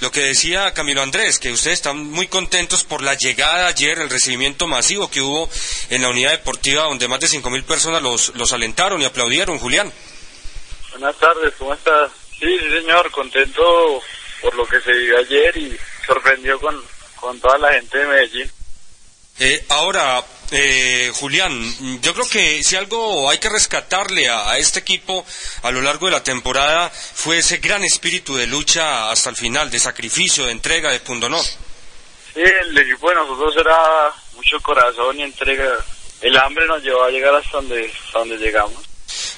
lo 0.00 0.12
que 0.12 0.20
decía 0.20 0.72
Camilo 0.72 1.02
Andrés, 1.02 1.40
que 1.40 1.50
ustedes 1.50 1.78
están 1.78 2.10
muy 2.10 2.28
contentos 2.28 2.84
por 2.84 3.02
la 3.02 3.14
llegada 3.14 3.66
ayer, 3.66 3.98
el 3.98 4.08
recibimiento 4.08 4.68
masivo 4.68 5.10
que 5.10 5.20
hubo 5.20 5.50
en 5.90 6.02
la 6.02 6.08
unidad 6.08 6.30
deportiva 6.30 6.84
donde 6.84 7.08
más 7.08 7.18
de 7.18 7.26
5.000 7.26 7.64
personas 7.64 8.02
los, 8.02 8.32
los 8.36 8.52
alentaron 8.52 9.02
y 9.02 9.04
aplaudieron, 9.04 9.58
Julián. 9.58 9.92
Buenas 10.92 11.16
tardes, 11.16 11.52
¿cómo 11.58 11.74
estás? 11.74 12.12
Sí, 12.38 12.56
sí, 12.56 12.70
señor, 12.70 13.10
contento 13.10 14.00
por 14.40 14.54
lo 14.54 14.64
que 14.64 14.80
se 14.80 14.92
vivió 14.92 15.18
ayer 15.18 15.56
y 15.56 15.76
sorprendió 16.06 16.60
con, 16.60 16.80
con 17.16 17.40
toda 17.40 17.58
la 17.58 17.72
gente 17.72 17.98
de 17.98 18.06
Medellín. 18.06 18.61
Eh, 19.38 19.64
ahora, 19.70 20.22
eh, 20.50 21.10
Julián, 21.14 22.00
yo 22.00 22.12
creo 22.14 22.28
que 22.28 22.62
si 22.62 22.76
algo 22.76 23.28
hay 23.30 23.38
que 23.38 23.48
rescatarle 23.48 24.28
a, 24.28 24.50
a, 24.50 24.58
este 24.58 24.80
equipo 24.80 25.24
a 25.62 25.70
lo 25.70 25.80
largo 25.80 26.06
de 26.06 26.12
la 26.12 26.22
temporada 26.22 26.90
fue 26.90 27.38
ese 27.38 27.56
gran 27.56 27.82
espíritu 27.82 28.36
de 28.36 28.46
lucha 28.46 29.10
hasta 29.10 29.30
el 29.30 29.36
final, 29.36 29.70
de 29.70 29.78
sacrificio, 29.78 30.46
de 30.46 30.52
entrega, 30.52 30.90
de 30.90 31.00
pundonor. 31.00 31.44
Sí, 32.34 32.40
el 32.40 32.76
equipo 32.78 33.08
de 33.10 33.16
nosotros 33.16 33.54
era 33.58 33.76
mucho 34.34 34.60
corazón 34.60 35.18
y 35.18 35.22
entrega. 35.22 35.84
El 36.20 36.36
hambre 36.38 36.66
nos 36.66 36.82
llevó 36.82 37.04
a 37.04 37.10
llegar 37.10 37.34
hasta 37.34 37.58
donde, 37.58 37.92
hasta 38.04 38.18
donde 38.20 38.36
llegamos. 38.36 38.82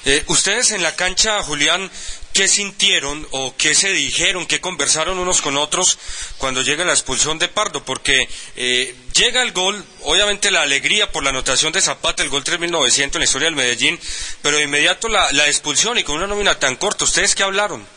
Eh, 0.05 0.23
ustedes 0.27 0.71
en 0.71 0.83
la 0.83 0.95
cancha, 0.95 1.41
Julián, 1.41 1.89
¿qué 2.35 2.49
sintieron 2.49 3.25
o 3.31 3.55
qué 3.57 3.73
se 3.73 3.93
dijeron, 3.93 4.45
qué 4.45 4.59
conversaron 4.59 5.17
unos 5.17 5.41
con 5.41 5.55
otros 5.55 5.97
cuando 6.37 6.61
llega 6.61 6.83
la 6.83 6.91
expulsión 6.91 7.39
de 7.39 7.47
Pardo? 7.47 7.83
Porque 7.85 8.27
eh, 8.57 8.93
llega 9.13 9.41
el 9.41 9.53
gol, 9.53 9.81
obviamente 10.01 10.51
la 10.51 10.61
alegría 10.61 11.11
por 11.13 11.23
la 11.23 11.29
anotación 11.29 11.71
de 11.71 11.81
Zapata, 11.81 12.21
el 12.23 12.29
gol 12.29 12.43
3900 12.43 13.15
en 13.15 13.19
la 13.21 13.23
historia 13.23 13.45
del 13.45 13.55
Medellín, 13.55 13.97
pero 14.41 14.57
de 14.57 14.63
inmediato 14.63 15.07
la, 15.07 15.47
expulsión 15.47 15.97
y 15.97 16.03
con 16.03 16.17
una 16.17 16.27
nómina 16.27 16.59
tan 16.59 16.75
corta, 16.75 17.05
¿ustedes 17.05 17.33
qué 17.35 17.43
hablaron? 17.43 17.87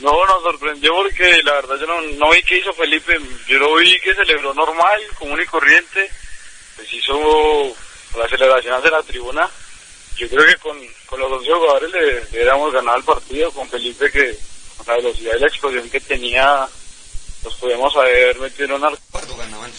No, 0.00 0.26
nos 0.26 0.42
sorprendió 0.42 0.92
porque 0.94 1.40
la 1.44 1.52
verdad 1.54 1.76
yo 1.80 1.86
no, 1.86 2.00
no 2.00 2.30
vi 2.30 2.42
qué 2.42 2.58
hizo 2.58 2.72
Felipe, 2.72 3.20
yo 3.46 3.58
lo 3.60 3.76
vi 3.76 4.00
que 4.00 4.16
celebró 4.16 4.52
normal, 4.52 5.00
común 5.16 5.40
y 5.40 5.46
corriente, 5.46 6.10
pues 6.74 6.92
hizo 6.92 7.76
la 8.16 8.28
celebración 8.28 8.74
hacia 8.74 8.90
la 8.90 9.02
tribuna. 9.04 9.48
Yo 10.18 10.28
creo 10.28 10.46
que 10.46 10.56
con, 10.56 10.76
con 11.06 11.20
los 11.20 11.30
11 11.32 11.52
jugadores 11.52 11.92
le, 11.92 12.12
le 12.12 12.28
hubiéramos 12.32 12.72
ganado 12.72 12.98
el 12.98 13.04
partido, 13.04 13.50
con 13.52 13.68
Felipe 13.68 14.10
que 14.10 14.36
con 14.76 14.86
la 14.86 14.96
velocidad 14.96 15.32
y 15.36 15.40
la 15.40 15.46
explosión 15.46 15.88
que 15.88 16.00
tenía, 16.00 16.68
los 17.44 17.54
podíamos 17.54 17.94
haber 17.96 18.38
metido 18.38 18.64
en 18.64 18.72
una... 18.72 18.90
Pardo 19.12 19.36
ganaban. 19.36 19.70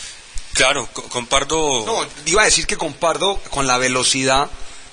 Claro, 0.53 0.87
con, 0.93 1.09
con 1.09 1.25
Pardo... 1.27 1.85
No, 1.85 2.07
iba 2.25 2.41
a 2.41 2.45
decir 2.45 2.65
que 2.67 2.77
con 2.77 2.93
Pardo, 2.93 3.39
con 3.49 3.67
la 3.67 3.77
velocidad, 3.77 4.49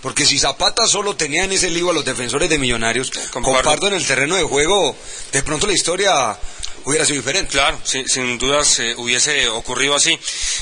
porque 0.07 0.24
si 0.24 0.38
Zapata 0.38 0.86
solo 0.86 1.16
tenía 1.16 1.42
en 1.42 1.50
ese 1.50 1.68
lío 1.68 1.90
a 1.90 1.92
los 1.92 2.04
defensores 2.04 2.48
de 2.48 2.59
Millonarios. 2.59 3.11
Pardo 3.64 3.88
en 3.88 3.94
el 3.94 4.07
terreno 4.07 4.36
de 4.36 4.44
juego, 4.44 4.96
de 5.32 5.42
pronto 5.42 5.66
la 5.66 5.72
historia 5.72 6.38
hubiera 6.84 7.04
sido 7.04 7.16
diferente. 7.16 7.50
Claro, 7.50 7.76
sin, 7.82 8.09
sin 8.09 8.38
dudas 8.38 8.78
eh, 8.78 8.94
hubiese 8.98 9.48
ocurrido 9.48 9.96
así. 9.96 10.16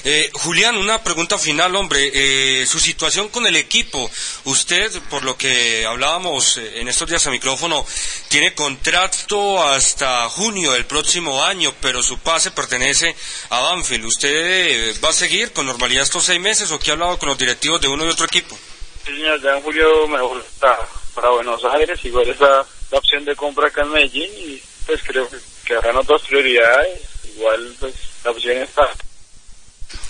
Eh, 0.05 0.31
Julián, 0.33 0.79
una 0.79 1.03
pregunta 1.05 1.37
final, 1.37 1.77
hombre. 1.77 2.11
Eh, 2.15 2.65
su 2.65 2.81
situación 2.81 3.29
con 3.29 3.47
el 3.47 3.57
equipo. 3.57 4.11
Usted, 4.45 4.91
por 5.11 5.25
lo 5.25 5.37
que 5.37 5.85
hablábamos 5.85 6.57
eh, 6.57 6.81
en 6.81 6.89
estos 6.89 7.07
días 7.07 7.27
a 7.27 7.31
micrófono, 7.31 7.85
tiene 8.29 8.55
contrato 8.55 9.63
hasta 9.63 10.27
junio 10.31 10.73
del 10.73 10.87
próximo 10.87 11.45
año, 11.45 11.75
pero 11.83 12.03
su 12.03 12.17
pase 12.17 12.51
pertenece 12.51 13.15
a 13.51 13.61
Banfield. 13.61 14.07
¿Usted 14.07 14.31
eh, 14.31 14.95
va 15.05 15.11
a 15.11 15.13
seguir 15.13 15.53
con 15.53 15.67
normalidad 15.67 16.05
estos 16.05 16.25
seis 16.25 16.41
meses 16.41 16.71
o 16.71 16.79
qué 16.79 16.93
ha 16.93 16.95
hablado 16.95 17.19
con 17.19 17.29
los 17.29 17.37
directivos 17.37 17.83
de 17.83 17.89
uno 17.89 18.07
y 18.07 18.09
otro 18.09 18.25
equipo? 18.25 18.59
Sí, 19.05 19.13
señor, 19.13 19.41
ya 19.43 19.57
en 19.57 19.63
julio 19.63 20.09
me 20.09 20.21
voy 20.21 20.43
para, 20.59 20.79
para 21.15 21.31
Buenos 21.31 21.63
Aires, 21.65 22.03
igual 22.05 22.29
es 22.29 22.41
la, 22.41 22.65
la 22.91 22.99
opción 22.99 23.25
de 23.25 23.37
compra 23.37 23.69
acá 23.69 23.83
en 23.83 23.91
Medellín 23.91 24.31
y 24.39 24.63
pues 24.87 25.03
creo 25.03 25.29
que 25.29 25.37
quedarán 25.65 25.97
otras 25.97 26.23
prioridades, 26.23 27.01
igual 27.37 27.75
pues 27.81 27.95
la 28.25 28.31
opción 28.31 28.59
está. 28.59 28.91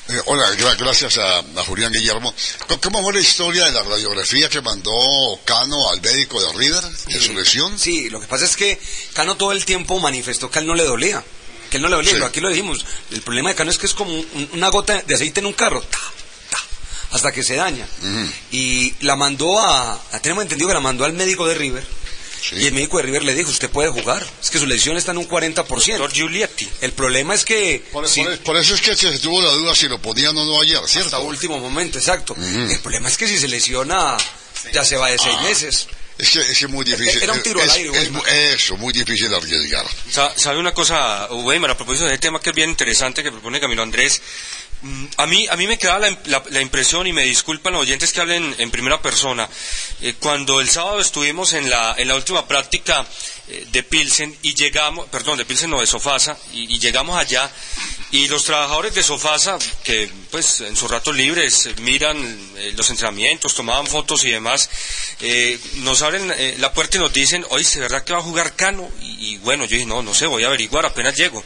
Eh, 0.09 0.21
hola, 0.27 0.51
gra 0.57 0.75
gracias 0.75 1.17
a, 1.17 1.39
a, 1.39 1.65
Julián 1.65 1.91
Guillermo. 1.91 2.35
¿Cómo 2.83 3.03
fue 3.03 3.15
la 3.15 3.21
historia 3.21 3.65
de 3.65 3.73
la 3.73 3.83
radiografía 3.83 4.51
que 4.51 4.61
mandó 4.61 4.91
Cano 5.47 5.89
al 5.91 6.03
médico 6.03 6.43
de 6.43 6.53
River 6.59 6.85
de 6.85 7.21
su 7.21 7.33
lesión? 7.33 7.79
Sí, 7.79 8.11
lo 8.11 8.21
que 8.21 8.27
pasa 8.27 8.45
es 8.45 8.55
que 8.55 8.79
Cano 9.15 9.37
todo 9.37 9.53
el 9.53 9.65
tiempo 9.65 9.99
manifestó 9.99 10.51
que 10.51 10.59
a 10.59 10.63
él 10.63 10.69
no 10.69 10.75
le 10.75 10.85
dolía. 10.85 11.25
Que 11.71 11.79
él 11.79 11.83
no 11.83 11.89
le 11.89 11.97
dolía, 11.97 12.11
sí. 12.11 12.17
pero 12.17 12.27
aquí 12.27 12.41
lo 12.41 12.51
dijimos. 12.51 12.85
El 13.11 13.23
problema 13.23 13.49
de 13.49 13.55
Cano 13.55 13.71
es 13.71 13.79
que 13.79 13.87
es 13.87 13.95
como 13.95 14.13
un, 14.13 14.51
una 14.53 14.69
gota 14.69 15.01
de 15.01 15.15
aceite 15.15 15.41
en 15.41 15.47
un 15.47 15.55
carro. 15.55 15.83
Ta, 17.15 17.21
ta, 17.21 17.29
hasta 17.29 17.33
que 17.33 17.43
se 17.43 17.57
daña. 17.57 17.87
Uh 18.03 18.07
-huh. 18.07 18.31
Y 18.53 18.95
la 19.01 19.17
mandó 19.17 19.59
a, 19.61 20.01
tenemos 20.23 20.43
entendido 20.43 20.69
que 20.69 20.75
la 20.75 20.81
mandó 20.81 21.05
al 21.05 21.13
médico 21.13 21.47
de 21.47 21.55
River 21.55 21.85
Sí. 22.45 22.57
Y 22.57 22.67
el 22.67 22.75
médico 22.75 22.99
de 22.99 23.05
River 23.05 23.25
le 23.25 23.35
dijo, 23.35 23.49
usted 23.49 23.71
puede 23.71 23.89
jugar. 23.89 24.23
Es 24.43 24.51
que 24.51 24.59
su 24.59 24.67
lesión 24.67 24.99
está 24.99 25.13
en 25.13 25.19
un 25.19 25.27
40%. 25.27 25.65
Doctor 25.65 26.13
Giulietti. 26.13 26.69
El 26.83 26.93
problema 26.93 27.35
es 27.35 27.43
que... 27.43 27.83
Por, 27.91 28.07
si, 28.07 28.23
por, 28.23 28.39
por, 28.41 28.57
eso 28.59 28.75
es 28.75 28.83
que 28.83 28.95
se 28.95 29.19
tuvo 29.19 29.41
la 29.41 29.51
duda 29.53 29.75
si 29.75 29.89
lo 29.89 29.99
podían 29.99 30.37
o 30.37 30.45
no 30.45 30.61
ayer, 30.61 30.81
¿cierto? 30.87 31.17
Hasta 31.17 31.19
último 31.21 31.59
momento, 31.59 31.97
exacto. 31.97 32.35
Uh 32.35 32.43
-huh. 32.43 32.71
El 32.71 32.81
problema 32.81 33.09
es 33.09 33.17
que 33.17 33.27
si 33.27 33.39
se 33.39 33.49
lesiona, 33.49 34.19
ya 34.75 34.85
se 34.85 34.97
va 34.99 35.09
de 35.11 35.19
seis 35.19 35.37
ah. 35.39 35.43
meses. 35.43 35.87
Es 36.17 36.31
que, 36.31 36.41
es 36.43 36.59
que 36.59 36.69
muy 36.69 36.85
difícil. 36.85 37.23
Era 37.23 37.33
un 37.33 37.43
tiro 37.43 37.61
es, 37.61 37.71
al 37.71 37.77
aire, 37.77 37.91
es, 37.99 38.55
Eso, 38.63 38.77
muy 38.77 38.93
difícil 38.93 39.35
arriesgar. 39.35 39.85
¿Sabe 40.37 40.59
una 40.59 40.73
cosa, 40.73 41.27
Weimar, 41.33 41.71
a 41.71 41.77
propósito 41.77 42.05
de 42.05 42.15
este 42.15 42.29
tema 42.29 42.41
que 42.41 42.51
es 42.51 42.57
bien 42.57 42.71
interesante 42.71 43.23
que 43.23 43.33
propone 43.33 43.59
Camilo 43.59 43.83
Andrés? 43.83 44.21
Mm, 44.85 45.07
A 45.17 45.27
mí, 45.27 45.47
a 45.49 45.57
mí 45.57 45.67
me 45.67 45.79
queda 45.79 45.99
la, 45.99 46.61
impresión, 46.61 47.07
y 47.07 47.13
me 47.15 47.23
disculpan 47.23 47.73
los 47.73 47.83
oyentes 47.83 48.13
que 48.13 48.21
hablen 48.21 48.55
en 48.59 48.71
primera 48.71 49.01
persona, 49.01 49.49
eh, 50.03 50.15
cuando 50.21 50.61
el 50.61 50.69
sábado 50.69 51.01
estuvimos 51.01 51.55
en 51.55 51.71
la, 51.71 51.95
en 51.97 52.07
la 52.07 52.17
última 52.17 52.47
práctica 52.47 53.07
eh, 53.49 53.67
de 53.73 53.83
Pilsen 53.83 54.37
y 54.43 54.53
llegamos, 54.53 55.09
perdón, 55.09 55.39
de 55.39 55.47
Pilsen 55.47 55.71
no, 55.71 55.81
de 55.81 55.87
Sofasa, 55.87 56.37
y, 56.53 56.79
llegamos 56.79 57.17
allá, 57.17 57.51
y 58.11 58.29
los 58.29 58.45
trabajadores 58.45 58.95
de 58.95 59.03
Sofasa, 59.03 59.59
que 59.83 60.11
pues 60.31 60.61
en 60.61 60.77
sus 60.77 60.91
ratos 60.91 61.17
libres 61.17 61.65
eh, 61.65 61.75
miran 61.81 62.53
los 62.77 62.91
entrenamientos, 62.91 63.55
tomaban 63.55 63.87
fotos 63.87 64.23
y 64.25 64.33
demás, 64.33 64.69
nos 65.77 66.03
abren 66.03 66.61
la 66.61 66.73
puerta 66.75 66.99
y 66.99 67.01
nos 67.01 67.13
dicen, 67.13 67.47
oye, 67.49 67.67
¿de 67.67 67.81
verdad 67.81 68.05
que 68.05 68.13
va 68.13 68.19
a 68.19 68.23
jugar 68.23 68.55
Cano? 68.55 68.91
Y, 69.01 69.29
y 69.29 69.39
bueno, 69.39 69.65
yo 69.65 69.77
dije, 69.77 69.87
no, 69.87 70.03
no 70.03 70.13
sé, 70.13 70.27
voy 70.27 70.45
a 70.45 70.49
averiguar, 70.49 70.85
apenas 70.85 71.17
llego. 71.17 71.43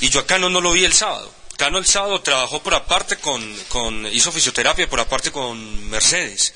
Y 0.00 0.08
yo 0.08 0.18
a 0.18 0.26
Cano 0.26 0.50
no 0.50 0.60
lo 0.60 0.72
vi 0.72 0.84
el 0.84 0.92
sábado. 0.92 1.41
Cano 1.62 1.78
el 1.78 1.86
sábado 1.86 2.20
trabajó 2.20 2.60
por 2.60 2.74
aparte 2.74 3.18
con, 3.18 3.40
con, 3.68 4.04
hizo 4.06 4.32
fisioterapia 4.32 4.90
por 4.90 4.98
aparte 4.98 5.30
con 5.30 5.90
Mercedes. 5.90 6.52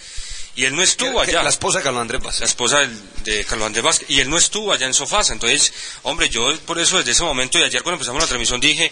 Y 0.57 0.65
él 0.65 0.74
no 0.74 0.83
estuvo 0.83 1.20
allá. 1.20 1.45
La 1.45 1.51
esposa 1.51 1.78
de 1.78 1.85
Carlos 1.85 2.01
Andrés 2.01 2.20
Vázquez. 2.20 2.41
La 2.41 2.47
esposa 2.47 2.78
de, 2.81 2.89
de 3.23 3.45
Carlos 3.45 3.66
Andrés 3.69 3.85
Vázquez. 3.85 4.11
Y 4.11 4.19
él 4.19 4.28
no 4.28 4.37
estuvo 4.37 4.73
allá 4.73 4.85
en 4.85 4.95
Sofasa. 4.95 5.33
Entonces, 5.33 5.73
hombre, 6.03 6.28
yo 6.28 6.53
por 6.62 6.81
eso 6.81 6.99
desde 6.99 7.12
ese 7.12 7.23
momento 7.23 7.57
y 7.57 7.62
ayer 7.62 7.85
cuando 7.85 7.99
empezamos 7.99 8.20
la 8.20 8.27
transmisión 8.27 8.59
dije, 8.59 8.91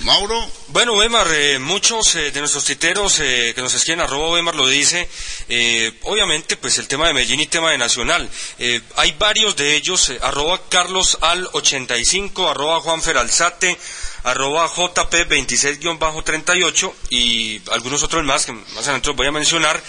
Mauro? 0.00 0.44
Bueno, 0.68 0.94
Weimar, 0.94 1.28
eh, 1.30 1.60
muchos 1.60 2.16
eh, 2.16 2.32
de 2.32 2.40
nuestros 2.40 2.64
tuiteros 2.64 3.20
eh, 3.20 3.52
que 3.54 3.62
nos 3.62 3.72
escriben, 3.74 4.00
arroba 4.00 4.32
Weimar 4.32 4.56
lo 4.56 4.66
dice, 4.66 5.08
eh, 5.48 5.92
obviamente, 6.02 6.56
pues 6.56 6.78
el 6.78 6.88
tema 6.88 7.06
de 7.06 7.12
Medellín 7.12 7.38
y 7.38 7.46
tema 7.46 7.70
de 7.70 7.78
Nacional. 7.78 8.28
Eh, 8.58 8.80
hay 8.96 9.12
varios 9.12 9.54
de 9.54 9.76
ellos, 9.76 10.10
eh, 10.10 10.18
arroba 10.20 10.60
Carlos 10.68 11.18
al 11.20 11.48
85, 11.52 12.50
arroba 12.50 12.80
Juan 12.80 13.02
Feralzate, 13.02 13.78
arroba 14.24 14.68
JP26-38 14.68 16.92
y 17.10 17.62
algunos 17.70 18.02
otros 18.02 18.24
más 18.24 18.46
que 18.46 18.52
más 18.52 18.78
adelante 18.78 19.06
los 19.08 19.16
voy 19.16 19.28
a 19.28 19.32
mencionar, 19.32 19.80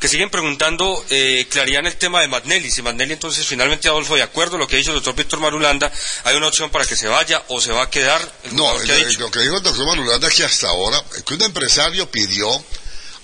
que 0.00 0.08
siguen 0.08 0.30
preguntando 0.30 1.04
eh, 1.10 1.46
claridad 1.50 1.80
en 1.80 1.86
el 1.86 1.96
tema 1.96 2.20
de 2.20 2.28
Magnelli. 2.28 2.70
Si 2.70 2.82
Magnelli 2.82 3.14
entonces 3.14 3.46
finalmente, 3.46 3.88
Adolfo, 3.88 4.14
de 4.14 4.22
acuerdo 4.22 4.56
a 4.56 4.58
lo 4.58 4.66
que 4.68 4.76
ha 4.76 4.78
dicho 4.78 4.90
el 4.90 4.96
doctor 4.96 5.14
Víctor 5.16 5.40
Marulanda, 5.40 5.90
hay 6.24 6.36
una 6.36 6.48
opción 6.48 6.70
para 6.70 6.84
que 6.84 6.94
se 6.96 7.08
vaya 7.08 7.42
o 7.48 7.60
se 7.60 7.72
va 7.72 7.82
a 7.82 7.90
quedar. 7.90 8.20
El 8.44 8.56
No, 8.56 8.78
que 8.78 8.92
ha 8.92 8.98
lo, 9.18 9.30
que 9.30 9.40
dijo 9.40 9.56
el 9.56 9.62
doctor 9.62 9.86
Manulanda 9.86 10.28
es 10.28 10.34
que 10.34 10.44
hasta 10.44 10.68
ahora, 10.68 11.02
que 11.26 11.34
un 11.34 11.42
empresario 11.42 12.10
pidió 12.10 12.48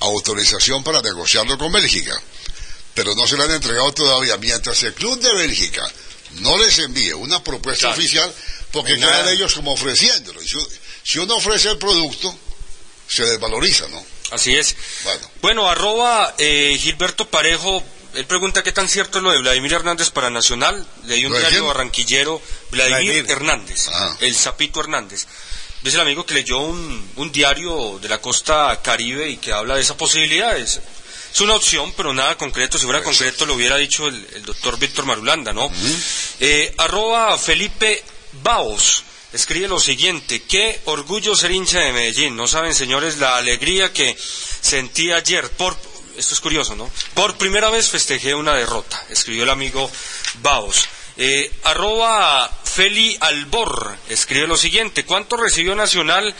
autorización 0.00 0.82
para 0.82 1.00
negociarlo 1.00 1.56
con 1.56 1.72
Bélgica, 1.72 2.20
pero 2.94 3.14
no 3.14 3.26
se 3.26 3.36
le 3.36 3.44
han 3.44 3.52
entregado 3.52 3.92
todavía, 3.92 4.36
mientras 4.38 4.82
el 4.82 4.94
club 4.94 5.18
de 5.20 5.32
Bélgica 5.32 5.88
no 6.40 6.58
les 6.58 6.78
envíe 6.80 7.12
una 7.12 7.42
propuesta 7.42 7.86
Claro. 7.86 8.00
oficial, 8.00 8.34
porque 8.72 8.96
quedan 8.96 9.28
ellos 9.28 9.54
como 9.54 9.72
ofreciéndolo. 9.72 10.40
Si 11.04 11.18
uno 11.20 11.36
ofrece 11.36 11.70
el 11.70 11.78
producto, 11.78 12.36
se 13.08 13.24
desvaloriza, 13.24 13.86
¿no? 13.88 14.04
Así 14.34 14.54
es. 14.56 14.76
Bueno, 15.04 15.30
Bueno, 15.42 15.70
arroba 15.70 16.34
eh, 16.38 16.76
Gilberto 16.80 17.28
Parejo, 17.28 17.82
él 18.14 18.26
pregunta 18.26 18.62
qué 18.62 18.72
tan 18.72 18.88
cierto 18.88 19.18
es 19.18 19.24
lo 19.24 19.30
de 19.32 19.38
Vladimir 19.38 19.72
Hernández 19.72 20.10
para 20.10 20.30
Nacional. 20.30 20.86
Leí 21.04 21.24
un 21.24 21.32
¿Lo 21.32 21.36
de 21.38 21.42
diario 21.42 21.60
quién? 21.60 21.68
barranquillero, 21.68 22.42
Vladimir, 22.70 23.04
Vladimir. 23.24 23.30
Hernández, 23.30 23.88
Ah. 23.92 24.16
el 24.20 24.34
Zapito 24.36 24.80
Hernández. 24.80 25.26
Dice 25.82 25.96
el 25.96 26.02
amigo 26.02 26.24
que 26.24 26.34
leyó 26.34 26.60
un, 26.60 27.10
un 27.16 27.30
diario 27.32 27.98
de 28.00 28.08
la 28.08 28.18
costa 28.18 28.80
caribe 28.82 29.28
y 29.28 29.36
que 29.36 29.52
habla 29.52 29.74
de 29.74 29.82
esa 29.82 29.96
posibilidad. 29.96 30.56
Es, 30.56 30.80
es 31.32 31.40
una 31.40 31.54
opción, 31.56 31.92
pero 31.96 32.14
nada 32.14 32.38
concreto. 32.38 32.78
Si 32.78 32.84
fuera 32.86 33.02
Pues 33.02 33.18
concreto 33.18 33.44
lo 33.44 33.54
hubiera 33.54 33.76
dicho 33.76 34.06
el, 34.08 34.26
el 34.34 34.44
doctor 34.44 34.78
Víctor 34.78 35.04
Marulanda, 35.04 35.52
¿no? 35.52 35.70
Eh, 36.40 36.72
arroba 36.78 37.36
Felipe 37.36 38.02
Baos. 38.42 39.02
Escribe 39.34 39.66
lo 39.66 39.80
siguiente, 39.80 40.44
qué 40.44 40.80
orgullo 40.84 41.34
ser 41.34 41.50
hincha 41.50 41.80
de 41.80 41.92
Medellín. 41.92 42.36
No 42.36 42.46
saben, 42.46 42.72
señores, 42.72 43.18
la 43.18 43.36
alegría 43.36 43.92
que 43.92 44.16
sentí 44.16 45.10
ayer. 45.10 45.50
Por, 45.50 45.76
esto 46.16 46.34
es 46.34 46.40
curioso, 46.40 46.76
¿no? 46.76 46.88
Por 47.14 47.36
primera 47.36 47.68
vez 47.68 47.88
festejé 47.88 48.32
una 48.32 48.54
derrota, 48.54 49.04
escribió 49.10 49.42
el 49.42 49.50
amigo 49.50 49.90
Baos. 50.40 50.86
Eh, 51.16 51.52
arroba 51.64 52.48
Feli 52.62 53.16
Albor 53.18 53.96
escribe 54.08 54.46
lo 54.46 54.56
siguiente, 54.56 55.04
¿cuánto 55.04 55.36
recibió 55.36 55.74
Nacional 55.74 56.32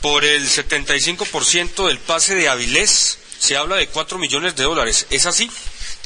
por 0.00 0.24
el 0.24 0.48
75% 0.48 1.86
del 1.86 1.98
pase 1.98 2.34
de 2.34 2.48
Avilés? 2.48 3.18
Se 3.38 3.58
habla 3.58 3.76
de 3.76 3.88
4 3.88 4.16
millones 4.16 4.56
de 4.56 4.64
dólares, 4.64 5.06
¿es 5.10 5.26
así? 5.26 5.50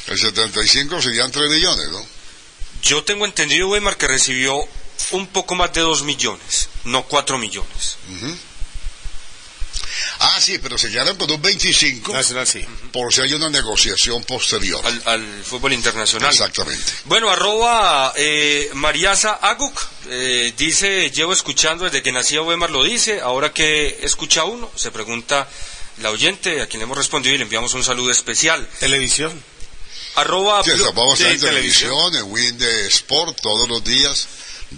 el 0.07 0.19
75 0.19 1.01
serían 1.01 1.31
3 1.31 1.49
millones, 1.49 1.89
¿no? 1.89 2.05
Yo 2.81 3.03
tengo 3.05 3.25
entendido, 3.25 3.69
Weimar, 3.69 3.95
que 3.95 4.07
recibió 4.07 4.67
un 5.11 5.27
poco 5.27 5.55
más 5.55 5.73
de 5.73 5.81
2 5.81 6.03
millones, 6.03 6.69
no 6.85 7.03
4 7.03 7.37
millones. 7.37 7.97
Ujú. 8.09 8.37
Ah, 10.19 10.39
sí, 10.39 10.57
pero 10.59 10.77
se 10.77 10.89
quedaron 10.89 11.17
con 11.17 11.29
un 11.29 11.41
25 11.41 12.13
Nacional 12.13 12.47
sí. 12.47 12.65
por 12.91 13.13
si 13.13 13.21
hay 13.21 13.33
una 13.33 13.49
negociación 13.49 14.23
posterior. 14.23 14.83
Al, 14.85 15.01
al 15.05 15.43
fútbol 15.43 15.73
internacional. 15.73 16.31
Exactamente. 16.31 16.91
Bueno, 17.05 17.29
arroba 17.29 18.13
eh, 18.15 18.69
Mariasa 18.73 19.33
Aguk 19.33 19.85
eh, 20.09 20.53
dice, 20.57 21.09
llevo 21.11 21.33
escuchando 21.33 21.85
desde 21.85 22.01
que 22.01 22.11
nací 22.11 22.37
Weimar 22.37 22.69
lo 22.71 22.83
dice, 22.83 23.21
ahora 23.21 23.51
que 23.51 23.99
escucha 24.01 24.45
uno, 24.45 24.71
se 24.75 24.91
pregunta 24.91 25.47
la 26.01 26.09
oyente, 26.09 26.61
a 26.61 26.67
quien 26.67 26.79
le 26.79 26.85
hemos 26.85 26.97
respondido 26.97 27.35
y 27.35 27.37
le 27.37 27.43
enviamos 27.43 27.73
un 27.73 27.83
saludo 27.83 28.09
especial. 28.11 28.67
Televisión. 28.79 29.43
Arroba 30.15 30.63
Sí, 30.63 30.71
vamos 30.93 31.19
a 31.21 31.37
televisión, 31.37 32.15
en 32.15 32.31
Win 32.31 32.57
de 32.57 32.87
Sport, 32.87 33.39
todos 33.41 33.67
los 33.67 33.83
días, 33.83 34.27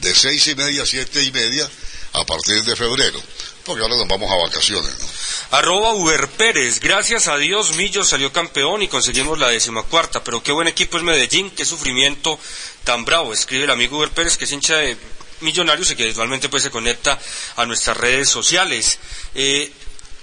de 0.01 0.15
seis 0.15 0.47
y 0.47 0.55
media 0.55 0.83
a 0.83 0.85
siete 0.85 1.23
y 1.23 1.31
media, 1.31 1.69
a 2.13 2.25
partir 2.25 2.63
de 2.63 2.75
febrero. 2.75 3.21
Porque 3.65 3.81
ahora 3.81 3.97
nos 3.97 4.07
vamos 4.07 4.31
a 4.31 4.35
vacaciones. 4.45 4.93
Arroba 5.51 5.93
Uber 5.93 6.27
Pérez, 6.29 6.79
gracias 6.79 7.27
a 7.27 7.37
Dios 7.37 7.75
Millo 7.75 8.03
salió 8.03 8.31
campeón 8.31 8.83
y 8.83 8.87
conseguimos 8.87 9.39
la 9.39 9.49
decimacuarta, 9.49 10.23
pero 10.23 10.43
qué 10.43 10.51
buen 10.51 10.67
equipo 10.67 10.97
es 10.97 11.03
Medellín, 11.03 11.49
qué 11.51 11.65
sufrimiento 11.65 12.39
tan 12.83 13.05
bravo, 13.05 13.33
escribe 13.33 13.63
el 13.63 13.71
amigo 13.71 13.97
Uber 13.97 14.09
Pérez 14.09 14.37
que 14.37 14.45
es 14.45 14.51
hincha 14.51 14.77
de 14.77 14.97
Millonarios 15.41 15.91
y 15.91 15.95
que 15.95 16.05
virtualmente 16.05 16.47
pues 16.47 16.63
se 16.63 16.71
conecta 16.71 17.19
a 17.57 17.65
nuestras 17.65 17.97
redes 17.97 18.29
sociales. 18.29 18.99
Eh, 19.33 19.71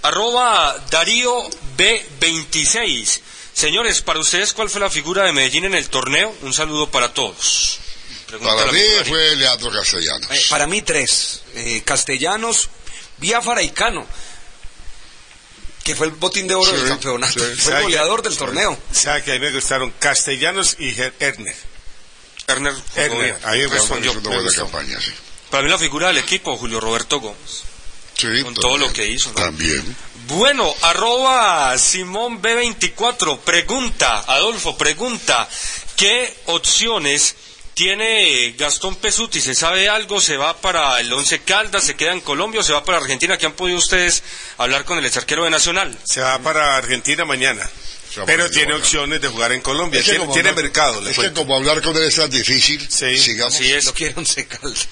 arroba 0.02 0.76
Darío 0.90 1.48
B26, 1.76 3.20
señores, 3.52 4.00
para 4.00 4.20
ustedes 4.20 4.52
cuál 4.52 4.70
fue 4.70 4.80
la 4.80 4.90
figura 4.90 5.24
de 5.24 5.32
Medellín 5.32 5.66
en 5.66 5.74
el 5.74 5.88
torneo, 5.90 6.34
un 6.42 6.54
saludo 6.54 6.90
para 6.90 7.12
todos. 7.12 7.81
Para 8.40 8.72
mí 8.72 8.80
fue 9.06 9.36
Leandro 9.36 9.70
Castellanos. 9.70 10.30
Eh, 10.30 10.40
para 10.48 10.66
mí 10.66 10.82
tres. 10.82 11.42
Eh, 11.54 11.82
Castellanos, 11.84 12.68
Biafara 13.18 13.62
y 13.62 13.70
Cano. 13.70 14.06
Que 15.84 15.96
fue 15.96 16.06
el 16.06 16.12
botín 16.12 16.46
de 16.46 16.54
oro 16.54 16.70
Sí, 16.70 16.76
del 16.76 16.88
campeonato. 16.88 17.32
sí. 17.32 17.40
Fue 17.40 17.50
el 17.52 17.60
¿Sabe 17.60 17.82
goleador 17.82 18.22
del 18.22 18.36
torneo. 18.36 18.78
¿Sabe 18.92 19.22
que 19.24 19.32
a 19.32 19.34
mí 19.34 19.40
me 19.40 19.50
gustaron 19.52 19.90
Castellanos 19.98 20.76
y 20.78 20.90
Erner? 21.18 21.56
Erner 22.46 22.74
Erner, 22.94 23.38
ahí 23.44 23.60
me 23.62 23.66
respondió. 23.68 24.12
Campaña, 24.54 25.00
sí. 25.00 25.12
Para 25.50 25.64
mí 25.64 25.70
la 25.70 25.78
figura 25.78 26.08
del 26.08 26.18
equipo, 26.18 26.56
Julio 26.56 26.80
Roberto 26.80 27.20
Gómez. 27.20 27.62
Sí, 28.16 28.42
Con 28.44 28.54
todo 28.54 28.78
lo 28.78 28.92
que 28.92 29.06
hizo, 29.08 29.30
¿no? 29.30 29.34
También. 29.36 29.96
Bueno, 30.28 30.72
arroba 30.82 31.76
Simón 31.78 32.40
B24, 32.40 33.40
pregunta, 33.40 34.20
Adolfo, 34.28 34.78
pregunta, 34.78 35.48
¿qué 35.96 36.32
opciones 36.46 37.34
tiene 37.74 38.52
Gastón 38.58 38.96
Pesuti? 38.96 39.40
¿Se 39.40 39.54
sabe 39.54 39.88
algo? 39.88 40.20
¿Se 40.20 40.36
va 40.36 40.56
para 40.60 40.98
el 41.00 41.12
Once 41.12 41.40
Caldas? 41.40 41.84
¿Se 41.84 41.94
queda 41.96 42.12
en 42.12 42.20
Colombia 42.20 42.60
o 42.60 42.62
se 42.64 42.72
va 42.72 42.84
para 42.84 42.98
Argentina? 42.98 43.36
¿Qué 43.38 43.46
han 43.46 43.52
podido 43.52 43.78
ustedes 43.78 44.22
hablar 44.58 44.84
con 44.84 44.98
el 44.98 45.04
exarquero 45.06 45.44
de 45.44 45.50
Nacional? 45.50 45.96
Se 46.04 46.20
va 46.20 46.38
para 46.38 46.76
Argentina 46.76 47.24
mañana. 47.24 47.68
Pero 48.26 48.50
tiene 48.50 48.74
opciones 48.74 49.22
de 49.22 49.28
jugar 49.28 49.52
en 49.52 49.62
Colombia. 49.62 50.00
Es 50.00 50.04
que 50.04 50.10
tiene 50.12 50.24
como 50.24 50.34
tiene 50.34 50.48
hablar- 50.50 50.64
mercado, 50.64 51.00
le 51.00 51.10
Es 51.12 51.18
que 51.18 51.32
como 51.32 51.56
hablar 51.56 51.80
con 51.80 51.96
él 51.96 52.02
es 52.02 52.16
tan 52.16 52.28
difícil, 52.28 52.86
Sí, 52.90 53.16
sigamos. 53.16 53.54
Así 53.54 53.72
es. 53.72 53.86
Lo 53.86 53.94
quiere 53.94 54.14
Once 54.18 54.46
Caldas. 54.46 54.88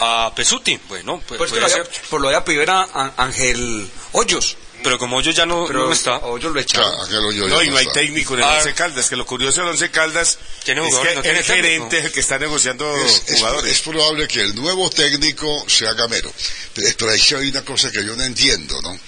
A 0.00 0.30
Pesuti, 0.34 0.78
bueno, 0.86 1.20
pues 1.26 1.38
Pues 1.38 1.50
puede 1.50 1.62
lo 1.62 1.66
había- 1.66 1.84
ser. 1.84 2.02
por 2.10 2.20
lo 2.20 2.28
de 2.28 2.40
pedir 2.42 2.68
a 2.70 2.82
a 2.82 3.12
Ángel 3.16 3.88
Hoyos. 4.12 4.56
Pero 4.82 4.98
como 4.98 5.20
yo 5.20 5.30
ya 5.32 5.44
no, 5.44 5.66
Pero 5.66 5.86
no 5.86 5.92
está, 5.92 6.18
Hoyos 6.18 6.52
lo 6.52 6.60
echaron. 6.60 7.00
aquel 7.04 7.18
hoyo 7.18 7.48
ya 7.48 7.54
No, 7.54 7.62
y 7.62 7.68
no 7.70 7.76
hay 7.78 7.86
está. 7.86 8.00
técnico 8.00 8.34
en 8.34 8.40
el 8.40 8.44
Ah. 8.46 8.56
Once 8.58 8.74
Caldas, 8.74 9.08
que 9.08 9.16
lo 9.16 9.26
curioso 9.26 9.60
del 9.60 9.70
Once 9.70 9.90
Caldas 9.90 10.38
Tiene 10.64 10.86
es 10.88 10.94
que 10.96 11.14
no 11.16 11.22
tiene 11.22 11.38
el 11.40 11.44
gerente 11.44 11.98
es 11.98 12.04
el 12.06 12.12
que 12.12 12.20
está 12.20 12.38
negociando 12.38 12.96
Es, 13.04 13.22
es- 13.26 13.38
jugadores. 13.38 13.72
es 13.72 13.80
probable 13.80 14.28
que 14.28 14.40
el 14.40 14.54
nuevo 14.54 14.88
técnico 14.90 15.64
sea 15.68 15.92
Gamero. 15.94 16.32
Pero, 16.74 16.88
pero 16.96 17.10
ahí 17.10 17.20
hay 17.36 17.48
una 17.50 17.64
cosa 17.64 17.90
que 17.90 18.04
yo 18.04 18.14
no 18.16 18.22
entiendo, 18.24 18.80
¿no? 18.82 18.98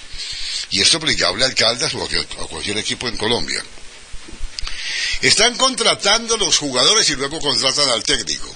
Y 0.70 0.80
esto 0.82 0.96
aplicable 0.98 1.44
al 1.44 1.54
Caldas 1.54 1.94
o 1.94 1.96
a 1.98 2.00
cualquier, 2.08 2.26
a 2.42 2.46
cualquier 2.46 2.78
equipo 2.78 3.08
en 3.08 3.16
Colombia. 3.16 3.62
Están 5.22 5.56
contratando 5.56 6.36
los 6.36 6.56
jugadores 6.58 7.08
y 7.10 7.14
luego 7.16 7.40
contratan 7.40 7.88
al 7.90 8.02
técnico. 8.02 8.54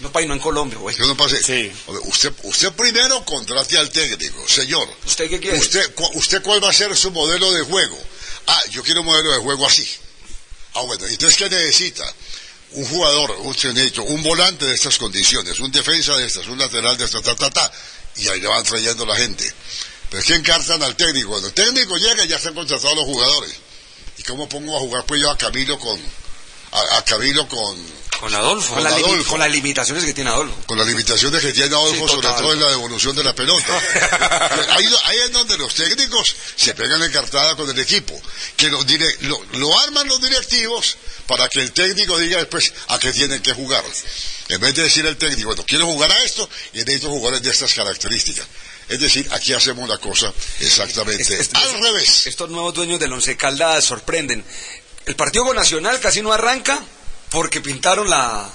No, 0.00 0.10
país, 0.12 0.26
no 0.28 0.34
en 0.34 0.40
Colombia, 0.40 0.78
güey. 0.78 0.96
Uno 1.02 1.16
pase- 1.16 1.42
Sí. 1.42 1.70
Usted, 2.04 2.32
usted 2.44 2.72
primero 2.72 3.24
contrate 3.24 3.76
al 3.78 3.90
técnico, 3.90 4.46
señor. 4.48 4.88
¿Usted 5.06 5.28
qué 5.28 5.38
quiere? 5.40 5.58
¿Usted, 5.58 5.94
cu- 5.94 6.10
¿Usted 6.14 6.42
cuál 6.42 6.62
va 6.62 6.70
a 6.70 6.72
ser 6.72 6.96
su 6.96 7.10
modelo 7.10 7.52
de 7.52 7.62
juego? 7.62 7.98
Ah, 8.46 8.62
yo 8.70 8.82
quiero 8.82 9.00
un 9.00 9.06
modelo 9.06 9.30
de 9.32 9.38
juego 9.38 9.66
así. 9.66 9.86
Ah, 10.74 10.80
bueno, 10.82 11.06
entonces 11.06 11.36
¿qué 11.36 11.50
necesita? 11.50 12.04
Un 12.72 12.84
jugador, 12.86 13.32
un, 13.40 13.54
se 13.56 13.68
necesita 13.72 14.02
un 14.02 14.22
volante 14.22 14.64
de 14.64 14.74
estas 14.74 14.96
condiciones, 14.96 15.58
un 15.60 15.70
defensa 15.72 16.16
de 16.16 16.26
estas, 16.26 16.46
un 16.46 16.58
lateral 16.58 16.96
de 16.96 17.04
estas, 17.04 17.22
ta, 17.22 17.34
ta, 17.34 17.50
ta, 17.50 17.70
y 18.16 18.28
ahí 18.28 18.40
le 18.40 18.46
van 18.48 18.62
trayendo 18.64 19.04
la 19.04 19.16
gente. 19.16 19.52
Pero 20.08 20.20
es 20.20 20.26
que 20.26 20.34
encartan 20.36 20.82
al 20.82 20.96
técnico. 20.96 21.30
Cuando 21.30 21.48
el 21.48 21.54
técnico 21.54 21.96
llega 21.98 22.24
ya 22.24 22.36
están 22.36 22.54
contratados 22.54 22.96
los 22.96 23.04
jugadores. 23.04 23.52
¿Y 24.18 24.22
cómo 24.22 24.48
pongo 24.48 24.76
a 24.76 24.80
jugar 24.80 25.04
pues 25.04 25.20
yo 25.20 25.30
a 25.30 25.36
Camilo 25.38 25.78
con, 25.78 26.00
a, 26.72 26.96
a 26.98 27.04
Camilo 27.04 27.46
con, 27.48 27.76
Con 28.20 28.34
Adolfo. 28.34 28.74
Con, 28.74 28.86
Adolfo. 28.86 29.30
con 29.30 29.40
las 29.40 29.50
limitaciones 29.50 30.04
que 30.04 30.12
tiene 30.12 30.30
Adolfo. 30.30 30.54
con 30.66 30.76
las 30.78 30.86
limitaciones 30.86 31.40
que 31.40 31.52
tiene 31.52 31.74
Adolfo, 31.74 32.06
Sí, 32.06 32.14
sobre 32.14 32.28
todo 32.28 32.52
en 32.52 32.60
la 32.60 32.70
devolución 32.70 33.16
de 33.16 33.24
la 33.24 33.34
pelota. 33.34 33.80
ahí, 34.70 34.86
ahí 35.04 35.16
es 35.24 35.32
donde 35.32 35.56
los 35.56 35.74
técnicos 35.74 36.36
se 36.56 36.74
pegan 36.74 37.02
en 37.02 37.10
cartada 37.10 37.56
con 37.56 37.68
el 37.70 37.78
equipo, 37.78 38.20
que 38.56 38.68
los 38.68 38.86
dire- 38.86 39.16
lo, 39.22 39.42
lo 39.54 39.80
arman 39.80 40.06
los 40.06 40.20
directivos 40.20 40.96
para 41.26 41.48
que 41.48 41.60
el 41.60 41.72
técnico 41.72 42.18
diga 42.18 42.38
después 42.38 42.72
a 42.88 42.98
qué 42.98 43.12
tienen 43.12 43.40
que 43.42 43.52
jugar. 43.54 43.82
En 44.48 44.60
vez 44.60 44.74
de 44.74 44.82
decir 44.82 45.06
el 45.06 45.16
técnico, 45.16 45.48
bueno, 45.48 45.64
quiero 45.66 45.86
jugar 45.86 46.10
a 46.12 46.22
esto 46.22 46.48
y 46.74 46.78
necesito 46.78 47.08
jugadores 47.08 47.42
de 47.42 47.50
estas 47.50 47.72
características. 47.72 48.46
Es 48.88 48.98
decir, 49.00 49.28
aquí 49.32 49.52
hacemos 49.54 49.88
la 49.88 49.98
cosa 49.98 50.32
exactamente 50.58 51.38
al 51.54 51.80
revés. 51.82 52.26
Estos 52.26 52.50
nuevos 52.50 52.74
dueños 52.74 52.98
del 52.98 53.12
Once 53.12 53.36
Caldas 53.36 53.84
sorprenden. 53.84 54.44
El 55.06 55.14
partido 55.16 55.44
con 55.44 55.56
Nacional 55.56 56.00
casi 56.00 56.20
no 56.22 56.32
arranca 56.32 56.80
porque 57.30 57.60
pintaron 57.60 58.08
la, 58.08 58.48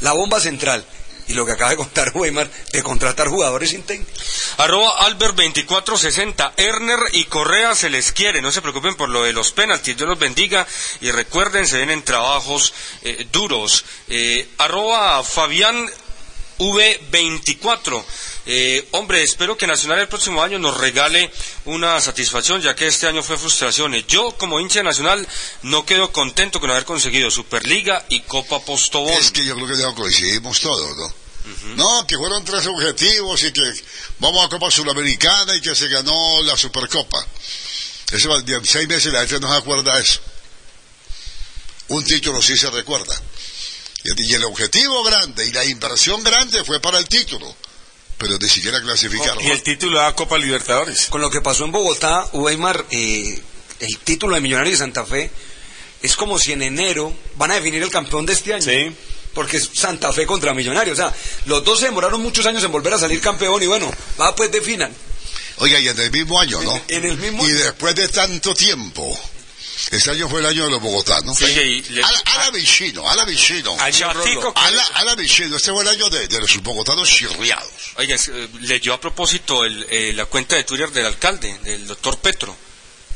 la 0.00 0.12
bomba 0.12 0.40
central. 0.40 0.84
Y 1.28 1.34
lo 1.34 1.46
que 1.46 1.52
acaba 1.52 1.70
de 1.70 1.76
contar 1.76 2.10
Weimar 2.14 2.50
de 2.72 2.82
contratar 2.82 3.28
jugadores 3.28 3.70
sin 3.70 3.82
técnico. 3.82 4.10
Arroba 4.58 5.08
Albert2460. 5.08 6.52
Erner 6.56 6.98
y 7.12 7.24
Correa 7.26 7.74
se 7.74 7.90
les 7.90 8.12
quiere. 8.12 8.42
No 8.42 8.50
se 8.50 8.60
preocupen 8.60 8.96
por 8.96 9.08
lo 9.08 9.22
de 9.22 9.32
los 9.32 9.52
penaltis. 9.52 9.96
Dios 9.96 10.08
los 10.08 10.18
bendiga. 10.18 10.66
Y 11.00 11.10
recuerden, 11.10 11.66
se 11.66 11.76
vienen 11.76 12.02
trabajos 12.02 12.74
eh, 13.02 13.26
duros. 13.30 13.84
Eh, 14.08 14.48
arroba 14.58 15.22
Fabián 15.22 15.88
V24. 16.58 18.04
Eh, 18.44 18.88
hombre, 18.92 19.22
espero 19.22 19.56
que 19.56 19.66
Nacional 19.66 20.00
el 20.00 20.08
próximo 20.08 20.42
año 20.42 20.58
nos 20.58 20.76
regale 20.76 21.30
una 21.64 22.00
satisfacción, 22.00 22.60
ya 22.60 22.74
que 22.74 22.88
este 22.88 23.06
año 23.06 23.22
fue 23.22 23.38
frustraciones. 23.38 24.06
Yo, 24.06 24.32
como 24.36 24.58
hincha 24.60 24.80
de 24.80 24.84
Nacional, 24.84 25.26
no 25.62 25.86
quedo 25.86 26.12
contento 26.12 26.60
con 26.60 26.70
haber 26.70 26.84
conseguido 26.84 27.30
Superliga 27.30 28.04
y 28.08 28.20
Copa 28.20 28.60
Postobón. 28.60 29.14
Es 29.14 29.30
que 29.30 29.44
yo 29.44 29.54
creo 29.54 29.68
que 29.68 29.76
ya 29.76 29.94
coincidimos 29.94 30.60
todos, 30.60 30.96
¿no? 30.96 31.22
No, 31.76 32.06
que 32.06 32.16
fueron 32.16 32.44
tres 32.44 32.66
objetivos 32.66 33.42
y 33.42 33.52
que 33.52 33.62
vamos 34.20 34.44
a 34.44 34.48
Copa 34.48 34.70
Sudamericana 34.70 35.56
y 35.56 35.60
que 35.60 35.74
se 35.74 35.88
ganó 35.88 36.42
la 36.44 36.56
Supercopa. 36.56 37.18
Eso 38.12 38.30
seis 38.64 38.88
meses 38.88 39.12
la 39.12 39.20
gente 39.20 39.40
no 39.40 39.50
se 39.50 39.58
acuerda 39.58 39.94
de 39.96 40.02
eso. 40.02 40.20
Un 41.88 42.04
título 42.04 42.40
sí 42.40 42.56
se 42.56 42.70
recuerda. 42.70 43.20
Y 44.04 44.30
y 44.30 44.34
el 44.34 44.44
objetivo 44.44 45.02
grande 45.04 45.46
y 45.46 45.52
la 45.52 45.64
inversión 45.64 46.22
grande 46.24 46.64
fue 46.64 46.80
para 46.80 46.98
el 46.98 47.06
título, 47.06 47.54
pero 48.18 48.36
ni 48.38 48.48
siquiera 48.48 48.80
clasificaron. 48.80 49.42
Y 49.44 49.50
el 49.50 49.62
título 49.62 49.98
de 49.98 50.04
la 50.04 50.14
Copa 50.14 50.38
Libertadores. 50.38 51.06
Con 51.06 51.20
lo 51.20 51.30
que 51.30 51.40
pasó 51.40 51.64
en 51.64 51.72
Bogotá, 51.72 52.26
Weimar, 52.32 52.84
eh, 52.90 53.40
el 53.78 53.98
título 53.98 54.34
de 54.34 54.40
Millonarios 54.40 54.78
de 54.78 54.84
Santa 54.84 55.04
Fe, 55.04 55.30
es 56.02 56.16
como 56.16 56.38
si 56.38 56.52
en 56.52 56.62
enero 56.62 57.14
van 57.36 57.52
a 57.52 57.54
definir 57.54 57.82
el 57.82 57.90
campeón 57.90 58.26
de 58.26 58.32
este 58.32 58.54
año. 58.54 58.94
Porque 59.34 59.56
es 59.56 59.70
Santa 59.72 60.12
Fe 60.12 60.26
contra 60.26 60.52
Millonarios. 60.52 60.98
O 60.98 61.02
sea, 61.02 61.14
los 61.46 61.64
dos 61.64 61.78
se 61.78 61.86
demoraron 61.86 62.20
muchos 62.20 62.44
años 62.44 62.62
en 62.64 62.72
volver 62.72 62.92
a 62.92 62.98
salir 62.98 63.20
campeón 63.20 63.62
y 63.62 63.66
bueno, 63.66 63.90
va 64.20 64.34
pues 64.34 64.50
definan. 64.50 64.92
Oiga, 65.58 65.78
y 65.78 65.88
en 65.88 65.98
el 65.98 66.10
mismo 66.10 66.40
año, 66.40 66.60
¿no? 66.60 66.82
En 66.88 67.04
el 67.04 67.16
mismo 67.16 67.46
Y 67.46 67.52
después 67.52 67.94
de 67.94 68.08
tanto 68.08 68.52
tiempo, 68.54 69.18
este 69.90 70.10
año 70.10 70.28
fue 70.28 70.40
el 70.40 70.46
año 70.46 70.64
de 70.64 70.70
los 70.70 70.80
bogotanos. 70.80 71.40
Y 71.42 71.82
le- 71.90 72.02
Ala, 72.02 72.50
Vicino, 72.52 73.08
ala 73.08 73.24
Vicino. 73.24 73.76
Ala, 74.94 75.14
Vicino, 75.16 75.56
este 75.56 75.72
fue 75.72 75.82
el 75.82 75.88
año 75.88 76.08
de, 76.10 76.28
de 76.28 76.40
los 76.40 76.62
bogotanos 76.62 77.08
chirriados. 77.08 77.68
Oiga, 77.96 78.14
es, 78.14 78.28
eh, 78.28 78.48
leyó 78.60 78.94
a 78.94 79.00
propósito 79.00 79.64
el, 79.64 79.86
eh, 79.90 80.12
la 80.14 80.26
cuenta 80.26 80.56
de 80.56 80.64
Twitter 80.64 80.90
del 80.90 81.06
alcalde, 81.06 81.58
del 81.64 81.86
doctor 81.86 82.18
Petro. 82.18 82.56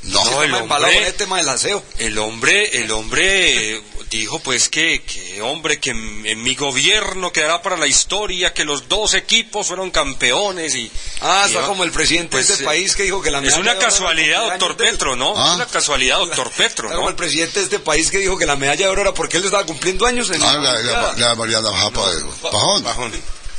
No, 0.02 0.22
Se 0.24 0.44
el 0.44 0.54
hombre, 0.54 1.08
el 1.08 1.14
tema 1.14 1.38
del 1.38 1.48
aseo. 1.48 1.84
el 1.98 2.18
hombre, 2.18 2.78
el 2.78 2.90
hombre 2.92 3.76
eh, 3.76 3.82
dijo 4.10 4.38
pues 4.40 4.68
que, 4.68 5.02
que 5.02 5.42
hombre, 5.42 5.80
que 5.80 5.90
en, 5.90 6.42
mi 6.42 6.54
gobierno 6.54 7.32
quedará 7.32 7.60
para 7.62 7.76
la 7.76 7.86
historia 7.86 8.54
que 8.54 8.64
los 8.64 8.88
dos 8.88 9.14
equipos 9.14 9.66
fueron 9.66 9.90
campeones 9.90 10.74
y... 10.74 10.90
Ah, 11.20 11.44
y 11.48 11.52
está 11.54 11.66
como 11.66 11.82
el 11.84 11.90
presidente 11.92 12.30
pues, 12.32 12.48
de 12.48 12.54
este 12.54 12.64
país 12.64 12.94
que 12.96 13.02
dijo 13.02 13.20
que 13.20 13.30
la 13.30 13.38
Es 13.38 13.44
medalla 13.44 13.60
una 13.60 13.72
de 13.72 13.78
oro 13.78 13.80
era 13.86 13.90
casualidad, 13.90 14.42
doctor. 14.50 14.76
Petro, 14.76 15.16
¿no? 15.16 15.34
Ah. 15.36 15.48
Es 15.50 15.54
una 15.56 15.66
casualidad, 15.66 16.18
doctor 16.18 16.50
Petro, 16.56 16.86
Está 16.86 16.96
como 16.96 17.06
¿no? 17.06 17.10
el 17.10 17.16
presidente 17.16 17.58
de 17.58 17.64
este 17.64 17.78
país 17.80 18.10
que 18.10 18.18
dijo 18.18 18.38
que 18.38 18.46
la 18.46 18.56
medalla 18.56 18.86
de 18.86 18.90
oro 18.90 19.02
era 19.02 19.12
porque 19.14 19.38
él 19.38 19.44
estaba 19.44 19.64
cumpliendo 19.66 20.06
años 20.06 20.30
en 20.30 20.42
Ah, 20.42 20.54
la, 20.58 20.74
la, 20.80 21.12
la 21.16 21.34
Mariana 21.34 21.72
Japa 21.72 22.14
de 22.14 22.22
Pajón. 22.50 23.12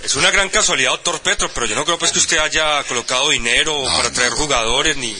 Es 0.03 0.15
una 0.15 0.31
gran 0.31 0.47
casualidad, 0.49 0.91
doctor 0.91 1.19
Petro, 1.21 1.49
pero 1.53 1.65
yo 1.65 1.75
no 1.75 1.83
creo 1.83 1.97
pues 1.97 2.11
que 2.11 2.19
usted 2.19 2.37
haya 2.37 2.83
colocado 2.83 3.29
dinero 3.31 3.77
No, 3.83 3.87
para 3.97 4.09
no, 4.09 4.15
traer 4.15 4.31
no. 4.31 4.37
jugadores 4.37 4.95
ni... 4.95 5.11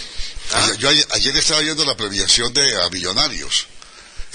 Ayer- 0.53 0.77
Yo 0.77 0.87
ayer, 0.89 1.05
ayer 1.11 1.35
estaba 1.35 1.59
viendo 1.59 1.83
la 1.83 1.97
premiación 1.97 2.53
de 2.53 2.81
a 2.81 2.89
Millonarios. 2.89 3.67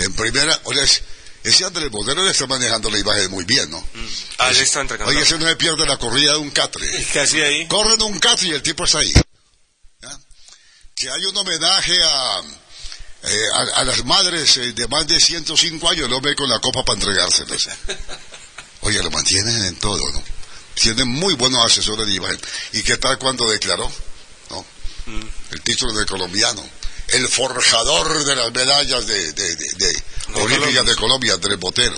En 0.05 0.13
primera, 0.15 0.59
oye, 0.65 0.83
es- 0.83 1.03
ese 1.45 1.65
Andrés 1.65 1.91
Botero 1.91 2.23
le 2.25 2.31
está 2.31 2.47
manejando 2.47 2.89
la 2.91 2.99
imagen 2.99 3.31
muy 3.31 3.45
bien, 3.45 3.69
¿no? 3.71 3.85
Ah, 4.39 4.51
él 4.51 4.59
está 4.59 4.81
entregando. 4.81 5.11
Oye, 5.13 5.23
ese 5.23 5.39
no 5.39 5.49
se 5.49 5.57
pierde 5.57 5.85
la 5.87 5.97
corrida 5.99 6.33
de 6.33 6.39
un 6.39 6.51
catre. 6.51 6.89
¿Qué 7.13 7.21
hacía 7.21 7.45
ahí? 7.47 7.67
Corren 7.67 8.01
un 8.03 8.19
catre 8.21 8.49
y 8.49 8.51
el 8.53 8.63
tipo 8.63 8.85
está 8.85 8.99
ahí. 8.99 9.13
¿Ya? 10.03 10.21
Que 10.95 11.11
hay 11.11 11.25
un 11.25 11.37
homenaje 11.37 11.97
a, 12.01 12.41
eh, 13.25 13.45
a, 13.55 13.81
a 13.81 13.85
las 13.85 14.05
madres 14.05 14.57
eh, 14.59 14.73
de 14.73 14.87
más 14.89 15.07
de 15.09 15.21
105 15.21 15.89
años, 15.89 16.07
el 16.07 16.13
hombre 16.13 16.37
con 16.37 16.49
la 16.49 16.61
copa 16.61 16.85
para 16.85 16.99
entregárselas. 17.01 17.69
Oye, 18.83 19.03
lo 19.03 19.11
mantienen 19.11 19.65
en 19.65 19.77
todo, 19.77 20.11
¿no? 20.13 20.23
Tienen 20.75 21.07
muy 21.09 21.35
buenos 21.35 21.65
asesores 21.65 22.07
de 22.07 22.15
imagen. 22.15 22.41
¿Y 22.73 22.83
qué 22.83 22.97
tal 22.97 23.19
cuando 23.19 23.49
declaró? 23.51 23.91
¿No? 24.51 24.65
El 25.51 25.61
título 25.63 25.93
de 25.99 26.07
colombiano. 26.07 26.65
El 27.13 27.29
forjador 27.29 28.25
de 28.25 28.37
las 28.37 28.53
medallas 28.53 29.07
de, 29.07 29.33
de, 29.33 29.57
de, 29.57 29.67
de 29.77 30.03
olímpicas 30.35 30.87
de 30.87 30.97
Colombia, 30.97 31.35
Andrés 31.35 31.59
Botero. 31.59 31.97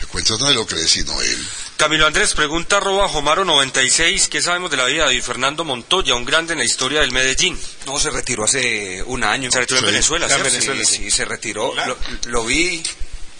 El 0.00 0.06
cuento 0.06 0.38
no 0.38 0.48
es 0.50 0.54
lo 0.54 0.66
que 0.66 0.76
sino 0.86 1.20
él. 1.20 1.48
Camilo 1.76 2.06
Andrés 2.06 2.34
pregunta 2.34 2.76
arroba 2.76 3.08
Jomaro96, 3.08 4.28
¿qué 4.28 4.40
sabemos 4.42 4.70
de 4.70 4.76
la 4.76 4.84
vida 4.84 5.08
de 5.08 5.20
Fernando 5.22 5.64
Montoya, 5.64 6.14
un 6.14 6.24
grande 6.24 6.52
en 6.52 6.58
la 6.60 6.64
historia 6.64 7.00
del 7.00 7.10
Medellín? 7.12 7.58
No, 7.86 7.98
se 7.98 8.10
retiró 8.10 8.44
hace 8.44 9.02
un 9.04 9.24
año. 9.24 9.50
Se 9.50 9.60
retiró 9.60 9.78
en 9.80 9.84
Sí. 9.86 9.90
Venezuela, 9.92 10.28
Sí, 10.28 10.34
¿cierto? 10.60 10.84
sí, 10.84 10.96
sí, 11.04 11.10
se 11.10 11.24
retiró. 11.24 11.74
Lo, 11.74 11.96
lo 12.26 12.44
vi. 12.44 12.82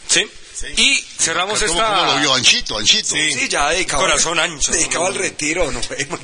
¿Sí? 0.09 0.29
Y 0.77 0.97
cerramos 1.19 1.61
¿Cómo, 1.61 1.73
esta... 1.73 1.87
cómo 1.95 2.13
lo 2.15 2.19
vio? 2.21 2.35
Anchito, 2.35 2.79
Anchito. 2.79 3.11
Sí, 3.11 3.49
ya 3.49 3.71
dedicado. 3.71 4.03
Corazón 4.03 4.39
ancho. 4.41 4.73
Dedicado 4.73 5.07
al 5.07 5.15
retiro, 5.15 5.71
no 5.71 5.81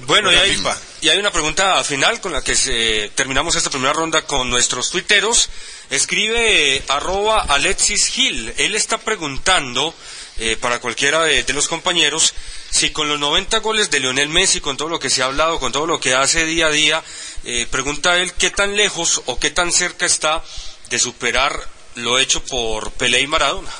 Bueno, 0.06 0.32
y 0.32 0.36
hay, 0.36 0.62
y 1.02 1.08
hay 1.08 1.18
una 1.18 1.30
pregunta 1.30 1.82
final 1.84 2.20
con 2.20 2.32
la 2.32 2.42
que 2.42 2.56
se- 2.56 3.10
terminamos 3.14 3.54
esta 3.54 3.70
primera 3.70 3.92
ronda 3.92 4.26
con 4.26 4.50
nuestros 4.50 4.90
tuiteros. 4.90 5.50
Escribe 5.90 6.76
eh, 6.76 6.82
arroba 6.88 7.42
Alexis 7.42 8.06
Gil. 8.06 8.52
Él 8.56 8.74
está 8.74 8.98
preguntando 8.98 9.94
eh, 10.38 10.56
para 10.60 10.80
cualquiera 10.80 11.22
de, 11.22 11.44
de 11.44 11.52
los 11.52 11.68
compañeros 11.68 12.34
si 12.70 12.90
con 12.90 13.08
los 13.08 13.20
90 13.20 13.58
goles 13.60 13.90
de 13.90 14.00
Lionel 14.00 14.30
Messi, 14.30 14.60
con 14.60 14.76
todo 14.76 14.88
lo 14.88 14.98
que 14.98 15.10
se 15.10 15.22
ha 15.22 15.26
hablado, 15.26 15.60
con 15.60 15.70
todo 15.70 15.86
lo 15.86 16.00
que 16.00 16.14
hace 16.14 16.44
día 16.44 16.66
a 16.66 16.70
día, 16.70 17.04
eh, 17.44 17.68
pregunta 17.70 18.16
él 18.16 18.32
qué 18.32 18.50
tan 18.50 18.74
lejos 18.74 19.22
o 19.26 19.38
qué 19.38 19.50
tan 19.50 19.70
cerca 19.70 20.06
está 20.06 20.42
de 20.90 20.98
superar 20.98 21.68
lo 21.94 22.18
hecho 22.18 22.42
por 22.42 22.90
Pelé 22.92 23.20
y 23.20 23.28
Maradona. 23.28 23.70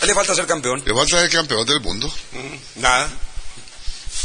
A 0.00 0.02
él 0.02 0.08
le 0.08 0.14
falta 0.14 0.34
ser 0.34 0.46
campeón. 0.46 0.82
Le 0.84 0.94
falta 0.94 1.20
ser 1.20 1.30
campeón 1.30 1.66
del 1.66 1.80
mundo. 1.80 2.12
Nada. 2.76 3.08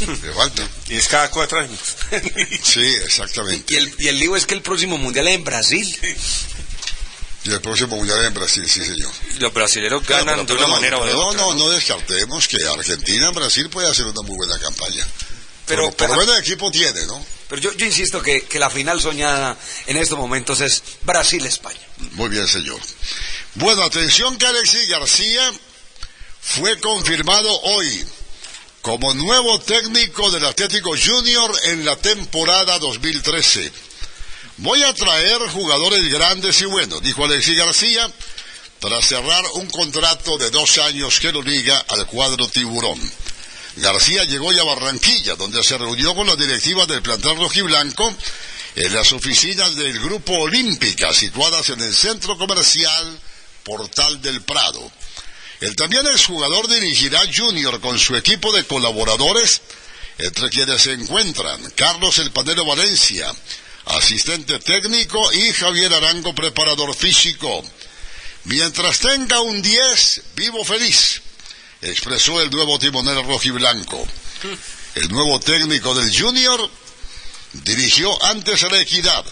Le 0.00 0.32
falta. 0.32 0.68
Y 0.88 0.96
es 0.96 1.08
cada 1.08 1.30
cuatro 1.30 1.60
años. 1.60 1.78
Sí, 2.62 2.86
exactamente. 3.04 3.74
Y 3.74 3.76
el, 3.76 3.94
y 3.98 4.08
el 4.08 4.18
lío 4.18 4.36
es 4.36 4.46
que 4.46 4.54
el 4.54 4.62
próximo 4.62 4.98
mundial 4.98 5.28
es 5.28 5.34
en 5.34 5.44
Brasil. 5.44 5.98
Y 7.44 7.50
el 7.50 7.60
próximo 7.60 7.96
mundial 7.96 8.24
en 8.24 8.34
Brasil, 8.34 8.68
sí, 8.68 8.84
señor. 8.84 9.10
Los 9.38 9.52
brasileños 9.52 10.06
ganan 10.06 10.44
de 10.44 10.52
una 10.52 10.62
no, 10.62 10.68
manera 10.68 10.98
o 10.98 11.04
de 11.04 11.10
pero 11.10 11.26
otra. 11.26 11.40
No, 11.40 11.54
no, 11.54 11.58
no 11.64 11.70
descartemos 11.70 12.46
que 12.46 12.58
Argentina 12.66 13.28
en 13.28 13.34
Brasil 13.34 13.68
puede 13.70 13.88
hacer 13.88 14.06
una 14.06 14.22
muy 14.22 14.36
buena 14.36 14.58
campaña. 14.58 15.06
Pero- 15.70 15.86
por 15.86 15.96
pero- 15.96 16.14
lo 16.14 16.20
menos 16.20 16.36
el 16.36 16.42
equipo 16.42 16.70
tiene, 16.70 17.06
¿no? 17.06 17.24
Pero 17.48 17.62
yo, 17.62 17.72
yo 17.72 17.86
insisto 17.86 18.22
que, 18.22 18.42
que 18.42 18.58
la 18.58 18.70
final 18.70 19.00
soñada 19.00 19.56
en 19.86 19.96
estos 19.96 20.18
momentos 20.18 20.60
es 20.60 20.82
Brasil-España. 21.02 21.80
Muy 22.12 22.28
bien, 22.28 22.46
señor. 22.46 22.78
Bueno, 23.54 23.82
atención 23.82 24.36
que 24.38 24.46
Alexis 24.46 24.88
García 24.88 25.52
fue 26.40 26.78
confirmado 26.78 27.50
hoy 27.62 28.06
como 28.82 29.12
nuevo 29.14 29.60
técnico 29.60 30.30
del 30.30 30.44
Atlético 30.46 30.90
Junior 30.96 31.52
en 31.64 31.84
la 31.84 31.96
temporada 31.96 32.78
2013. 32.78 33.72
Voy 34.58 34.82
a 34.82 34.94
traer 34.94 35.38
jugadores 35.50 36.08
grandes 36.10 36.60
y 36.60 36.66
buenos, 36.66 37.02
dijo 37.02 37.24
Alexis 37.24 37.56
García, 37.56 38.10
tras 38.78 39.06
cerrar 39.06 39.44
un 39.54 39.68
contrato 39.70 40.38
de 40.38 40.50
dos 40.50 40.78
años 40.78 41.18
que 41.18 41.32
lo 41.32 41.42
liga 41.42 41.78
al 41.88 42.06
cuadro 42.06 42.46
tiburón. 42.48 42.98
García 43.76 44.24
llegó 44.24 44.52
ya 44.52 44.62
a 44.62 44.64
Barranquilla, 44.64 45.36
donde 45.36 45.62
se 45.62 45.78
reunió 45.78 46.14
con 46.14 46.26
las 46.26 46.38
directivas 46.38 46.88
del 46.88 47.02
plantel 47.02 47.36
rojiblanco 47.36 48.14
en 48.74 48.94
las 48.94 49.12
oficinas 49.12 49.76
del 49.76 49.98
Grupo 50.00 50.32
Olímpica, 50.32 51.12
situadas 51.12 51.70
en 51.70 51.80
el 51.80 51.94
centro 51.94 52.36
comercial 52.36 53.20
Portal 53.64 54.20
del 54.22 54.42
Prado. 54.42 54.90
El 55.60 55.76
también 55.76 56.06
exjugador 56.06 56.68
dirigirá 56.68 57.20
Junior 57.34 57.80
con 57.80 57.98
su 57.98 58.16
equipo 58.16 58.52
de 58.52 58.64
colaboradores, 58.64 59.60
entre 60.18 60.48
quienes 60.50 60.82
se 60.82 60.92
encuentran 60.92 61.70
Carlos 61.76 62.18
El 62.18 62.30
Panero 62.30 62.64
Valencia, 62.64 63.32
asistente 63.86 64.58
técnico, 64.58 65.32
y 65.32 65.52
Javier 65.52 65.92
Arango, 65.92 66.34
preparador 66.34 66.94
físico. 66.94 67.64
Mientras 68.44 68.98
tenga 69.00 69.40
un 69.40 69.60
10, 69.60 70.22
vivo 70.34 70.64
feliz. 70.64 71.22
Expresó 71.82 72.40
el 72.40 72.50
nuevo 72.50 72.78
timonel 72.78 73.24
rojiblanco. 73.24 74.06
El 74.94 75.08
nuevo 75.08 75.38
técnico 75.40 75.94
del 75.94 76.16
Junior 76.16 76.70
dirigió 77.52 78.22
antes 78.24 78.62
a 78.64 78.68
la 78.68 78.80
Equidad, 78.80 79.24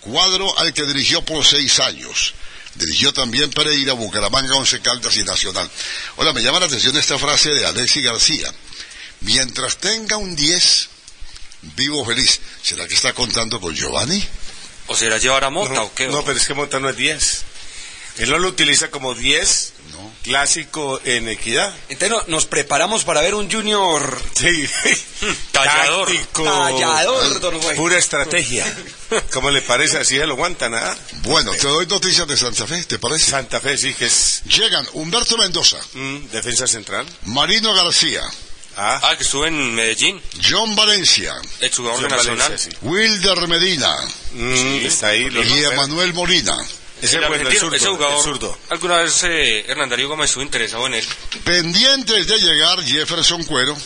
cuadro 0.00 0.58
al 0.58 0.72
que 0.72 0.84
dirigió 0.84 1.24
por 1.24 1.44
seis 1.44 1.80
años. 1.80 2.34
Dirigió 2.74 3.12
también 3.12 3.50
Pereira, 3.50 3.94
Bucaramanga, 3.94 4.54
Once 4.54 4.80
Caldas 4.80 5.16
y 5.16 5.24
Nacional. 5.24 5.68
Hola, 6.16 6.32
me 6.32 6.42
llama 6.42 6.60
la 6.60 6.66
atención 6.66 6.96
esta 6.96 7.18
frase 7.18 7.50
de 7.50 7.66
Alexis 7.66 8.04
García. 8.04 8.52
Mientras 9.20 9.78
tenga 9.78 10.16
un 10.16 10.36
10, 10.36 10.88
vivo 11.74 12.04
feliz. 12.04 12.40
¿Será 12.62 12.86
que 12.86 12.94
está 12.94 13.12
contando 13.14 13.60
con 13.60 13.74
Giovanni? 13.74 14.24
¿O 14.86 14.94
será 14.94 15.18
llevar 15.18 15.44
a 15.44 15.50
Mota 15.50 15.74
no, 15.74 15.84
o 15.84 15.94
qué? 15.94 16.06
No, 16.06 16.24
pero 16.24 16.38
es 16.38 16.46
que 16.46 16.54
Mota 16.54 16.78
no 16.78 16.88
es 16.88 16.96
10. 16.96 17.42
Él 18.18 18.30
no 18.30 18.38
lo 18.38 18.48
utiliza 18.48 18.90
como 18.90 19.14
10 19.14 19.72
clásico 20.28 21.00
en 21.04 21.28
equidad. 21.28 21.74
Entonces 21.88 22.10
no- 22.10 22.24
nos 22.28 22.46
preparamos 22.46 23.04
para 23.04 23.20
ver 23.20 23.34
un 23.34 23.50
Junior. 23.50 24.20
Sí. 24.34 24.68
Tallador. 25.52 26.06
Táctico. 26.08 26.44
Tallador, 26.44 27.40
don 27.40 27.60
Juan. 27.60 27.76
Pura 27.76 27.98
estrategia. 27.98 28.64
¿Cómo 29.32 29.50
le 29.50 29.62
parece? 29.62 29.98
Así 29.98 30.16
lo 30.18 30.34
aguanta 30.34 30.68
nada. 30.68 30.96
Bueno, 31.22 31.52
te 31.52 31.66
doy 31.66 31.86
noticias 31.86 32.26
de 32.28 32.36
Santa 32.36 32.66
Fe, 32.66 32.84
¿te 32.84 32.98
parece? 32.98 33.30
Santa 33.30 33.60
Fe 33.60 33.76
sí 33.78 33.94
que 33.94 34.04
es 34.06 34.42
Llegan 34.44 34.86
Humberto 34.92 35.36
Mendoza, 35.38 35.78
mm, 35.94 36.16
defensa 36.30 36.66
central. 36.66 37.06
Marino 37.24 37.74
García, 37.74 38.22
Ah, 38.80 39.00
Ah, 39.02 39.16
que 39.16 39.24
estuvo 39.24 39.44
en 39.44 39.74
Medellín, 39.74 40.22
John 40.48 40.76
Valencia, 40.76 41.34
exjugador 41.60 41.98
de 42.00 42.08
John 42.08 42.16
Nacional. 42.16 42.38
Valencia, 42.44 42.70
sí. 42.70 42.76
Wilder 42.82 43.48
Medina 43.48 43.92
Mm, 44.32 44.86
Está 44.86 45.08
ahí. 45.08 45.22
y 45.32 45.64
Emanuel 45.64 46.12
Molina. 46.14 46.56
Ese 47.00 47.16
el 47.16 47.22
es 47.22 47.28
bueno, 47.28 47.48
el 47.48 47.58
zurdo, 47.58 47.76
ese 47.76 47.84
el 47.86 47.90
jugador, 47.92 48.22
zurdo. 48.22 48.58
alguna 48.70 48.96
vez 48.96 49.22
eh, 49.24 49.64
Hernán 49.68 49.88
Darío 49.88 50.08
Gómez 50.08 50.30
estuvo 50.30 50.42
interesado 50.42 50.86
en 50.86 50.94
él. 50.94 51.04
Pendientes 51.44 52.26
de 52.26 52.38
llegar 52.38 52.82
Jefferson 52.82 53.44
Cuero 53.44 53.76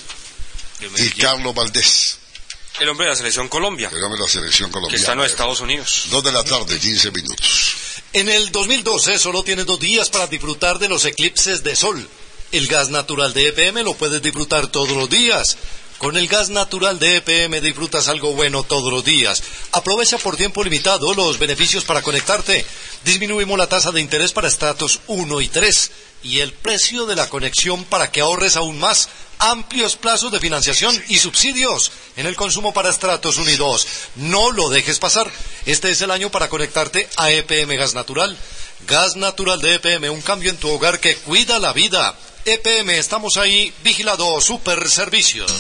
y. 0.97 1.11
Carlos 1.11 1.55
Valdés, 1.55 2.19
El 2.81 2.89
hombre 2.89 3.07
de 3.07 3.11
la 3.11 3.17
selección 3.17 3.49
Colombia, 3.49 3.91
que 3.91 3.97
de 3.97 4.19
la 4.19 4.29
selección 4.29 4.71
que 4.89 4.97
está 4.97 5.13
en 5.13 5.19
los 5.19 5.27
Estados 5.31 5.61
Unidos. 5.61 6.07
Dos 6.11 6.25
de 6.25 6.33
la 6.33 6.43
tarde, 6.43 6.79
15 6.79 7.11
minutos. 7.11 7.75
En 8.15 8.29
el 8.29 8.51
2012 8.51 9.19
solo 9.19 9.43
tienes 9.43 9.67
dos 9.67 9.79
días 9.79 10.11
para 10.11 10.27
disfrutar 10.27 10.79
de 10.79 10.89
los 10.89 11.05
eclipses 11.05 11.63
de 11.63 11.77
sol. 11.77 12.09
El 12.51 12.67
gas 12.67 12.91
natural 12.91 13.33
de 13.33 13.49
EPM 13.49 13.83
lo 13.83 13.95
puedes 13.95 14.21
disfrutar 14.21 14.67
todos 14.67 14.91
los 14.91 15.09
días. 15.09 15.57
Con 16.03 16.17
el 16.17 16.27
gas 16.27 16.51
natural 16.51 16.99
de 16.99 17.19
EPM 17.19 17.61
disfrutas 17.61 18.09
algo 18.09 18.35
bueno 18.35 18.65
todos 18.65 18.93
los 18.93 19.05
días. 19.05 19.41
Aprovecha 19.71 20.19
por 20.19 20.37
tiempo 20.37 20.65
limitado 20.65 21.15
los 21.15 21.39
beneficios 21.39 21.85
para 21.85 22.03
conectarte. 22.03 22.67
Disminuimos 23.05 23.57
la 23.57 23.69
tasa 23.69 23.93
de 23.93 24.01
interés 24.01 24.33
para 24.33 24.49
estratos 24.49 24.99
1 25.07 25.41
y 25.41 25.47
3 25.47 25.91
y 26.25 26.41
el 26.41 26.53
precio 26.55 27.07
de 27.07 27.15
la 27.15 27.29
conexión 27.29 27.85
para 27.85 28.11
que 28.11 28.21
ahorres 28.21 28.57
aún 28.57 28.81
más. 28.81 29.11
Amplios 29.39 29.95
plazos 29.95 30.33
de 30.33 30.41
financiación 30.41 31.01
y 31.07 31.19
subsidios 31.19 31.93
en 32.17 32.27
el 32.27 32.35
consumo 32.35 32.75
para 32.75 32.91
estratos 32.91 33.37
1 33.37 33.51
y 33.51 33.57
2. 33.57 33.87
No 34.17 34.51
lo 34.51 34.71
dejes 34.71 34.99
pasar. 34.99 35.31
Este 35.67 35.91
es 35.91 36.03
el 36.03 36.11
año 36.11 36.31
para 36.31 36.49
conectarte 36.49 37.09
a 37.17 37.31
EPM 37.31 37.77
Gas 37.77 37.95
Natural. 37.95 38.37
Gas 38.89 39.15
Natural 39.15 39.61
de 39.61 39.75
EPM, 39.77 40.11
un 40.11 40.21
cambio 40.21 40.51
en 40.51 40.57
tu 40.57 40.69
hogar 40.69 40.99
que 40.99 41.15
cuida 41.15 41.61
la 41.61 41.73
vida. 41.73 42.19
EPM, 42.45 42.91
estamos 42.91 43.37
ahí, 43.37 43.73
vigilado 43.85 44.41
Super 44.41 44.89
Servicios. 44.89 45.51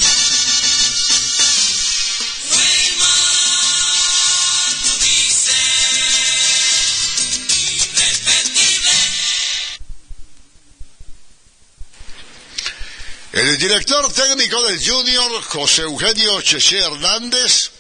El 13.32 13.58
director 13.58 14.12
técnico 14.12 14.62
del 14.62 14.84
Junior, 14.84 15.42
José 15.44 15.82
Eugenio 15.82 16.42
Cheche 16.42 16.78
Hernández, 16.78 17.70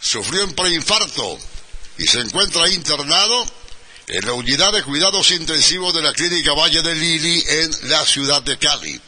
sufrió 0.00 0.44
un 0.44 0.54
preinfarto 0.54 1.38
y 1.98 2.06
se 2.06 2.20
encuentra 2.20 2.68
internado 2.68 3.44
en 4.08 4.24
la 4.24 4.34
unidad 4.34 4.72
de 4.72 4.82
cuidados 4.84 5.30
intensivos 5.32 5.92
de 5.92 6.02
la 6.02 6.12
Clínica 6.12 6.52
Valle 6.54 6.82
de 6.82 6.94
Lili 6.94 7.44
en 7.48 7.90
la 7.90 8.04
ciudad 8.04 8.40
de 8.42 8.56
Cali. 8.56 9.00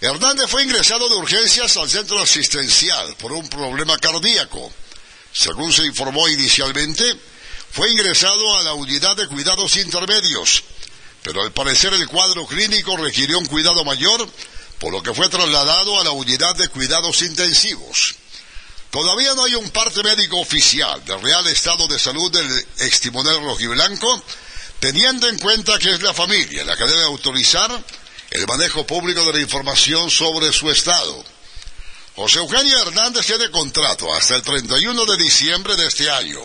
Hernández 0.00 0.48
fue 0.48 0.62
ingresado 0.62 1.08
de 1.08 1.16
urgencias 1.16 1.76
al 1.76 1.90
centro 1.90 2.20
asistencial 2.20 3.16
por 3.16 3.32
un 3.32 3.48
problema 3.48 3.98
cardíaco. 3.98 4.72
Según 5.32 5.72
se 5.72 5.84
informó 5.84 6.28
inicialmente, 6.28 7.04
fue 7.72 7.90
ingresado 7.90 8.56
a 8.56 8.62
la 8.62 8.74
unidad 8.74 9.16
de 9.16 9.26
cuidados 9.26 9.76
intermedios, 9.76 10.62
pero 11.22 11.42
al 11.42 11.52
parecer 11.52 11.92
el 11.94 12.06
cuadro 12.06 12.46
clínico 12.46 12.96
requirió 12.96 13.38
un 13.38 13.46
cuidado 13.46 13.84
mayor, 13.84 14.28
por 14.78 14.92
lo 14.92 15.02
que 15.02 15.14
fue 15.14 15.28
trasladado 15.28 15.98
a 15.98 16.04
la 16.04 16.12
unidad 16.12 16.54
de 16.54 16.68
cuidados 16.68 17.22
intensivos. 17.22 18.14
Todavía 18.94 19.34
no 19.34 19.42
hay 19.42 19.56
un 19.56 19.70
parte 19.70 20.04
médico 20.04 20.38
oficial 20.38 21.04
del 21.04 21.20
real 21.20 21.44
estado 21.48 21.88
de 21.88 21.98
salud 21.98 22.30
del 22.30 22.66
extimonel 22.78 23.42
rojiblanco, 23.42 24.22
teniendo 24.78 25.28
en 25.28 25.36
cuenta 25.40 25.80
que 25.80 25.90
es 25.90 26.00
la 26.00 26.14
familia 26.14 26.62
la 26.62 26.76
que 26.76 26.84
debe 26.84 27.02
autorizar 27.02 27.84
el 28.30 28.46
manejo 28.46 28.86
público 28.86 29.24
de 29.26 29.32
la 29.32 29.40
información 29.40 30.08
sobre 30.12 30.52
su 30.52 30.70
estado. 30.70 31.24
José 32.14 32.38
Eugenio 32.38 32.82
Hernández 32.82 33.26
tiene 33.26 33.50
contrato 33.50 34.14
hasta 34.14 34.36
el 34.36 34.42
31 34.42 35.06
de 35.06 35.16
diciembre 35.16 35.74
de 35.74 35.88
este 35.88 36.08
año 36.08 36.40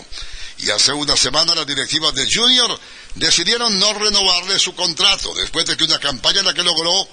y 0.57 0.71
hace 0.71 0.91
una 0.91 1.15
semana 1.15 1.53
las 1.53 1.67
directivas 1.67 2.15
de 2.15 2.27
Junior 2.33 2.79
decidieron 3.13 3.77
no 3.77 3.93
renovarle 3.93 4.57
su 4.57 4.73
contrato 4.73 5.35
después 5.35 5.67
de 5.67 5.77
que 5.77 5.83
una 5.83 5.99
campaña 5.99 6.39
en 6.39 6.47
la 6.47 6.55
que 6.55 6.63
logró 6.63 7.07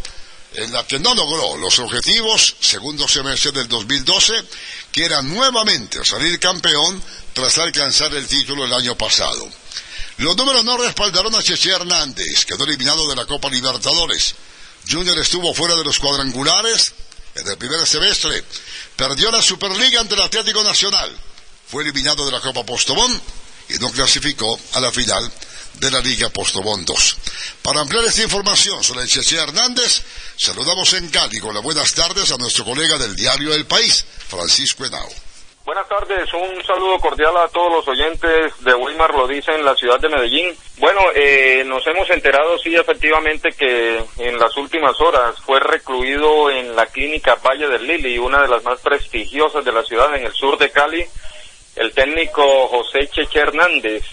en 0.54 0.72
la 0.72 0.86
que 0.86 0.98
no 0.98 1.14
logró 1.14 1.56
los 1.56 1.78
objetivos 1.78 2.56
segundo 2.60 3.06
semestre 3.06 3.52
del 3.52 3.68
2012, 3.68 4.32
que 4.92 5.04
era 5.04 5.22
nuevamente 5.22 6.04
salir 6.04 6.38
campeón 6.38 7.02
tras 7.34 7.58
alcanzar 7.58 8.14
el 8.14 8.26
título 8.26 8.64
el 8.64 8.72
año 8.72 8.96
pasado. 8.96 9.48
Los 10.18 10.36
números 10.36 10.64
no 10.64 10.78
respaldaron 10.78 11.34
a 11.34 11.42
Cheche 11.42 11.70
Hernández, 11.70 12.46
quedó 12.46 12.64
eliminado 12.64 13.06
de 13.08 13.16
la 13.16 13.26
Copa 13.26 13.50
Libertadores. 13.50 14.34
Junior 14.88 15.18
estuvo 15.18 15.52
fuera 15.52 15.74
de 15.74 15.84
los 15.84 15.98
cuadrangulares 15.98 16.92
en 17.34 17.46
el 17.46 17.58
primer 17.58 17.86
semestre, 17.86 18.42
perdió 18.96 19.30
la 19.30 19.42
Superliga 19.42 20.00
ante 20.00 20.14
el 20.14 20.22
Atlético 20.22 20.62
Nacional, 20.62 21.14
fue 21.68 21.82
eliminado 21.82 22.24
de 22.24 22.32
la 22.32 22.40
Copa 22.40 22.64
Postobón 22.64 23.20
y 23.68 23.74
no 23.74 23.90
clasificó 23.90 24.58
a 24.72 24.80
la 24.80 24.90
final 24.90 25.30
de 25.78 25.90
la 25.90 26.00
Liga 26.00 26.28
Postobón 26.30 26.84
2. 26.84 27.18
Para 27.62 27.80
ampliar 27.80 28.04
esta 28.04 28.22
información 28.22 28.82
sobre 28.82 29.02
el 29.02 29.08
Cheche 29.08 29.36
Hernández, 29.36 30.02
saludamos 30.36 30.92
en 30.94 31.08
Cali 31.08 31.38
con 31.40 31.54
las 31.54 31.62
buenas 31.62 31.94
tardes 31.94 32.30
a 32.32 32.36
nuestro 32.36 32.64
colega 32.64 32.98
del 32.98 33.14
diario 33.16 33.54
El 33.54 33.66
País, 33.66 34.04
Francisco 34.28 34.84
Henao. 34.84 35.08
Buenas 35.66 35.88
tardes, 35.88 36.32
un 36.32 36.62
saludo 36.64 36.96
cordial 37.00 37.36
a 37.36 37.48
todos 37.48 37.72
los 37.72 37.88
oyentes 37.88 38.52
de 38.60 38.72
Wilmar 38.72 39.12
lo 39.12 39.26
dice 39.26 39.52
en 39.52 39.64
la 39.64 39.74
ciudad 39.74 39.98
de 39.98 40.08
Medellín. 40.08 40.56
Bueno, 40.78 41.00
eh, 41.12 41.64
nos 41.66 41.84
hemos 41.88 42.08
enterado, 42.08 42.56
sí, 42.58 42.76
efectivamente, 42.76 43.50
que 43.50 44.00
en 44.18 44.38
las 44.38 44.56
últimas 44.56 45.00
horas 45.00 45.34
fue 45.44 45.58
recluido 45.58 46.52
en 46.52 46.76
la 46.76 46.86
clínica 46.86 47.34
Valle 47.44 47.66
del 47.66 47.84
Lili, 47.84 48.16
una 48.16 48.42
de 48.42 48.48
las 48.48 48.62
más 48.62 48.78
prestigiosas 48.80 49.64
de 49.64 49.72
la 49.72 49.82
ciudad 49.82 50.14
en 50.14 50.26
el 50.26 50.32
sur 50.34 50.56
de 50.56 50.70
Cali, 50.70 51.04
el 51.74 51.92
técnico 51.92 52.68
José 52.68 53.08
Cheche 53.08 53.40
Hernández. 53.40 54.04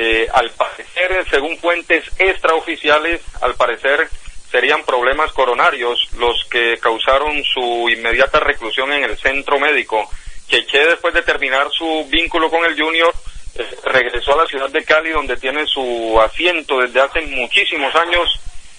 Eh, 0.00 0.28
al 0.32 0.48
parecer, 0.50 1.26
según 1.28 1.58
fuentes 1.58 2.04
extraoficiales, 2.18 3.20
al 3.40 3.56
parecer 3.56 4.08
serían 4.48 4.84
problemas 4.84 5.32
coronarios 5.32 5.98
los 6.16 6.44
que 6.48 6.78
causaron 6.78 7.42
su 7.42 7.88
inmediata 7.90 8.38
reclusión 8.38 8.92
en 8.92 9.02
el 9.02 9.18
centro 9.18 9.58
médico. 9.58 10.08
Cheche, 10.46 10.86
después 10.86 11.12
de 11.14 11.22
terminar 11.22 11.66
su 11.72 12.06
vínculo 12.08 12.48
con 12.48 12.64
el 12.64 12.80
Junior, 12.80 13.12
eh, 13.56 13.66
regresó 13.86 14.34
a 14.34 14.44
la 14.44 14.46
ciudad 14.46 14.70
de 14.70 14.84
Cali, 14.84 15.10
donde 15.10 15.36
tiene 15.36 15.66
su 15.66 16.16
asiento 16.20 16.78
desde 16.78 17.00
hace 17.00 17.20
muchísimos 17.22 17.92
años 17.96 18.28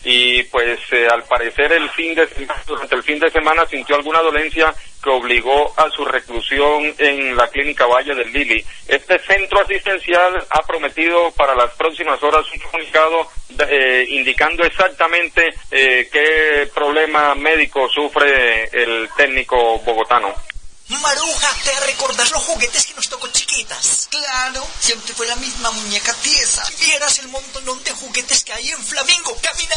y 0.06 0.44
pues 0.44 0.80
eh, 0.94 1.06
al 1.12 1.24
parecer 1.24 1.74
el 1.74 1.90
fin 1.90 2.16
de 2.16 2.30
durante 2.66 2.96
el 2.96 3.04
fin 3.04 3.20
de 3.20 3.30
semana 3.30 3.66
sintió 3.66 3.98
alguna 3.98 4.22
dolencia 4.22 4.74
que 5.01 5.09
obligó 5.09 5.73
a 5.77 5.89
su 5.89 6.05
reclusión 6.05 6.93
en 6.97 7.35
la 7.35 7.47
clínica 7.47 7.85
Valle 7.85 8.15
del 8.15 8.31
Lili. 8.31 8.63
Este 8.88 9.19
centro 9.19 9.61
asistencial 9.61 10.45
ha 10.49 10.61
prometido 10.65 11.31
para 11.31 11.55
las 11.55 11.71
próximas 11.76 12.21
horas 12.23 12.45
un 12.53 12.59
comunicado 12.59 13.27
eh, 13.67 14.05
indicando 14.09 14.63
exactamente 14.63 15.49
eh, 15.71 16.07
qué 16.11 16.69
problema 16.73 17.35
médico 17.35 17.88
sufre 17.89 18.63
el 18.73 19.09
técnico 19.15 19.80
bogotano. 19.80 20.34
Maruja, 20.90 21.56
¿te 21.64 21.80
recordás 21.82 22.32
los 22.32 22.44
juguetes 22.45 22.88
que 22.88 22.95
nos 22.95 23.07
tocó 23.10 23.28
chiquitas? 23.28 24.07
Claro, 24.10 24.68
siempre 24.80 25.14
fue 25.14 25.28
la 25.28 25.36
misma 25.36 25.70
muñeca 25.70 26.11
tiesa. 26.16 26.64
Vieras 26.80 27.20
el 27.20 27.28
montón 27.28 27.84
de 27.84 27.91
juguetes 27.91 28.44
que 28.44 28.53
hay 28.53 28.72
en 28.72 28.84
Flamingo. 28.84 29.38
Camina, 29.40 29.76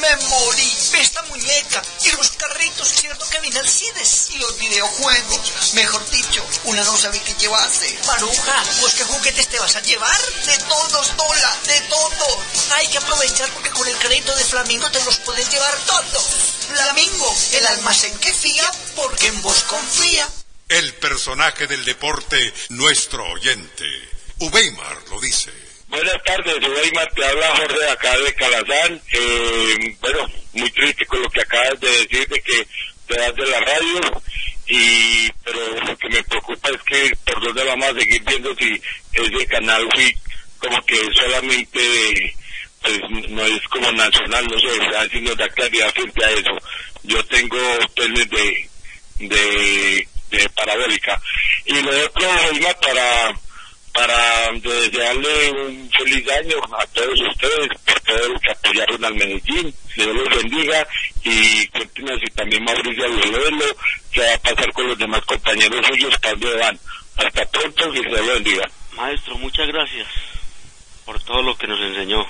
me 0.00 0.16
morí. 0.28 0.72
Ve 0.92 1.02
esta 1.02 1.20
muñeca 1.24 1.82
y 2.04 2.10
los 2.12 2.30
carritos 2.30 2.88
cierto 2.88 3.26
vine 3.42 3.58
Alcides. 3.58 4.30
Y 4.30 4.38
los 4.38 4.58
videojuegos. 4.58 5.74
Mejor 5.74 6.08
dicho, 6.08 6.42
una 6.64 6.82
no 6.82 6.96
sabe 6.96 7.20
qué 7.20 7.34
llevarse. 7.34 7.98
Maruja, 8.06 8.64
¿vos 8.80 8.94
qué 8.94 9.04
juguetes 9.04 9.48
te 9.48 9.58
vas 9.58 9.76
a 9.76 9.82
llevar? 9.82 10.20
De 10.46 10.58
todos, 10.58 11.16
Dola, 11.16 11.58
de 11.66 11.80
todos. 11.82 12.38
Hay 12.72 12.88
que 12.88 12.98
aprovechar 12.98 13.50
porque 13.50 13.70
con 13.70 13.86
el 13.86 13.98
crédito 13.98 14.34
de 14.34 14.44
Flamingo 14.44 14.90
te 14.90 15.04
los 15.04 15.18
puedes 15.18 15.50
llevar 15.50 15.76
todos. 15.86 16.24
Flamingo, 16.68 17.36
el 17.52 17.66
almacén 17.66 18.18
que 18.18 18.32
fía 18.32 18.72
porque 18.96 19.26
en 19.26 19.42
vos 19.42 19.62
confía. 19.64 20.26
El 20.68 20.94
personaje 20.94 21.66
del 21.66 21.84
deporte, 21.84 22.52
nuestro 22.70 23.24
oyente. 23.24 23.84
Ubeimar 24.38 24.96
lo 25.10 25.20
dice. 25.20 25.50
Buenas 25.88 26.22
tardes, 26.24 26.56
Weimar, 26.56 27.08
te 27.14 27.24
habla 27.24 27.56
Jorge 27.56 27.88
acá 27.88 28.18
de 28.18 28.34
Calazán. 28.34 29.02
Eh, 29.12 29.96
bueno, 30.00 30.28
muy 30.54 30.70
triste 30.70 31.06
con 31.06 31.22
lo 31.22 31.30
que 31.30 31.42
acabas 31.42 31.78
de 31.78 31.88
decir 31.88 32.28
de 32.28 32.40
que 32.40 32.66
te 33.06 33.16
das 33.16 33.34
de 33.36 33.46
la 33.46 33.60
radio, 33.60 34.22
y 34.66 35.30
pero 35.44 35.84
lo 35.86 35.96
que 35.96 36.08
me 36.08 36.24
preocupa 36.24 36.70
es 36.70 36.82
que 36.82 37.16
por 37.24 37.44
dónde 37.44 37.64
vamos 37.64 37.88
a 37.88 38.00
seguir 38.00 38.22
viendo 38.24 38.54
si 38.56 38.80
ese 39.12 39.46
canal 39.46 39.86
fui 39.94 40.16
como 40.58 40.84
que 40.86 40.96
solamente 41.14 42.34
pues 42.80 43.00
no 43.30 43.44
es 43.44 43.62
como 43.68 43.92
nacional, 43.92 44.46
no 44.46 44.58
sé, 44.58 44.96
así 44.96 45.20
nos 45.20 45.36
da 45.36 45.48
claridad 45.50 45.92
frente 45.92 46.24
a 46.24 46.30
eso. 46.30 46.58
Yo 47.02 47.24
tengo 47.26 47.58
teles 47.94 48.28
de, 48.30 48.70
de, 49.20 50.08
de 50.36 50.48
parabólica. 50.50 51.20
Y 51.66 51.80
lo 51.80 51.90
otro, 52.04 52.28
para 52.80 53.34
para 53.94 54.50
desearle 54.54 55.50
un 55.52 55.88
feliz 55.96 56.28
año 56.32 56.56
a 56.76 56.84
todos 56.88 57.20
ustedes 57.30 57.68
por 57.86 58.00
todo 58.00 58.28
lo 58.28 58.40
que 58.40 58.50
apoyaron 58.50 59.04
al 59.04 59.14
Medellín. 59.14 59.72
Dios 59.94 60.08
los 60.08 60.28
bendiga 60.30 60.86
y 61.22 61.66
cuéntenos 61.68 62.18
si 62.20 62.34
también 62.34 62.64
Mauricio 62.64 63.04
Abuelo 63.04 63.76
qué 64.10 64.20
va 64.20 64.34
a 64.34 64.38
pasar 64.38 64.72
con 64.72 64.88
los 64.88 64.98
demás 64.98 65.20
compañeros 65.24 65.86
suyos, 65.86 66.18
dónde 66.20 66.56
van. 66.56 66.78
Hasta 67.16 67.44
pronto 67.46 67.94
y 67.94 68.00
Dios 68.00 68.12
los 68.12 68.26
bendiga. 68.26 68.64
Maestro, 68.96 69.38
muchas 69.38 69.68
gracias 69.68 70.08
por 71.04 71.22
todo 71.22 71.42
lo 71.42 71.56
que 71.56 71.68
nos 71.68 71.80
enseñó. 71.80 72.26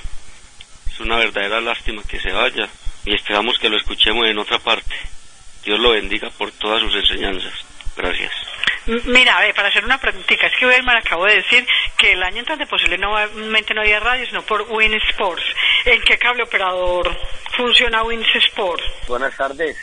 Es 0.93 1.01
una 1.01 1.17
verdadera 1.17 1.63
lástima 1.63 2.03
que 2.07 2.21
se 2.21 2.31
vaya 2.31 2.69
y 3.07 3.15
esperamos 3.15 3.59
que 3.59 3.71
lo 3.71 3.79
escuchemos 3.79 4.27
en 4.27 4.39
otra 4.39 4.59
parte. 4.59 4.95
Dios 5.65 5.81
lo 5.81 5.93
bendiga 5.93 6.29
por 6.29 6.53
todas 6.53 6.83
sus 6.83 6.95
enseñanzas. 6.95 7.55
Gracias. 7.97 8.33
Mira, 8.87 9.39
a 9.39 9.41
ver, 9.41 9.55
para 9.55 9.69
hacer 9.69 9.85
una 9.85 9.99
preguntita, 9.99 10.47
es 10.47 10.53
que 10.59 10.67
Weimar 10.67 10.99
acabo 10.99 11.25
de 11.25 11.37
decir 11.37 11.67
que 11.97 12.13
el 12.13 12.23
año 12.23 12.41
entrante 12.41 12.67
posible 12.67 12.99
no 12.99 13.13
solamente 13.13 13.73
no 13.73 13.81
había 13.81 13.99
radio, 13.99 14.27
sino 14.27 14.43
por 14.43 14.63
Win 14.71 14.95
Sports. 15.11 15.43
¿En 15.87 16.03
qué 16.03 16.19
cable 16.19 16.43
operador 16.43 17.11
funciona 17.57 18.03
Win 18.03 18.23
Sports? 18.35 18.83
Buenas 19.09 19.35
tardes, 19.37 19.77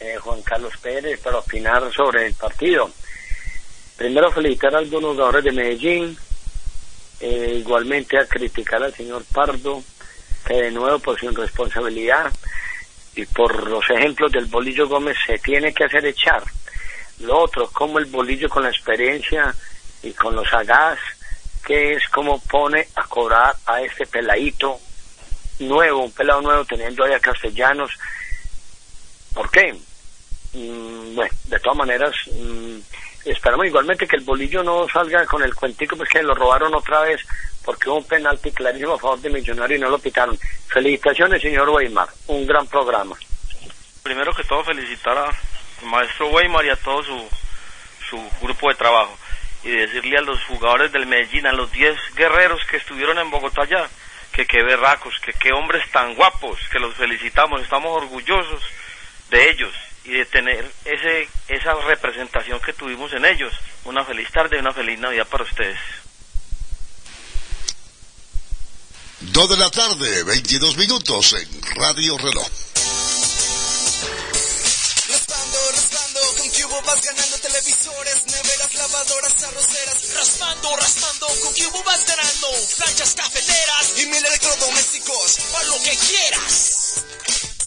eh, 0.00 0.16
Juan 0.20 0.42
Carlos 0.42 0.76
Pérez, 0.76 1.20
para 1.20 1.38
opinar 1.38 1.90
sobre 1.90 2.26
el 2.26 2.34
partido. 2.34 2.90
Primero 3.96 4.30
felicitar 4.30 4.74
a 4.74 4.78
algunos 4.78 5.12
jugadores 5.12 5.44
de 5.44 5.52
Medellín, 5.52 6.18
eh, 7.20 7.54
igualmente 7.58 8.18
a 8.18 8.26
criticar 8.26 8.82
al 8.82 8.94
señor 8.94 9.24
Pardo, 9.32 9.82
que 10.46 10.54
de 10.54 10.70
nuevo 10.70 10.98
por 10.98 11.18
su 11.18 11.30
irresponsabilidad 11.30 12.30
y 13.16 13.24
por 13.24 13.68
los 13.68 13.88
ejemplos 13.90 14.30
del 14.30 14.46
Bolillo 14.46 14.86
Gómez 14.86 15.16
se 15.26 15.38
tiene 15.38 15.72
que 15.72 15.84
hacer 15.84 16.04
echar. 16.04 16.42
Lo 17.20 17.38
otro, 17.38 17.68
como 17.70 17.98
el 17.98 18.06
Bolillo 18.06 18.48
con 18.48 18.62
la 18.62 18.70
experiencia 18.70 19.54
y 20.02 20.12
con 20.12 20.36
los 20.36 20.48
sagaz, 20.48 20.98
que 21.64 21.94
es 21.94 22.08
como 22.08 22.40
pone 22.40 22.88
a 22.94 23.02
cobrar 23.04 23.54
a 23.66 23.82
este 23.82 24.06
peladito 24.06 24.78
nuevo, 25.58 26.04
un 26.04 26.12
pelado 26.12 26.40
nuevo 26.40 26.64
teniendo 26.64 27.04
ahí 27.04 27.12
a 27.12 27.20
Castellanos. 27.20 27.90
¿Por 29.34 29.50
qué? 29.50 29.74
Mm, 30.52 31.14
bueno, 31.14 31.34
de 31.44 31.58
todas 31.60 31.76
maneras, 31.76 32.14
mm, 32.32 32.78
esperamos 33.24 33.66
igualmente 33.66 34.06
que 34.06 34.16
el 34.16 34.24
bolillo 34.24 34.62
no 34.62 34.86
salga 34.88 35.26
con 35.26 35.42
el 35.42 35.54
cuentico, 35.54 35.96
pues 35.96 36.08
que 36.08 36.22
lo 36.22 36.34
robaron 36.34 36.74
otra 36.74 37.00
vez, 37.02 37.20
porque 37.64 37.90
hubo 37.90 37.98
un 37.98 38.04
penalti 38.04 38.50
clarísimo 38.52 38.94
a 38.94 38.98
favor 38.98 39.20
de 39.20 39.30
Millonario 39.30 39.76
y 39.76 39.80
no 39.80 39.90
lo 39.90 39.98
pitaron. 39.98 40.38
Felicitaciones, 40.68 41.42
señor 41.42 41.68
Weimar, 41.68 42.08
un 42.28 42.46
gran 42.46 42.66
programa. 42.66 43.16
primero 44.02 44.32
que 44.32 44.44
todo 44.44 44.64
felicitar 44.64 45.18
al 45.18 45.34
maestro 45.82 46.28
Weimar 46.28 46.64
y 46.64 46.70
a 46.70 46.76
todo 46.76 47.02
su, 47.02 47.28
su 48.08 48.30
grupo 48.40 48.68
de 48.68 48.74
trabajo 48.74 49.16
y 49.64 49.70
decirle 49.70 50.18
a 50.18 50.22
los 50.22 50.42
jugadores 50.44 50.92
del 50.92 51.06
Medellín, 51.06 51.46
a 51.46 51.52
los 51.52 51.70
10 51.72 51.96
guerreros 52.14 52.60
que 52.70 52.76
estuvieron 52.76 53.18
en 53.18 53.30
Bogotá 53.30 53.64
ya, 53.64 53.88
que 54.32 54.46
qué 54.46 54.62
berracos, 54.62 55.14
que 55.20 55.32
qué 55.32 55.52
hombres 55.52 55.90
tan 55.90 56.14
guapos, 56.14 56.58
que 56.70 56.78
los 56.78 56.94
felicitamos, 56.94 57.62
estamos 57.62 57.90
orgullosos 58.02 58.62
de 59.30 59.50
ellos 59.50 59.74
y 60.04 60.12
de 60.12 60.24
tener 60.24 60.70
ese 60.84 61.28
esa 61.48 61.74
representación 61.74 62.60
que 62.60 62.72
tuvimos 62.72 63.12
en 63.12 63.24
ellos. 63.24 63.52
Una 63.84 64.04
feliz 64.04 64.30
tarde 64.30 64.56
y 64.56 64.60
una 64.60 64.72
feliz 64.72 64.98
Navidad 64.98 65.26
para 65.26 65.44
ustedes. 65.44 65.78
Dos 69.20 69.50
de 69.50 69.56
la 69.56 69.70
tarde, 69.70 70.22
22 70.22 70.76
minutos 70.76 71.32
en 71.34 71.60
Radio 71.76 72.16
Reloj. 72.18 72.67
Raspando, 75.58 75.72
raspando, 75.72 76.20
con 76.36 76.48
Cubo 76.50 76.82
vas 76.82 77.02
ganando 77.02 77.38
televisores, 77.38 78.26
neveras, 78.26 78.74
lavadoras, 78.74 79.42
arroceras. 79.42 80.14
Raspando, 80.14 80.76
raspando, 80.76 81.26
con 81.26 81.54
Cubo 81.54 81.82
vas 81.82 82.06
ganando. 82.06 82.48
Planchas 82.76 83.14
cafeteras 83.14 83.92
y 83.96 84.06
mil 84.06 84.24
electrodomésticos. 84.24 85.38
para 85.52 85.64
lo 85.66 85.82
que 85.82 85.96
quieras. 85.96 87.04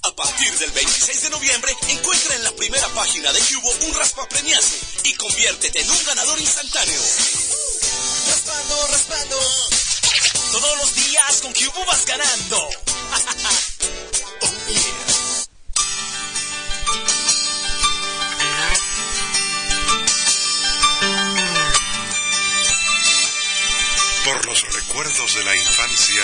A 0.04 0.16
partir 0.16 0.58
del 0.58 0.72
26 0.72 1.22
de 1.24 1.30
noviembre, 1.32 1.76
encuentra 1.90 2.36
en 2.36 2.44
la 2.46 2.52
primera 2.54 2.88
página 2.90 3.34
de 3.34 3.40
Cubo 3.42 3.72
un 3.86 3.94
raspa 3.96 4.28
premiarse 4.30 4.80
y 5.04 5.14
conviértete 5.16 5.82
en 5.82 5.92
un 5.92 6.06
ganador 6.06 6.40
instantáneo. 6.40 7.02
Raspando, 8.28 8.88
raspando. 8.88 9.38
Todos 10.54 10.78
los 10.78 10.96
días 10.96 11.42
con 11.42 11.54
Cubo 11.54 11.86
vas 11.86 12.06
ganando. 12.06 12.70
Por 24.24 24.46
los 24.46 24.62
recuerdos 24.74 25.36
de 25.36 25.44
la 25.44 25.56
infancia, 25.56 26.24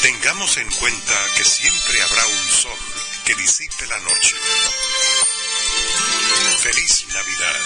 tengamos 0.00 0.56
en 0.56 0.70
cuenta 0.70 1.14
que 1.36 1.44
siempre 1.44 2.02
habrá 2.02 2.26
un 2.26 2.50
sol 2.50 2.78
que 3.24 3.34
disipe 3.34 3.86
la 3.86 3.98
noche. 3.98 4.36
Feliz 6.60 7.04
Navidad. 7.12 7.60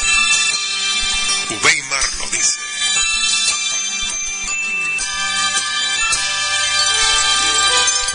Uweimar 1.51 2.15
lo 2.19 2.27
dice. 2.31 2.61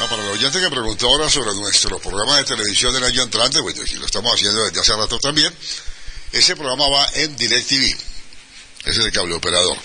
Ah, 0.01 0.07
para 0.09 0.23
el 0.23 0.29
oyente 0.29 0.59
que 0.59 0.69
preguntó 0.69 1.07
ahora 1.07 1.29
sobre 1.29 1.53
nuestro 1.55 1.99
programa 1.99 2.37
de 2.37 2.43
televisión 2.43 2.93
del 2.93 3.05
año 3.05 3.23
entrante, 3.23 3.61
bueno, 3.61 3.81
y 3.85 3.93
lo 3.95 4.05
estamos 4.05 4.33
haciendo 4.33 4.65
desde 4.65 4.81
hace 4.81 4.93
rato 4.93 5.17
también, 5.19 5.53
ese 6.33 6.57
programa 6.57 6.89
va 6.89 7.09
en 7.13 7.35
DirecTV, 7.37 7.97
ese 8.85 9.03
de 9.03 9.11
cable 9.11 9.35
operador. 9.35 9.77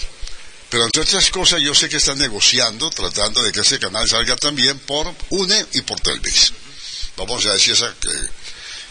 Pero 0.75 0.87
entre 0.87 1.03
otras 1.03 1.31
cosas, 1.31 1.61
yo 1.61 1.73
sé 1.73 1.89
que 1.89 1.99
están 1.99 2.19
negociando, 2.19 2.91
tratando 2.91 3.41
de 3.45 3.53
que 3.53 3.61
ese 3.61 3.79
canal 3.79 4.09
salga 4.09 4.35
también 4.35 4.77
por 4.81 5.07
UNE 5.31 5.67
y 5.75 5.83
por 5.83 6.01
Telmex. 6.01 6.53
Vamos 7.17 7.47
a 7.47 7.51
ver 7.51 7.61
si, 7.61 7.71
esa, 7.71 7.95
que, 8.01 8.11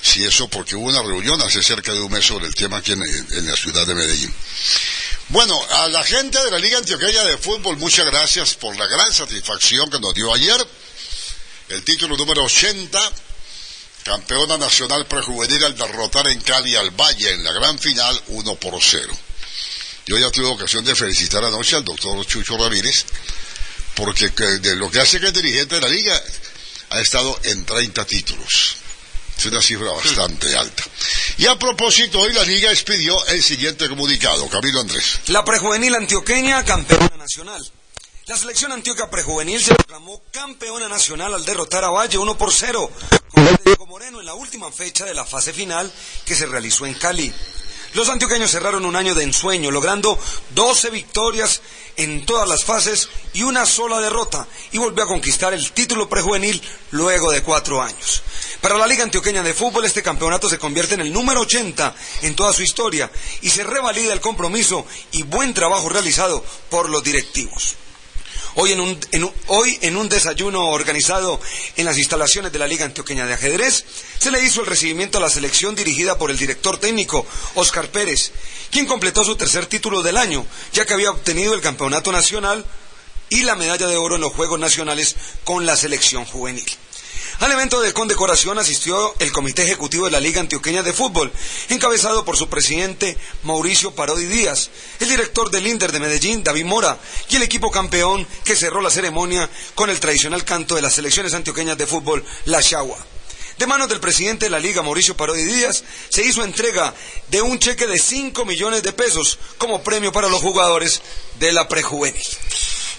si 0.02 0.24
eso, 0.24 0.48
porque 0.48 0.78
hubo 0.78 0.88
una 0.88 1.04
reunión 1.04 1.42
hace 1.42 1.62
cerca 1.62 1.92
de 1.92 2.00
un 2.00 2.10
mes 2.10 2.26
sobre 2.26 2.48
el 2.48 2.56
tema 2.56 2.78
aquí 2.78 2.94
en, 2.94 3.04
en 3.04 3.46
la 3.46 3.58
ciudad 3.58 3.86
de 3.86 3.96
Medellín. 3.96 4.34
Bueno, 5.28 5.62
a 5.72 5.90
la 5.90 6.02
gente 6.06 6.42
de 6.42 6.52
la 6.52 6.58
Liga 6.58 6.78
Antioqueña 6.78 7.22
de 7.26 7.38
Fútbol, 7.38 7.76
muchas 7.76 8.06
gracias 8.06 8.54
por 8.54 8.78
la 8.78 8.88
gran 8.88 9.14
satisfacción 9.14 9.90
que 9.90 10.00
nos 10.00 10.14
dio 10.14 10.34
ayer. 10.34 10.66
El 11.68 11.84
título 11.84 12.16
número 12.16 12.46
80, 12.46 13.12
campeona 14.06 14.58
nacional 14.58 15.06
prejuvenil 15.06 15.66
al 15.66 15.76
derrotar 15.76 16.30
en 16.30 16.40
Cali 16.40 16.78
al 16.78 16.92
Valle 16.92 17.34
en 17.34 17.44
la 17.44 17.52
gran 17.52 17.78
final 17.78 18.22
1 18.28 18.56
por 18.56 18.82
0. 18.82 19.14
Yo 20.06 20.18
ya 20.18 20.30
tuve 20.32 20.48
ocasión 20.48 20.84
de 20.84 20.96
felicitar 20.96 21.44
anoche 21.44 21.76
al 21.76 21.86
doctor 21.86 22.26
Chucho 22.26 22.58
Ramírez, 22.58 23.06
porque 23.96 24.34
que- 24.34 24.44
de 24.60 24.76
lo 24.76 24.90
que 24.92 25.00
hace 25.00 25.20
que 25.20 25.28
es 25.28 25.34
dirigente 25.34 25.76
de 25.76 25.82
la 25.82 25.88
liga, 25.90 26.22
ha 26.90 27.00
estado 27.00 27.40
en 27.44 27.66
30 27.66 28.06
títulos. 28.06 28.78
Es 29.38 29.46
una 29.46 29.62
cifra 29.62 29.92
bastante 29.92 30.56
alta. 30.56 30.84
Y 31.38 31.48
a 31.48 31.58
propósito, 31.58 32.20
hoy 32.20 32.34
la 32.34 32.44
liga 32.44 32.70
expidió 32.72 33.26
el 33.28 33.42
siguiente 33.42 33.90
comunicado. 33.90 34.48
Camilo 34.50 34.80
Andrés. 34.82 35.20
La 35.28 35.44
prejuvenil 35.44 35.96
antioqueña 35.96 36.64
campeona 36.64 37.10
nacional. 37.18 37.68
La 38.28 38.38
selección 38.38 38.72
antioquia 38.72 39.10
prejuvenil 39.10 39.62
se 39.62 39.74
proclamó 39.76 40.22
campeona 40.32 40.88
nacional 40.88 41.34
al 41.34 41.44
derrotar 41.44 41.84
a 41.84 41.90
Valle 41.90 42.18
1 42.18 42.38
por 42.38 42.54
0 42.54 42.90
con 43.32 43.60
Diego 43.66 43.86
Moreno 43.88 44.20
en 44.22 44.26
la 44.28 44.34
última 44.36 44.72
fecha 44.72 45.04
de 45.06 45.14
la 45.14 45.26
fase 45.26 45.52
final 45.52 45.92
que 46.26 46.36
se 46.36 46.46
realizó 46.46 46.86
en 46.86 46.94
Cali. 46.94 47.34
Los 47.94 48.10
antioqueños 48.10 48.49
cerraron 48.49 48.86
un 48.86 48.95
año 48.95 49.14
de 49.14 49.24
ensueño, 49.24 49.70
logrando 49.70 50.18
12 50.56 50.90
victorias 50.90 51.61
en 51.95 52.26
todas 52.26 52.49
las 52.49 52.64
fases 52.64 53.10
y 53.34 53.44
una 53.44 53.68
sola 53.68 53.99
derrota, 53.99 54.48
y 54.72 54.80
volvió 54.80 55.03
a 55.03 55.07
conquistar 55.07 55.53
el 55.53 55.72
título 55.74 56.10
prejuvenil 56.10 56.60
luego 56.91 57.32
de 57.32 57.44
cuatro 57.44 57.82
años. 57.84 58.24
Para 58.61 58.78
la 58.78 58.88
Liga 58.88 59.03
Antioqueña 59.03 59.44
de 59.44 59.53
Fútbol, 59.53 59.86
este 59.86 60.02
campeonato 60.02 60.49
se 60.49 60.57
convierte 60.57 60.95
en 60.95 61.02
el 61.02 61.14
número 61.14 61.41
80 61.41 61.95
en 62.24 62.36
toda 62.36 62.52
su 62.52 62.64
historia 62.64 63.11
y 63.41 63.49
se 63.49 63.64
revalida 63.64 64.14
el 64.14 64.22
compromiso 64.22 64.88
y 65.11 65.22
buen 65.24 65.53
trabajo 65.53 65.90
realizado 65.90 66.44
por 66.70 66.90
los 66.90 67.03
directivos. 67.03 67.76
Hoy 68.56 68.72
en, 68.72 68.82
un, 68.82 69.00
hoy 69.48 69.80
en 69.82 69.98
un 69.98 70.10
desayuno 70.10 70.70
organizado 70.70 71.40
en 71.76 71.86
las 71.86 71.98
instalaciones 71.98 72.52
de 72.52 72.60
la 72.60 72.68
Liga 72.68 72.86
Antioqueña 72.86 73.26
de 73.26 73.34
Ajedrez, 73.34 73.84
se 74.20 74.30
le 74.30 74.44
hizo 74.46 74.62
el 74.62 74.68
recibimiento 74.68 75.18
a 75.18 75.22
la 75.22 75.30
selección 75.30 75.76
dirigida 75.76 76.20
por 76.20 76.30
el 76.30 76.38
director 76.38 76.78
técnico 76.78 77.26
Oscar 77.56 77.90
Pérez, 77.90 78.32
quien 78.70 78.86
completó 78.86 79.24
su 79.24 79.36
tercer 79.36 79.66
título 79.66 80.04
del 80.04 80.18
año, 80.18 80.46
ya 80.72 80.86
que 80.86 80.94
había 80.94 81.10
obtenido 81.10 81.56
el 81.56 81.62
campeonato 81.62 82.12
nacional 82.12 82.64
y 83.30 83.42
la 83.42 83.56
medalla 83.56 83.88
de 83.88 83.98
oro 83.98 84.16
en 84.16 84.22
los 84.22 84.34
Juegos 84.34 84.60
Nacionales 84.60 85.16
con 85.44 85.66
la 85.66 85.76
selección 85.76 86.24
juvenil. 86.26 86.66
Al 87.40 87.52
evento 87.52 87.82
de 87.82 87.94
condecoración 87.94 88.58
asistió 88.58 89.14
el 89.20 89.32
Comité 89.32 89.64
Ejecutivo 89.64 90.06
de 90.06 90.12
la 90.12 90.20
Liga 90.20 90.40
Antioqueña 90.40 90.84
de 90.84 90.94
Fútbol, 90.94 91.32
encabezado 91.70 92.24
por 92.26 92.38
su 92.38 92.48
presidente 92.48 93.18
Mauricio 93.44 93.91
Parodi 93.91 94.26
Díaz, 94.26 94.70
el 95.00 95.10
director 95.10 95.50
del 95.50 95.68
Inder 95.68 95.91
de 95.91 96.00
Medellín, 96.00 96.44
David 96.44 96.66
Mora, 96.66 96.98
y 97.30 97.36
el 97.36 97.44
equipo 97.44 97.72
campeón 97.72 98.28
que 98.44 98.56
cerró 98.56 98.82
la 98.82 98.90
ceremonia 98.90 99.50
con 99.76 99.90
el 99.90 100.00
tradicional 100.00 100.45
canto 100.45 100.76
de 100.76 100.82
las 100.82 100.94
selecciones 100.94 101.34
antioqueñas 101.34 101.78
de 101.78 101.88
fútbol, 101.88 102.24
La 102.45 102.62
Chagua. 102.62 102.98
De 103.58 103.68
manos 103.68 103.88
del 103.88 104.00
presidente 104.00 104.45
de 104.45 104.50
la 104.50 104.60
Liga, 104.60 104.82
Mauricio 104.82 105.16
Parodi 105.16 105.44
Díaz, 105.44 105.84
se 106.10 106.24
hizo 106.24 106.44
entrega 106.44 106.94
de 107.30 107.41
un 107.41 107.60
cheque 107.60 107.86
de 107.86 108.00
5 108.00 108.45
millones 108.45 108.82
de 108.84 108.94
pesos 108.94 109.38
como 109.58 109.84
premio 109.84 110.12
para 110.12 110.30
los 110.30 110.41
jugadores 110.41 111.02
de 111.40 111.52
la 111.52 111.68
prejuvenil. 111.68 112.22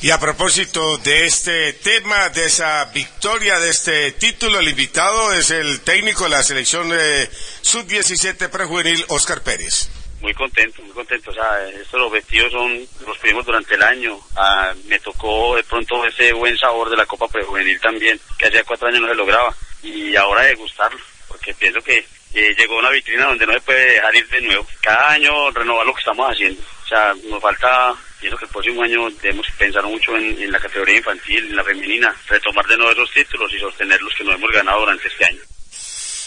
Y 0.02 0.10
a 0.10 0.18
propósito 0.18 0.98
de 0.98 1.24
este 1.24 1.72
tema, 1.72 2.28
de 2.28 2.46
esa 2.46 2.84
victoria, 2.86 3.58
de 3.58 3.70
este 3.70 4.12
título, 4.12 4.60
el 4.60 4.68
invitado 4.68 5.32
es 5.32 5.50
el 5.50 5.80
técnico 5.80 6.24
de 6.24 6.30
la 6.30 6.42
selección 6.42 6.90
eh, 6.92 7.28
sub-17 7.62 8.50
prejuvenil, 8.50 9.04
Oscar 9.08 9.42
Pérez. 9.42 9.88
Muy 10.20 10.34
contento, 10.34 10.82
muy 10.82 10.92
contento. 10.92 11.30
O 11.30 11.34
sea, 11.34 11.68
estos 11.68 12.00
objetivos 12.00 12.52
son 12.52 12.86
los 13.06 13.18
pedimos 13.18 13.44
durante 13.46 13.74
el 13.74 13.82
año. 13.82 14.18
Ah, 14.36 14.72
me 14.86 14.98
tocó 15.00 15.56
de 15.56 15.64
pronto 15.64 16.04
ese 16.06 16.32
buen 16.32 16.56
sabor 16.58 16.90
de 16.90 16.96
la 16.96 17.06
Copa 17.06 17.28
Prejuvenil 17.28 17.80
también, 17.80 18.18
que 18.38 18.46
hacía 18.46 18.64
cuatro 18.64 18.88
años 18.88 19.02
no 19.02 19.08
se 19.08 19.14
lograba. 19.14 19.54
Y 19.82 20.16
ahora 20.16 20.42
de 20.42 20.54
gustarlo, 20.54 21.00
porque 21.28 21.54
pienso 21.54 21.82
que 21.82 22.06
eh, 22.34 22.54
llegó 22.58 22.78
una 22.78 22.90
vitrina 22.90 23.26
donde 23.26 23.46
no 23.46 23.52
se 23.52 23.60
puede 23.60 23.92
dejar 23.92 24.16
ir 24.16 24.28
de 24.28 24.40
nuevo. 24.40 24.66
Cada 24.80 25.10
año 25.10 25.50
renovar 25.50 25.86
lo 25.86 25.94
que 25.94 26.00
estamos 26.00 26.30
haciendo. 26.30 26.60
O 26.84 26.88
sea, 26.88 27.14
nos 27.28 27.40
falta, 27.40 27.94
pienso 28.24 28.38
que 28.38 28.46
el 28.46 28.51
próximo 28.51 28.82
año 28.82 29.10
debemos 29.20 29.46
pensar 29.59 29.84
mucho 29.84 30.16
en, 30.16 30.51
la 30.51 30.59
categoría 30.59 30.96
infantil, 30.96 31.44
en 31.44 31.56
la 31.56 31.62
femenina, 31.62 32.14
retomar 32.26 32.66
de 32.66 32.78
nuevo 32.78 32.92
esos 32.92 33.10
títulos 33.12 33.52
y 33.52 33.59
sostener 33.59 34.01
los 34.01 34.14
que 34.14 34.24
no 34.24 34.32
hemos 34.32 34.51
ganado 34.51 34.80
durante 34.80 35.09
este 35.09 35.26
año. 35.26 35.40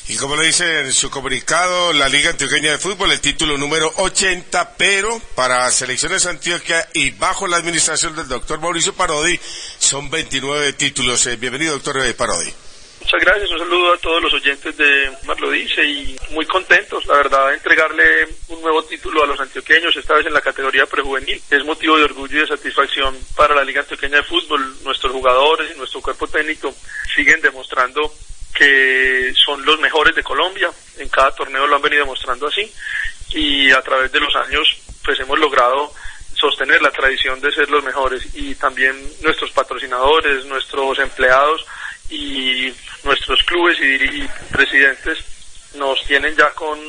Y 0.07 0.15
como 0.17 0.35
lo 0.35 0.43
dice 0.43 0.81
en 0.81 0.93
su 0.93 1.09
comunicado, 1.09 1.93
la 1.93 2.07
Liga 2.07 2.29
Antioqueña 2.29 2.71
de 2.71 2.77
Fútbol, 2.77 3.11
el 3.11 3.19
título 3.19 3.57
número 3.57 3.91
80, 3.95 4.77
pero 4.77 5.19
para 5.33 5.71
selecciones 5.71 6.27
Antioquia 6.27 6.87
y 6.93 7.09
bajo 7.11 7.47
la 7.47 7.57
administración 7.57 8.15
del 8.15 8.27
doctor 8.27 8.61
Mauricio 8.61 8.93
Parodi, 8.93 9.39
son 9.79 10.11
29 10.11 10.73
títulos. 10.73 11.25
Eh, 11.25 11.35
bienvenido, 11.35 11.73
doctor 11.73 12.05
eh, 12.05 12.13
Parodi. 12.13 12.53
Muchas 13.07 13.23
gracias, 13.23 13.51
un 13.51 13.59
saludo 13.59 13.93
a 13.93 13.97
todos 13.99 14.21
los 14.21 14.33
oyentes 14.33 14.75
de 14.75 15.09
Mar 15.23 15.37
dice 15.49 15.81
y 15.81 16.17
muy 16.31 16.45
contentos, 16.45 17.05
la 17.05 17.15
verdad, 17.15 17.53
entregarle 17.53 18.27
un 18.49 18.61
nuevo 18.61 18.83
título 18.83 19.23
a 19.23 19.25
los 19.25 19.39
antioqueños, 19.39 19.95
esta 19.95 20.15
vez 20.15 20.25
en 20.25 20.33
la 20.33 20.41
categoría 20.41 20.85
prejuvenil. 20.85 21.41
Es 21.49 21.63
motivo 21.63 21.97
de 21.97 22.03
orgullo 22.03 22.35
y 22.35 22.41
de 22.41 22.47
satisfacción 22.47 23.17
para 23.33 23.55
la 23.55 23.63
Liga 23.63 23.79
Antioqueña 23.79 24.17
de 24.17 24.23
Fútbol. 24.23 24.75
Nuestros 24.83 25.13
jugadores 25.13 25.71
y 25.73 25.77
nuestro 25.77 26.01
cuerpo 26.01 26.27
técnico 26.27 26.75
siguen 27.15 27.39
demostrando 27.39 28.13
que 28.53 29.33
son 29.37 29.63
los 29.63 29.79
mejores 29.79 30.13
de 30.13 30.23
Colombia. 30.23 30.69
En 30.97 31.07
cada 31.07 31.33
torneo 31.33 31.65
lo 31.65 31.77
han 31.77 31.81
venido 31.81 32.01
demostrando 32.01 32.47
así 32.47 32.69
y 33.29 33.71
a 33.71 33.81
través 33.83 34.11
de 34.11 34.19
los 34.19 34.35
años 34.35 34.67
pues 35.05 35.17
hemos 35.21 35.39
logrado 35.39 35.93
sostener 36.33 36.81
la 36.81 36.91
tradición 36.91 37.39
de 37.39 37.53
ser 37.53 37.69
los 37.69 37.85
mejores 37.85 38.27
y 38.33 38.53
también 38.55 39.01
nuestros 39.23 39.51
patrocinadores, 39.51 40.43
nuestros 40.43 40.99
empleados 40.99 41.65
y 42.09 42.73
nuestros 43.07 43.41
clubes 43.43 43.79
y, 43.79 44.23
y 44.23 44.29
presidentes 44.51 45.17
nos 45.75 46.03
tienen 46.05 46.35
ya 46.35 46.49
con, 46.51 46.79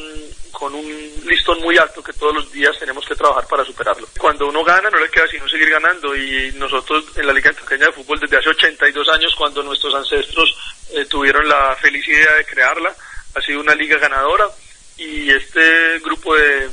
con 0.53 0.75
un 0.75 1.13
listón 1.25 1.61
muy 1.61 1.77
alto 1.79 2.03
que 2.03 2.13
todos 2.13 2.35
los 2.35 2.53
días 2.53 2.79
tenemos 2.79 3.07
que 3.07 3.15
trabajar 3.15 3.47
para 3.47 3.65
superarlo. 3.65 4.09
Cuando 4.19 4.49
uno 4.49 4.65
gana 4.65 4.91
no 4.91 4.99
le 4.99 5.11
queda 5.11 5.27
sino 5.29 5.49
seguir 5.49 5.71
ganando 5.71 6.17
y 6.17 6.53
nosotros 6.57 7.05
en 7.17 7.27
la 7.27 7.33
Liga 7.33 7.51
Antioqueña 7.51 7.87
de 7.87 7.93
Fútbol 7.93 8.21
desde 8.21 8.39
hace 8.39 8.51
82 8.51 9.09
años 9.09 9.35
cuando 9.37 9.63
nuestros 9.63 9.95
ancestros 9.95 10.57
eh, 10.91 11.05
tuvieron 11.07 11.49
la 11.49 11.77
feliz 11.77 12.07
idea 12.09 12.35
de 12.35 12.45
crearla, 12.45 12.95
ha 13.35 13.41
sido 13.41 13.61
una 13.61 13.75
liga 13.75 13.99
ganadora 13.99 14.49
y 14.97 15.31
este 15.31 15.99
grupo 16.01 16.35
de 16.35 16.69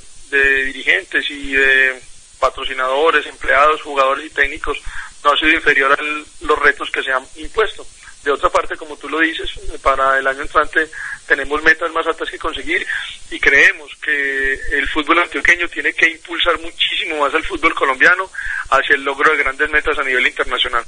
dirigentes 0.66 1.30
y 1.30 1.54
de 1.54 2.02
patrocinadores, 2.40 3.26
empleados, 3.28 3.82
jugadores 3.82 4.26
y 4.26 4.30
técnicos 4.30 4.78
no 5.26 5.32
ha 5.32 5.38
sido 5.38 5.52
inferior 5.52 5.92
a 5.92 6.46
los 6.46 6.60
retos 6.60 6.90
que 6.92 7.04
se 7.04 7.12
han 7.12 7.24
impuesto. 7.38 7.86
De 8.26 8.32
otra 8.32 8.50
parte, 8.50 8.76
como 8.76 8.98
tú 8.98 9.08
lo 9.08 9.20
dices, 9.20 9.52
para 9.84 10.18
el 10.18 10.26
año 10.26 10.42
entrante 10.42 10.90
tenemos 11.28 11.62
metas 11.62 11.92
más 11.92 12.08
altas 12.08 12.28
que 12.28 12.40
conseguir 12.40 12.84
y 13.30 13.40
creemos 13.40 13.92
que 14.04 14.54
el 14.72 14.90
fútbol 14.90 15.20
antioqueño 15.20 15.68
tiene 15.68 15.94
que 15.94 16.10
impulsar 16.10 16.60
muchísimo 16.60 17.20
más 17.20 17.36
al 17.36 17.44
fútbol 17.44 17.76
colombiano 17.76 18.28
hacia 18.72 18.96
el 18.96 19.04
logro 19.04 19.32
de 19.32 19.44
grandes 19.44 19.70
metas 19.70 20.00
a 20.00 20.04
nivel 20.04 20.26
internacional. 20.26 20.84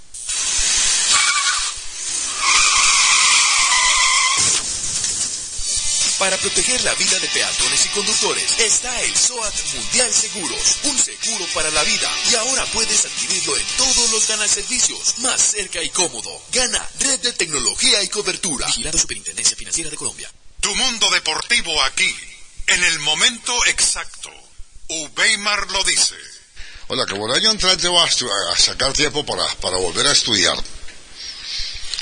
Para 6.28 6.42
proteger 6.42 6.84
la 6.84 6.94
vida 6.96 7.18
de 7.20 7.28
peatones 7.30 7.86
y 7.86 7.88
conductores 7.88 8.60
está 8.60 9.02
el 9.02 9.16
SOAT 9.16 9.54
Mundial 9.76 10.14
Seguros, 10.14 10.80
un 10.84 11.00
seguro 11.00 11.46
para 11.54 11.72
la 11.72 11.82
vida. 11.84 12.12
Y 12.30 12.36
ahora 12.36 12.66
puedes 12.66 13.06
adquirirlo 13.06 13.56
en 13.56 13.66
todos 13.78 14.12
los 14.12 14.28
ganaservicios, 14.28 15.20
más 15.20 15.42
cerca 15.42 15.82
y 15.82 15.90
cómodo. 15.90 16.30
Gana 16.52 16.86
red 17.00 17.22
de 17.22 17.32
tecnología 17.32 18.04
y 18.04 18.10
cobertura. 18.10 18.68
Vigilado 18.68 18.98
Superintendencia 18.98 19.56
Financiera 19.56 19.90
de 19.90 19.96
Colombia. 19.96 20.30
Tu 20.60 20.76
mundo 20.76 21.10
deportivo 21.12 21.82
aquí, 21.84 22.14
en 22.68 22.84
el 22.84 23.00
momento 23.00 23.66
exacto. 23.68 24.30
Ubeimar 24.90 25.72
lo 25.72 25.82
dice. 25.86 26.16
Hola, 26.90 27.06
que 27.06 27.16
por 27.16 27.30
el 27.32 27.38
año 27.38 27.52
entrante 27.52 27.88
voy 27.88 28.02
a, 28.02 28.52
a 28.52 28.58
sacar 28.58 28.92
tiempo 28.92 29.26
para, 29.26 29.48
para 29.62 29.78
volver 29.78 30.06
a 30.06 30.12
estudiar. 30.12 30.62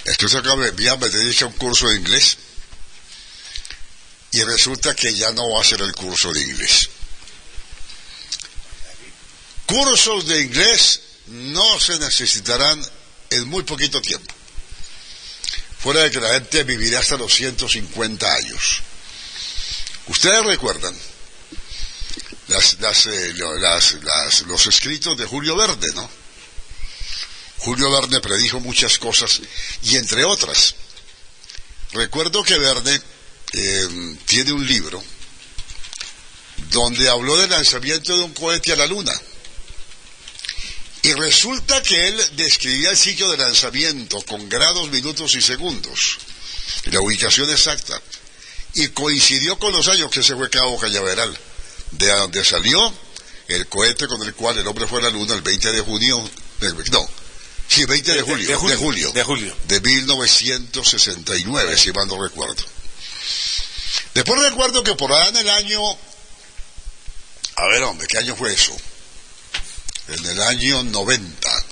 Estoy 0.05 0.29
sacando, 0.29 0.65
voy 0.73 0.87
a 0.87 0.95
meter 0.95 1.45
un 1.45 1.51
curso 1.51 1.89
de 1.89 1.97
inglés. 1.97 2.39
Y 4.35 4.43
resulta 4.43 4.93
que 4.93 5.15
ya 5.15 5.31
no 5.31 5.49
va 5.49 5.61
a 5.61 5.63
ser 5.63 5.81
el 5.81 5.93
curso 5.95 6.33
de 6.33 6.41
inglés. 6.41 6.89
Cursos 9.65 10.27
de 10.27 10.41
inglés 10.41 10.99
no 11.27 11.79
se 11.79 11.97
necesitarán 11.99 12.85
en 13.29 13.47
muy 13.47 13.63
poquito 13.63 14.01
tiempo. 14.01 14.35
Fuera 15.79 16.01
de 16.03 16.11
que 16.11 16.19
la 16.19 16.33
gente 16.33 16.65
vivirá 16.65 16.99
hasta 16.99 17.15
los 17.15 17.33
150 17.33 18.33
años. 18.33 18.81
Ustedes 20.07 20.43
recuerdan 20.43 20.93
las, 22.49 22.77
las, 22.81 23.05
eh, 23.05 23.33
los 24.47 24.67
escritos 24.67 25.17
de 25.17 25.25
Julio 25.27 25.55
Verde, 25.55 25.87
¿no? 25.95 26.09
Julio 27.59 27.89
Verne 27.89 28.19
predijo 28.19 28.59
muchas 28.59 28.99
cosas 28.99 29.39
y 29.83 29.95
entre 29.95 30.25
otras, 30.25 30.75
recuerdo 31.93 32.43
que 32.43 32.57
Verne 32.57 33.14
eh, 33.57 34.15
tiene 34.25 34.51
un 34.53 34.65
libro 34.65 35.03
donde 36.71 37.09
habló 37.09 37.37
del 37.37 37.49
lanzamiento 37.49 38.17
de 38.17 38.23
un 38.23 38.33
cohete 38.33 38.73
a 38.73 38.75
la 38.75 38.87
luna. 38.87 39.13
Y 41.03 41.13
resulta 41.13 41.81
que 41.83 42.07
él 42.07 42.21
describía 42.35 42.89
el 42.89 42.97
sitio 42.97 43.29
de 43.29 43.37
lanzamiento 43.37 44.21
con 44.23 44.49
grados, 44.49 44.89
minutos 44.89 45.35
y 45.35 45.41
segundos, 45.41 46.17
y 46.85 46.89
la 46.91 47.01
ubicación 47.01 47.49
exacta, 47.51 48.01
y 48.73 48.87
coincidió 48.89 49.57
con 49.59 49.71
los 49.71 49.87
años 49.87 50.09
que 50.09 50.23
se 50.23 50.35
fue 50.35 50.49
Cabo 50.49 50.79
Cañaveral, 50.79 51.37
de 51.91 52.07
donde 52.07 52.43
salió 52.43 52.93
el 53.47 53.67
cohete 53.67 54.07
con 54.07 54.21
el 54.23 54.33
cual 54.33 54.57
el 54.57 54.65
hombre 54.67 54.87
fue 54.87 54.99
a 54.99 55.03
la 55.03 55.09
luna 55.11 55.35
el 55.35 55.41
20 55.43 55.71
de 55.73 55.81
junio, 55.81 56.27
de- 56.59 56.73
no, 56.91 57.07
sí, 57.67 57.85
20 57.85 58.11
de 58.11 58.17
De- 58.17 58.23
julio, 58.23 58.47
de 58.47 58.53
de 58.53 58.75
julio, 58.75 59.11
de 59.11 59.23
julio. 59.23 59.55
de 59.67 59.79
1969, 59.81 61.77
si 61.77 61.91
mal 61.93 62.07
no 62.07 62.21
recuerdo. 62.23 62.63
Después 64.15 64.41
recuerdo 64.41 64.81
que 64.83 64.95
por 64.95 65.11
allá 65.11 65.27
en 65.29 65.35
el 65.37 65.49
año, 65.49 65.79
a 67.57 67.65
ver 67.67 67.83
hombre, 67.83 68.07
¿qué 68.07 68.17
año 68.17 68.35
fue 68.35 68.51
eso? 68.53 68.75
En 70.07 70.25
el 70.25 70.41
año 70.41 70.83
90, 70.83 71.65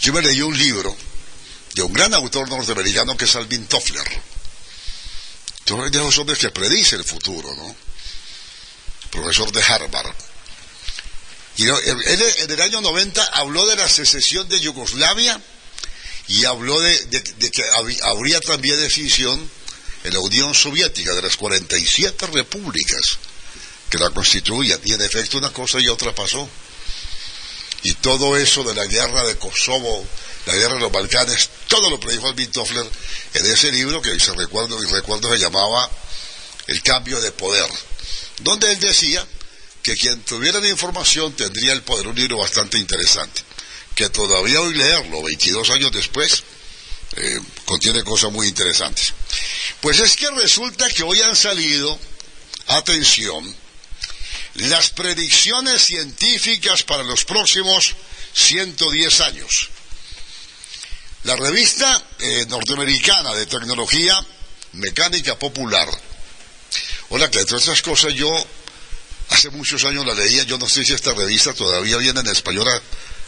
yo 0.00 0.12
me 0.12 0.22
leí 0.22 0.40
un 0.40 0.56
libro 0.56 0.96
de 1.74 1.82
un 1.82 1.92
gran 1.92 2.14
autor 2.14 2.48
norteamericano 2.48 3.16
que 3.16 3.26
es 3.26 3.36
Alvin 3.36 3.66
Toffler. 3.66 4.22
Entonces, 5.60 5.92
de 5.92 5.98
esos 5.98 6.18
hombres 6.18 6.38
que 6.38 6.50
predicen 6.50 6.98
el 7.00 7.04
futuro, 7.04 7.54
¿no? 7.54 7.76
profesor 9.10 9.52
de 9.52 9.62
Harvard. 9.62 10.14
Y 11.56 11.68
él, 11.68 12.24
en 12.38 12.50
el 12.50 12.60
año 12.62 12.80
90 12.80 13.22
habló 13.32 13.64
de 13.66 13.76
la 13.76 13.88
secesión 13.88 14.48
de 14.48 14.60
Yugoslavia 14.60 15.40
y 16.26 16.44
habló 16.46 16.80
de, 16.80 17.00
de- 17.06 17.50
que 17.50 17.62
hab- 17.62 18.00
habría 18.02 18.40
también 18.40 18.78
decisión 18.80 19.50
en 20.04 20.12
la 20.12 20.20
Unión 20.20 20.54
Soviética 20.54 21.14
de 21.14 21.22
las 21.22 21.36
47 21.36 22.26
repúblicas 22.26 23.18
que 23.88 23.98
la 23.98 24.10
constituían. 24.10 24.78
Y 24.84 24.92
en 24.92 25.02
efecto 25.02 25.38
una 25.38 25.50
cosa 25.50 25.80
y 25.80 25.88
otra 25.88 26.14
pasó. 26.14 26.48
Y 27.82 27.94
todo 27.94 28.36
eso 28.36 28.62
de 28.64 28.74
la 28.74 28.86
guerra 28.86 29.24
de 29.24 29.36
Kosovo, 29.36 30.06
la 30.46 30.54
guerra 30.54 30.74
de 30.74 30.80
los 30.80 30.92
Balcanes, 30.92 31.50
todo 31.68 31.90
lo 31.90 32.00
predijo 32.00 32.28
Alvin 32.28 32.50
Toffler 32.50 32.86
en 33.34 33.46
ese 33.46 33.72
libro 33.72 34.00
que 34.00 34.18
se 34.20 34.32
recuerdo, 34.34 34.82
y 34.82 34.86
recuerdo 34.86 35.30
se 35.30 35.38
llamaba 35.38 35.90
El 36.66 36.82
cambio 36.82 37.20
de 37.20 37.32
poder, 37.32 37.68
donde 38.40 38.72
él 38.72 38.80
decía 38.80 39.26
que 39.82 39.96
quien 39.96 40.22
tuviera 40.22 40.60
la 40.60 40.68
información 40.68 41.34
tendría 41.34 41.74
el 41.74 41.82
poder, 41.82 42.08
un 42.08 42.14
libro 42.14 42.38
bastante 42.38 42.78
interesante, 42.78 43.42
que 43.94 44.08
todavía 44.08 44.62
hoy 44.62 44.74
leerlo, 44.74 45.22
22 45.22 45.68
años 45.70 45.92
después, 45.92 46.42
eh, 47.16 47.40
contiene 47.64 48.02
cosas 48.02 48.32
muy 48.32 48.48
interesantes. 48.48 49.12
Pues 49.80 50.00
es 50.00 50.16
que 50.16 50.30
resulta 50.30 50.88
que 50.88 51.02
hoy 51.02 51.20
han 51.22 51.36
salido, 51.36 51.98
atención, 52.68 53.54
las 54.54 54.90
predicciones 54.90 55.82
científicas 55.82 56.82
para 56.82 57.02
los 57.02 57.24
próximos 57.24 57.94
110 58.34 59.20
años. 59.20 59.70
La 61.24 61.36
revista 61.36 62.04
eh, 62.18 62.46
norteamericana 62.48 63.34
de 63.34 63.46
tecnología 63.46 64.18
mecánica 64.72 65.38
popular. 65.38 65.88
Hola, 67.10 67.30
que 67.30 67.44
todas 67.44 67.62
esas 67.62 67.82
cosas 67.82 68.14
yo 68.14 68.30
hace 69.30 69.50
muchos 69.50 69.84
años 69.84 70.04
la 70.04 70.14
leía, 70.14 70.42
yo 70.44 70.58
no 70.58 70.68
sé 70.68 70.84
si 70.84 70.92
esta 70.92 71.14
revista 71.14 71.54
todavía 71.54 71.96
viene 71.96 72.20
en 72.20 72.26
español 72.26 72.68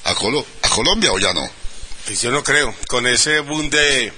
a 0.04 0.14
Colombia 0.14 1.12
o 1.12 1.18
ya 1.18 1.32
no. 1.32 1.65
Pues 2.06 2.22
yo 2.22 2.30
no 2.30 2.42
creo, 2.42 2.74
con 2.88 3.06
ese 3.06 3.40
boom 3.40 3.68
de 3.68 4.12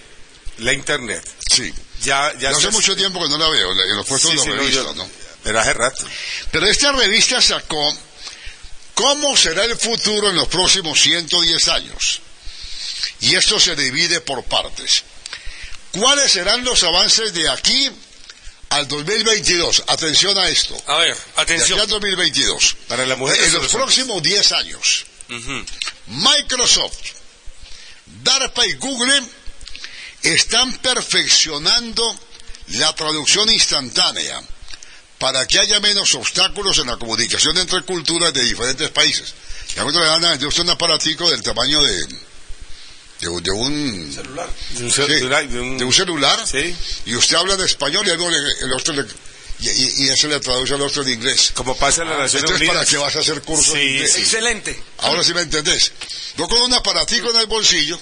la 0.59 0.73
internet. 0.73 1.27
Sí. 1.55 1.73
Ya, 2.03 2.33
ya 2.39 2.51
Yo 2.53 2.59
hace 2.59 2.71
mucho 2.71 2.95
tiempo 2.95 3.21
que 3.23 3.29
no 3.29 3.39
la 3.39 3.49
veo, 3.49 3.73
en 3.73 3.97
los 3.97 4.07
puestos 4.07 4.31
Sí, 4.31 4.37
de 4.37 4.43
sí, 4.43 4.49
la 4.51 4.57
no, 4.57 4.69
yo- 4.69 4.95
¿no? 4.95 5.11
Pero 5.43 5.61
hace 5.61 5.73
rato. 5.73 6.05
Pero 6.53 6.67
esta 6.67 6.93
revista 6.93 7.41
sacó 7.41 7.97
cómo 8.95 9.37
será 9.37 9.65
el 9.65 9.77
futuro 9.77 10.29
en 10.31 10.37
los 10.37 10.49
próximos 10.49 11.01
110 11.01 11.69
años. 11.69 12.21
Y 13.21 13.35
esto 13.35 13.59
se 13.59 13.75
divide 13.75 14.21
por 14.21 14.45
partes. 14.45 15.03
¿Cuáles 15.93 16.33
serán 16.33 16.65
los 16.65 16.83
avances 16.85 17.33
de 17.33 17.49
aquí 17.49 17.91
al 18.71 18.87
2022? 18.87 19.85
Atención 19.87 20.37
a 20.39 20.49
esto. 20.49 20.77
A 20.87 20.99
ver, 20.99 21.17
atención. 21.37 21.79
De 21.79 21.85
aquí 21.85 21.93
al 21.95 22.01
2022. 22.01 22.77
Para 22.89 23.07
la 23.07 23.17
mujer 23.17 23.43
En 23.43 23.53
los 23.55 23.63
lo 23.73 23.79
próximos 23.79 24.23
10 24.23 24.53
años, 24.53 25.07
Microsoft, 26.07 26.97
DARPA 28.23 28.67
y 28.67 28.75
Google 28.75 29.23
están 30.23 30.77
perfeccionando 30.79 32.03
la 32.69 32.95
traducción 32.95 33.49
instantánea 33.51 34.43
para 35.19 35.47
que 35.47 35.59
haya 35.59 35.81
menos 35.81 36.15
obstáculos 36.15 36.79
en 36.79 36.87
la 36.87 36.97
comunicación 36.97 37.57
entre 37.59 37.83
culturas 37.83 38.33
de 38.33 38.43
diferentes 38.45 38.91
países. 38.91 39.35
Y 39.77 39.79
a 39.81 39.85
le 40.01 40.07
van 40.09 40.25
a 40.25 40.37
un 40.63 40.71
aparatico 40.71 41.29
del 41.31 41.43
tamaño 41.43 41.83
de, 41.83 42.07
de, 43.21 43.29
un- 43.29 43.43
de 43.43 43.51
un 43.51 44.13
celular. 44.15 44.49
De 44.71 44.85
un, 44.85 44.91
Sí, 44.91 44.97
celular, 44.97 45.49
de 45.49 45.61
un- 45.61 45.79
de 45.79 45.85
un 45.85 45.93
celular 45.93 46.47
Sí. 46.47 46.75
y 47.07 47.15
usted 47.17 47.37
habla 47.37 47.55
en 47.55 47.63
español 47.63 48.05
y 48.07 48.09
luego 48.17 48.29
el 48.31 48.73
otro 48.73 48.95
le, 48.95 49.05
y, 49.61 49.69
y, 49.71 50.05
y 50.05 50.09
ese 50.11 50.29
le 50.29 50.39
traduce 50.41 50.75
al 50.75 50.83
otro 50.83 51.03
en 51.03 51.09
inglés. 51.11 51.51
Como 51.55 51.77
pasa 51.77 52.03
en 52.03 52.11
las 52.11 52.19
Naciones 52.19 52.45
Entonces, 52.51 52.69
¿para 52.69 52.85
qué 52.87 52.97
vas 52.97 53.17
a 53.17 53.19
hacer 53.21 53.43
curso 53.43 53.73
Sí, 53.73 53.79
en 53.81 53.89
inglés? 53.89 54.13
sí. 54.13 54.21
Excelente. 54.21 54.83
Ahora 54.99 55.25
sí 55.25 55.35
me 55.35 55.41
entendés. 55.43 55.93
Yo 56.37 56.47
con 56.49 56.61
un 56.63 56.73
aparatico 56.75 57.31
en 57.31 57.37
el 57.39 57.47
bolsillo, 57.47 57.99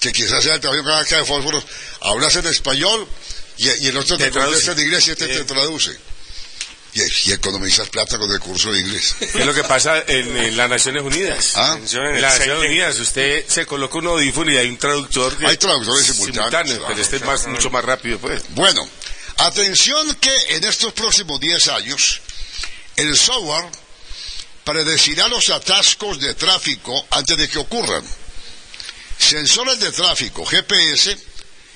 que 0.00 0.12
quizás 0.12 0.42
sea 0.42 0.54
el 0.54 0.60
tamaño 0.60 0.82
de 0.82 0.88
una 0.90 1.02
caja 1.04 1.16
de 1.18 1.24
fósforos, 1.24 1.64
hablas 2.00 2.34
en 2.36 2.46
español 2.46 3.06
y, 3.56 3.68
y 3.84 3.86
el 3.88 3.96
otro 3.96 4.16
te, 4.16 4.24
Te 4.24 4.30
traduce. 4.30 4.70
en 4.72 4.78
inglés 4.80 5.06
y 5.08 5.10
este 5.12 5.26
te 5.28 5.44
traduce. 5.44 5.96
Y, 6.94 7.02
y 7.28 7.32
economizas 7.32 7.88
plata 7.90 8.16
con 8.18 8.30
el 8.32 8.40
curso 8.40 8.72
de 8.72 8.80
inglés. 8.80 9.14
Es 9.20 9.44
lo 9.46 9.52
que 9.52 9.62
pasa 9.64 10.02
en, 10.06 10.36
en 10.36 10.56
las 10.56 10.70
Naciones 10.70 11.02
Unidas. 11.02 11.52
¿Ah? 11.54 11.76
En 11.78 12.22
las 12.22 12.38
Naciones 12.38 12.64
Unidas 12.70 12.98
usted 12.98 13.44
se 13.46 13.66
coloca 13.66 13.98
un 13.98 14.06
audífono 14.06 14.50
y 14.50 14.56
hay 14.56 14.68
un 14.68 14.78
traductor. 14.78 15.36
que- 15.36 15.46
Hay 15.46 15.56
traductores 15.58 16.06
simultáneos, 16.06 16.76
pero 16.78 16.86
claro, 16.86 17.02
este 17.02 17.16
es 17.16 17.22
claro. 17.22 17.38
más, 17.38 17.46
mucho 17.46 17.70
más 17.70 17.84
rápido, 17.84 18.18
pues. 18.18 18.42
Bueno, 18.50 18.88
atención 19.38 20.14
que 20.16 20.34
en 20.50 20.64
estos 20.64 20.92
próximos 20.92 21.40
10 21.40 21.68
años 21.68 22.20
el 22.96 23.16
software 23.16 23.70
predecirá 24.64 25.28
los 25.28 25.48
atascos 25.50 26.20
de 26.20 26.34
tráfico 26.34 27.06
antes 27.10 27.38
de 27.38 27.48
que 27.48 27.58
ocurran. 27.58 28.04
Sensores 29.18 29.80
de 29.80 29.90
tráfico, 29.92 30.44
GPS 30.44 31.16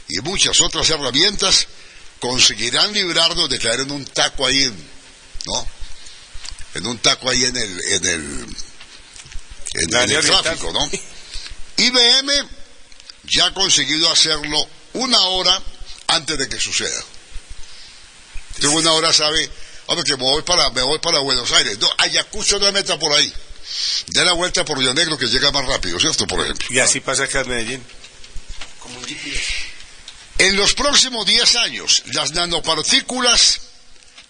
y 0.08 0.20
muchas 0.20 0.60
otras 0.60 0.88
herramientas 0.90 1.66
conseguirán 2.20 2.92
librarnos 2.92 3.48
de 3.48 3.58
caer 3.58 3.80
en 3.80 3.90
un 3.90 4.04
taco 4.04 4.46
ahí, 4.46 4.70
¿no? 5.46 5.66
En 6.74 6.86
un 6.86 6.98
taco 6.98 7.30
ahí 7.30 7.44
en 7.44 7.56
el, 7.56 7.80
en 7.92 8.06
el, 8.06 8.56
en, 9.74 10.10
el 10.10 10.24
tráfico, 10.24 10.72
¿no? 10.72 10.90
IBM 11.78 12.48
ya 13.24 13.46
ha 13.46 13.54
conseguido 13.54 14.10
hacerlo 14.10 14.68
una 14.94 15.20
hora 15.20 15.62
antes 16.08 16.38
de 16.38 16.48
que 16.48 16.60
suceda. 16.60 17.02
Entonces 18.56 18.80
una 18.80 18.92
hora 18.92 19.12
sabe, 19.12 19.50
hombre, 19.86 20.04
que 20.04 20.16
me 20.16 20.24
voy 20.24 20.42
para, 20.42 20.70
me 20.70 20.82
voy 20.82 20.98
para 20.98 21.18
Buenos 21.20 21.50
Aires. 21.52 21.78
No, 21.78 21.88
Ayacucho 21.98 22.58
no 22.58 22.66
me 22.66 22.72
meta 22.72 22.98
por 22.98 23.12
ahí. 23.12 23.32
De 24.08 24.24
la 24.24 24.32
vuelta 24.32 24.64
por 24.64 24.78
Río 24.78 24.92
Negro 24.92 25.16
que 25.16 25.26
llega 25.26 25.50
más 25.50 25.64
rápido, 25.66 25.98
¿cierto? 25.98 26.26
Por 26.26 26.40
ejemplo. 26.40 26.66
Y 26.70 26.78
así 26.78 27.00
pasa 27.00 27.24
acá 27.24 27.40
en 27.40 27.48
Medellín. 27.48 27.86
En 30.38 30.56
los 30.56 30.74
próximos 30.74 31.24
10 31.26 31.56
años, 31.56 32.02
las 32.06 32.32
nanopartículas 32.32 33.60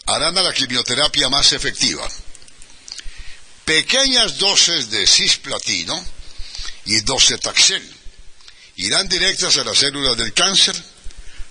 harán 0.06 0.36
a 0.36 0.42
la 0.42 0.52
quimioterapia 0.52 1.28
más 1.28 1.52
efectiva. 1.52 2.08
Pequeñas 3.64 4.38
dosis 4.38 4.90
de 4.90 5.06
cisplatino 5.06 6.04
y 6.84 7.00
docetaxel 7.00 7.82
irán 8.76 9.08
directas 9.08 9.56
a 9.56 9.64
las 9.64 9.78
células 9.78 10.16
del 10.16 10.32
cáncer, 10.32 10.74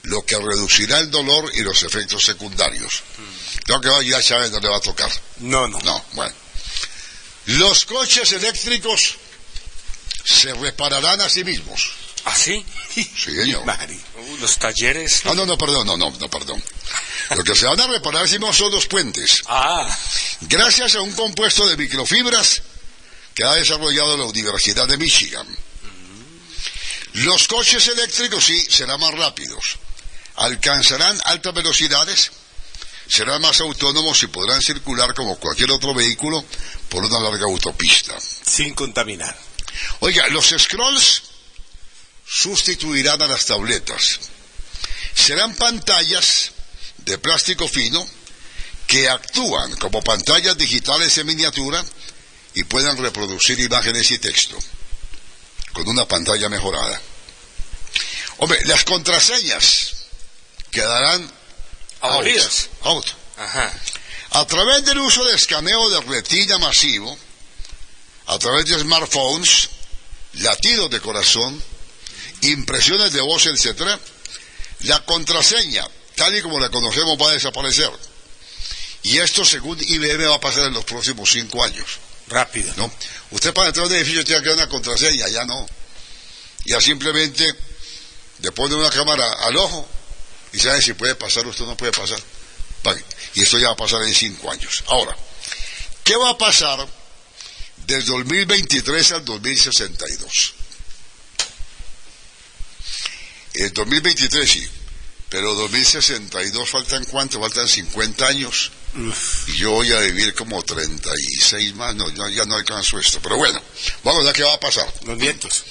lo 0.03 0.26
que 0.26 0.38
reducirá 0.38 0.99
el 0.99 1.11
dolor 1.11 1.52
y 1.53 1.61
los 1.61 1.84
efectos 1.84 2.26
secundarios. 2.26 3.03
Creo 3.65 3.82
que 3.82 3.90
ya 4.06 4.49
no 4.49 4.60
le 4.60 4.69
va 4.69 4.78
a 4.78 4.82
tocar. 4.82 5.11
No, 5.40 5.68
no. 5.68 5.80
No, 5.82 6.06
bueno. 6.14 6.34
Los 7.45 7.86
coches 7.86 8.32
eléctricos 8.32 9.15
se 10.23 10.53
repararán 10.53 11.22
a 11.22 11.30
sí 11.30 11.44
mismos. 11.44 11.91
¿Ah, 12.26 12.36
sí? 12.36 12.64
Sí, 12.94 13.03
señor. 13.18 13.64
Uh, 13.64 14.38
los 14.38 14.57
talleres. 14.57 15.22
Ah, 15.26 15.34
no, 15.34 15.45
no, 15.45 15.57
perdón, 15.57 15.88
no, 15.88 15.98
no, 15.98 16.11
no, 16.11 16.30
perdón. 16.30 16.64
Lo 17.36 17.44
que 17.44 17.56
se 17.56 17.65
van 17.65 17.80
a 17.80 17.88
reparar 17.88 18.28
si 18.28 18.38
no 18.38 18.53
son 18.53 18.72
los 18.72 18.86
puentes. 18.86 19.41
Ah, 19.48 19.90
Gracias 20.41 20.95
a 20.95 21.02
un 21.02 21.14
compuesto 21.14 21.68
de 21.68 21.78
microfibras 21.78 22.61
que 23.34 23.44
ha 23.44 23.53
desarrollado 23.53 24.18
la 24.18 24.26
Universidad 24.26 24.88
de 24.88 24.98
Michigan. 24.98 25.48
Los 27.14 27.48
coches 27.48 27.88
eléctricos 27.88 28.45
sí 28.45 28.65
serán 28.69 28.99
más 28.99 29.14
rápidos, 29.14 29.78
alcanzarán 30.42 31.20
altas 31.26 31.54
velocidades, 31.54 32.32
serán 33.08 33.42
más 33.42 33.60
autónomos 33.60 34.24
y 34.24 34.28
podrán 34.28 34.62
circular 34.62 35.14
como 35.14 35.38
cualquier 35.38 35.72
otro 35.72 35.94
vehículo 35.94 36.44
por 36.90 37.04
una 37.04 37.20
larga 37.20 37.46
autopista. 37.46 38.16
Sin 38.20 38.74
contaminar. 38.74 39.38
Oiga, 40.00 40.28
los 40.30 40.54
scrolls 40.58 41.24
sustituirán 42.26 43.22
a 43.22 43.28
las 43.28 43.46
tabletas. 43.46 44.20
Serán 45.14 45.56
pantallas 45.56 46.52
de 46.98 47.18
plástico 47.18 47.68
fino 47.68 48.06
que 48.88 49.10
actúan 49.10 49.76
como 49.78 50.02
pantallas 50.02 50.58
digitales 50.58 51.18
en 51.18 51.28
miniatura 51.28 51.84
y 52.54 52.64
puedan 52.64 52.98
reproducir 52.98 53.60
imágenes 53.60 54.12
y 54.12 54.20
texto 54.20 54.58
con 55.74 55.88
una 55.88 56.08
pantalla 56.08 56.50
mejorada. 56.50 57.02
Hombre, 58.38 58.60
las 58.66 58.84
contraseñas 58.84 60.01
quedarán 60.72 61.31
Abolidas. 62.02 62.69
out. 62.84 63.06
ajá. 63.38 63.73
A 64.31 64.45
través 64.45 64.85
del 64.85 64.98
uso 64.99 65.26
de 65.26 65.35
escaneo 65.35 65.89
de 65.89 66.02
retina 66.02 66.57
masivo, 66.57 67.18
a 68.27 68.39
través 68.39 68.65
de 68.65 68.80
smartphones, 68.80 69.69
latidos 70.34 70.89
de 70.89 71.02
corazón, 71.02 71.61
impresiones 72.41 73.11
de 73.11 73.19
voz, 73.22 73.45
etcétera, 73.45 73.99
la 74.81 75.03
contraseña, 75.06 75.85
tal 76.15 76.35
y 76.35 76.41
como 76.41 76.60
la 76.60 76.69
conocemos, 76.69 77.18
va 77.22 77.30
a 77.30 77.34
desaparecer. 77.34 77.91
Y 79.03 79.18
esto, 79.18 79.43
según 79.43 79.77
IBM, 79.81 80.30
va 80.30 80.35
a 80.35 80.39
pasar 80.39 80.68
en 80.68 80.73
los 80.73 80.85
próximos 80.85 81.30
cinco 81.30 81.64
años. 81.64 81.99
Rápido. 82.27 82.73
¿no? 82.77 82.89
Usted 83.31 83.53
para 83.53 83.68
entrar 83.68 83.85
a 83.85 83.89
un 83.89 83.95
edificio 83.95 84.23
tiene 84.23 84.41
que 84.41 84.49
dar 84.49 84.57
una 84.60 84.69
contraseña, 84.69 85.27
ya 85.27 85.43
no. 85.43 85.68
Ya 86.65 86.80
simplemente 86.80 87.45
le 88.39 88.52
pone 88.53 88.76
una 88.76 88.89
cámara 88.89 89.27
al 89.41 89.57
ojo 89.57 89.88
y 90.53 90.60
sabe 90.60 90.82
si 90.82 90.94
puede 90.94 91.15
pasar 91.15 91.45
o 91.45 91.49
usted 91.49 91.65
no 91.65 91.78
puede 91.78 91.91
pasar. 91.91 92.19
Pa- 92.84 92.95
Y 93.36 93.41
esto 93.41 93.57
ya 93.60 93.68
va 93.68 93.73
a 93.73 93.78
pasar 93.78 94.02
en 94.03 94.14
cinco 94.14 94.52
años. 94.52 94.84
Ahora, 94.88 95.15
¿qué 96.03 96.15
va 96.15 96.32
a 96.32 96.38
pasar 96.38 96.86
del 97.86 98.06
2023 98.06 99.11
al 99.14 99.26
2062? 99.26 100.53
El 103.53 103.73
2023 103.73 104.49
sí, 104.49 104.68
pero 105.30 105.53
2062 105.56 106.69
faltan 106.69 107.03
cuánto? 107.06 107.40
Faltan 107.40 107.68
50 107.68 108.28
años. 108.28 108.72
Y 109.48 109.57
yo 109.57 109.72
voy 109.72 109.91
a 109.94 109.99
vivir 110.02 110.34
como 110.34 110.61
36 110.64 111.76
más, 111.76 111.95
no, 111.95 112.10
ya, 112.10 112.30
ya 112.30 112.45
no 112.45 112.56
alcanzo 112.56 112.99
esto. 112.99 113.19
Pero 113.22 113.38
bueno, 113.38 113.61
vamos 114.03 114.22
a 114.23 114.26
ver 114.28 114.36
qué 114.36 114.44
va 114.44 114.53
a 114.53 114.60
pasar. 114.60 114.91
Los 115.06 115.18
nietos. 115.18 115.64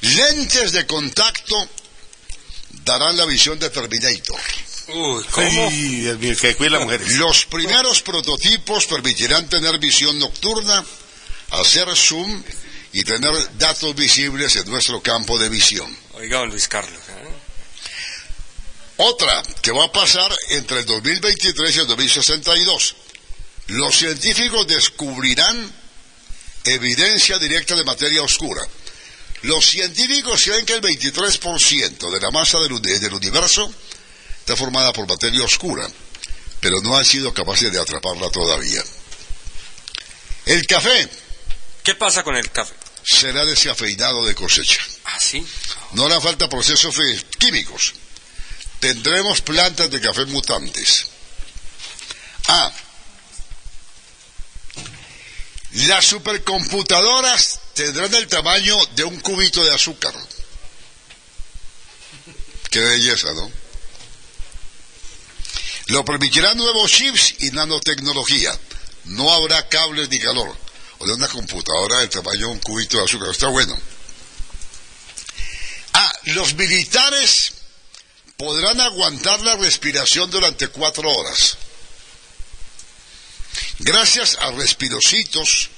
Lentes 0.00 0.72
de 0.72 0.86
contacto 0.86 1.68
darán 2.84 3.16
la 3.16 3.24
visión 3.26 3.58
de 3.58 3.70
Terminator. 3.70 4.40
Uy, 4.88 5.24
mujeres. 6.80 7.12
Los 7.16 7.46
primeros 7.46 8.02
prototipos 8.02 8.86
permitirán 8.86 9.48
tener 9.48 9.78
visión 9.78 10.18
nocturna, 10.18 10.84
hacer 11.50 11.88
zoom 11.96 12.42
y 12.92 13.04
tener 13.04 13.32
datos 13.58 13.94
visibles 13.94 14.56
en 14.56 14.70
nuestro 14.70 15.00
campo 15.00 15.38
de 15.38 15.48
visión. 15.48 15.96
Oiga, 16.14 16.40
don 16.40 16.50
Luis 16.50 16.68
Carlos. 16.68 17.00
¿eh? 17.08 17.28
Otra 18.98 19.42
que 19.62 19.72
va 19.72 19.86
a 19.86 19.92
pasar 19.92 20.30
entre 20.50 20.80
el 20.80 20.86
2023 20.86 21.76
y 21.76 21.80
el 21.80 21.86
2062. 21.86 22.96
Los 23.68 23.96
científicos 23.96 24.66
descubrirán 24.66 25.72
evidencia 26.64 27.38
directa 27.38 27.74
de 27.74 27.84
materia 27.84 28.22
oscura. 28.22 28.62
Los 29.42 29.66
científicos 29.66 30.42
creen 30.44 30.64
que 30.64 30.74
el 30.74 30.80
23% 30.82 32.10
de 32.12 32.20
la 32.20 32.30
masa 32.30 32.58
del, 32.60 32.72
uni- 32.72 32.98
del 32.98 33.12
universo 33.14 33.72
está 34.38 34.56
formada 34.56 34.92
por 34.92 35.08
materia 35.08 35.42
oscura, 35.44 35.88
pero 36.60 36.80
no 36.80 36.96
han 36.96 37.04
sido 37.04 37.32
capaces 37.34 37.72
de 37.72 37.80
atraparla 37.80 38.30
todavía. 38.30 38.82
El 40.46 40.66
café 40.66 41.08
¿Qué 41.82 41.94
pasa 41.96 42.22
con 42.22 42.36
el 42.36 42.50
café? 42.52 42.74
será 43.04 43.44
descafeinado 43.44 44.24
de 44.24 44.34
cosecha. 44.36 44.78
¿Ah, 45.04 45.18
sí? 45.20 45.44
No 45.92 46.06
hará 46.06 46.20
falta 46.20 46.48
procesos 46.48 46.94
químicos. 47.38 47.94
Tendremos 48.78 49.40
plantas 49.40 49.90
de 49.90 50.00
café 50.00 50.24
mutantes. 50.26 51.06
Ah, 52.46 52.72
las 55.72 56.06
supercomputadoras 56.06 57.60
tendrán 57.74 58.12
el 58.14 58.28
tamaño 58.28 58.74
de 58.94 59.04
un 59.04 59.18
cubito 59.20 59.64
de 59.64 59.74
azúcar. 59.74 60.14
Qué 62.70 62.80
belleza, 62.80 63.32
¿no? 63.32 63.50
Lo 65.86 66.04
permitirán 66.04 66.56
nuevos 66.56 66.90
chips 66.90 67.34
y 67.40 67.50
nanotecnología. 67.50 68.58
No 69.04 69.32
habrá 69.32 69.68
cables 69.68 70.08
ni 70.08 70.18
calor. 70.18 70.56
O 70.98 71.06
de 71.06 71.14
una 71.14 71.28
computadora 71.28 71.98
del 71.98 72.08
tamaño 72.10 72.46
de 72.46 72.52
un 72.52 72.58
cubito 72.60 72.98
de 72.98 73.04
azúcar. 73.04 73.30
Está 73.30 73.48
bueno. 73.48 73.76
Ah, 75.94 76.12
los 76.24 76.54
militares 76.54 77.52
podrán 78.36 78.80
aguantar 78.80 79.40
la 79.40 79.56
respiración 79.56 80.30
durante 80.30 80.68
cuatro 80.68 81.10
horas. 81.10 81.56
Gracias 83.84 84.36
a 84.40 84.52
respirocitos, 84.52 85.68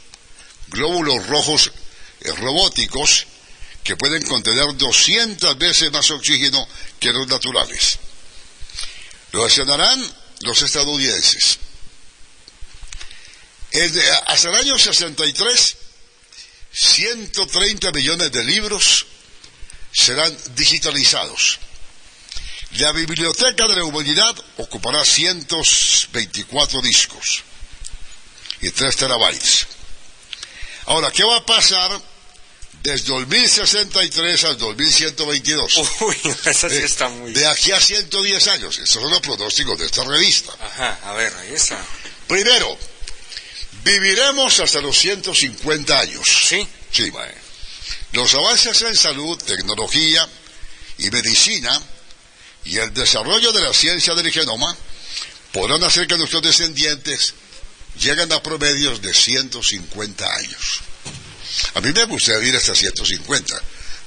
glóbulos 0.68 1.26
rojos 1.26 1.72
eh, 2.20 2.30
robóticos 2.32 3.26
que 3.82 3.96
pueden 3.96 4.22
contener 4.26 4.76
200 4.76 5.56
veces 5.56 5.90
más 5.90 6.10
oxígeno 6.10 6.68
que 7.00 7.10
los 7.12 7.26
naturales. 7.26 7.98
Lo 9.32 9.42
accionarán 9.44 10.04
los 10.40 10.60
estadounidenses. 10.60 11.58
De- 13.72 14.10
hasta 14.26 14.50
el 14.50 14.54
año 14.56 14.78
63, 14.78 15.76
130 16.72 17.90
millones 17.92 18.30
de 18.32 18.44
libros 18.44 19.06
serán 19.92 20.36
digitalizados. 20.56 21.58
La 22.72 22.92
biblioteca 22.92 23.66
de 23.66 23.76
la 23.76 23.84
humanidad 23.84 24.36
ocupará 24.58 25.02
124 25.06 26.82
discos 26.82 27.44
y 28.64 28.70
3 28.70 28.96
terabytes. 28.96 29.66
Ahora, 30.86 31.10
¿qué 31.10 31.22
va 31.22 31.36
a 31.36 31.44
pasar 31.46 32.00
desde 32.82 33.08
2063 33.08 34.44
al 34.44 34.56
2122? 34.58 35.76
Uy, 36.00 36.16
esa 36.46 36.70
sí 36.70 36.76
Eh, 36.76 36.84
está 36.84 37.08
muy... 37.10 37.32
De 37.32 37.46
aquí 37.46 37.72
a 37.72 37.80
110 37.80 38.48
años. 38.48 38.78
Estos 38.78 39.02
son 39.02 39.10
los 39.10 39.20
pronósticos 39.20 39.78
de 39.78 39.86
esta 39.86 40.04
revista. 40.04 40.52
Ajá, 40.60 40.98
a 41.04 41.12
ver, 41.12 41.32
ahí 41.40 41.52
está. 41.54 41.78
Primero, 42.26 42.78
viviremos 43.84 44.58
hasta 44.60 44.80
los 44.80 44.98
150 44.98 46.00
años. 46.00 46.26
¿Sí? 46.48 46.66
Sí. 46.90 47.12
Los 48.12 48.32
avances 48.34 48.80
en 48.82 48.96
salud, 48.96 49.36
tecnología 49.42 50.26
y 50.98 51.10
medicina 51.10 51.82
y 52.64 52.78
el 52.78 52.94
desarrollo 52.94 53.52
de 53.52 53.60
la 53.60 53.74
ciencia 53.74 54.14
del 54.14 54.32
genoma 54.32 54.74
podrán 55.52 55.84
hacer 55.84 56.06
que 56.06 56.16
nuestros 56.16 56.42
descendientes 56.42 57.34
lleguen 57.98 58.32
a 58.32 58.42
promedios 58.42 59.00
de 59.02 59.12
150 59.14 60.34
años. 60.34 60.80
A 61.74 61.80
mí 61.80 61.92
me 61.92 62.04
gustaría 62.04 62.40
vivir 62.40 62.56
hasta 62.56 62.74
150, 62.74 63.60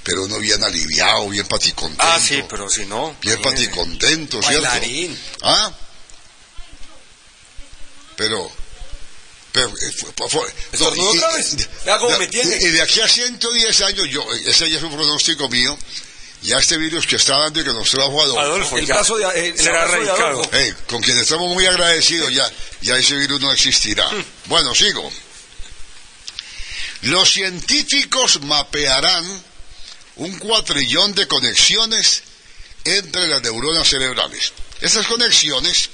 pero 0.04 0.24
uno 0.26 0.38
bien 0.40 0.64
aliviado, 0.64 1.30
bien 1.30 1.46
paticontento. 1.48 2.04
Ah, 2.06 2.20
sí, 2.20 2.44
pero 2.50 2.70
si 2.70 2.86
no... 2.86 3.16
Bien 3.22 3.40
imagínese. 3.40 3.68
paticontento, 3.70 4.42
¿cierto? 4.42 4.64
Bailarín. 4.64 5.20
Ah, 5.42 5.72
pero... 8.16 8.52
pero 9.52 9.70
eh, 9.70 9.92
¿Estornudó 10.72 11.14
y- 11.14 11.18
otra 11.18 11.32
y- 11.32 11.36
vez? 11.36 12.30
Tiene. 12.32 12.56
Y 12.58 12.68
de 12.70 12.82
aquí 12.82 13.00
a 13.02 13.08
110 13.08 13.82
años, 13.82 14.08
yo, 14.10 14.26
ese 14.46 14.70
ya 14.70 14.78
es 14.78 14.84
un 14.84 14.92
pronóstico 14.94 15.48
mío, 15.50 15.78
ya 16.42 16.58
este 16.58 16.78
virus 16.78 17.08
que 17.08 17.16
está 17.16 17.38
dando 17.38 17.62
y 17.62 17.64
que 17.64 17.74
nos 17.74 17.90
trajo 17.90 18.22
Adolfo, 18.22 18.40
Adolfo, 18.40 18.78
El 18.78 18.86
brazo 18.86 19.18
de, 19.18 19.26
eh, 19.26 19.48
el 19.50 19.58
Será 19.58 19.88
de. 19.88 20.10
Adolfo. 20.10 20.50
Hey, 20.54 20.74
con 20.88 21.02
quien 21.02 21.18
estamos 21.20 21.54
muy 21.54 21.66
agradecidos, 21.66 22.32
ya, 22.34 22.50
ya 22.82 22.96
ese 22.98 23.16
virus 23.18 23.42
no 23.42 23.52
existirá. 23.52 24.08
Hmm. 24.10 24.24
Bueno, 24.46 24.76
sigo. 24.76 25.12
Los 27.02 27.32
científicos 27.32 28.42
mapearán 28.42 29.44
un 30.18 30.38
cuatrillón 30.40 31.14
de 31.14 31.28
conexiones 31.28 32.24
entre 32.84 33.28
las 33.28 33.42
neuronas 33.42 33.88
cerebrales. 33.88 34.54
Estas 34.82 35.06
conexiones 35.08 35.90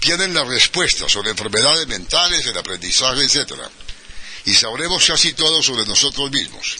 tienen 0.00 0.34
la 0.34 0.44
respuesta 0.44 1.08
sobre 1.08 1.30
enfermedades 1.30 1.86
mentales, 1.86 2.44
el 2.46 2.56
aprendizaje, 2.56 3.22
etc. 3.24 3.52
Y 4.44 4.54
sabremos 4.54 5.04
casi 5.06 5.32
todo 5.32 5.62
sobre 5.62 5.84
nosotros 5.84 6.30
mismos. 6.30 6.76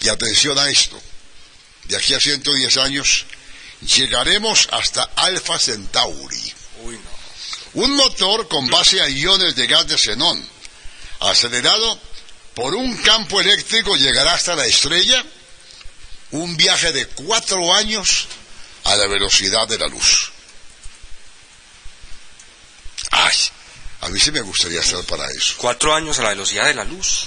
Y 0.00 0.08
atención 0.08 0.58
a 0.58 0.68
esto. 0.68 1.00
De 1.84 1.96
aquí 1.96 2.14
a 2.14 2.20
110 2.20 2.76
años 2.78 3.26
llegaremos 3.80 4.68
hasta 4.70 5.02
Alpha 5.16 5.58
Centauri. 5.58 6.54
Uy, 6.84 6.94
no. 6.96 7.82
Un 7.82 7.96
motor 7.96 8.48
con 8.48 8.68
base 8.68 9.00
a 9.00 9.08
iones 9.08 9.56
de 9.56 9.66
gas 9.66 9.86
de 9.88 9.96
xenón, 9.96 10.46
acelerado 11.20 11.98
por 12.54 12.74
un 12.74 12.96
campo 12.98 13.40
eléctrico, 13.40 13.96
llegará 13.96 14.34
hasta 14.34 14.54
la 14.54 14.66
estrella, 14.66 15.24
un 16.32 16.56
viaje 16.56 16.92
de 16.92 17.06
cuatro 17.06 17.74
años 17.74 18.28
a 18.84 18.96
la 18.96 19.06
velocidad 19.06 19.66
de 19.68 19.78
la 19.78 19.86
luz. 19.86 20.32
Ay, 23.10 23.36
a 24.02 24.08
mí 24.08 24.20
sí 24.20 24.32
me 24.32 24.40
gustaría 24.40 24.80
estar 24.80 25.02
para 25.04 25.26
eso. 25.30 25.54
Cuatro 25.56 25.94
años 25.94 26.18
a 26.18 26.22
la 26.22 26.30
velocidad 26.30 26.66
de 26.66 26.74
la 26.74 26.84
luz. 26.84 27.26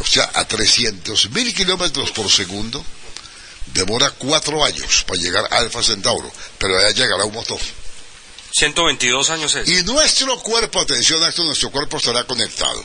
O 0.00 0.04
sea, 0.04 0.30
a 0.34 0.46
300 0.46 1.30
mil 1.30 1.54
kilómetros 1.54 2.10
por 2.10 2.30
segundo, 2.30 2.84
demora 3.72 4.10
cuatro 4.10 4.64
años 4.64 5.04
para 5.06 5.20
llegar 5.20 5.48
a 5.50 5.58
Alfa 5.58 5.82
Centauro, 5.82 6.30
pero 6.58 6.76
allá 6.76 6.90
llegará 6.90 7.24
un 7.24 7.32
motor. 7.34 7.60
122 8.52 9.30
años 9.30 9.54
es. 9.54 9.68
Y 9.68 9.82
nuestro 9.84 10.38
cuerpo, 10.40 10.80
atención 10.80 11.22
a 11.22 11.28
esto, 11.28 11.44
nuestro 11.44 11.70
cuerpo 11.70 11.98
estará 11.98 12.24
conectado. 12.24 12.84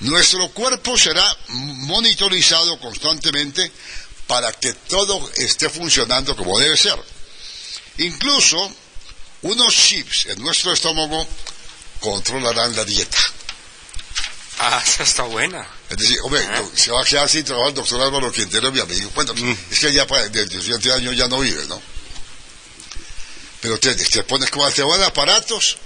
Nuestro 0.00 0.48
cuerpo 0.50 0.98
será 0.98 1.24
monitorizado 1.48 2.78
constantemente 2.80 3.70
para 4.26 4.52
que 4.52 4.72
todo 4.72 5.30
esté 5.36 5.70
funcionando 5.70 6.36
como 6.36 6.58
debe 6.58 6.76
ser. 6.76 6.98
Incluso 7.98 8.74
unos 9.42 9.74
chips 9.74 10.26
en 10.26 10.42
nuestro 10.42 10.72
estómago 10.72 11.26
controlarán 12.00 12.74
la 12.74 12.84
dieta. 12.84 13.18
Ah, 14.64 14.80
esa 14.86 15.02
está 15.02 15.22
buena. 15.24 15.66
Es 15.90 15.96
decir, 15.96 16.18
hombre, 16.22 16.46
no, 16.46 16.70
se 16.76 16.90
va 16.92 17.00
a 17.02 17.04
quedar 17.04 17.28
sin 17.28 17.44
trabajo 17.44 17.68
el 17.70 17.74
doctor 17.74 18.00
Álvaro 18.00 18.30
Quintero, 18.30 18.70
mi 18.70 18.78
amigo. 18.80 19.10
Bueno, 19.14 19.34
es 19.70 19.80
que 19.80 19.92
ya 19.92 20.06
para, 20.06 20.28
de 20.28 20.46
17 20.46 20.92
años 20.92 21.16
ya 21.16 21.26
no 21.26 21.40
vive, 21.40 21.64
¿no? 21.66 21.82
Pero 23.60 23.78
te, 23.78 23.94
te 23.94 24.22
pones 24.24 24.50
como 24.50 24.70
te 24.70 24.82
van 24.82 25.02
aparatos 25.02 25.78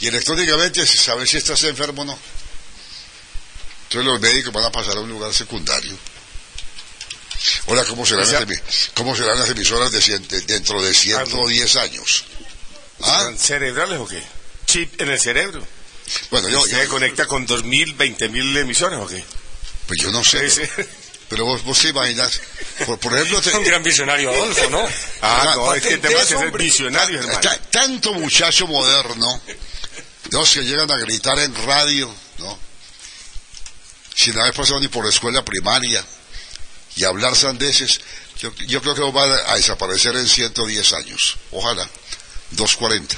y 0.00 0.06
electrónicamente 0.08 0.86
se 0.86 0.96
sabe 0.96 1.26
si 1.26 1.36
estás 1.38 1.62
enfermo 1.64 2.02
o 2.02 2.04
no. 2.04 2.18
Entonces 3.84 4.04
los 4.12 4.20
médicos 4.20 4.52
van 4.52 4.64
a 4.64 4.70
pasar 4.72 4.96
a 4.96 5.00
un 5.00 5.08
lugar 5.08 5.32
secundario. 5.34 5.96
Hola, 7.66 7.84
¿cómo 7.84 8.04
serán, 8.04 8.24
O 8.24 8.26
sea- 8.26 8.40
las, 8.40 8.48
emi- 8.48 8.62
cómo 8.94 9.14
serán 9.16 9.38
las 9.38 9.48
emisoras 9.48 9.90
de 9.92 10.00
cien- 10.00 10.26
de- 10.26 10.40
dentro 10.42 10.82
de 10.82 10.92
110 10.94 11.76
años? 11.76 12.24
¿Ah? 13.02 13.30
¿Cerebrales 13.38 13.98
o 14.00 14.06
qué? 14.06 14.22
Chip 14.66 15.00
en 15.00 15.10
el 15.10 15.20
cerebro. 15.20 15.66
Bueno, 16.30 16.48
yo- 16.48 16.60
¿Usted 16.60 16.84
yo- 16.84 16.88
conecta 16.90 17.26
con 17.26 17.46
2.000, 17.46 17.96
20.000 17.96 18.56
emisoras 18.58 19.00
o 19.00 19.06
qué? 19.06 19.22
Pues 19.86 20.00
yo 20.02 20.10
no 20.10 20.22
sé. 20.24 20.48
Sí, 20.50 20.62
sí. 20.62 20.70
Pero, 20.76 20.88
pero 21.28 21.44
vos, 21.44 21.62
vos 21.64 21.78
te 21.78 21.88
imaginas, 21.88 22.40
por, 22.86 22.98
por 22.98 23.14
ejemplo... 23.14 23.40
te- 23.42 23.56
Un 23.56 23.64
gran 23.64 23.82
visionario, 23.82 24.30
Adolfo, 24.30 24.70
¿no? 24.70 24.86
Ah, 25.22 25.52
no, 25.56 25.74
es 25.74 25.82
que 25.82 25.98
te 25.98 26.14
vas 26.14 26.24
a 26.32 26.38
ser 26.38 26.50
visionario, 26.52 27.18
hermano. 27.20 27.40
Ta- 27.40 27.58
tanto 27.70 28.14
muchacho 28.14 28.66
moderno, 28.66 29.40
los 30.30 30.50
que 30.50 30.62
llegan 30.64 30.90
a 30.90 30.96
gritar 30.98 31.38
en 31.38 31.54
radio, 31.66 32.12
¿no? 32.38 32.58
Sin 34.14 34.38
haber 34.38 34.52
pasado 34.54 34.80
ni 34.80 34.88
por 34.88 35.04
la 35.04 35.10
escuela 35.10 35.44
primaria 35.44 36.04
y 36.96 37.04
hablar 37.04 37.36
sandeces, 37.36 38.00
yo, 38.40 38.52
yo 38.66 38.80
creo 38.82 38.94
que 38.94 39.02
van 39.02 39.30
a 39.30 39.54
desaparecer 39.56 40.16
en 40.16 40.26
110 40.28 40.92
años. 40.94 41.36
Ojalá. 41.52 41.88
240. 42.52 43.14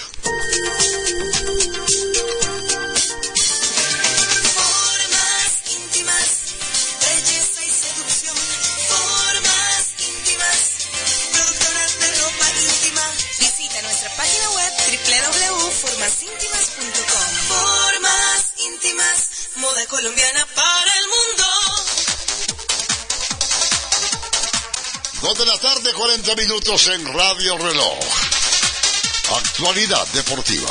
Moda 19.71 19.87
colombiana 19.87 20.47
para 20.55 20.93
el 20.99 21.09
mundo. 21.09 21.45
2 25.23 25.39
de 25.39 25.47
la 25.47 25.59
tarde, 25.59 25.93
40 25.93 26.35
minutos 26.37 26.89
en 26.89 27.13
Radio 27.13 27.59
Reloj. 27.59 28.30
Actualidad 29.36 30.07
deportiva. 30.09 30.69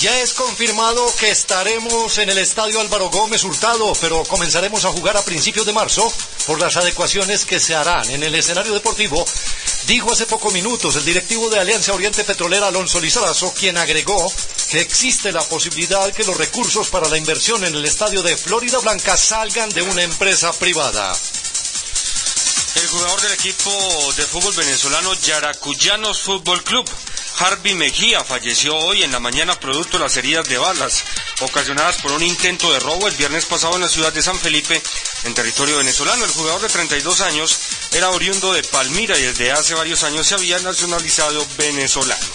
Ya 0.00 0.20
es 0.20 0.32
confirmado 0.32 1.04
que 1.16 1.30
estaremos 1.30 2.16
en 2.16 2.30
el 2.30 2.38
estadio 2.38 2.80
Álvaro 2.80 3.10
Gómez 3.10 3.44
Hurtado, 3.44 3.92
pero 4.00 4.24
comenzaremos 4.24 4.86
a 4.86 4.88
jugar 4.88 5.16
a 5.18 5.22
principios 5.22 5.66
de 5.66 5.74
marzo 5.74 6.10
por 6.46 6.58
las 6.58 6.76
adecuaciones 6.76 7.44
que 7.44 7.60
se 7.60 7.74
harán 7.74 8.08
en 8.10 8.22
el 8.22 8.34
escenario 8.34 8.72
deportivo. 8.72 9.22
Dijo 9.86 10.12
hace 10.12 10.24
pocos 10.24 10.52
minutos 10.54 10.96
el 10.96 11.04
directivo 11.04 11.50
de 11.50 11.58
Alianza 11.58 11.92
Oriente 11.92 12.24
Petrolera, 12.24 12.68
Alonso 12.68 12.98
Lizarazo, 13.00 13.52
quien 13.52 13.76
agregó 13.76 14.32
que 14.70 14.80
existe 14.80 15.30
la 15.30 15.42
posibilidad 15.42 16.10
que 16.10 16.24
los 16.24 16.38
recursos 16.38 16.88
para 16.88 17.08
la 17.08 17.18
inversión 17.18 17.64
en 17.64 17.74
el 17.74 17.84
estadio 17.84 18.22
de 18.22 18.36
Florida 18.36 18.78
Blanca 18.78 19.16
salgan 19.16 19.68
de 19.68 19.82
una 19.82 20.02
empresa 20.02 20.52
privada. 20.54 21.14
El 22.74 22.88
jugador 22.88 23.20
del 23.20 23.32
equipo 23.32 23.70
de 24.16 24.26
fútbol 24.26 24.52
venezolano 24.54 25.14
Yaracuyanos 25.14 26.20
Fútbol 26.20 26.64
Club, 26.64 26.84
Harvey 27.38 27.74
Mejía, 27.74 28.24
falleció 28.24 28.74
hoy 28.76 29.04
en 29.04 29.12
la 29.12 29.20
mañana 29.20 29.58
producto 29.60 29.96
de 29.96 30.04
las 30.04 30.16
heridas 30.16 30.48
de 30.48 30.58
balas 30.58 31.04
ocasionadas 31.40 32.02
por 32.02 32.10
un 32.10 32.22
intento 32.24 32.72
de 32.72 32.80
robo 32.80 33.06
el 33.06 33.14
viernes 33.14 33.44
pasado 33.46 33.76
en 33.76 33.82
la 33.82 33.88
ciudad 33.88 34.12
de 34.12 34.22
San 34.22 34.38
Felipe, 34.38 34.82
en 35.22 35.34
territorio 35.34 35.78
venezolano. 35.78 36.24
El 36.24 36.32
jugador 36.32 36.62
de 36.62 36.68
32 36.68 37.20
años 37.20 37.58
era 37.92 38.10
oriundo 38.10 38.52
de 38.52 38.64
Palmira 38.64 39.16
y 39.16 39.22
desde 39.22 39.52
hace 39.52 39.74
varios 39.74 40.02
años 40.02 40.26
se 40.26 40.34
había 40.34 40.58
nacionalizado 40.58 41.46
venezolano. 41.56 42.26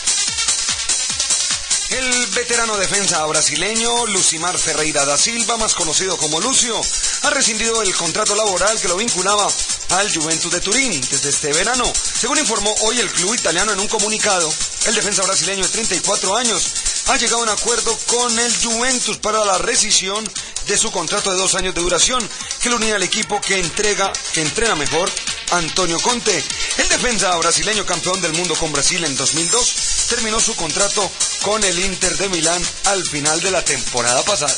El 1.89 2.27
veterano 2.27 2.77
defensa 2.77 3.25
brasileño 3.25 4.05
Lucimar 4.07 4.57
Ferreira 4.57 5.05
da 5.05 5.17
Silva, 5.17 5.57
más 5.57 5.73
conocido 5.73 6.17
como 6.17 6.39
Lucio, 6.39 6.79
ha 7.23 7.29
rescindido 7.31 7.81
el 7.81 7.93
contrato 7.93 8.35
laboral 8.35 8.79
que 8.79 8.87
lo 8.87 8.95
vinculaba 8.95 9.47
al 9.89 10.13
Juventus 10.13 10.51
de 10.51 10.61
Turín 10.61 11.01
desde 11.09 11.29
este 11.29 11.53
verano. 11.53 11.91
Según 11.93 12.37
informó 12.37 12.73
hoy 12.81 12.99
el 12.99 13.09
club 13.11 13.33
italiano 13.33 13.71
en 13.71 13.79
un 13.79 13.87
comunicado, 13.87 14.51
el 14.85 14.95
defensa 14.95 15.23
brasileño 15.23 15.63
de 15.63 15.69
34 15.69 16.35
años 16.35 16.73
ha 17.07 17.17
llegado 17.17 17.39
a 17.39 17.43
un 17.43 17.49
acuerdo 17.49 17.97
con 18.07 18.37
el 18.37 18.55
Juventus 18.63 19.17
para 19.17 19.43
la 19.45 19.57
rescisión 19.57 20.23
de 20.67 20.77
su 20.77 20.91
contrato 20.91 21.31
de 21.31 21.37
dos 21.37 21.55
años 21.55 21.73
de 21.73 21.81
duración 21.81 22.27
que 22.61 22.69
lo 22.69 22.75
unía 22.75 22.95
al 22.95 23.03
equipo 23.03 23.41
que 23.41 23.59
entrega, 23.59 24.11
que 24.33 24.41
entrena 24.41 24.75
mejor, 24.75 25.09
Antonio 25.51 25.99
Conte. 25.99 26.43
El 26.77 26.89
defensa 26.89 27.35
brasileño 27.37 27.85
campeón 27.85 28.21
del 28.21 28.33
mundo 28.33 28.55
con 28.55 28.71
Brasil 28.71 29.03
en 29.03 29.15
2002 29.15 29.75
terminó 30.09 30.39
su 30.39 30.55
contrato 30.55 31.09
con 31.41 31.63
el 31.63 31.79
Inter 31.79 32.17
de 32.17 32.29
Milán 32.29 32.61
al 32.85 33.05
final 33.05 33.39
de 33.41 33.51
la 33.51 33.63
temporada 33.63 34.23
pasada. 34.23 34.55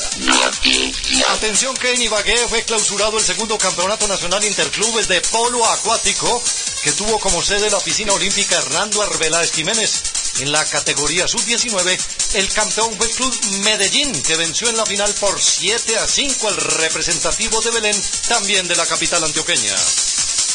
Atención 1.30 1.74
que 1.76 1.92
en 1.94 2.10
fue 2.48 2.64
clausurado 2.64 3.18
el 3.18 3.24
segundo 3.24 3.58
campeonato 3.58 4.06
nacional 4.08 4.44
interclubes 4.44 5.08
de 5.08 5.20
polo 5.20 5.64
acuático 5.66 6.42
que 6.82 6.92
tuvo 6.92 7.18
como 7.20 7.42
sede 7.42 7.70
la 7.70 7.78
piscina 7.78 8.12
olímpica 8.12 8.56
Hernando 8.58 9.02
Arbeláez 9.02 9.52
Jiménez. 9.52 10.02
En 10.40 10.50
la 10.50 10.64
categoría 10.64 11.28
sub-19, 11.28 11.98
el 12.34 12.48
campeón 12.52 12.96
fue 12.96 13.06
el 13.06 13.12
Club 13.12 13.40
Medellín, 13.64 14.22
que 14.22 14.36
venció 14.36 14.68
en 14.68 14.76
la 14.76 14.86
final 14.86 15.12
por 15.14 15.40
7 15.40 15.98
a 15.98 16.06
5 16.06 16.48
al 16.48 16.56
representativo 16.56 17.60
de 17.60 17.70
Belén, 17.70 18.04
también 18.28 18.66
de 18.66 18.76
la 18.76 18.86
capital 18.86 19.22
antioqueña. 19.22 19.76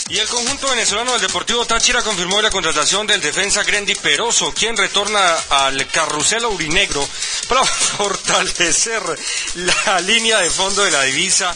Y 0.09 0.19
el 0.19 0.27
conjunto 0.29 0.69
venezolano 0.69 1.11
del 1.11 1.21
Deportivo 1.21 1.65
Táchira 1.65 2.01
confirmó 2.01 2.41
la 2.41 2.49
contratación 2.49 3.05
del 3.05 3.19
defensa 3.19 3.63
Grendy 3.63 3.93
Peroso, 3.95 4.53
quien 4.53 4.77
retorna 4.77 5.35
al 5.49 5.85
carrusel 5.87 6.45
aurinegro 6.45 7.05
para 7.49 7.65
fortalecer 7.97 9.01
la 9.55 9.99
línea 9.99 10.39
de 10.39 10.49
fondo 10.49 10.83
de 10.85 10.91
la 10.91 11.03
divisa 11.03 11.53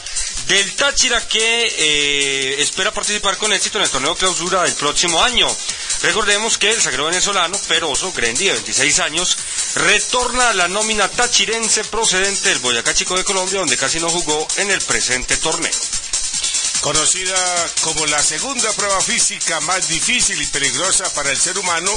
del 0.48 0.76
Táchira 0.76 1.26
que 1.26 1.66
eh, 1.78 2.62
espera 2.62 2.92
participar 2.92 3.38
con 3.38 3.54
éxito 3.54 3.78
en 3.78 3.86
el 3.86 3.90
torneo 3.90 4.16
clausura 4.16 4.64
del 4.64 4.74
próximo 4.74 5.24
año. 5.24 5.48
Recordemos 6.02 6.58
que 6.58 6.72
el 6.72 6.82
zaguero 6.82 7.06
venezolano 7.06 7.58
Peroso, 7.70 8.12
Grendy, 8.12 8.48
de 8.48 8.54
26 8.54 9.00
años, 9.00 9.38
retorna 9.76 10.50
a 10.50 10.54
la 10.54 10.68
nómina 10.68 11.08
tachirense 11.08 11.86
procedente 11.86 12.50
del 12.50 12.60
Boyacá 12.60 12.94
Chico 12.94 13.16
de 13.16 13.24
Colombia, 13.24 13.60
donde 13.60 13.78
casi 13.78 14.02
no 14.02 14.10
jugó 14.10 14.46
en 14.58 14.72
el 14.72 14.82
presente 14.82 15.38
torneo. 15.38 15.72
Conocida 16.82 17.72
como 17.82 18.08
la 18.08 18.24
segunda 18.24 18.72
prueba 18.74 19.00
física 19.02 19.60
más 19.62 19.88
difícil 19.88 20.42
y 20.42 20.46
peligrosa 20.48 21.08
para 21.14 21.30
el 21.30 21.40
ser 21.40 21.58
humano, 21.60 21.92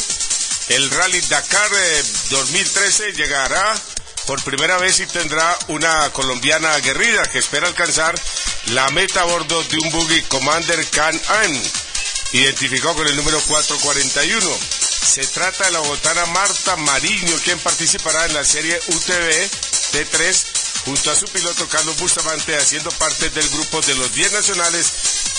el 0.69 0.91
Rally 0.91 1.23
Dakar 1.23 1.71
eh, 1.75 2.03
2013 2.29 3.13
llegará 3.15 3.81
por 4.27 4.43
primera 4.45 4.77
vez 4.77 5.01
y 5.01 5.07
tendrá 5.07 5.57
una 5.69 6.11
colombiana 6.13 6.75
aguerrida 6.75 7.23
que 7.31 7.39
espera 7.39 7.67
alcanzar 7.67 8.15
la 8.73 8.89
meta 8.91 9.23
a 9.23 9.25
bordo 9.25 9.63
de 9.65 9.79
un 9.79 9.91
buggy 9.91 10.21
Commander 10.25 10.87
Can-Am, 10.91 11.63
identificado 12.33 12.95
con 12.97 13.07
el 13.07 13.17
número 13.17 13.41
441. 13.41 14.59
Se 15.15 15.27
trata 15.29 15.65
de 15.65 15.71
la 15.73 15.81
botana 15.81 16.27
Marta 16.27 16.77
Mariño, 16.77 17.37
quien 17.43 17.59
participará 17.59 18.27
en 18.27 18.35
la 18.35 18.45
serie 18.45 18.79
UTV 18.89 19.51
T3 19.93 20.54
junto 20.85 21.11
a 21.11 21.17
su 21.17 21.27
piloto 21.27 21.69
Carlos 21.69 21.97
Bustamante, 21.97 22.57
haciendo 22.57 22.91
parte 22.93 23.31
del 23.31 23.49
grupo 23.49 23.81
de 23.83 23.95
los 23.95 24.13
10 24.13 24.33
nacionales 24.33 24.93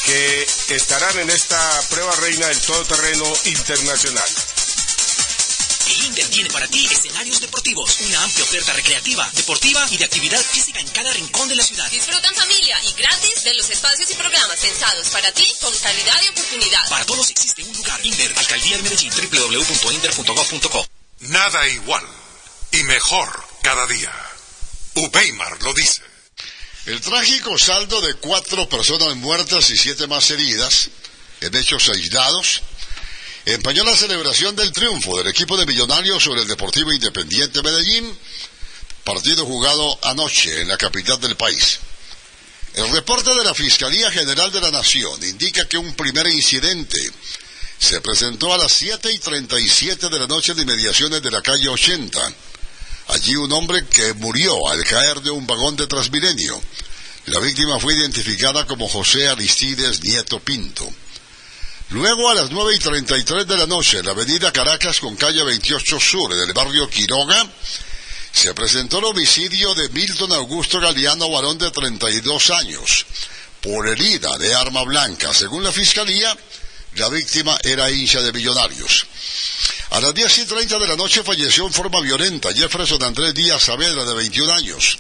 que 0.06 0.48
estarán 0.70 1.20
en 1.20 1.30
esta 1.30 1.82
prueba 1.90 2.16
reina 2.18 2.48
del 2.48 2.62
todoterreno 2.62 3.26
internacional. 3.45 4.26
El 5.88 6.03
Inder 6.03 6.28
tiene 6.30 6.49
para 6.49 6.68
ti 6.68 6.88
escenarios 6.91 7.40
deportivos, 7.41 7.99
una 8.02 8.24
amplia 8.24 8.44
oferta 8.44 8.74
recreativa, 8.74 9.30
deportiva 9.36 9.86
y 9.91 9.98
de 9.98 10.06
actividad 10.06 10.41
física 10.41 10.80
en 10.80 10.88
cada 10.90 11.14
rincón 11.14 11.48
de 11.48 11.56
la 11.56 11.64
ciudad. 11.64 11.90
Disfruta 11.91 12.28
en 12.28 12.36
familia 12.36 12.78
y 12.84 12.94
gratis 12.94 13.44
de 13.44 13.53
los 13.53 13.70
espacios 13.70 14.10
y 14.10 14.16
programas 14.16 14.60
pensados 14.60 15.10
para 15.10 15.32
ti 15.32 15.45
con 15.62 15.72
calidad 15.78 16.22
y 16.26 16.30
oportunidad. 16.30 16.90
Para 16.90 17.06
todos 17.06 17.30
existe 17.30 17.64
un 17.64 17.74
lugar. 17.74 18.03
Inder, 18.03 18.34
Alcaldía 18.36 18.78
de 18.78 18.84
Medellín, 18.84 19.12
www.inder.gov.co. 19.12 20.88
Nada 21.20 21.68
igual 21.68 22.06
y 22.72 22.84
mejor 22.84 23.48
cada 23.62 23.86
día. 23.86 24.24
Ubeimar 24.95 25.61
lo 25.63 25.73
dice. 25.73 26.01
El 26.85 27.01
trágico 27.01 27.57
saldo 27.57 27.99
de 28.01 28.13
cuatro 28.15 28.69
personas 28.69 29.15
muertas 29.15 29.69
y 29.69 29.77
siete 29.77 30.07
más 30.07 30.30
heridas 30.30 30.89
en 31.41 31.55
hechos 31.55 31.89
aislados 31.89 32.61
empañó 33.45 33.84
la 33.84 33.95
celebración 33.95 34.55
del 34.55 34.72
triunfo 34.72 35.17
del 35.17 35.27
equipo 35.27 35.57
de 35.57 35.65
Millonarios 35.65 36.23
sobre 36.23 36.41
el 36.41 36.47
Deportivo 36.47 36.91
Independiente 36.91 37.61
Medellín, 37.61 38.17
partido 39.03 39.45
jugado 39.45 39.99
anoche 40.03 40.61
en 40.61 40.67
la 40.67 40.77
capital 40.77 41.19
del 41.19 41.35
país. 41.35 41.80
El 42.76 42.91
reporte 42.91 43.34
de 43.34 43.43
la 43.43 43.53
Fiscalía 43.53 44.11
General 44.11 44.51
de 44.51 44.61
la 44.61 44.72
Nación 44.72 45.23
indica 45.23 45.67
que 45.67 45.77
un 45.77 45.93
primer 45.95 46.27
incidente 46.27 46.99
se 47.80 48.01
presentó 48.01 48.53
a 48.53 48.57
las 48.57 48.72
7 48.73 49.11
y 49.11 49.19
37 49.19 50.09
de 50.09 50.19
la 50.19 50.27
noche 50.27 50.51
en 50.53 50.59
inmediaciones 50.59 51.22
de 51.22 51.31
la 51.31 51.41
calle 51.41 51.69
80. 51.69 52.34
Allí 53.07 53.36
un 53.36 53.52
hombre 53.52 53.86
que 53.88 54.14
murió 54.14 54.68
al 54.68 54.84
caer 54.84 55.22
de 55.22 55.30
un 55.30 55.45
vagón 55.45 55.76
de 55.76 55.88
Transmilenio. 55.88 56.60
La 57.27 57.40
víctima 57.40 57.80
fue 57.80 57.94
identificada 57.94 58.65
como 58.65 58.88
José 58.88 59.27
Aristides 59.27 60.03
Nieto 60.03 60.40
Pinto. 60.40 60.88
Luego 61.90 62.30
a 62.30 62.36
las 62.36 62.49
9 62.49 62.76
y 62.76 62.80
33 62.80 63.48
de 63.48 63.57
la 63.57 63.68
noche 63.68 63.99
en 63.99 64.06
la 64.06 64.11
avenida 64.11 64.52
Caracas 64.52 64.99
con 64.99 65.15
calle 65.15 65.44
28 65.44 65.99
Sur 65.99 66.34
en 66.34 66.40
el 66.48 66.53
barrio 66.53 66.90
Quiroga, 66.90 67.48
se 68.32 68.53
presentó 68.53 68.99
el 68.99 69.06
homicidio 69.06 69.73
de 69.76 69.90
Milton 69.90 70.34
Augusto 70.34 70.80
Galeano, 70.80 71.30
varón 71.30 71.57
de 71.57 71.72
32 71.72 72.49
años, 72.49 73.06
por 73.61 73.88
herida 73.88 74.38
de 74.38 74.53
arma 74.53 74.84
blanca. 74.84 75.34
Según 75.34 75.64
la 75.64 75.72
fiscalía, 75.72 76.36
la 76.95 77.10
víctima 77.10 77.57
era 77.64 77.90
hincha 77.90 78.22
de 78.22 78.34
Millonarios. 78.34 79.06
A 79.91 79.99
las 80.02 80.14
10 80.14 80.38
y 80.40 80.45
30 80.45 80.80
de 80.80 80.88
la 80.88 80.95
noche 80.95 81.24
falleció 81.24 81.66
en 81.68 81.74
forma 81.74 82.02
violenta 82.02 82.53
Jefferson 82.53 83.02
Andrés 83.03 83.34
Díaz 83.34 83.64
Saavedra, 83.64 84.03
de 84.03 84.14
21 84.14 84.53
años, 84.53 84.99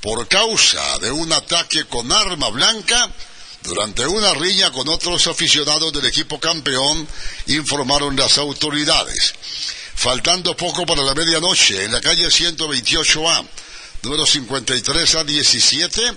por 0.00 0.26
causa 0.26 0.98
de 0.98 1.10
un 1.10 1.32
ataque 1.32 1.84
con 1.84 2.10
arma 2.10 2.48
blanca 2.48 3.10
durante 3.62 4.06
una 4.06 4.32
riña 4.34 4.70
con 4.70 4.88
otros 4.88 5.26
aficionados 5.26 5.92
del 5.92 6.06
equipo 6.06 6.40
campeón, 6.40 7.06
informaron 7.46 8.16
las 8.16 8.38
autoridades. 8.38 9.34
Faltando 9.94 10.56
poco 10.56 10.86
para 10.86 11.02
la 11.02 11.14
medianoche, 11.14 11.84
en 11.84 11.92
la 11.92 12.00
calle 12.00 12.28
128A, 12.28 13.46
número 14.02 14.24
53 14.24 15.14
a 15.14 15.24
17, 15.24 16.16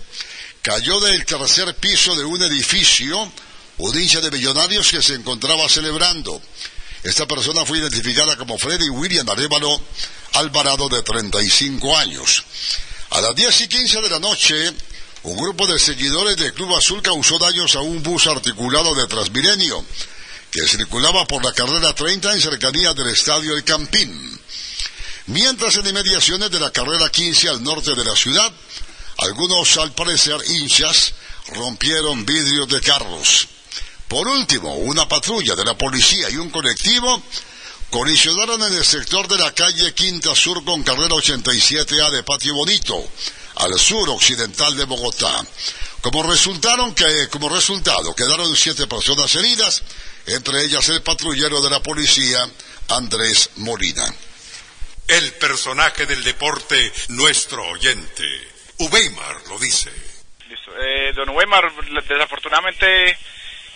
cayó 0.62 1.00
del 1.00 1.26
tercer 1.26 1.76
piso 1.76 2.16
de 2.16 2.26
un 2.26 2.42
edificio 2.44 3.32
un 3.80 3.98
hincha 3.98 4.20
de 4.20 4.30
millonarios 4.30 4.90
que 4.92 5.02
se 5.02 5.16
encontraba 5.16 5.68
celebrando. 5.70 6.42
Esta 7.04 7.26
persona 7.26 7.66
fue 7.66 7.80
identificada 7.80 8.36
como 8.36 8.58
Freddy 8.58 8.90
William 8.90 9.30
Arevalo 9.30 9.82
Alvarado, 10.34 10.90
de 10.90 11.02
35 11.02 11.98
años. 11.98 12.44
A 13.12 13.22
las 13.22 13.36
10 13.36 13.62
y 13.62 13.68
15 13.68 14.02
de 14.02 14.10
la 14.10 14.20
noche, 14.20 14.74
un 15.24 15.38
grupo 15.38 15.66
de 15.66 15.80
seguidores 15.80 16.38
del 16.38 16.54
Club 16.54 16.76
Azul 16.76 17.02
causó 17.02 17.40
daños 17.40 17.76
a 17.76 17.80
un 17.80 18.04
bus 18.04 18.28
articulado 18.28 18.94
de 18.96 19.08
Transmilenio 19.08 19.84
que 20.52 20.68
circulaba 20.68 21.26
por 21.26 21.44
la 21.44 21.54
carrera 21.54 21.94
30 21.94 22.34
en 22.34 22.42
cercanía 22.42 22.94
del 22.94 23.08
estadio 23.08 23.56
El 23.56 23.64
Campín. 23.64 24.40
Mientras 25.28 25.76
en 25.76 25.88
inmediaciones 25.88 26.50
de 26.50 26.60
la 26.60 26.72
carrera 26.72 27.10
15 27.10 27.50
al 27.50 27.64
norte 27.64 27.94
de 27.94 28.04
la 28.04 28.16
ciudad, 28.16 28.52
algunos, 29.18 29.78
al 29.78 29.92
parecer 29.94 30.38
hinchas, 30.48 31.14
rompieron 31.54 32.26
vidrios 32.26 32.68
de 32.68 32.82
carros. 32.82 33.48
Por 34.10 34.28
último, 34.28 34.74
una 34.74 35.08
patrulla 35.08 35.56
de 35.56 35.64
la 35.64 35.78
policía 35.78 36.32
y 36.32 36.38
un 36.38 36.50
colectivo 36.50 37.22
colisionaron 37.92 38.60
en 38.64 38.74
el 38.74 38.84
sector 38.84 39.28
de 39.28 39.38
la 39.38 39.54
calle 39.54 39.94
Quinta 39.94 40.34
Sur 40.34 40.66
con 40.66 40.82
carrera 40.82 41.10
87A 41.10 42.10
de 42.10 42.24
Patio 42.24 42.56
Bonito, 42.56 43.08
al 43.58 43.78
sur 43.80 44.10
occidental 44.10 44.76
de 44.76 44.86
Bogotá. 44.86 45.46
Como, 46.02 46.24
resultaron 46.24 46.96
que, 46.96 47.28
como 47.30 47.50
resultado, 47.50 48.16
quedaron 48.16 48.56
siete 48.56 48.88
personas 48.88 49.34
heridas, 49.36 49.84
entre 50.26 50.64
ellas 50.64 50.90
el 50.90 51.04
patrullero 51.04 51.62
de 51.62 51.70
la 51.70 51.84
policía, 51.84 52.40
Andrés 52.88 53.52
Molina. 53.58 54.12
El 55.08 55.34
personaje 55.34 56.08
del 56.08 56.24
deporte, 56.24 56.92
nuestro 57.10 57.64
oyente. 57.64 58.26
Uweimar 58.80 59.44
lo 59.50 59.60
dice. 59.60 59.92
Listo. 60.50 60.72
Eh, 60.82 61.14
don 61.14 61.30
Uweimar, 61.30 61.72
desafortunadamente 62.08 63.16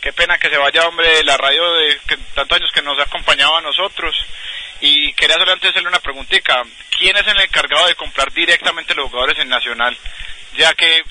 qué 0.04 0.12
pena 0.12 0.38
que 0.38 0.50
se 0.50 0.58
vaya, 0.58 0.86
hombre, 0.86 1.24
la 1.24 1.38
radio 1.38 1.74
de 1.76 1.98
tantos 2.36 2.58
años 2.58 2.72
que 2.74 2.82
nos 2.82 3.00
ha 3.00 3.04
acompañado 3.04 3.56
a 3.56 3.62
nosotros. 3.62 4.14
Y 4.82 5.14
quería 5.14 5.38
solamente 5.38 5.70
hacerle 5.70 5.88
una 5.88 6.00
preguntita. 6.00 6.62
¿Quién 6.98 7.16
es 7.16 7.26
el 7.26 7.40
encargado 7.40 7.88
de 7.88 7.96
comprar 7.96 8.30
directamente 8.34 8.94
los 8.96 9.10
jugadores 9.10 9.40
en 9.40 9.48
Nacional? 9.48 9.98
Ya 10.58 10.74
que 10.74 11.04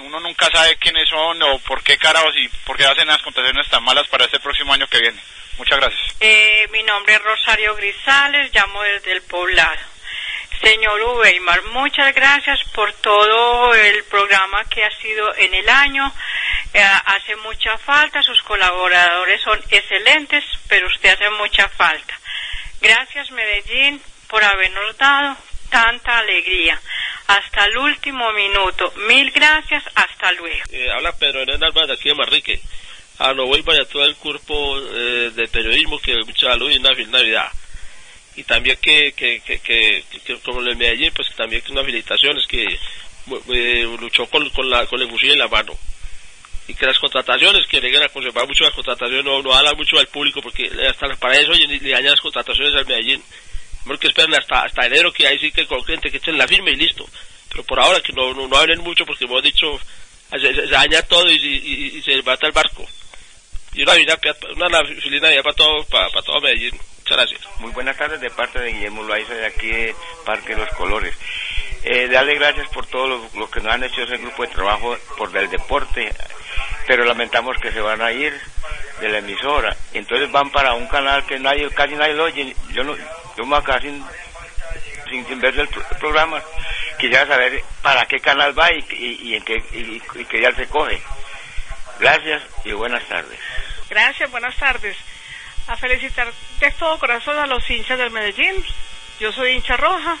uno 0.00 0.18
nunca 0.18 0.50
sabe 0.50 0.76
quiénes 0.76 1.08
son 1.08 1.40
o 1.44 1.60
por 1.60 1.80
qué 1.84 1.96
carajos 1.96 2.34
y 2.36 2.48
por 2.64 2.76
qué 2.76 2.86
hacen 2.86 3.06
las 3.06 3.22
contrataciones 3.22 3.70
tan 3.70 3.84
malas 3.84 4.08
para 4.08 4.24
este 4.24 4.40
próximo 4.40 4.74
año 4.74 4.88
que 4.88 5.00
viene. 5.00 5.20
Muchas 5.56 5.78
gracias. 5.78 6.16
Eh, 6.18 6.66
mi 6.72 6.82
nombre 6.82 7.14
es 7.14 7.22
Rosario 7.22 7.76
Grisales, 7.76 8.50
llamo 8.52 8.82
desde 8.82 9.12
el 9.12 9.22
poblado. 9.22 9.89
Señor 10.62 11.00
Uweimar, 11.00 11.62
muchas 11.72 12.14
gracias 12.14 12.62
por 12.74 12.92
todo 12.94 13.74
el 13.74 14.04
programa 14.04 14.62
que 14.66 14.84
ha 14.84 14.90
sido 14.90 15.34
en 15.36 15.54
el 15.54 15.68
año. 15.68 16.12
Eh, 16.74 16.82
hace 17.06 17.34
mucha 17.36 17.78
falta, 17.78 18.22
sus 18.22 18.42
colaboradores 18.42 19.40
son 19.40 19.58
excelentes, 19.70 20.44
pero 20.68 20.86
usted 20.86 21.14
hace 21.14 21.30
mucha 21.30 21.66
falta. 21.68 22.14
Gracias 22.82 23.30
Medellín 23.30 24.02
por 24.28 24.44
habernos 24.44 24.96
dado 24.98 25.36
tanta 25.70 26.18
alegría. 26.18 26.78
Hasta 27.26 27.64
el 27.64 27.78
último 27.78 28.30
minuto. 28.32 28.92
Mil 29.08 29.30
gracias, 29.30 29.82
hasta 29.94 30.32
luego. 30.32 30.64
Eh, 30.72 30.90
habla 30.90 31.16
Pedro 31.16 31.40
Hernández 31.40 31.68
Álvarez 31.68 31.88
de 31.88 31.94
aquí 31.94 32.08
de 32.10 32.14
Marrique. 32.16 32.60
A 33.18 33.32
no 33.32 33.46
voy 33.46 33.62
para 33.62 33.84
todo 33.86 34.04
el 34.04 34.16
cuerpo 34.16 34.78
eh, 34.78 35.30
de 35.34 35.48
periodismo 35.48 35.98
que 36.00 36.16
mucha 36.26 36.48
salud 36.48 36.70
y 36.70 36.76
una 36.76 36.90
feliz 36.90 37.08
Navidad 37.08 37.50
y 38.36 38.44
también 38.44 38.78
que, 38.80 39.12
que, 39.12 39.40
que, 39.40 39.58
que, 39.60 40.36
como 40.44 40.60
el 40.60 40.76
Medellín, 40.76 41.12
pues 41.14 41.28
también 41.36 41.62
que 41.62 41.72
una 41.72 41.84
felicitación 41.84 42.38
es 42.38 42.46
que 42.46 42.64
eh, 43.52 43.96
luchó 44.00 44.26
con, 44.26 44.48
con, 44.50 44.70
la, 44.70 44.86
con 44.86 45.00
el 45.00 45.10
fusil 45.10 45.32
en 45.32 45.38
la 45.38 45.48
mano. 45.48 45.76
Y 46.68 46.74
que 46.74 46.86
las 46.86 46.98
contrataciones, 46.98 47.66
que 47.66 47.80
le 47.80 48.04
a 48.04 48.08
conservar 48.08 48.46
mucho 48.46 48.64
las 48.64 48.74
contrataciones, 48.74 49.24
no, 49.24 49.42
no 49.42 49.52
hablan 49.52 49.76
mucho 49.76 49.98
al 49.98 50.06
público, 50.06 50.40
porque 50.40 50.70
hasta 50.88 51.08
para 51.16 51.34
eso 51.34 51.52
le 51.52 51.90
dañan 51.90 52.12
las 52.12 52.20
contrataciones 52.20 52.74
al 52.74 52.86
Medellín. 52.86 53.22
Porque 53.84 54.08
esperen 54.08 54.34
hasta, 54.34 54.62
hasta 54.62 54.86
enero, 54.86 55.12
que 55.12 55.26
ahí 55.26 55.38
sí 55.38 55.50
que 55.50 55.66
con 55.66 55.82
gente 55.84 56.10
que 56.10 56.18
echen 56.18 56.38
la 56.38 56.46
firme 56.46 56.70
y 56.72 56.76
listo. 56.76 57.08
Pero 57.48 57.64
por 57.64 57.80
ahora 57.80 58.00
que 58.00 58.12
no, 58.12 58.32
no, 58.34 58.56
hablen 58.56 58.80
mucho, 58.82 59.04
porque 59.04 59.24
hemos 59.24 59.42
dicho, 59.42 59.80
se, 60.30 60.66
daña 60.68 61.02
todo 61.02 61.28
y, 61.30 61.34
y, 61.34 61.98
y 61.98 62.02
se 62.02 62.22
mata 62.22 62.46
el 62.46 62.52
barco. 62.52 62.86
Y 63.72 63.84
una, 63.84 63.92
una, 63.92 64.80
una 64.80 65.20
Navidad 65.20 65.42
para 65.44 65.54
todo, 65.54 65.84
para, 65.84 66.08
para 66.08 66.22
todo 66.22 66.40
Medellín. 66.40 66.76
gracias. 67.08 67.40
Muy 67.60 67.70
buenas 67.70 67.96
tardes 67.96 68.20
de 68.20 68.30
parte 68.30 68.58
de 68.58 68.72
Guillermo 68.72 69.04
Loaiza 69.04 69.34
de 69.34 69.46
aquí 69.46 69.68
de 69.68 69.94
Parque 70.24 70.56
Los 70.56 70.68
Colores. 70.70 71.14
Eh, 71.84 72.08
darle 72.08 72.34
gracias 72.34 72.68
por 72.68 72.86
todo 72.86 73.06
lo, 73.34 73.50
que 73.50 73.60
nos 73.60 73.72
han 73.72 73.84
hecho 73.84 74.02
ese 74.02 74.18
grupo 74.18 74.42
de 74.42 74.48
trabajo 74.48 74.96
por 75.16 75.34
el 75.36 75.48
deporte, 75.48 76.12
pero 76.86 77.04
lamentamos 77.04 77.56
que 77.58 77.70
se 77.70 77.80
van 77.80 78.02
a 78.02 78.10
ir 78.10 78.38
de 79.00 79.08
la 79.08 79.18
emisora. 79.18 79.76
Entonces 79.94 80.30
van 80.32 80.50
para 80.50 80.74
un 80.74 80.88
canal 80.88 81.24
que 81.24 81.38
nadie, 81.38 81.70
casi 81.70 81.94
nadie 81.94 82.14
lo 82.14 82.24
oye. 82.24 82.54
Yo 82.72 82.82
no, 82.82 82.96
yo 83.36 83.46
me 83.46 83.56
acá 83.56 83.80
sin, 83.80 84.04
sin, 85.08 85.40
ver 85.40 85.56
el, 85.58 85.68
programa. 86.00 86.42
Quisiera 86.98 87.24
saber 87.24 87.62
para 87.82 88.04
qué 88.06 88.18
canal 88.18 88.58
va 88.58 88.68
y, 88.72 88.84
y, 89.22 89.34
en 89.36 89.44
qué, 89.44 89.62
y, 89.72 90.02
y 90.20 90.24
qué 90.24 90.40
ya 90.42 90.52
se 90.52 90.66
coge. 90.66 91.00
Gracias 92.00 92.42
y 92.64 92.72
buenas 92.72 93.04
tardes. 93.04 93.38
Gracias, 93.90 94.30
buenas 94.30 94.56
tardes. 94.56 94.96
A 95.66 95.76
felicitar 95.76 96.32
de 96.60 96.70
todo 96.70 96.96
corazón 97.00 97.36
a 97.38 97.46
los 97.48 97.68
hinchas 97.68 97.98
del 97.98 98.12
Medellín. 98.12 98.64
Yo 99.18 99.32
soy 99.32 99.50
hincha 99.50 99.76
roja. 99.76 100.16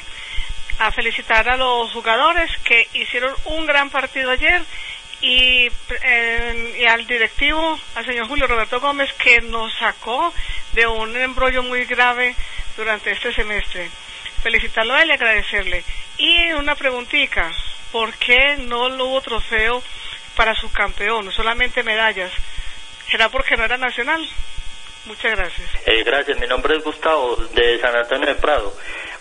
A 0.80 0.90
felicitar 0.90 1.48
a 1.48 1.56
los 1.56 1.92
jugadores 1.92 2.50
que 2.64 2.88
hicieron 2.94 3.32
un 3.44 3.66
gran 3.66 3.88
partido 3.88 4.30
ayer 4.32 4.60
y, 5.20 5.70
eh, 6.02 6.78
y, 6.80 6.84
al 6.84 7.06
directivo, 7.06 7.78
al 7.94 8.04
señor 8.06 8.26
Julio 8.26 8.48
Roberto 8.48 8.80
Gómez, 8.80 9.12
que 9.12 9.40
nos 9.40 9.72
sacó 9.78 10.34
de 10.72 10.88
un 10.88 11.16
embrollo 11.16 11.62
muy 11.62 11.84
grave 11.84 12.34
durante 12.76 13.12
este 13.12 13.32
semestre. 13.32 13.88
Felicitarlo 14.42 14.94
a 14.94 15.02
él 15.02 15.10
y 15.10 15.12
agradecerle. 15.12 15.84
Y 16.16 16.52
una 16.52 16.74
preguntita, 16.74 17.52
¿por 17.92 18.14
qué 18.14 18.56
no 18.58 18.86
hubo 18.86 19.20
trofeo 19.20 19.80
para 20.34 20.56
su 20.56 20.72
campeón, 20.72 21.30
solamente 21.30 21.84
medallas? 21.84 22.32
¿Será 23.10 23.28
porque 23.28 23.56
no 23.56 23.64
era 23.64 23.76
nacional? 23.76 24.26
Muchas 25.06 25.36
gracias. 25.36 25.68
Eh, 25.86 26.04
gracias, 26.04 26.38
mi 26.38 26.46
nombre 26.46 26.76
es 26.76 26.84
Gustavo 26.84 27.36
de 27.36 27.80
San 27.80 27.96
Antonio 27.96 28.26
de 28.26 28.34
Prado. 28.34 28.72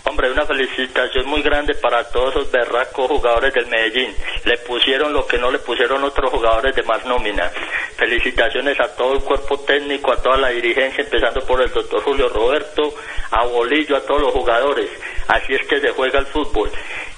Hombre, 0.10 0.32
una 0.32 0.44
felicitación 0.44 1.28
muy 1.28 1.44
grande 1.44 1.76
para 1.76 2.04
todos 2.10 2.32
esos 2.32 2.52
berracos 2.52 3.08
jugadores 3.08 3.54
del 3.54 3.68
Medellín. 3.68 4.12
Le 4.44 4.58
pusieron 4.58 5.14
lo 5.14 5.28
que 5.28 5.38
no 5.38 5.52
le 5.52 5.60
pusieron 5.60 6.04
otros 6.04 6.32
jugadores 6.32 6.76
de 6.76 6.82
más 6.82 7.06
nómina. 7.06 7.52
Felicitaciones 7.96 8.80
a 8.80 8.96
todo 8.96 9.14
el 9.14 9.20
cuerpo 9.20 9.60
técnico, 9.60 10.12
a 10.12 10.20
toda 10.20 10.38
la 10.38 10.50
dirigencia, 10.50 11.04
empezando 11.04 11.42
por 11.42 11.62
el 11.62 11.72
doctor 11.72 12.02
Julio 12.02 12.28
Roberto, 12.28 12.92
a 13.30 13.46
Bolillo, 13.46 13.98
a 13.98 14.02
todos 14.02 14.22
los 14.22 14.34
jugadores. 14.34 14.90
Así 15.28 15.54
es 15.54 15.68
que 15.68 15.80
se 15.80 15.92
juega 15.92 16.18
el 16.18 16.26
fútbol. 16.26 16.72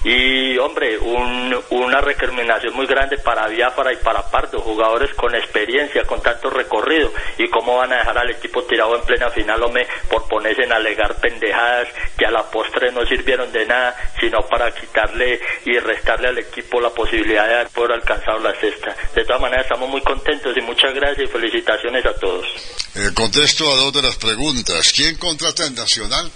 Y 0.04 0.58
hombre, 0.58 0.98
una 0.98 2.00
recriminación 2.00 2.74
muy 2.74 2.86
grande 2.86 3.16
para 3.18 3.46
Biafara 3.46 3.92
y 3.92 3.96
para 3.96 4.28
Pardo, 4.30 4.60
jugadores 4.60 5.14
con 5.14 5.34
experiencia, 5.34 6.02
con 6.04 6.20
tanto 6.20 6.50
recorrido. 6.50 7.10
¿Y 7.38 7.48
cómo 7.48 7.76
van 7.76 7.92
a 7.92 7.98
dejar 7.98 8.18
al 8.18 8.30
equipo 8.30 8.64
tirado 8.64 8.96
en 8.96 9.02
plena 9.02 9.30
final, 9.30 9.62
hombre, 9.62 9.86
por 10.10 10.28
ponerse 10.28 10.64
en 10.64 10.72
alegar 10.72 11.14
pendejadas 11.20 11.88
que 12.18 12.26
a 12.26 12.30
la 12.32 12.42
postre 12.50 12.81
no 12.90 13.06
sirvieron 13.06 13.52
de 13.52 13.66
nada, 13.66 13.94
sino 14.18 14.38
para 14.48 14.74
quitarle 14.74 15.38
y 15.64 15.78
restarle 15.78 16.28
al 16.28 16.38
equipo 16.38 16.80
la 16.80 16.90
posibilidad 16.90 17.46
de 17.46 17.54
haber 17.54 17.92
alcanzado 17.92 18.38
la 18.40 18.54
cesta? 18.58 18.96
De 19.14 19.24
todas 19.24 19.40
maneras, 19.40 19.66
estamos 19.66 19.88
muy 19.88 20.02
contentos 20.02 20.56
y 20.56 20.60
muchas 20.62 20.94
gracias 20.94 21.28
y 21.28 21.32
felicitaciones 21.32 22.04
a 22.06 22.14
todos. 22.14 22.46
Eh, 22.94 23.10
contesto 23.14 23.70
a 23.70 23.76
dos 23.76 23.92
de 23.92 24.02
las 24.02 24.16
preguntas. 24.16 24.92
¿Quién 24.92 25.16
contrata 25.16 25.66
en 25.66 25.74
Nacional? 25.74 26.30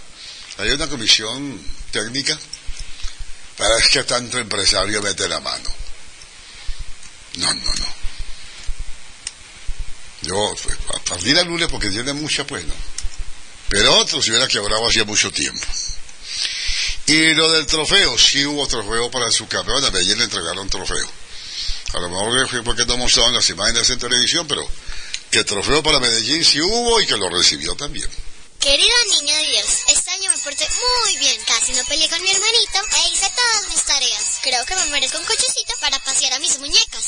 ¿Hay 0.59 0.70
una 0.70 0.89
comisión 0.89 1.60
técnica? 1.90 2.39
Pero 3.56 3.77
es 3.78 3.89
que 3.89 4.05
tanto 4.05 4.39
empresario 4.39 5.02
mete 5.02 5.28
la 5.28 5.40
mano. 5.40 5.70
No, 7.39 7.52
no, 7.52 7.74
no. 7.74 7.86
Yo, 10.23 10.55
pues, 10.62 10.77
a 10.94 10.98
partir 11.01 11.36
de 11.36 11.44
lunes, 11.44 11.68
porque 11.70 11.90
tiene 11.90 12.12
mucha, 12.12 12.47
pues 12.47 12.64
no. 12.64 12.74
Pero 13.68 13.97
otro 13.97 14.23
se 14.23 14.31
hubiera 14.31 14.48
quebrado 14.48 14.86
hacía 14.89 15.05
mucho 15.05 15.31
tiempo. 15.31 15.66
Y 17.06 17.34
lo 17.34 17.50
del 17.52 17.66
trofeo, 17.66 18.18
sí 18.18 18.44
hubo 18.44 18.66
trofeo 18.66 19.10
para 19.10 19.26
el 19.26 19.32
subcampeón, 19.32 19.84
a 19.84 19.90
Medellín 19.90 20.18
le 20.18 20.24
entregaron 20.24 20.68
trofeo. 20.68 21.08
A 21.94 22.00
lo 22.00 22.08
mejor 22.08 22.48
fue 22.48 22.62
porque 22.64 22.84
no 22.84 22.96
mostraban 22.96 23.34
las 23.34 23.48
imágenes 23.48 23.88
en 23.90 23.98
televisión, 23.98 24.46
pero 24.48 24.68
que 25.30 25.44
trofeo 25.44 25.82
para 25.82 26.00
Medellín 26.00 26.44
sí 26.44 26.60
hubo 26.60 27.00
y 27.00 27.06
que 27.06 27.16
lo 27.16 27.30
recibió 27.30 27.74
también. 27.76 28.10
Querido 28.58 28.96
niño 29.20 29.38
Dios, 29.38 29.66
este 29.88 30.10
año 30.10 30.30
me 30.34 30.38
porté 30.38 30.66
muy 31.04 31.16
bien. 31.18 31.40
Casi 31.46 31.72
no 31.72 31.84
peleé 31.84 32.08
con 32.08 32.20
mi 32.20 32.30
hermanito 32.30 32.80
e 32.96 33.12
hice 33.12 33.30
todas 33.36 33.68
mis 33.68 33.82
tareas. 33.84 34.40
Creo 34.42 34.64
que 34.66 34.74
me 34.74 34.86
merezco 34.86 35.18
un 35.18 35.24
cochecito 35.24 35.74
para 35.80 35.98
pasear 36.00 36.32
a 36.32 36.40
mis 36.40 36.58
muñecas. 36.58 37.04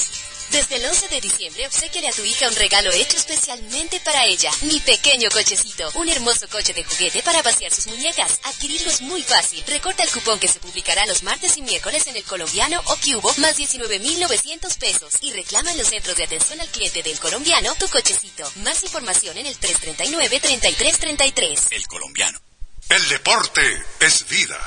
Desde 0.50 0.76
el 0.76 0.86
11 0.86 1.08
de 1.08 1.20
diciembre, 1.20 1.66
obsequiale 1.66 2.08
a 2.08 2.12
tu 2.12 2.24
hija 2.24 2.48
un 2.48 2.56
regalo 2.56 2.90
hecho 2.92 3.18
especialmente 3.18 4.00
para 4.00 4.24
ella. 4.24 4.50
Mi 4.62 4.80
pequeño 4.80 5.28
cochecito. 5.30 5.90
Un 5.94 6.08
hermoso 6.08 6.48
coche 6.48 6.72
de 6.72 6.84
juguete 6.84 7.22
para 7.22 7.42
pasear 7.42 7.70
sus 7.72 7.88
muñecas. 7.88 8.40
Adquirirlo 8.44 8.90
es 8.90 9.02
muy 9.02 9.22
fácil. 9.22 9.62
Recorta 9.66 10.04
el 10.04 10.10
cupón 10.10 10.40
que 10.40 10.48
se 10.48 10.58
publicará 10.58 11.04
los 11.06 11.22
martes 11.22 11.58
y 11.58 11.62
miércoles 11.62 12.06
en 12.06 12.16
el 12.16 12.24
colombiano 12.24 12.80
o 12.86 12.96
cubo, 12.96 13.34
más 13.38 13.56
19,900 13.56 14.74
pesos. 14.78 15.14
Y 15.20 15.32
reclama 15.32 15.72
en 15.72 15.78
los 15.78 15.88
centros 15.88 16.16
de 16.16 16.24
atención 16.24 16.60
al 16.60 16.68
cliente 16.68 17.02
del 17.02 17.20
colombiano 17.20 17.74
tu 17.74 17.86
cochecito. 17.88 18.50
Más 18.56 18.82
información 18.82 19.36
en 19.36 19.44
el 19.46 19.60
339-3333. 19.60 21.72
El 21.72 21.86
colombiano. 21.86 22.40
El 22.88 23.06
deporte 23.08 23.60
es 24.00 24.26
vida. 24.28 24.58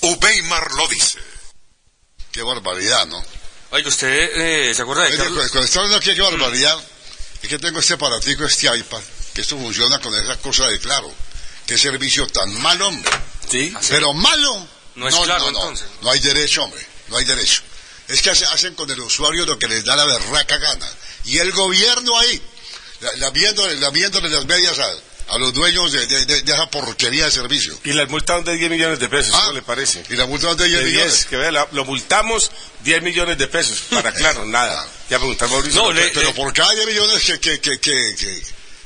Ubeimar 0.00 0.72
lo 0.72 0.88
dice. 0.88 1.20
Qué 2.32 2.42
barbaridad, 2.42 3.06
¿no? 3.06 3.22
Oiga, 3.70 3.88
¿usted 3.88 4.68
eh, 4.70 4.74
se 4.74 4.82
acuerda 4.82 5.02
de 5.02 5.08
Oye, 5.08 5.16
Carlos? 5.18 5.50
Cuando 5.50 5.64
está 5.66 5.78
hablando 5.80 5.98
aquí, 5.98 6.14
qué 6.14 6.20
barbaridad, 6.22 6.78
es 7.42 7.48
que 7.48 7.58
tengo 7.58 7.80
este 7.80 7.94
aparatico, 7.94 8.44
este 8.44 8.66
iPad, 8.76 9.02
que 9.34 9.40
esto 9.40 9.56
funciona 9.58 9.98
con 10.00 10.14
esa 10.14 10.36
cosa 10.38 10.66
de 10.68 10.78
claro. 10.78 11.12
Qué 11.66 11.76
servicio 11.76 12.26
tan 12.28 12.52
malo, 12.60 12.88
hombre. 12.88 13.10
Sí. 13.50 13.74
Pero 13.88 14.12
malo. 14.12 14.68
No 14.94 15.08
es 15.08 15.14
claro, 15.16 15.46
no, 15.46 15.50
no. 15.50 15.58
entonces. 15.62 15.86
No 16.00 16.10
hay 16.10 16.20
derecho, 16.20 16.62
hombre. 16.62 16.86
No 17.08 17.16
hay 17.18 17.24
derecho. 17.24 17.62
Es 18.08 18.22
que 18.22 18.30
hace- 18.30 18.46
hacen 18.46 18.74
con 18.76 18.88
el 18.90 19.00
usuario 19.00 19.44
lo 19.44 19.58
que 19.58 19.66
les 19.66 19.84
da 19.84 19.96
la 19.96 20.04
berraca 20.04 20.58
gana. 20.58 20.88
Y 21.24 21.38
el 21.38 21.50
gobierno 21.50 22.16
ahí, 22.20 22.40
la, 23.00 23.12
la 23.16 23.30
viendo, 23.30 23.68
la 23.68 23.90
viéndole 23.90 24.28
las 24.30 24.46
medias 24.46 24.78
a, 24.78 24.88
a 25.28 25.38
los 25.38 25.52
dueños 25.54 25.90
de, 25.92 26.06
de- 26.06 26.24
de- 26.26 26.42
de 26.42 26.52
esa 26.52 26.70
porquería 26.70 27.24
de 27.24 27.30
servicio. 27.30 27.78
Y 27.84 27.92
la 27.92 28.06
multaron 28.06 28.44
de 28.44 28.56
10 28.56 28.70
millones 28.70 28.98
de 29.00 29.08
pesos, 29.08 29.34
Ah. 29.34 29.40
¿cómo 29.40 29.52
le 29.54 29.62
parece? 29.62 30.04
Y 30.08 30.14
la 30.14 30.26
multa 30.26 30.54
de 30.54 30.66
10 30.68 30.84
millones. 30.84 31.26
que 31.26 31.36
vea, 31.36 31.50
la- 31.50 31.68
lo 31.72 31.84
multamos 31.84 32.50
10 32.84 33.02
millones 33.02 33.36
de 33.38 33.48
pesos. 33.48 33.82
Para 33.90 34.12
claro, 34.14 34.44
nada. 34.46 34.86
Ya 35.10 35.18
preguntar 35.18 35.48
Mauricio. 35.48 35.82
No, 35.82 35.92
le- 35.92 36.08
pero 36.10 36.32
por 36.34 36.52
cada 36.52 36.72
10 36.74 36.86
millones 36.86 37.22
que, 37.24 37.40
que, 37.40 37.60
que, 37.60 37.78
que, 37.80 38.14
que, 38.16 38.42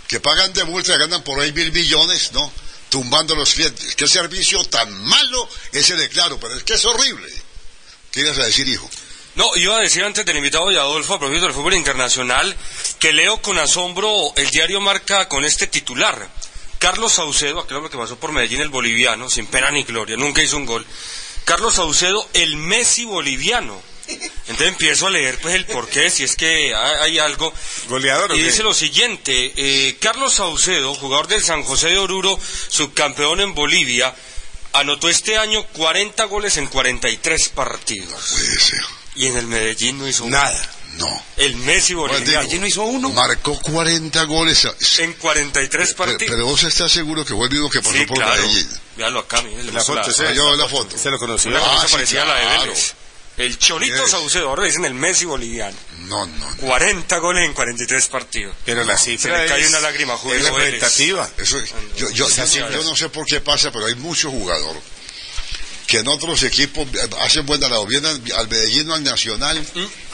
que 0.09 0.21
pagan 0.21 0.53
de 0.53 0.65
multa 0.65 0.97
ganan 0.97 1.23
por 1.23 1.41
ahí 1.41 1.53
mil 1.53 1.71
millones, 1.73 2.33
¿no? 2.33 2.51
Tumbando 2.89 3.35
los 3.37 3.53
clientes. 3.55 3.95
Qué 3.95 4.09
servicio 4.09 4.65
tan 4.65 4.93
malo 5.05 5.49
ese 5.73 5.95
de 5.97 6.09
claro, 6.09 6.41
pero 6.41 6.57
es 6.57 6.65
que 6.65 6.75
es 6.75 6.85
horrible. 6.85 7.31
¿Qué 8.11 8.21
ibas 8.21 8.39
a 8.39 8.45
decir, 8.47 8.67
hijo? 8.67 8.91
No, 9.41 9.57
iba 9.57 9.75
a 9.75 9.81
decir 9.81 10.05
antes 10.05 10.27
del 10.27 10.37
invitado 10.37 10.69
de 10.69 10.79
Adolfo, 10.79 11.15
a 11.15 11.19
propósito 11.19 11.47
del 11.47 11.55
fútbol 11.55 11.73
internacional, 11.73 12.55
que 12.99 13.11
leo 13.11 13.41
con 13.41 13.59
asombro 13.59 14.35
el 14.37 14.51
diario 14.51 14.83
Marca 14.83 15.31
con 15.31 15.47
este 15.47 15.67
titular. 15.67 16.29
Carlos 16.79 17.15
Saucedo, 17.15 17.61
aquel 17.61 17.79
hombre 17.79 17.91
que 17.91 17.97
pasó 17.97 18.19
por 18.19 18.33
Medellín, 18.33 18.61
el 18.61 18.69
boliviano, 18.69 19.31
sin 19.31 19.47
pena 19.47 19.71
ni 19.71 19.85
gloria, 19.85 20.19
nunca 20.19 20.43
hizo 20.43 20.59
un 20.59 20.67
gol. 20.67 20.85
Carlos 21.47 21.77
Saucedo, 21.77 22.29
el 22.35 22.59
Messi 22.59 23.07
boliviano. 23.07 23.81
Entonces 24.09 24.69
empiezo 24.69 25.07
a 25.07 25.11
leer 25.11 25.39
pues 25.41 25.55
el 25.55 25.65
porqué, 25.65 26.11
si 26.11 26.23
es 26.23 26.37
que 26.37 26.75
hay, 26.75 27.19
algo. 27.19 27.51
Goleador, 27.89 28.33
¿o 28.33 28.35
Y 28.35 28.43
dice 28.43 28.63
lo 28.63 28.75
siguiente, 28.75 29.55
eh, 29.57 29.97
Carlos 30.03 30.35
Saucedo, 30.35 30.95
jugador 30.97 31.29
del 31.29 31.43
San 31.43 31.63
José 31.63 31.89
de 31.89 31.99
Oruro, 31.99 32.39
subcampeón 32.69 33.41
en 33.41 33.55
Bolivia, 33.55 34.15
anotó 34.75 35.09
este 35.09 35.39
año 35.39 35.65
40 35.69 36.25
goles 36.25 36.59
en 36.59 36.67
43 36.67 37.49
partidos. 37.49 38.33
Puede 38.33 38.61
ser. 38.61 39.00
Y 39.21 39.27
en 39.27 39.37
el 39.37 39.47
Medellín 39.47 39.99
no 39.99 40.09
hizo 40.09 40.25
Nada. 40.29 40.71
No. 40.97 41.23
El 41.37 41.55
Messi 41.57 41.95
boliviano. 41.95 42.49
no 42.59 42.67
hizo 42.67 42.83
uno. 42.83 43.11
Marcó 43.11 43.59
40 43.61 44.25
goles. 44.25 44.65
a- 44.65 44.75
En 45.03 45.13
43 45.15 45.89
Pero, 45.95 45.97
partidos. 46.13 46.33
pero 46.35 46.47
vos 46.47 46.63
estás 46.65 46.91
seguro 46.91 47.25
que 47.25 47.35
fue 47.35 47.45
el 47.47 47.53
mismo 47.53 47.71
que 47.71 47.81
pasó 47.81 47.93
Sí, 47.97 48.07
por 48.07 48.17
claro. 48.17 48.43
Medellín. 48.43 48.69
Véalo 48.97 49.19
acá, 49.21 49.41
mire, 49.43 49.63
le 49.63 49.73
La 49.73 49.83
foto, 49.83 50.11
sí. 50.11 50.23
Ah, 50.27 50.31
veo 50.33 50.57
la 50.57 50.69
foto. 50.69 50.97
Se 50.99 51.11
lo 51.11 51.19
conoció. 51.19 51.51
Una 51.51 51.61
Ah, 51.61 51.75
cosa 51.75 51.87
sí, 51.89 51.93
parecía 51.93 52.23
a 52.23 52.25
la 52.25 52.35
de 52.35 52.41
claro. 52.43 52.61
Vélez. 52.63 52.95
El 53.37 53.59
Cholito. 53.59 54.09
Saucedo, 54.09 54.49
ahora 54.49 54.65
dicen 54.65 54.85
el 54.85 54.95
Messi 54.95 55.25
boliviano. 55.27 55.77
No, 56.01 56.27
no. 56.27 56.57
40 56.57 57.19
goles 57.19 57.47
en 57.47 57.53
43 57.55 58.07
partidos. 58.09 58.55
Pero 58.65 58.85
la 58.85 58.99
Se 58.99 59.05
cifra 59.13 59.43
le 59.43 59.49
cae 59.49 59.61
es- 59.63 59.69
una 59.69 59.81
lágrima 59.81 60.15
a 60.15 60.17
Julio 60.17 60.39
es 60.39 60.45
representativa. 60.47 61.31
Eso, 61.39 61.59
yo, 61.97 62.11
yo, 62.11 62.29
yo- 62.29 62.69
yo 62.71 62.83
no 62.85 62.97
sé 62.97 63.09
por 63.11 63.25
qué 63.27 63.41
pasa, 63.41 63.71
pero 63.71 63.87
hay 63.87 63.95
muchos 63.97 64.31
jugadores 64.33 64.83
que 65.91 65.99
en 65.99 66.09
otros 66.09 66.45
equipos 66.45 66.87
hacen 67.21 67.45
buena 67.45 67.69
labor, 67.69 67.89
vienen 67.89 68.23
al 68.37 68.49
Medellín 68.49 68.93
al 68.93 69.03
Nacional 69.03 69.61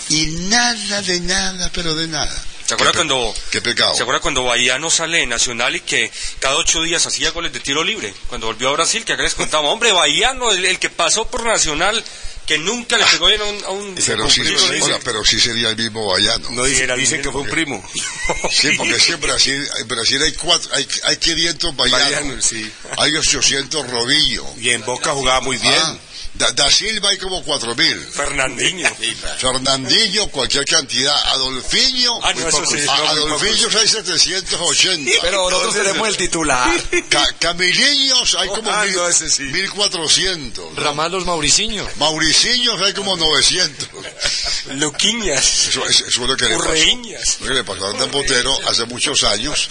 y 0.08 0.26
nada 0.48 1.02
de 1.02 1.20
nada, 1.20 1.70
pero 1.74 1.94
de 1.94 2.08
nada. 2.08 2.44
¿Se 2.64 2.74
acuerda 2.74 2.92
Qué 2.92 2.98
cuando, 2.98 3.34
Qué 3.50 3.60
pecado. 3.60 3.94
¿Se 3.94 4.02
acuerda 4.02 4.20
cuando 4.22 4.42
Bahiano 4.42 4.90
sale 4.90 5.18
de 5.18 5.26
Nacional 5.26 5.76
y 5.76 5.80
que 5.80 6.10
cada 6.40 6.56
ocho 6.56 6.82
días 6.82 7.06
hacía 7.06 7.30
goles 7.30 7.52
de 7.52 7.60
tiro 7.60 7.84
libre? 7.84 8.14
Cuando 8.28 8.46
volvió 8.46 8.70
a 8.70 8.72
Brasil, 8.72 9.04
que 9.04 9.12
acá 9.12 9.22
les 9.22 9.34
contaba, 9.34 9.68
hombre, 9.68 9.92
Bahiano, 9.92 10.50
el, 10.50 10.64
el 10.64 10.78
que 10.78 10.88
pasó 10.88 11.28
por 11.28 11.44
Nacional, 11.44 12.02
que 12.46 12.58
nunca 12.58 12.96
le 12.96 13.04
pegó 13.06 13.26
bien 13.26 13.40
a 13.40 13.44
un... 13.44 13.64
a 13.64 13.70
un- 13.70 13.94
Pero 13.94 14.30
sí, 14.30 14.40
hola, 14.80 14.98
pero 15.04 15.24
sería 15.24 15.70
el 15.70 15.76
mismo 15.76 16.06
Bayano. 16.06 16.50
No 16.50 16.64
dice- 16.64 16.86
dicen 16.96 17.20
que 17.22 17.30
fue 17.32 17.40
un 17.42 17.48
primo. 17.50 17.82
Sí, 18.50 18.70
porque 18.76 18.98
sí, 18.98 19.12
en 19.12 19.20
Brasil, 19.20 19.68
en 19.80 19.88
Brasil 19.88 20.20
hay, 20.22 20.32
cuatro, 20.32 20.70
hay, 20.74 20.86
hay 21.04 21.16
500 21.16 21.76
Bayanos, 21.76 22.44
sí. 22.44 22.70
hay 22.98 23.16
800 23.16 23.90
Robinho. 23.90 24.44
Y 24.58 24.70
en 24.70 24.84
Boca 24.84 25.12
jugaba 25.12 25.40
muy 25.40 25.56
bien. 25.58 25.74
Ah, 25.76 25.96
da, 26.38 26.50
da 26.52 26.70
Silva 26.70 27.10
hay 27.10 27.18
como 27.18 27.42
4000. 27.42 27.98
Fernandinho. 28.12 28.88
Fernandinho, 29.38 30.28
cualquier 30.28 30.64
cantidad. 30.64 31.14
Adolfinho, 31.32 32.12
Ah, 32.22 32.32
no, 32.34 32.48
eso 32.48 32.64
sí, 32.66 32.76
no, 32.86 32.92
Adolfinho 32.92 33.68
hay 33.78 33.88
780. 33.88 35.10
Pero 35.22 35.50
nosotros 35.50 35.74
tenemos 35.74 36.08
el 36.08 36.16
titular. 36.16 36.82
Ca- 37.08 37.32
Camiliños 37.38 38.34
hay 38.38 38.48
como 38.48 38.70
Ah, 38.70 38.84
mil- 38.84 38.94
no, 38.96 39.08
ese 39.08 39.28
sí. 39.30 39.42
1400. 39.44 40.76
Ramalos 40.76 41.24
Mauriciño. 41.26 41.86
Mauriciños 41.96 42.80
hay 42.82 42.92
como 42.92 43.16
900. 43.16 43.88
Luquiñas. 44.76 45.68
Eso, 45.68 45.86
eso- 45.86 46.06
eso 46.06 46.22
es 46.22 46.28
lo 46.28 46.36
que 46.36 46.44
le 46.48 46.56
pasó. 46.56 46.68
Urreíñas. 46.70 47.36
Lo 47.40 47.46
que 47.48 47.54
le 47.54 47.64
pasó 47.64 47.86
a 47.86 47.92
Botero 48.06 48.56
hace 48.68 48.84
muchos 48.86 49.22
años, 49.24 49.68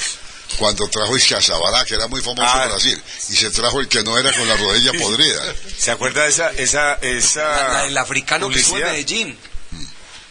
cuando 0.57 0.87
trajo 0.89 1.15
Iscazabará, 1.17 1.83
que 1.85 1.95
era 1.95 2.07
muy 2.07 2.21
famoso 2.21 2.43
Ah. 2.53 2.63
en 2.63 2.69
Brasil, 2.69 3.01
y 3.29 3.35
se 3.35 3.49
trajo 3.51 3.79
el 3.81 3.87
que 3.87 4.03
no 4.03 4.17
era 4.17 4.31
con 4.33 4.47
la 4.47 4.55
rodilla 4.55 4.93
podrida. 4.93 5.53
¿Se 5.77 5.91
acuerda 5.91 6.23
de 6.23 6.29
esa, 6.29 6.51
esa, 6.51 6.93
esa 7.01 7.43
La- 7.43 7.73
la- 7.73 7.85
el 7.85 7.97
africano 7.97 8.49
que 8.49 8.59
estuvo 8.59 8.77
en 8.77 8.83
publicidad? 8.83 8.91
Medellín. 9.21 9.37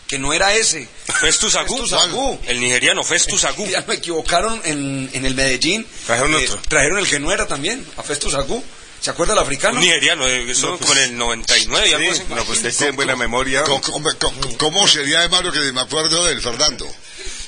Que 0.06 0.18
no 0.18 0.32
era 0.34 0.52
ese. 0.54 0.86
Festus 1.20 1.54
Agú. 1.56 1.78
Festus 1.78 1.92
Agú. 1.94 2.38
El 2.46 2.60
nigeriano, 2.60 3.02
Festus 3.02 3.42
Agú. 3.44 3.66
Ya 3.66 3.82
me 3.88 3.94
equivocaron 3.94 4.60
en, 4.64 5.08
en 5.12 5.24
el 5.24 5.34
Medellín. 5.34 5.86
Trajeron 6.06 6.34
Eh, 6.34 6.44
otro. 6.46 6.60
trajeron 6.68 6.98
el 6.98 7.08
que 7.08 7.18
no 7.18 7.32
era 7.32 7.46
también, 7.46 7.84
a 7.96 8.02
Festus 8.02 8.34
Agú. 8.34 8.62
¿Se 9.00 9.10
acuerda 9.10 9.32
el 9.32 9.38
africano? 9.38 9.74
Un 9.78 9.84
nigeriano, 9.84 10.26
eh, 10.26 10.50
eso 10.50 10.70
No, 10.70 10.76
pues, 10.78 10.88
con 10.90 10.98
el 10.98 11.16
99 11.16 11.88
y 11.88 11.92
algo 11.94 12.12
Sí, 12.14 12.20
así. 12.20 12.34
no, 12.34 12.44
pues 12.44 12.58
usted 12.58 12.74
tiene 12.76 12.92
buena 12.92 13.16
memoria. 13.16 13.62
¿Cómo, 13.64 13.80
cómo- 13.82 14.10
cómo- 14.18 14.58
cómo 14.58 14.88
sería 14.88 15.20
de 15.20 15.28
malo 15.28 15.50
que 15.52 15.58
me 15.72 15.80
acuerdo 15.80 16.24
del 16.24 16.40
Fernando? 16.40 16.86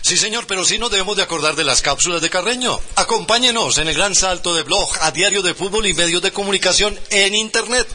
Sí, 0.06 0.16
señor, 0.16 0.46
pero 0.46 0.64
sí 0.64 0.78
nos 0.78 0.92
debemos 0.92 1.16
de 1.16 1.24
acordar 1.24 1.56
de 1.56 1.64
las 1.64 1.82
cápsulas 1.82 2.22
de 2.22 2.30
Carreño. 2.30 2.78
Acompáñenos 2.94 3.78
en 3.78 3.88
el 3.88 3.96
gran 3.96 4.14
salto 4.14 4.54
de 4.54 4.62
blog 4.62 4.88
a 5.00 5.10
diario 5.10 5.42
de 5.42 5.52
fútbol 5.52 5.84
y 5.84 5.94
medios 5.94 6.22
de 6.22 6.30
comunicación 6.30 6.96
en 7.10 7.34
Internet. 7.34 7.88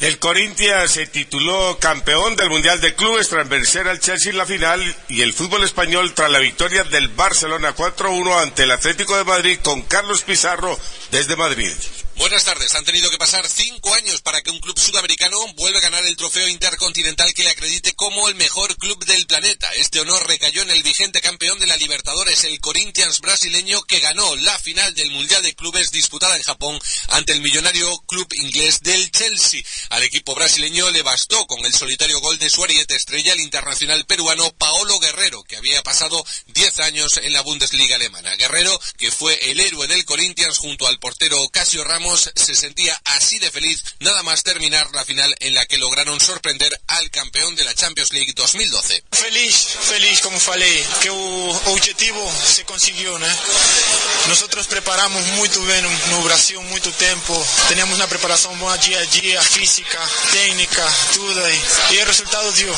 El 0.00 0.18
Corinthians 0.18 0.90
se 0.90 1.06
tituló 1.06 1.78
campeón 1.80 2.36
del 2.36 2.50
Mundial 2.50 2.82
de 2.82 2.94
Clubes 2.94 3.30
tras 3.30 3.48
vencer 3.48 3.88
al 3.88 3.98
Chelsea 3.98 4.30
en 4.30 4.36
la 4.36 4.44
final 4.44 4.96
y 5.08 5.22
el 5.22 5.32
fútbol 5.32 5.64
español 5.64 6.12
tras 6.12 6.30
la 6.30 6.38
victoria 6.38 6.84
del 6.84 7.08
Barcelona 7.08 7.74
4-1 7.74 8.42
ante 8.42 8.64
el 8.64 8.72
Atlético 8.72 9.16
de 9.16 9.24
Madrid 9.24 9.58
con 9.62 9.80
Carlos 9.82 10.22
Pizarro 10.22 10.78
desde 11.10 11.34
Madrid. 11.34 11.72
Buenas 12.16 12.44
tardes. 12.44 12.74
Han 12.74 12.84
tenido 12.86 13.10
que 13.10 13.18
pasar 13.18 13.46
cinco 13.46 13.92
años 13.92 14.22
para 14.22 14.40
que 14.40 14.50
un 14.50 14.58
club 14.58 14.78
sudamericano 14.78 15.36
vuelva 15.52 15.80
a 15.80 15.82
ganar 15.82 16.06
el 16.06 16.16
trofeo 16.16 16.48
intercontinental 16.48 17.34
que 17.34 17.44
le 17.44 17.50
acredite 17.50 17.94
como 17.94 18.26
el 18.30 18.34
mejor 18.36 18.74
club 18.78 19.04
del 19.04 19.26
planeta. 19.26 19.68
Este 19.76 20.00
honor 20.00 20.26
recayó 20.26 20.62
en 20.62 20.70
el 20.70 20.82
vigente 20.82 21.20
campeón 21.20 21.58
de 21.58 21.66
la 21.66 21.76
Libertadores, 21.76 22.44
el 22.44 22.58
Corinthians 22.60 23.20
brasileño, 23.20 23.82
que 23.82 24.00
ganó 24.00 24.34
la 24.36 24.58
final 24.58 24.94
del 24.94 25.10
Mundial 25.10 25.42
de 25.42 25.54
Clubes 25.54 25.90
disputada 25.90 26.36
en 26.36 26.42
Japón 26.42 26.80
ante 27.08 27.34
el 27.34 27.42
millonario 27.42 27.86
club 28.06 28.26
inglés 28.32 28.80
del 28.80 29.10
Chelsea. 29.10 29.62
Al 29.90 30.02
equipo 30.02 30.34
brasileño 30.34 30.90
le 30.92 31.02
bastó 31.02 31.46
con 31.46 31.62
el 31.66 31.74
solitario 31.74 32.18
gol 32.20 32.38
de 32.38 32.48
su 32.48 32.64
ariete 32.64 32.96
estrella 32.96 33.34
el 33.34 33.40
internacional 33.40 34.06
peruano 34.06 34.50
Paolo 34.56 34.98
Guerrero, 35.00 35.44
que 35.44 35.58
había 35.58 35.82
pasado 35.82 36.24
diez 36.46 36.78
años 36.78 37.18
en 37.18 37.34
la 37.34 37.42
Bundesliga 37.42 37.96
alemana. 37.96 38.34
Guerrero, 38.36 38.80
que 38.96 39.10
fue 39.10 39.38
el 39.50 39.60
héroe 39.60 39.86
del 39.86 40.06
Corinthians 40.06 40.56
junto 40.56 40.86
al 40.86 40.98
portero 40.98 41.36
Casio 41.50 41.84
Ramos, 41.84 42.05
se 42.16 42.54
sentía 42.54 42.98
así 43.04 43.38
de 43.38 43.50
feliz 43.50 43.82
nada 44.00 44.22
más 44.22 44.42
terminar 44.42 44.88
la 44.92 45.04
final 45.04 45.34
en 45.40 45.54
la 45.54 45.66
que 45.66 45.78
lograron 45.78 46.20
sorprender 46.20 46.78
al 46.86 47.10
campeón 47.10 47.54
de 47.56 47.64
la 47.64 47.74
Champions 47.74 48.12
League 48.12 48.32
2012. 48.34 49.02
Feliz, 49.10 49.66
feliz, 49.80 50.20
como 50.20 50.38
falei, 50.38 50.86
que 51.00 51.10
o 51.10 51.60
objetivo 51.72 52.32
se 52.44 52.64
conseguiu, 52.64 53.18
né? 53.18 53.36
Nosotros 54.28 54.66
preparamos 54.66 55.24
muito 55.38 55.60
bem 55.62 55.82
no, 55.82 55.90
no 55.90 56.22
Brasil, 56.22 56.62
muito 56.64 56.92
tempo, 56.92 57.46
teníamos 57.68 57.96
uma 57.96 58.08
preparação 58.08 58.54
boa 58.56 58.76
dia 58.78 59.00
a 59.00 59.04
dia, 59.04 59.42
física, 59.42 59.98
técnica, 60.32 60.94
tudo, 61.12 61.40
e, 61.48 61.94
e 61.94 62.02
o 62.02 62.06
resultado 62.06 62.52
deu. 62.52 62.74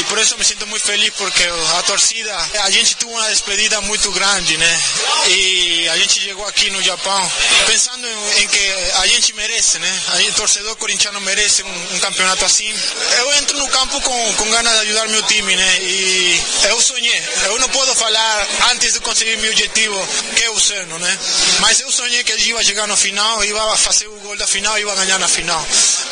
E 0.00 0.04
por 0.04 0.18
isso 0.18 0.36
me 0.38 0.44
sinto 0.44 0.66
muito 0.66 0.84
feliz, 0.84 1.12
porque 1.14 1.44
a 1.78 1.82
torcida, 1.82 2.36
a 2.64 2.70
gente 2.70 2.96
teve 2.96 3.10
uma 3.10 3.28
despedida 3.28 3.80
muito 3.82 4.10
grande, 4.12 4.56
né? 4.56 4.82
E 5.28 5.88
a 5.88 5.96
gente 5.98 6.20
chegou 6.20 6.46
aqui 6.46 6.70
no 6.70 6.82
Japão 6.82 7.32
pensando 7.66 8.06
em, 8.06 8.42
em 8.42 8.48
que 8.48 8.71
a 8.94 9.06
gente 9.06 9.32
merece, 9.34 9.78
né? 9.78 10.02
A 10.12 10.18
gente, 10.18 10.34
torcedor 10.34 10.76
corintiano 10.76 11.20
merece 11.20 11.62
um, 11.62 11.94
um 11.94 11.98
campeonato 12.00 12.44
assim. 12.44 12.72
Eu 13.18 13.32
entro 13.34 13.56
no 13.58 13.68
campo 13.68 14.00
com, 14.00 14.34
com 14.34 14.50
ganas 14.50 14.72
de 14.72 14.78
ajudar 14.80 15.08
meu 15.08 15.22
time, 15.24 15.56
né? 15.56 15.78
E 15.82 16.42
eu 16.68 16.80
sonhei. 16.80 17.22
Eu 17.46 17.58
não 17.58 17.68
posso 17.68 17.94
falar 17.94 18.48
antes 18.72 18.92
de 18.92 19.00
conseguir 19.00 19.36
meu 19.38 19.50
objetivo, 19.50 20.08
que 20.36 20.42
é 20.42 20.50
o 20.50 20.60
seno, 20.60 20.98
né? 20.98 21.18
Mas 21.60 21.80
eu 21.80 21.90
sonhei 21.90 22.22
que 22.24 22.32
ele 22.32 22.42
ia 22.42 22.62
chegar 22.64 22.86
no 22.86 22.96
final, 22.96 23.44
ia 23.44 23.76
fazer 23.76 24.06
o 24.08 24.20
gol 24.20 24.36
da 24.36 24.46
final, 24.46 24.78
ia 24.78 24.94
ganhar 24.94 25.18
na 25.18 25.28
final. 25.28 25.64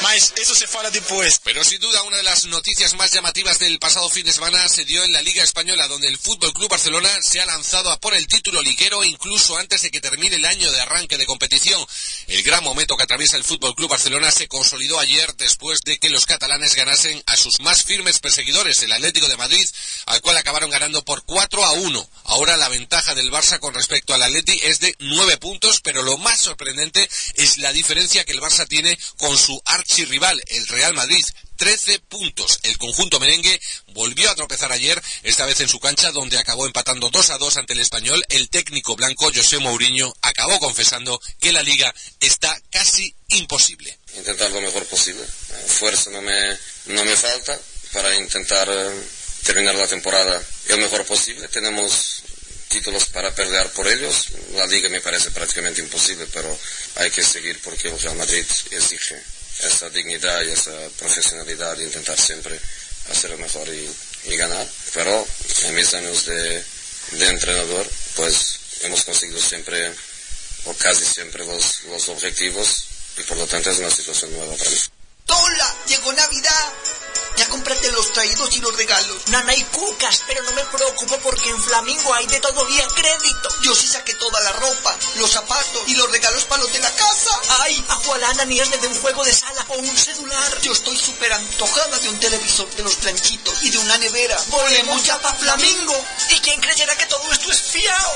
Mas 0.02 0.32
isso 0.38 0.54
se 0.54 0.66
fala 0.66 0.90
depois. 0.90 1.38
Pero 1.42 1.64
sin 1.64 1.80
duda 1.80 2.02
una 2.02 2.16
de 2.16 2.22
las 2.22 2.44
noticias 2.44 2.94
más 2.94 3.12
llamativas 3.12 3.58
del 3.58 3.78
pasado 3.78 4.08
fin 4.08 4.24
de 4.24 4.32
semana 4.32 4.68
se 4.68 4.84
dio 4.84 5.02
en 5.04 5.12
la 5.12 5.22
Liga 5.22 5.42
Española, 5.42 5.88
donde 5.88 6.08
el 6.08 6.18
Fútbol 6.18 6.52
Club 6.52 6.68
Barcelona 6.68 7.10
se 7.22 7.40
ha 7.40 7.46
lanzado 7.46 7.90
a 7.90 7.98
por 7.98 8.14
el 8.14 8.26
título 8.26 8.62
liguero 8.62 9.04
incluso 9.04 9.56
antes 9.56 9.82
de 9.82 9.90
que 9.90 10.00
termine 10.00 10.36
el 10.36 10.44
año 10.44 10.70
de 10.70 10.80
arranque 10.80 11.16
de 11.16 11.26
competición. 11.26 11.84
El 12.26 12.42
gran 12.50 12.64
momento 12.64 12.96
que 12.96 13.04
atraviesa 13.04 13.36
el 13.36 13.44
Fútbol 13.44 13.76
Club 13.76 13.90
Barcelona 13.90 14.28
se 14.32 14.48
consolidó 14.48 14.98
ayer 14.98 15.36
después 15.36 15.82
de 15.84 16.00
que 16.00 16.10
los 16.10 16.26
catalanes 16.26 16.74
ganasen 16.74 17.22
a 17.26 17.36
sus 17.36 17.60
más 17.60 17.84
firmes 17.84 18.18
perseguidores, 18.18 18.82
el 18.82 18.90
Atlético 18.90 19.28
de 19.28 19.36
Madrid, 19.36 19.64
al 20.06 20.20
cual 20.20 20.36
acabaron 20.36 20.68
ganando 20.68 21.04
por 21.04 21.22
4 21.22 21.64
a 21.64 21.72
1. 21.74 22.10
Ahora 22.24 22.56
la 22.56 22.68
ventaja 22.68 23.14
del 23.14 23.30
Barça 23.30 23.60
con 23.60 23.72
respecto 23.72 24.14
al 24.14 24.24
Atleti 24.24 24.58
es 24.64 24.80
de 24.80 24.96
9 24.98 25.36
puntos, 25.36 25.80
pero 25.80 26.02
lo 26.02 26.18
más 26.18 26.40
sorprendente 26.40 27.08
es 27.34 27.58
la 27.58 27.72
diferencia 27.72 28.24
que 28.24 28.32
el 28.32 28.40
Barça 28.40 28.66
tiene 28.66 28.98
con 29.18 29.38
su 29.38 29.62
archirrival, 29.64 30.42
el 30.48 30.66
Real 30.66 30.94
Madrid. 30.94 31.24
13 31.60 31.98
puntos. 32.08 32.58
El 32.62 32.78
conjunto 32.78 33.20
merengue 33.20 33.60
volvió 33.88 34.30
a 34.30 34.34
tropezar 34.34 34.72
ayer, 34.72 35.00
esta 35.22 35.44
vez 35.44 35.60
en 35.60 35.68
su 35.68 35.78
cancha, 35.78 36.10
donde 36.10 36.38
acabó 36.38 36.64
empatando 36.64 37.10
2 37.10 37.30
a 37.30 37.36
2 37.36 37.56
ante 37.58 37.74
el 37.74 37.80
español. 37.80 38.24
El 38.30 38.48
técnico 38.48 38.96
blanco, 38.96 39.30
José 39.30 39.58
Mourinho, 39.58 40.10
acabó 40.22 40.58
confesando 40.58 41.20
que 41.38 41.52
la 41.52 41.62
liga 41.62 41.94
está 42.18 42.58
casi 42.70 43.14
imposible. 43.28 43.98
Intentar 44.16 44.50
lo 44.52 44.62
mejor 44.62 44.86
posible. 44.86 45.22
Fuerza 45.66 46.08
no 46.08 46.22
me, 46.22 46.56
no 46.86 47.04
me 47.04 47.14
falta 47.14 47.60
para 47.92 48.16
intentar 48.16 48.66
eh, 48.70 49.02
terminar 49.44 49.74
la 49.74 49.86
temporada 49.86 50.42
lo 50.68 50.78
mejor 50.78 51.04
posible. 51.04 51.46
Tenemos 51.48 52.22
títulos 52.68 53.04
para 53.10 53.34
pelear 53.34 53.70
por 53.72 53.86
ellos. 53.86 54.28
La 54.54 54.66
liga 54.66 54.88
me 54.88 55.02
parece 55.02 55.30
prácticamente 55.30 55.82
imposible, 55.82 56.26
pero 56.32 56.58
hay 56.94 57.10
que 57.10 57.22
seguir 57.22 57.60
porque 57.62 57.88
el 57.88 58.00
Real 58.00 58.16
Madrid 58.16 58.46
exige 58.70 59.22
esa 59.62 59.90
dignidad 59.90 60.42
y 60.42 60.50
esa 60.50 60.72
profesionalidad 60.98 61.76
de 61.76 61.84
intentar 61.84 62.18
siempre 62.18 62.58
hacer 63.10 63.30
lo 63.30 63.38
mejor 63.38 63.68
y, 63.68 64.36
ganar. 64.36 64.66
Pero 64.94 65.26
en 65.64 65.74
mis 65.74 65.92
años 65.94 66.26
de, 66.26 66.64
de, 67.12 67.28
entrenador, 67.28 67.86
pues 68.16 68.60
hemos 68.82 69.02
conseguido 69.04 69.40
siempre, 69.40 69.92
o 70.64 70.74
casi 70.74 71.04
siempre, 71.04 71.44
los, 71.44 71.84
los 71.84 72.08
objetivos 72.08 72.84
y 73.18 73.22
por 73.22 73.36
lo 73.36 73.46
tanto 73.46 73.70
es 73.70 73.78
una 73.78 73.90
situación 73.90 74.32
nueva 74.32 74.56
para 74.56 74.70
mí. 74.70 74.76
¡Hola! 75.30 75.74
¡Llegó 75.86 76.12
Navidad! 76.12 76.72
Ya 77.36 77.48
cómprate 77.48 77.90
los 77.92 78.12
traídos 78.12 78.54
y 78.54 78.60
los 78.60 78.76
regalos. 78.76 79.28
Nana 79.28 79.54
y 79.54 79.62
cucas, 79.64 80.22
pero 80.26 80.42
no 80.42 80.52
me 80.52 80.62
preocupo 80.64 81.16
porque 81.22 81.48
en 81.48 81.62
Flamingo 81.62 82.12
hay 82.12 82.26
de 82.26 82.38
todo 82.40 82.66
bien 82.66 82.86
crédito. 82.90 83.48
Yo 83.62 83.74
sí 83.74 83.86
saqué 83.86 84.14
toda 84.14 84.40
la 84.40 84.52
ropa, 84.52 84.94
los 85.14 85.30
zapatos 85.30 85.82
y 85.86 85.94
los 85.94 86.10
regalos 86.10 86.44
para 86.44 86.62
los 86.62 86.72
de 86.72 86.80
la 86.80 86.90
casa. 86.90 87.30
Ay, 87.60 87.82
a 87.88 87.94
Jualana 87.94 88.44
ni 88.44 88.60
es 88.60 88.70
de 88.70 88.86
un 88.86 89.00
juego 89.00 89.24
de 89.24 89.32
sala 89.32 89.64
o 89.68 89.74
un 89.78 89.96
celular. 89.96 90.60
Yo 90.60 90.72
estoy 90.72 90.98
súper 90.98 91.32
antojada 91.32 91.98
de 92.00 92.08
un 92.10 92.20
televisor 92.20 92.68
de 92.74 92.82
los 92.82 92.98
tranchitos 92.98 93.62
y 93.62 93.70
de 93.70 93.78
una 93.78 93.96
nevera. 93.96 94.38
Volemos 94.48 95.02
ya 95.04 95.18
para 95.20 95.38
Flamingo. 95.38 96.04
¿Y 96.30 96.40
quién 96.40 96.60
creyera 96.60 96.94
que 96.98 97.06
todo 97.06 97.32
esto 97.32 97.50
es 97.50 97.62
fiao? 97.62 98.12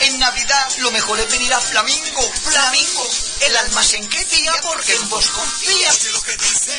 En 0.00 0.18
Navidad 0.18 0.70
lo 0.78 0.90
mejor 0.90 1.18
es 1.20 1.30
venir 1.30 1.52
a 1.52 1.60
Flamingo. 1.60 2.32
Flamingo, 2.44 3.10
el 3.40 3.56
almacén 3.56 4.08
que 4.08 4.24
tía 4.24 4.52
porque 4.62 4.94
en 4.94 5.08
vos 5.08 5.26
confía. 5.30 5.92
Sé 5.92 6.10
lo 6.10 6.22
que 6.22 6.36
dice, 6.36 6.72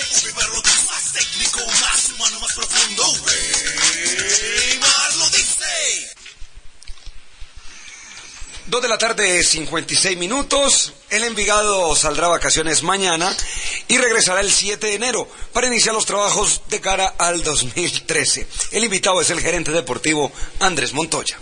más 0.88 1.14
técnico, 1.14 1.60
más 1.82 2.10
humano, 2.10 2.40
más 2.40 2.54
profundo. 2.54 3.04
Weimar 3.26 5.16
lo 5.18 5.30
dice. 5.30 6.16
Dos 8.68 8.82
de 8.84 8.88
la 8.88 8.98
tarde, 9.00 9.44
56 9.44 10.18
minutos. 10.18 10.94
El 11.10 11.24
Envigado 11.24 11.96
saldrá 11.96 12.28
a 12.28 12.30
vacaciones 12.30 12.84
mañana 12.84 13.36
y 13.88 13.98
regresará 13.98 14.42
el 14.42 14.52
7 14.52 14.86
de 14.86 14.94
enero 14.94 15.28
para 15.54 15.68
iniciar 15.68 15.96
los 15.96 16.06
trabajos 16.06 16.62
de 16.68 16.80
cara 16.80 17.16
al 17.18 17.42
2013. 17.42 18.48
El 18.72 18.84
invitado 18.84 19.22
es 19.22 19.30
el 19.32 19.42
gerente 19.42 19.72
deportivo 19.72 20.32
Andrés 20.60 20.94
Montoya. 20.94 21.40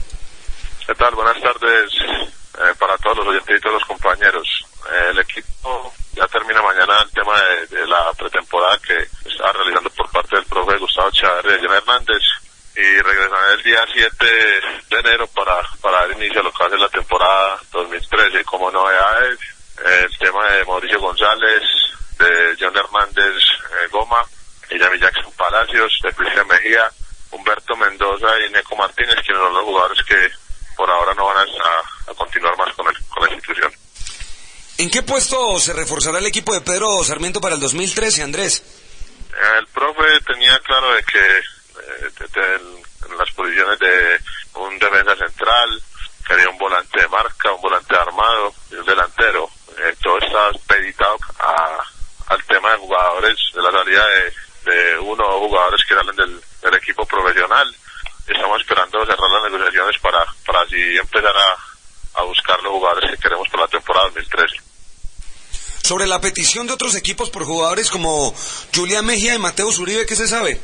¿Qué 0.87 0.95
tal? 0.95 1.13
Buenas 1.15 1.41
tardes 1.41 1.91
eh, 1.99 2.73
para 2.79 2.97
todos 2.99 3.17
los 3.17 3.27
oyentes 3.27 3.57
y 3.57 3.59
todos 3.59 3.73
los 3.73 3.85
compañeros. 3.89 4.47
Eh, 4.89 5.07
el 5.09 5.19
equipo 5.19 5.93
ya 6.13 6.25
termina 6.29 6.61
mañana 6.61 7.01
el 7.03 7.11
tema 7.11 7.33
de, 7.69 7.85
la 7.85 8.13
pretemporada 8.13 8.79
que 8.79 8.95
está 9.29 9.51
realizando 9.51 9.89
por 9.89 10.09
parte 10.11 10.37
del 10.37 10.45
profe 10.45 10.77
Gustavo 10.77 11.11
Chávez 11.11 11.61
y 11.61 11.65
Hernández 11.65 12.23
y 12.73 13.01
regresarán 13.01 13.51
el 13.51 13.63
día 13.63 13.85
7 13.93 14.25
de 14.89 14.97
enero 14.99 15.27
para, 15.35 15.61
para 15.81 16.07
dar 16.07 16.11
inicio 16.13 16.39
a 16.39 16.43
lo 16.45 16.53
que 16.53 16.69
ser 16.69 16.79
la 16.79 16.87
temporada 16.87 17.59
2013. 17.73 18.45
Como 18.45 18.71
novedades, 18.71 19.39
el 19.83 20.17
tema 20.17 20.45
de 20.53 20.63
Mauricio 20.63 21.01
González, 21.01 21.63
de 22.17 22.55
John 22.57 22.77
Hernández 22.77 23.35
eh, 23.35 23.87
Goma, 23.91 24.23
y 24.69 24.79
Yami 24.79 24.97
Jackson 24.99 25.33
Palacios, 25.35 25.99
de 26.01 26.13
Cristian 26.13 26.47
Mejía, 26.47 26.89
Humberto 27.31 27.75
Mendoza 27.75 28.39
y 28.39 28.51
Neco 28.51 28.77
Martínez, 28.77 29.15
quienes 29.15 29.43
son 29.43 29.53
los 29.53 29.65
jugadores 29.65 30.01
que 30.05 30.46
por 30.77 30.89
ahora 30.89 31.13
no 31.15 31.25
van 31.25 31.37
a, 31.37 32.11
a 32.11 32.13
continuar 32.13 32.55
más 32.57 32.73
con, 32.75 32.87
el, 32.87 32.95
con 33.09 33.27
la 33.27 33.33
institución. 33.33 33.73
¿En 34.77 34.91
qué 34.91 35.01
puesto 35.01 35.59
se 35.59 35.73
reforzará 35.73 36.19
el 36.19 36.27
equipo 36.27 36.53
de 36.53 36.61
Pedro 36.61 37.03
Sarmiento 37.03 37.41
para 37.41 37.55
el 37.55 37.61
2013, 37.61 38.21
Andrés? 38.21 38.63
El 39.59 39.67
profe 39.67 40.19
tenía 40.21 40.57
claro 40.59 40.93
de 40.93 41.03
que 41.03 41.17
eh, 41.17 42.11
de, 42.33 43.15
las 43.17 43.31
posiciones 43.31 43.79
de 43.79 44.19
un 44.53 44.77
defensa 44.77 45.15
central, 45.15 45.81
quería 46.27 46.49
un 46.49 46.57
volante 46.59 47.01
de 47.01 47.07
marca, 47.07 47.51
un 47.53 47.61
volante 47.61 47.95
armado 47.95 48.53
y 48.71 48.75
un 48.75 48.85
delantero. 48.85 49.49
Eh, 49.77 49.95
todo 50.01 50.19
está 50.19 50.49
expeditado 50.49 51.17
a, 51.39 51.79
al 52.27 52.43
tema 52.45 52.71
de 52.71 52.77
jugadores, 52.77 53.37
de 53.53 53.61
la 53.61 53.71
salida 53.71 54.05
de, 54.05 54.71
de 54.71 54.99
uno 54.99 55.25
o 55.25 55.39
dos 55.39 55.49
jugadores 55.49 55.85
que 55.87 55.95
salen 55.95 56.15
del, 56.15 56.41
del 56.61 56.75
equipo 56.75 57.05
profesional 57.05 57.75
estamos 58.27 58.61
esperando 58.61 59.05
cerrar 59.05 59.31
las 59.31 59.51
negociaciones 59.51 59.99
para, 60.01 60.25
para 60.45 60.61
así 60.61 60.97
empezar 60.97 61.35
a, 61.35 62.21
a 62.21 62.23
buscar 62.23 62.61
los 62.63 62.71
jugadores 62.73 63.11
que 63.11 63.17
queremos 63.17 63.47
para 63.49 63.63
la 63.63 63.69
temporada 63.69 64.05
2013. 64.07 64.55
Sobre 65.83 66.05
la 66.05 66.19
petición 66.19 66.67
de 66.67 66.73
otros 66.73 66.95
equipos 66.95 67.29
por 67.29 67.45
jugadores 67.45 67.89
como 67.89 68.33
Julián 68.75 69.05
Mejía 69.05 69.35
y 69.35 69.39
Mateo 69.39 69.71
Zuribe, 69.71 70.05
¿qué 70.05 70.15
se 70.15 70.27
sabe? 70.27 70.59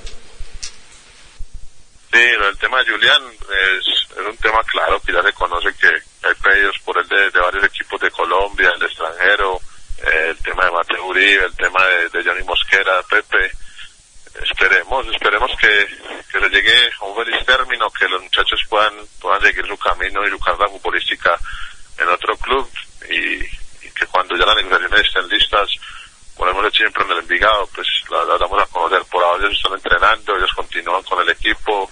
Sí, 2.11 2.19
el 2.19 2.57
tema 2.57 2.83
de 2.83 2.91
Julián 2.91 3.23
es, 3.31 3.87
es 3.87 4.27
un 4.27 4.37
tema 4.37 4.61
claro 4.65 5.01
que 5.01 5.13
ya 5.13 5.23
se 5.23 5.33
conoce 5.33 5.73
que 5.79 5.87
hay 5.87 6.35
pedidos 6.43 6.75
por 6.85 6.97
el 6.99 7.07
de, 7.07 7.31
de 7.31 7.39
varios 7.39 7.63
equipos 7.63 7.99
de 8.01 8.11
Colombia, 8.11 8.71
el 8.75 8.83
extranjero, 8.83 9.59
eh, 9.97 10.27
el 10.29 10.37
tema 10.37 10.65
de 10.65 10.71
Mateo 10.71 11.05
Uribe, 11.05 11.45
el 11.45 11.55
tema 11.55 11.83
de, 11.85 12.09
de 12.09 12.23
Johnny 12.23 12.43
Mosquera, 12.43 13.01
Pepe, 13.09 13.51
esperemos, 14.41 15.05
esperemos 15.07 15.51
que, 15.59 15.87
que 16.31 16.39
se 16.39 16.49
llegue 16.49 16.89
a 16.99 17.05
un 17.05 17.15
feliz 17.15 17.45
término, 17.45 17.89
que 17.91 18.07
los 18.07 18.21
muchachos 18.21 18.59
puedan, 18.69 18.93
puedan 19.19 19.41
seguir 19.41 19.65
su 19.67 19.77
camino 19.77 20.25
y 20.25 20.29
su 20.31 20.39
carrera 20.39 20.69
futbolística 20.69 21.37
en 21.99 22.07
otro 22.09 22.35
club 22.37 22.69
y, 23.09 23.35
y 23.85 23.91
que 23.95 24.05
cuando 24.07 24.35
ya 24.35 24.45
las 24.45 24.55
negociaciones 24.55 25.01
estén 25.05 25.27
listas, 25.29 25.69
ponemos 26.35 26.65
el 26.65 26.71
siempre 26.71 27.03
en 27.03 27.11
el 27.11 27.19
Envigado, 27.19 27.67
pues 27.75 27.87
la, 28.09 28.23
la 28.25 28.37
damos 28.37 28.61
a 28.61 28.65
conocer. 28.67 29.03
Por 29.11 29.23
ahora 29.23 29.45
ellos 29.45 29.57
están 29.57 29.73
entrenando, 29.73 30.35
ellos 30.35 30.51
continúan 30.55 31.03
con 31.03 31.21
el 31.21 31.29
equipo, 31.29 31.89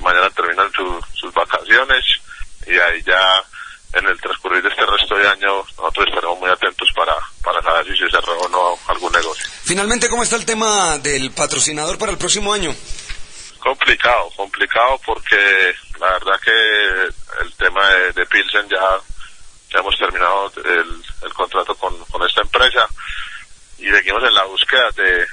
mañana 0.00 0.30
terminan 0.30 0.70
su- 0.72 1.04
sus 1.14 1.32
vacaciones 1.34 2.04
y 2.66 2.78
ahí 2.78 3.02
ya 3.02 3.42
en 3.94 4.06
el 4.06 4.18
transcurrir 4.20 4.62
de 4.62 4.68
este 4.70 4.86
resto 4.86 5.14
de 5.16 5.28
año 5.28 5.64
nosotros 5.76 6.06
estaremos 6.08 6.38
muy 6.38 6.48
atentos 6.50 6.88
para, 6.94 7.14
para 7.42 7.60
saber 7.62 7.84
si 7.86 7.96
se 7.98 8.10
cerró 8.10 8.40
o 8.40 8.48
no 8.48 8.78
algún 8.88 9.12
negocio. 9.12 9.44
Finalmente, 9.72 10.10
¿cómo 10.10 10.22
está 10.22 10.36
el 10.36 10.44
tema 10.44 10.98
del 10.98 11.30
patrocinador 11.30 11.96
para 11.96 12.12
el 12.12 12.18
próximo 12.18 12.52
año? 12.52 12.76
Complicado, 13.58 14.28
complicado 14.36 15.00
porque 15.06 15.72
la 15.98 16.12
verdad 16.12 16.38
que 16.44 17.42
el 17.42 17.54
tema 17.56 17.88
de, 17.88 18.12
de 18.12 18.26
Pilsen 18.26 18.68
ya, 18.68 18.98
ya 19.72 19.78
hemos 19.78 19.96
terminado 19.96 20.52
el, 20.62 21.02
el 21.22 21.32
contrato 21.32 21.74
con, 21.76 21.96
con 22.04 22.22
esta 22.28 22.42
empresa 22.42 22.86
y 23.78 23.88
seguimos 23.88 24.22
en 24.24 24.34
la 24.34 24.44
búsqueda 24.44 24.90
de, 24.90 25.26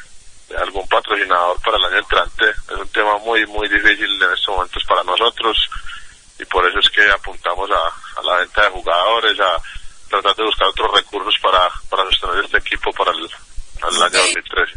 algún 0.56 0.88
patrocinador 0.88 1.60
para 1.62 1.76
el 1.76 1.84
año 1.84 1.98
entrante. 1.98 2.50
Es 2.50 2.78
un 2.78 2.88
tema 2.94 3.18
muy, 3.18 3.46
muy 3.48 3.68
difícil 3.68 4.24
en 4.24 4.32
estos 4.32 4.56
momentos 4.56 4.82
para 4.88 5.04
nosotros 5.04 5.58
y 6.40 6.46
por 6.46 6.66
eso 6.66 6.80
es 6.80 6.90
que 6.92 7.12
apuntamos 7.12 7.70
a, 7.72 8.20
a 8.22 8.24
la 8.24 8.38
venta 8.38 8.62
de 8.62 8.70
jugadores, 8.70 9.38
a 9.38 9.62
tratar 10.08 10.34
de 10.34 10.46
buscar 10.46 10.68
otros 10.70 10.94
recursos 10.94 11.36
para, 11.42 11.70
para 11.90 12.04
sostener 12.12 12.46
este 12.46 12.60
equipo 12.60 12.90
para 12.94 13.12
el, 13.12 13.30
para 13.80 13.96
el 13.96 14.04
año 14.04 14.20
2013. 14.20 14.74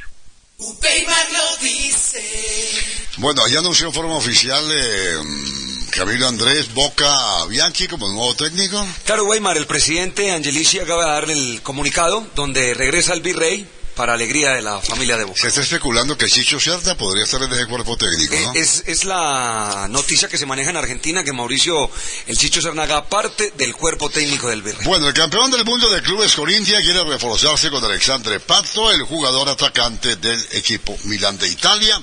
Weimar 0.58 1.32
lo 1.32 1.56
dice. 1.56 3.08
Bueno, 3.16 3.41
ya 3.52 3.58
anunció 3.58 3.86
en 3.88 3.92
forma 3.92 4.14
oficial 4.16 4.64
eh, 4.74 5.16
mm, 5.22 5.88
Camilo 5.90 6.26
Andrés 6.26 6.72
Boca 6.72 7.44
Bianchi 7.48 7.86
como 7.86 8.08
nuevo 8.08 8.34
técnico. 8.34 8.84
Claro, 9.04 9.24
Weimar, 9.26 9.56
el 9.58 9.66
presidente 9.66 10.32
Angelici 10.32 10.78
acaba 10.78 11.04
de 11.04 11.10
dar 11.10 11.30
el 11.30 11.60
comunicado 11.62 12.26
donde 12.34 12.72
regresa 12.74 13.12
el 13.12 13.20
virrey 13.20 13.68
para 13.94 14.14
alegría 14.14 14.52
de 14.52 14.62
la 14.62 14.80
familia 14.80 15.18
de 15.18 15.24
Boca. 15.24 15.38
Se 15.38 15.48
está 15.48 15.60
especulando 15.60 16.16
que 16.16 16.26
Chicho 16.26 16.58
Cerda 16.58 16.96
podría 16.96 17.24
estar 17.24 17.42
en 17.42 17.52
ese 17.52 17.66
cuerpo 17.66 17.94
técnico, 17.98 18.34
¿no? 18.40 18.54
Eh, 18.54 18.60
Es, 18.62 18.84
es 18.86 19.04
la 19.04 19.86
noticia 19.90 20.28
que 20.28 20.38
se 20.38 20.46
maneja 20.46 20.70
en 20.70 20.78
Argentina 20.78 21.22
que 21.22 21.34
Mauricio 21.34 21.90
El 22.26 22.38
Chicho 22.38 22.62
Serna 22.62 22.84
haga 22.84 23.04
parte 23.06 23.52
del 23.58 23.74
cuerpo 23.74 24.08
técnico 24.08 24.48
del 24.48 24.62
Virrey. 24.62 24.86
Bueno, 24.86 25.08
el 25.08 25.14
campeón 25.14 25.50
del 25.50 25.66
mundo 25.66 25.90
de 25.90 26.00
clubes 26.00 26.34
Corintia 26.34 26.80
quiere 26.80 27.04
reforzarse 27.04 27.68
con 27.70 27.84
Alexandre 27.84 28.40
Pato, 28.40 28.90
el 28.90 29.02
jugador 29.02 29.50
atacante 29.50 30.16
del 30.16 30.42
equipo 30.52 30.96
Milán 31.04 31.36
de 31.36 31.48
Italia, 31.48 32.02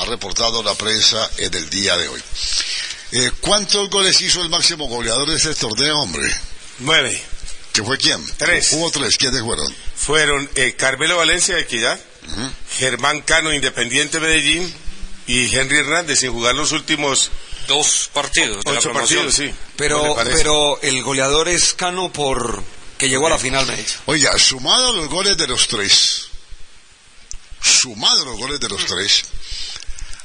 ha 0.00 0.04
reportado 0.06 0.62
la 0.62 0.74
prensa 0.74 1.30
en 1.38 1.52
el 1.54 1.68
día 1.68 1.96
de 1.96 2.08
hoy. 2.08 2.22
Eh, 3.12 3.30
¿Cuántos 3.40 3.90
goles 3.90 4.20
hizo 4.22 4.40
el 4.40 4.48
máximo 4.48 4.86
goleador 4.88 5.28
de 5.28 5.36
este 5.36 5.54
torneo, 5.54 6.00
hombre? 6.00 6.28
Nueve. 6.78 7.22
¿Que 7.72 7.82
fue 7.82 7.98
quién? 7.98 8.24
Tres. 8.36 8.72
Hubo 8.72 8.90
tres. 8.90 9.16
¿Quiénes 9.16 9.42
fueron? 9.42 9.74
Fueron 9.94 10.50
eh, 10.54 10.74
Carmelo 10.74 11.18
Valencia 11.18 11.54
de 11.56 11.62
Equidad, 11.62 12.00
Germán 12.78 13.20
Cano 13.22 13.52
Independiente 13.52 14.20
Medellín 14.20 14.72
y 15.26 15.54
Henry 15.54 15.78
Hernández 15.78 16.20
sin 16.20 16.32
jugar 16.32 16.54
los 16.54 16.72
últimos 16.72 17.30
dos 17.68 18.08
partidos. 18.12 18.64
de 18.64 18.70
Ocho 18.72 18.92
partidos, 18.92 19.34
sí. 19.34 19.52
Pero, 19.76 20.16
pero 20.24 20.80
el 20.82 21.02
goleador 21.02 21.48
es 21.48 21.74
Cano 21.74 22.12
por 22.12 22.62
que 22.96 23.08
llegó 23.08 23.26
a 23.26 23.30
la 23.30 23.38
final, 23.38 23.66
me. 23.66 23.84
Oiga, 24.06 24.38
sumado 24.38 24.92
los 24.92 25.08
goles 25.08 25.36
de 25.36 25.46
los 25.46 25.68
tres, 25.68 26.26
sumado 27.62 28.24
los 28.24 28.38
goles 28.38 28.60
de 28.60 28.68
los 28.68 28.84
tres, 28.84 29.22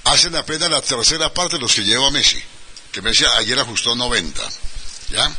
hacen 0.06 0.36
apenas 0.36 0.69
la 0.69 0.82
tercera 0.82 1.34
parte 1.34 1.56
de 1.56 1.61
los 1.61 1.73
que 1.73 1.84
lleva 1.84 2.10
Messi, 2.11 2.41
que 2.91 3.02
Messi 3.02 3.26
ayer 3.38 3.60
ajustó 3.60 3.95
90, 3.95 4.41
¿ya? 5.10 5.36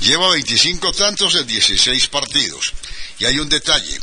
Lleva 0.00 0.30
25 0.30 0.92
tantos 0.92 1.34
en 1.34 1.46
16 1.46 2.08
partidos. 2.08 2.72
Y 3.18 3.26
hay 3.26 3.38
un 3.38 3.48
detalle. 3.48 4.00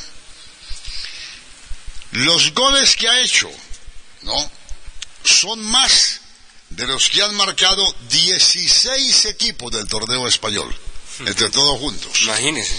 Los 2.11 2.53
goles 2.53 2.95
que 2.95 3.10
ha 3.10 3.19
hecho, 3.22 3.49
¿no? 4.22 4.52
Son 5.23 5.60
más 5.64 6.22
de 6.69 6.85
los 6.88 7.10
que 7.10 7.23
han 7.23 7.35
marcado 7.35 7.84
16 8.10 9.26
equipos 9.26 9.72
del 9.72 9.88
torneo 9.88 10.27
español, 10.27 10.73
entre 11.26 11.49
todos 11.49 11.80
juntos. 11.80 12.22
Imagínese. 12.22 12.76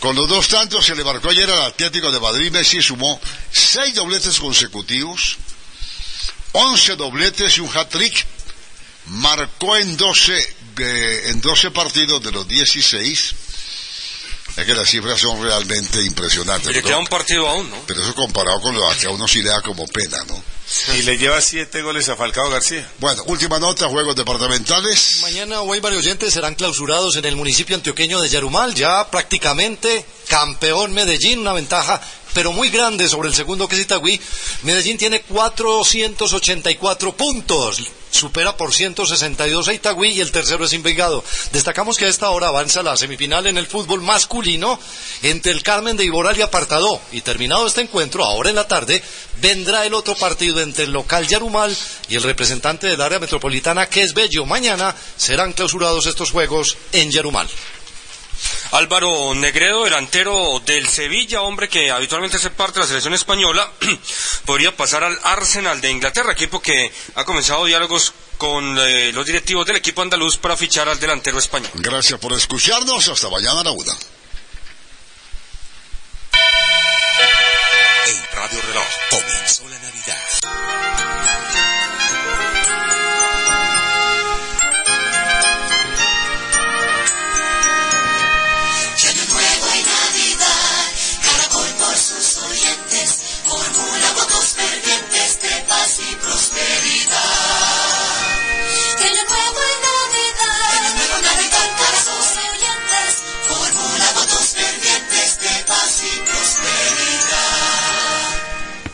Con 0.00 0.16
los 0.16 0.28
dos 0.28 0.48
tantos 0.48 0.84
se 0.84 0.94
le 0.94 1.04
marcó 1.04 1.28
ayer 1.28 1.48
al 1.50 1.62
Atlético 1.62 2.10
de 2.10 2.20
Madrid, 2.20 2.50
Messi 2.50 2.82
sumó 2.82 3.20
seis 3.52 3.94
dobletes 3.94 4.38
consecutivos, 4.38 5.38
11 6.52 6.96
dobletes 6.96 7.56
y 7.56 7.60
un 7.60 7.70
hat-trick, 7.76 8.26
marcó 9.06 9.76
en 9.76 9.96
12, 9.96 10.56
eh, 10.78 11.22
en 11.26 11.40
12 11.40 11.70
partidos 11.70 12.22
de 12.22 12.32
los 12.32 12.46
16. 12.46 13.34
Es 14.56 14.66
que 14.66 14.74
las 14.74 14.88
cifras 14.88 15.20
son 15.20 15.42
realmente 15.42 16.04
impresionantes. 16.04 16.70
Y 16.70 16.74
le 16.74 16.82
¿no? 16.82 16.86
queda 16.88 16.98
un 16.98 17.06
partido 17.06 17.48
aún, 17.48 17.70
¿no? 17.70 17.76
Pero 17.86 18.02
eso 18.02 18.14
comparado 18.14 18.60
con 18.60 18.74
lo 18.74 18.82
que 18.98 19.06
a 19.06 19.10
uno 19.10 19.26
sí 19.26 19.42
le 19.42 19.50
da 19.50 19.62
como 19.62 19.86
pena, 19.86 20.18
¿no? 20.28 20.42
Y 20.96 21.02
le 21.02 21.18
lleva 21.18 21.40
siete 21.40 21.82
goles 21.82 22.08
a 22.08 22.16
Falcao 22.16 22.48
García. 22.48 22.88
Bueno, 22.98 23.24
última 23.26 23.58
nota, 23.58 23.88
juegos 23.88 24.14
departamentales. 24.14 25.18
Mañana 25.22 25.62
Weimar 25.62 25.92
y 25.92 25.96
oyentes 25.96 26.32
serán 26.32 26.54
clausurados 26.54 27.16
en 27.16 27.24
el 27.24 27.34
municipio 27.34 27.74
antioqueño 27.74 28.20
de 28.20 28.28
Yarumal, 28.28 28.72
ya 28.74 29.10
prácticamente 29.10 30.04
campeón 30.28 30.92
Medellín, 30.92 31.40
una 31.40 31.54
ventaja 31.54 32.00
pero 32.32 32.52
muy 32.52 32.70
grande 32.70 33.08
sobre 33.08 33.28
el 33.28 33.34
segundo 33.34 33.68
que 33.68 33.74
es 33.76 33.82
Itagüí. 33.82 34.20
Medellín 34.62 34.98
tiene 34.98 35.22
484 35.22 37.16
puntos, 37.16 37.82
supera 38.10 38.56
por 38.56 38.74
162 38.74 39.68
a 39.68 39.72
Itagüí 39.72 40.10
y 40.10 40.20
el 40.20 40.32
tercero 40.32 40.64
es 40.64 40.72
Envigado. 40.72 41.24
Destacamos 41.52 41.96
que 41.96 42.06
a 42.06 42.08
esta 42.08 42.30
hora 42.30 42.48
avanza 42.48 42.82
la 42.82 42.96
semifinal 42.96 43.46
en 43.46 43.56
el 43.56 43.66
fútbol 43.66 44.02
masculino 44.02 44.78
entre 45.22 45.52
el 45.52 45.62
Carmen 45.62 45.96
de 45.96 46.04
Iboral 46.04 46.36
y 46.38 46.42
Apartadó. 46.42 47.00
Y 47.12 47.20
terminado 47.20 47.66
este 47.66 47.82
encuentro, 47.82 48.24
ahora 48.24 48.50
en 48.50 48.56
la 48.56 48.68
tarde, 48.68 49.02
vendrá 49.40 49.86
el 49.86 49.94
otro 49.94 50.14
partido 50.16 50.60
entre 50.60 50.84
el 50.84 50.92
local 50.92 51.26
Yarumal 51.26 51.76
y 52.08 52.16
el 52.16 52.22
representante 52.22 52.86
del 52.86 53.00
área 53.00 53.18
metropolitana 53.18 53.88
que 53.88 54.02
es 54.02 54.14
Bello. 54.14 54.46
Mañana 54.46 54.94
serán 55.16 55.52
clausurados 55.52 56.06
estos 56.06 56.30
juegos 56.30 56.76
en 56.92 57.10
Yarumal. 57.10 57.48
Álvaro 58.72 59.34
Negredo, 59.34 59.84
delantero 59.84 60.60
del 60.64 60.88
Sevilla, 60.88 61.42
hombre 61.42 61.68
que 61.68 61.90
habitualmente 61.90 62.36
hace 62.36 62.50
parte 62.50 62.74
de 62.74 62.80
la 62.80 62.86
selección 62.86 63.14
española, 63.14 63.70
podría 64.44 64.76
pasar 64.76 65.04
al 65.04 65.18
Arsenal 65.22 65.80
de 65.80 65.90
Inglaterra, 65.90 66.32
equipo 66.32 66.60
que 66.60 66.92
ha 67.14 67.24
comenzado 67.24 67.64
diálogos 67.64 68.12
con 68.38 68.78
eh, 68.78 69.12
los 69.12 69.26
directivos 69.26 69.66
del 69.66 69.76
equipo 69.76 70.02
andaluz 70.02 70.38
para 70.38 70.56
fichar 70.56 70.88
al 70.88 70.98
delantero 70.98 71.38
español. 71.38 71.70
Gracias 71.74 72.18
por 72.18 72.32
escucharnos. 72.32 73.08
Hasta 73.08 73.28
mañana, 73.28 73.62
Radio 78.32 78.62
Reloj 78.62 78.86
comenzó 79.10 79.68
la 79.68 79.78
Navidad. 79.78 79.99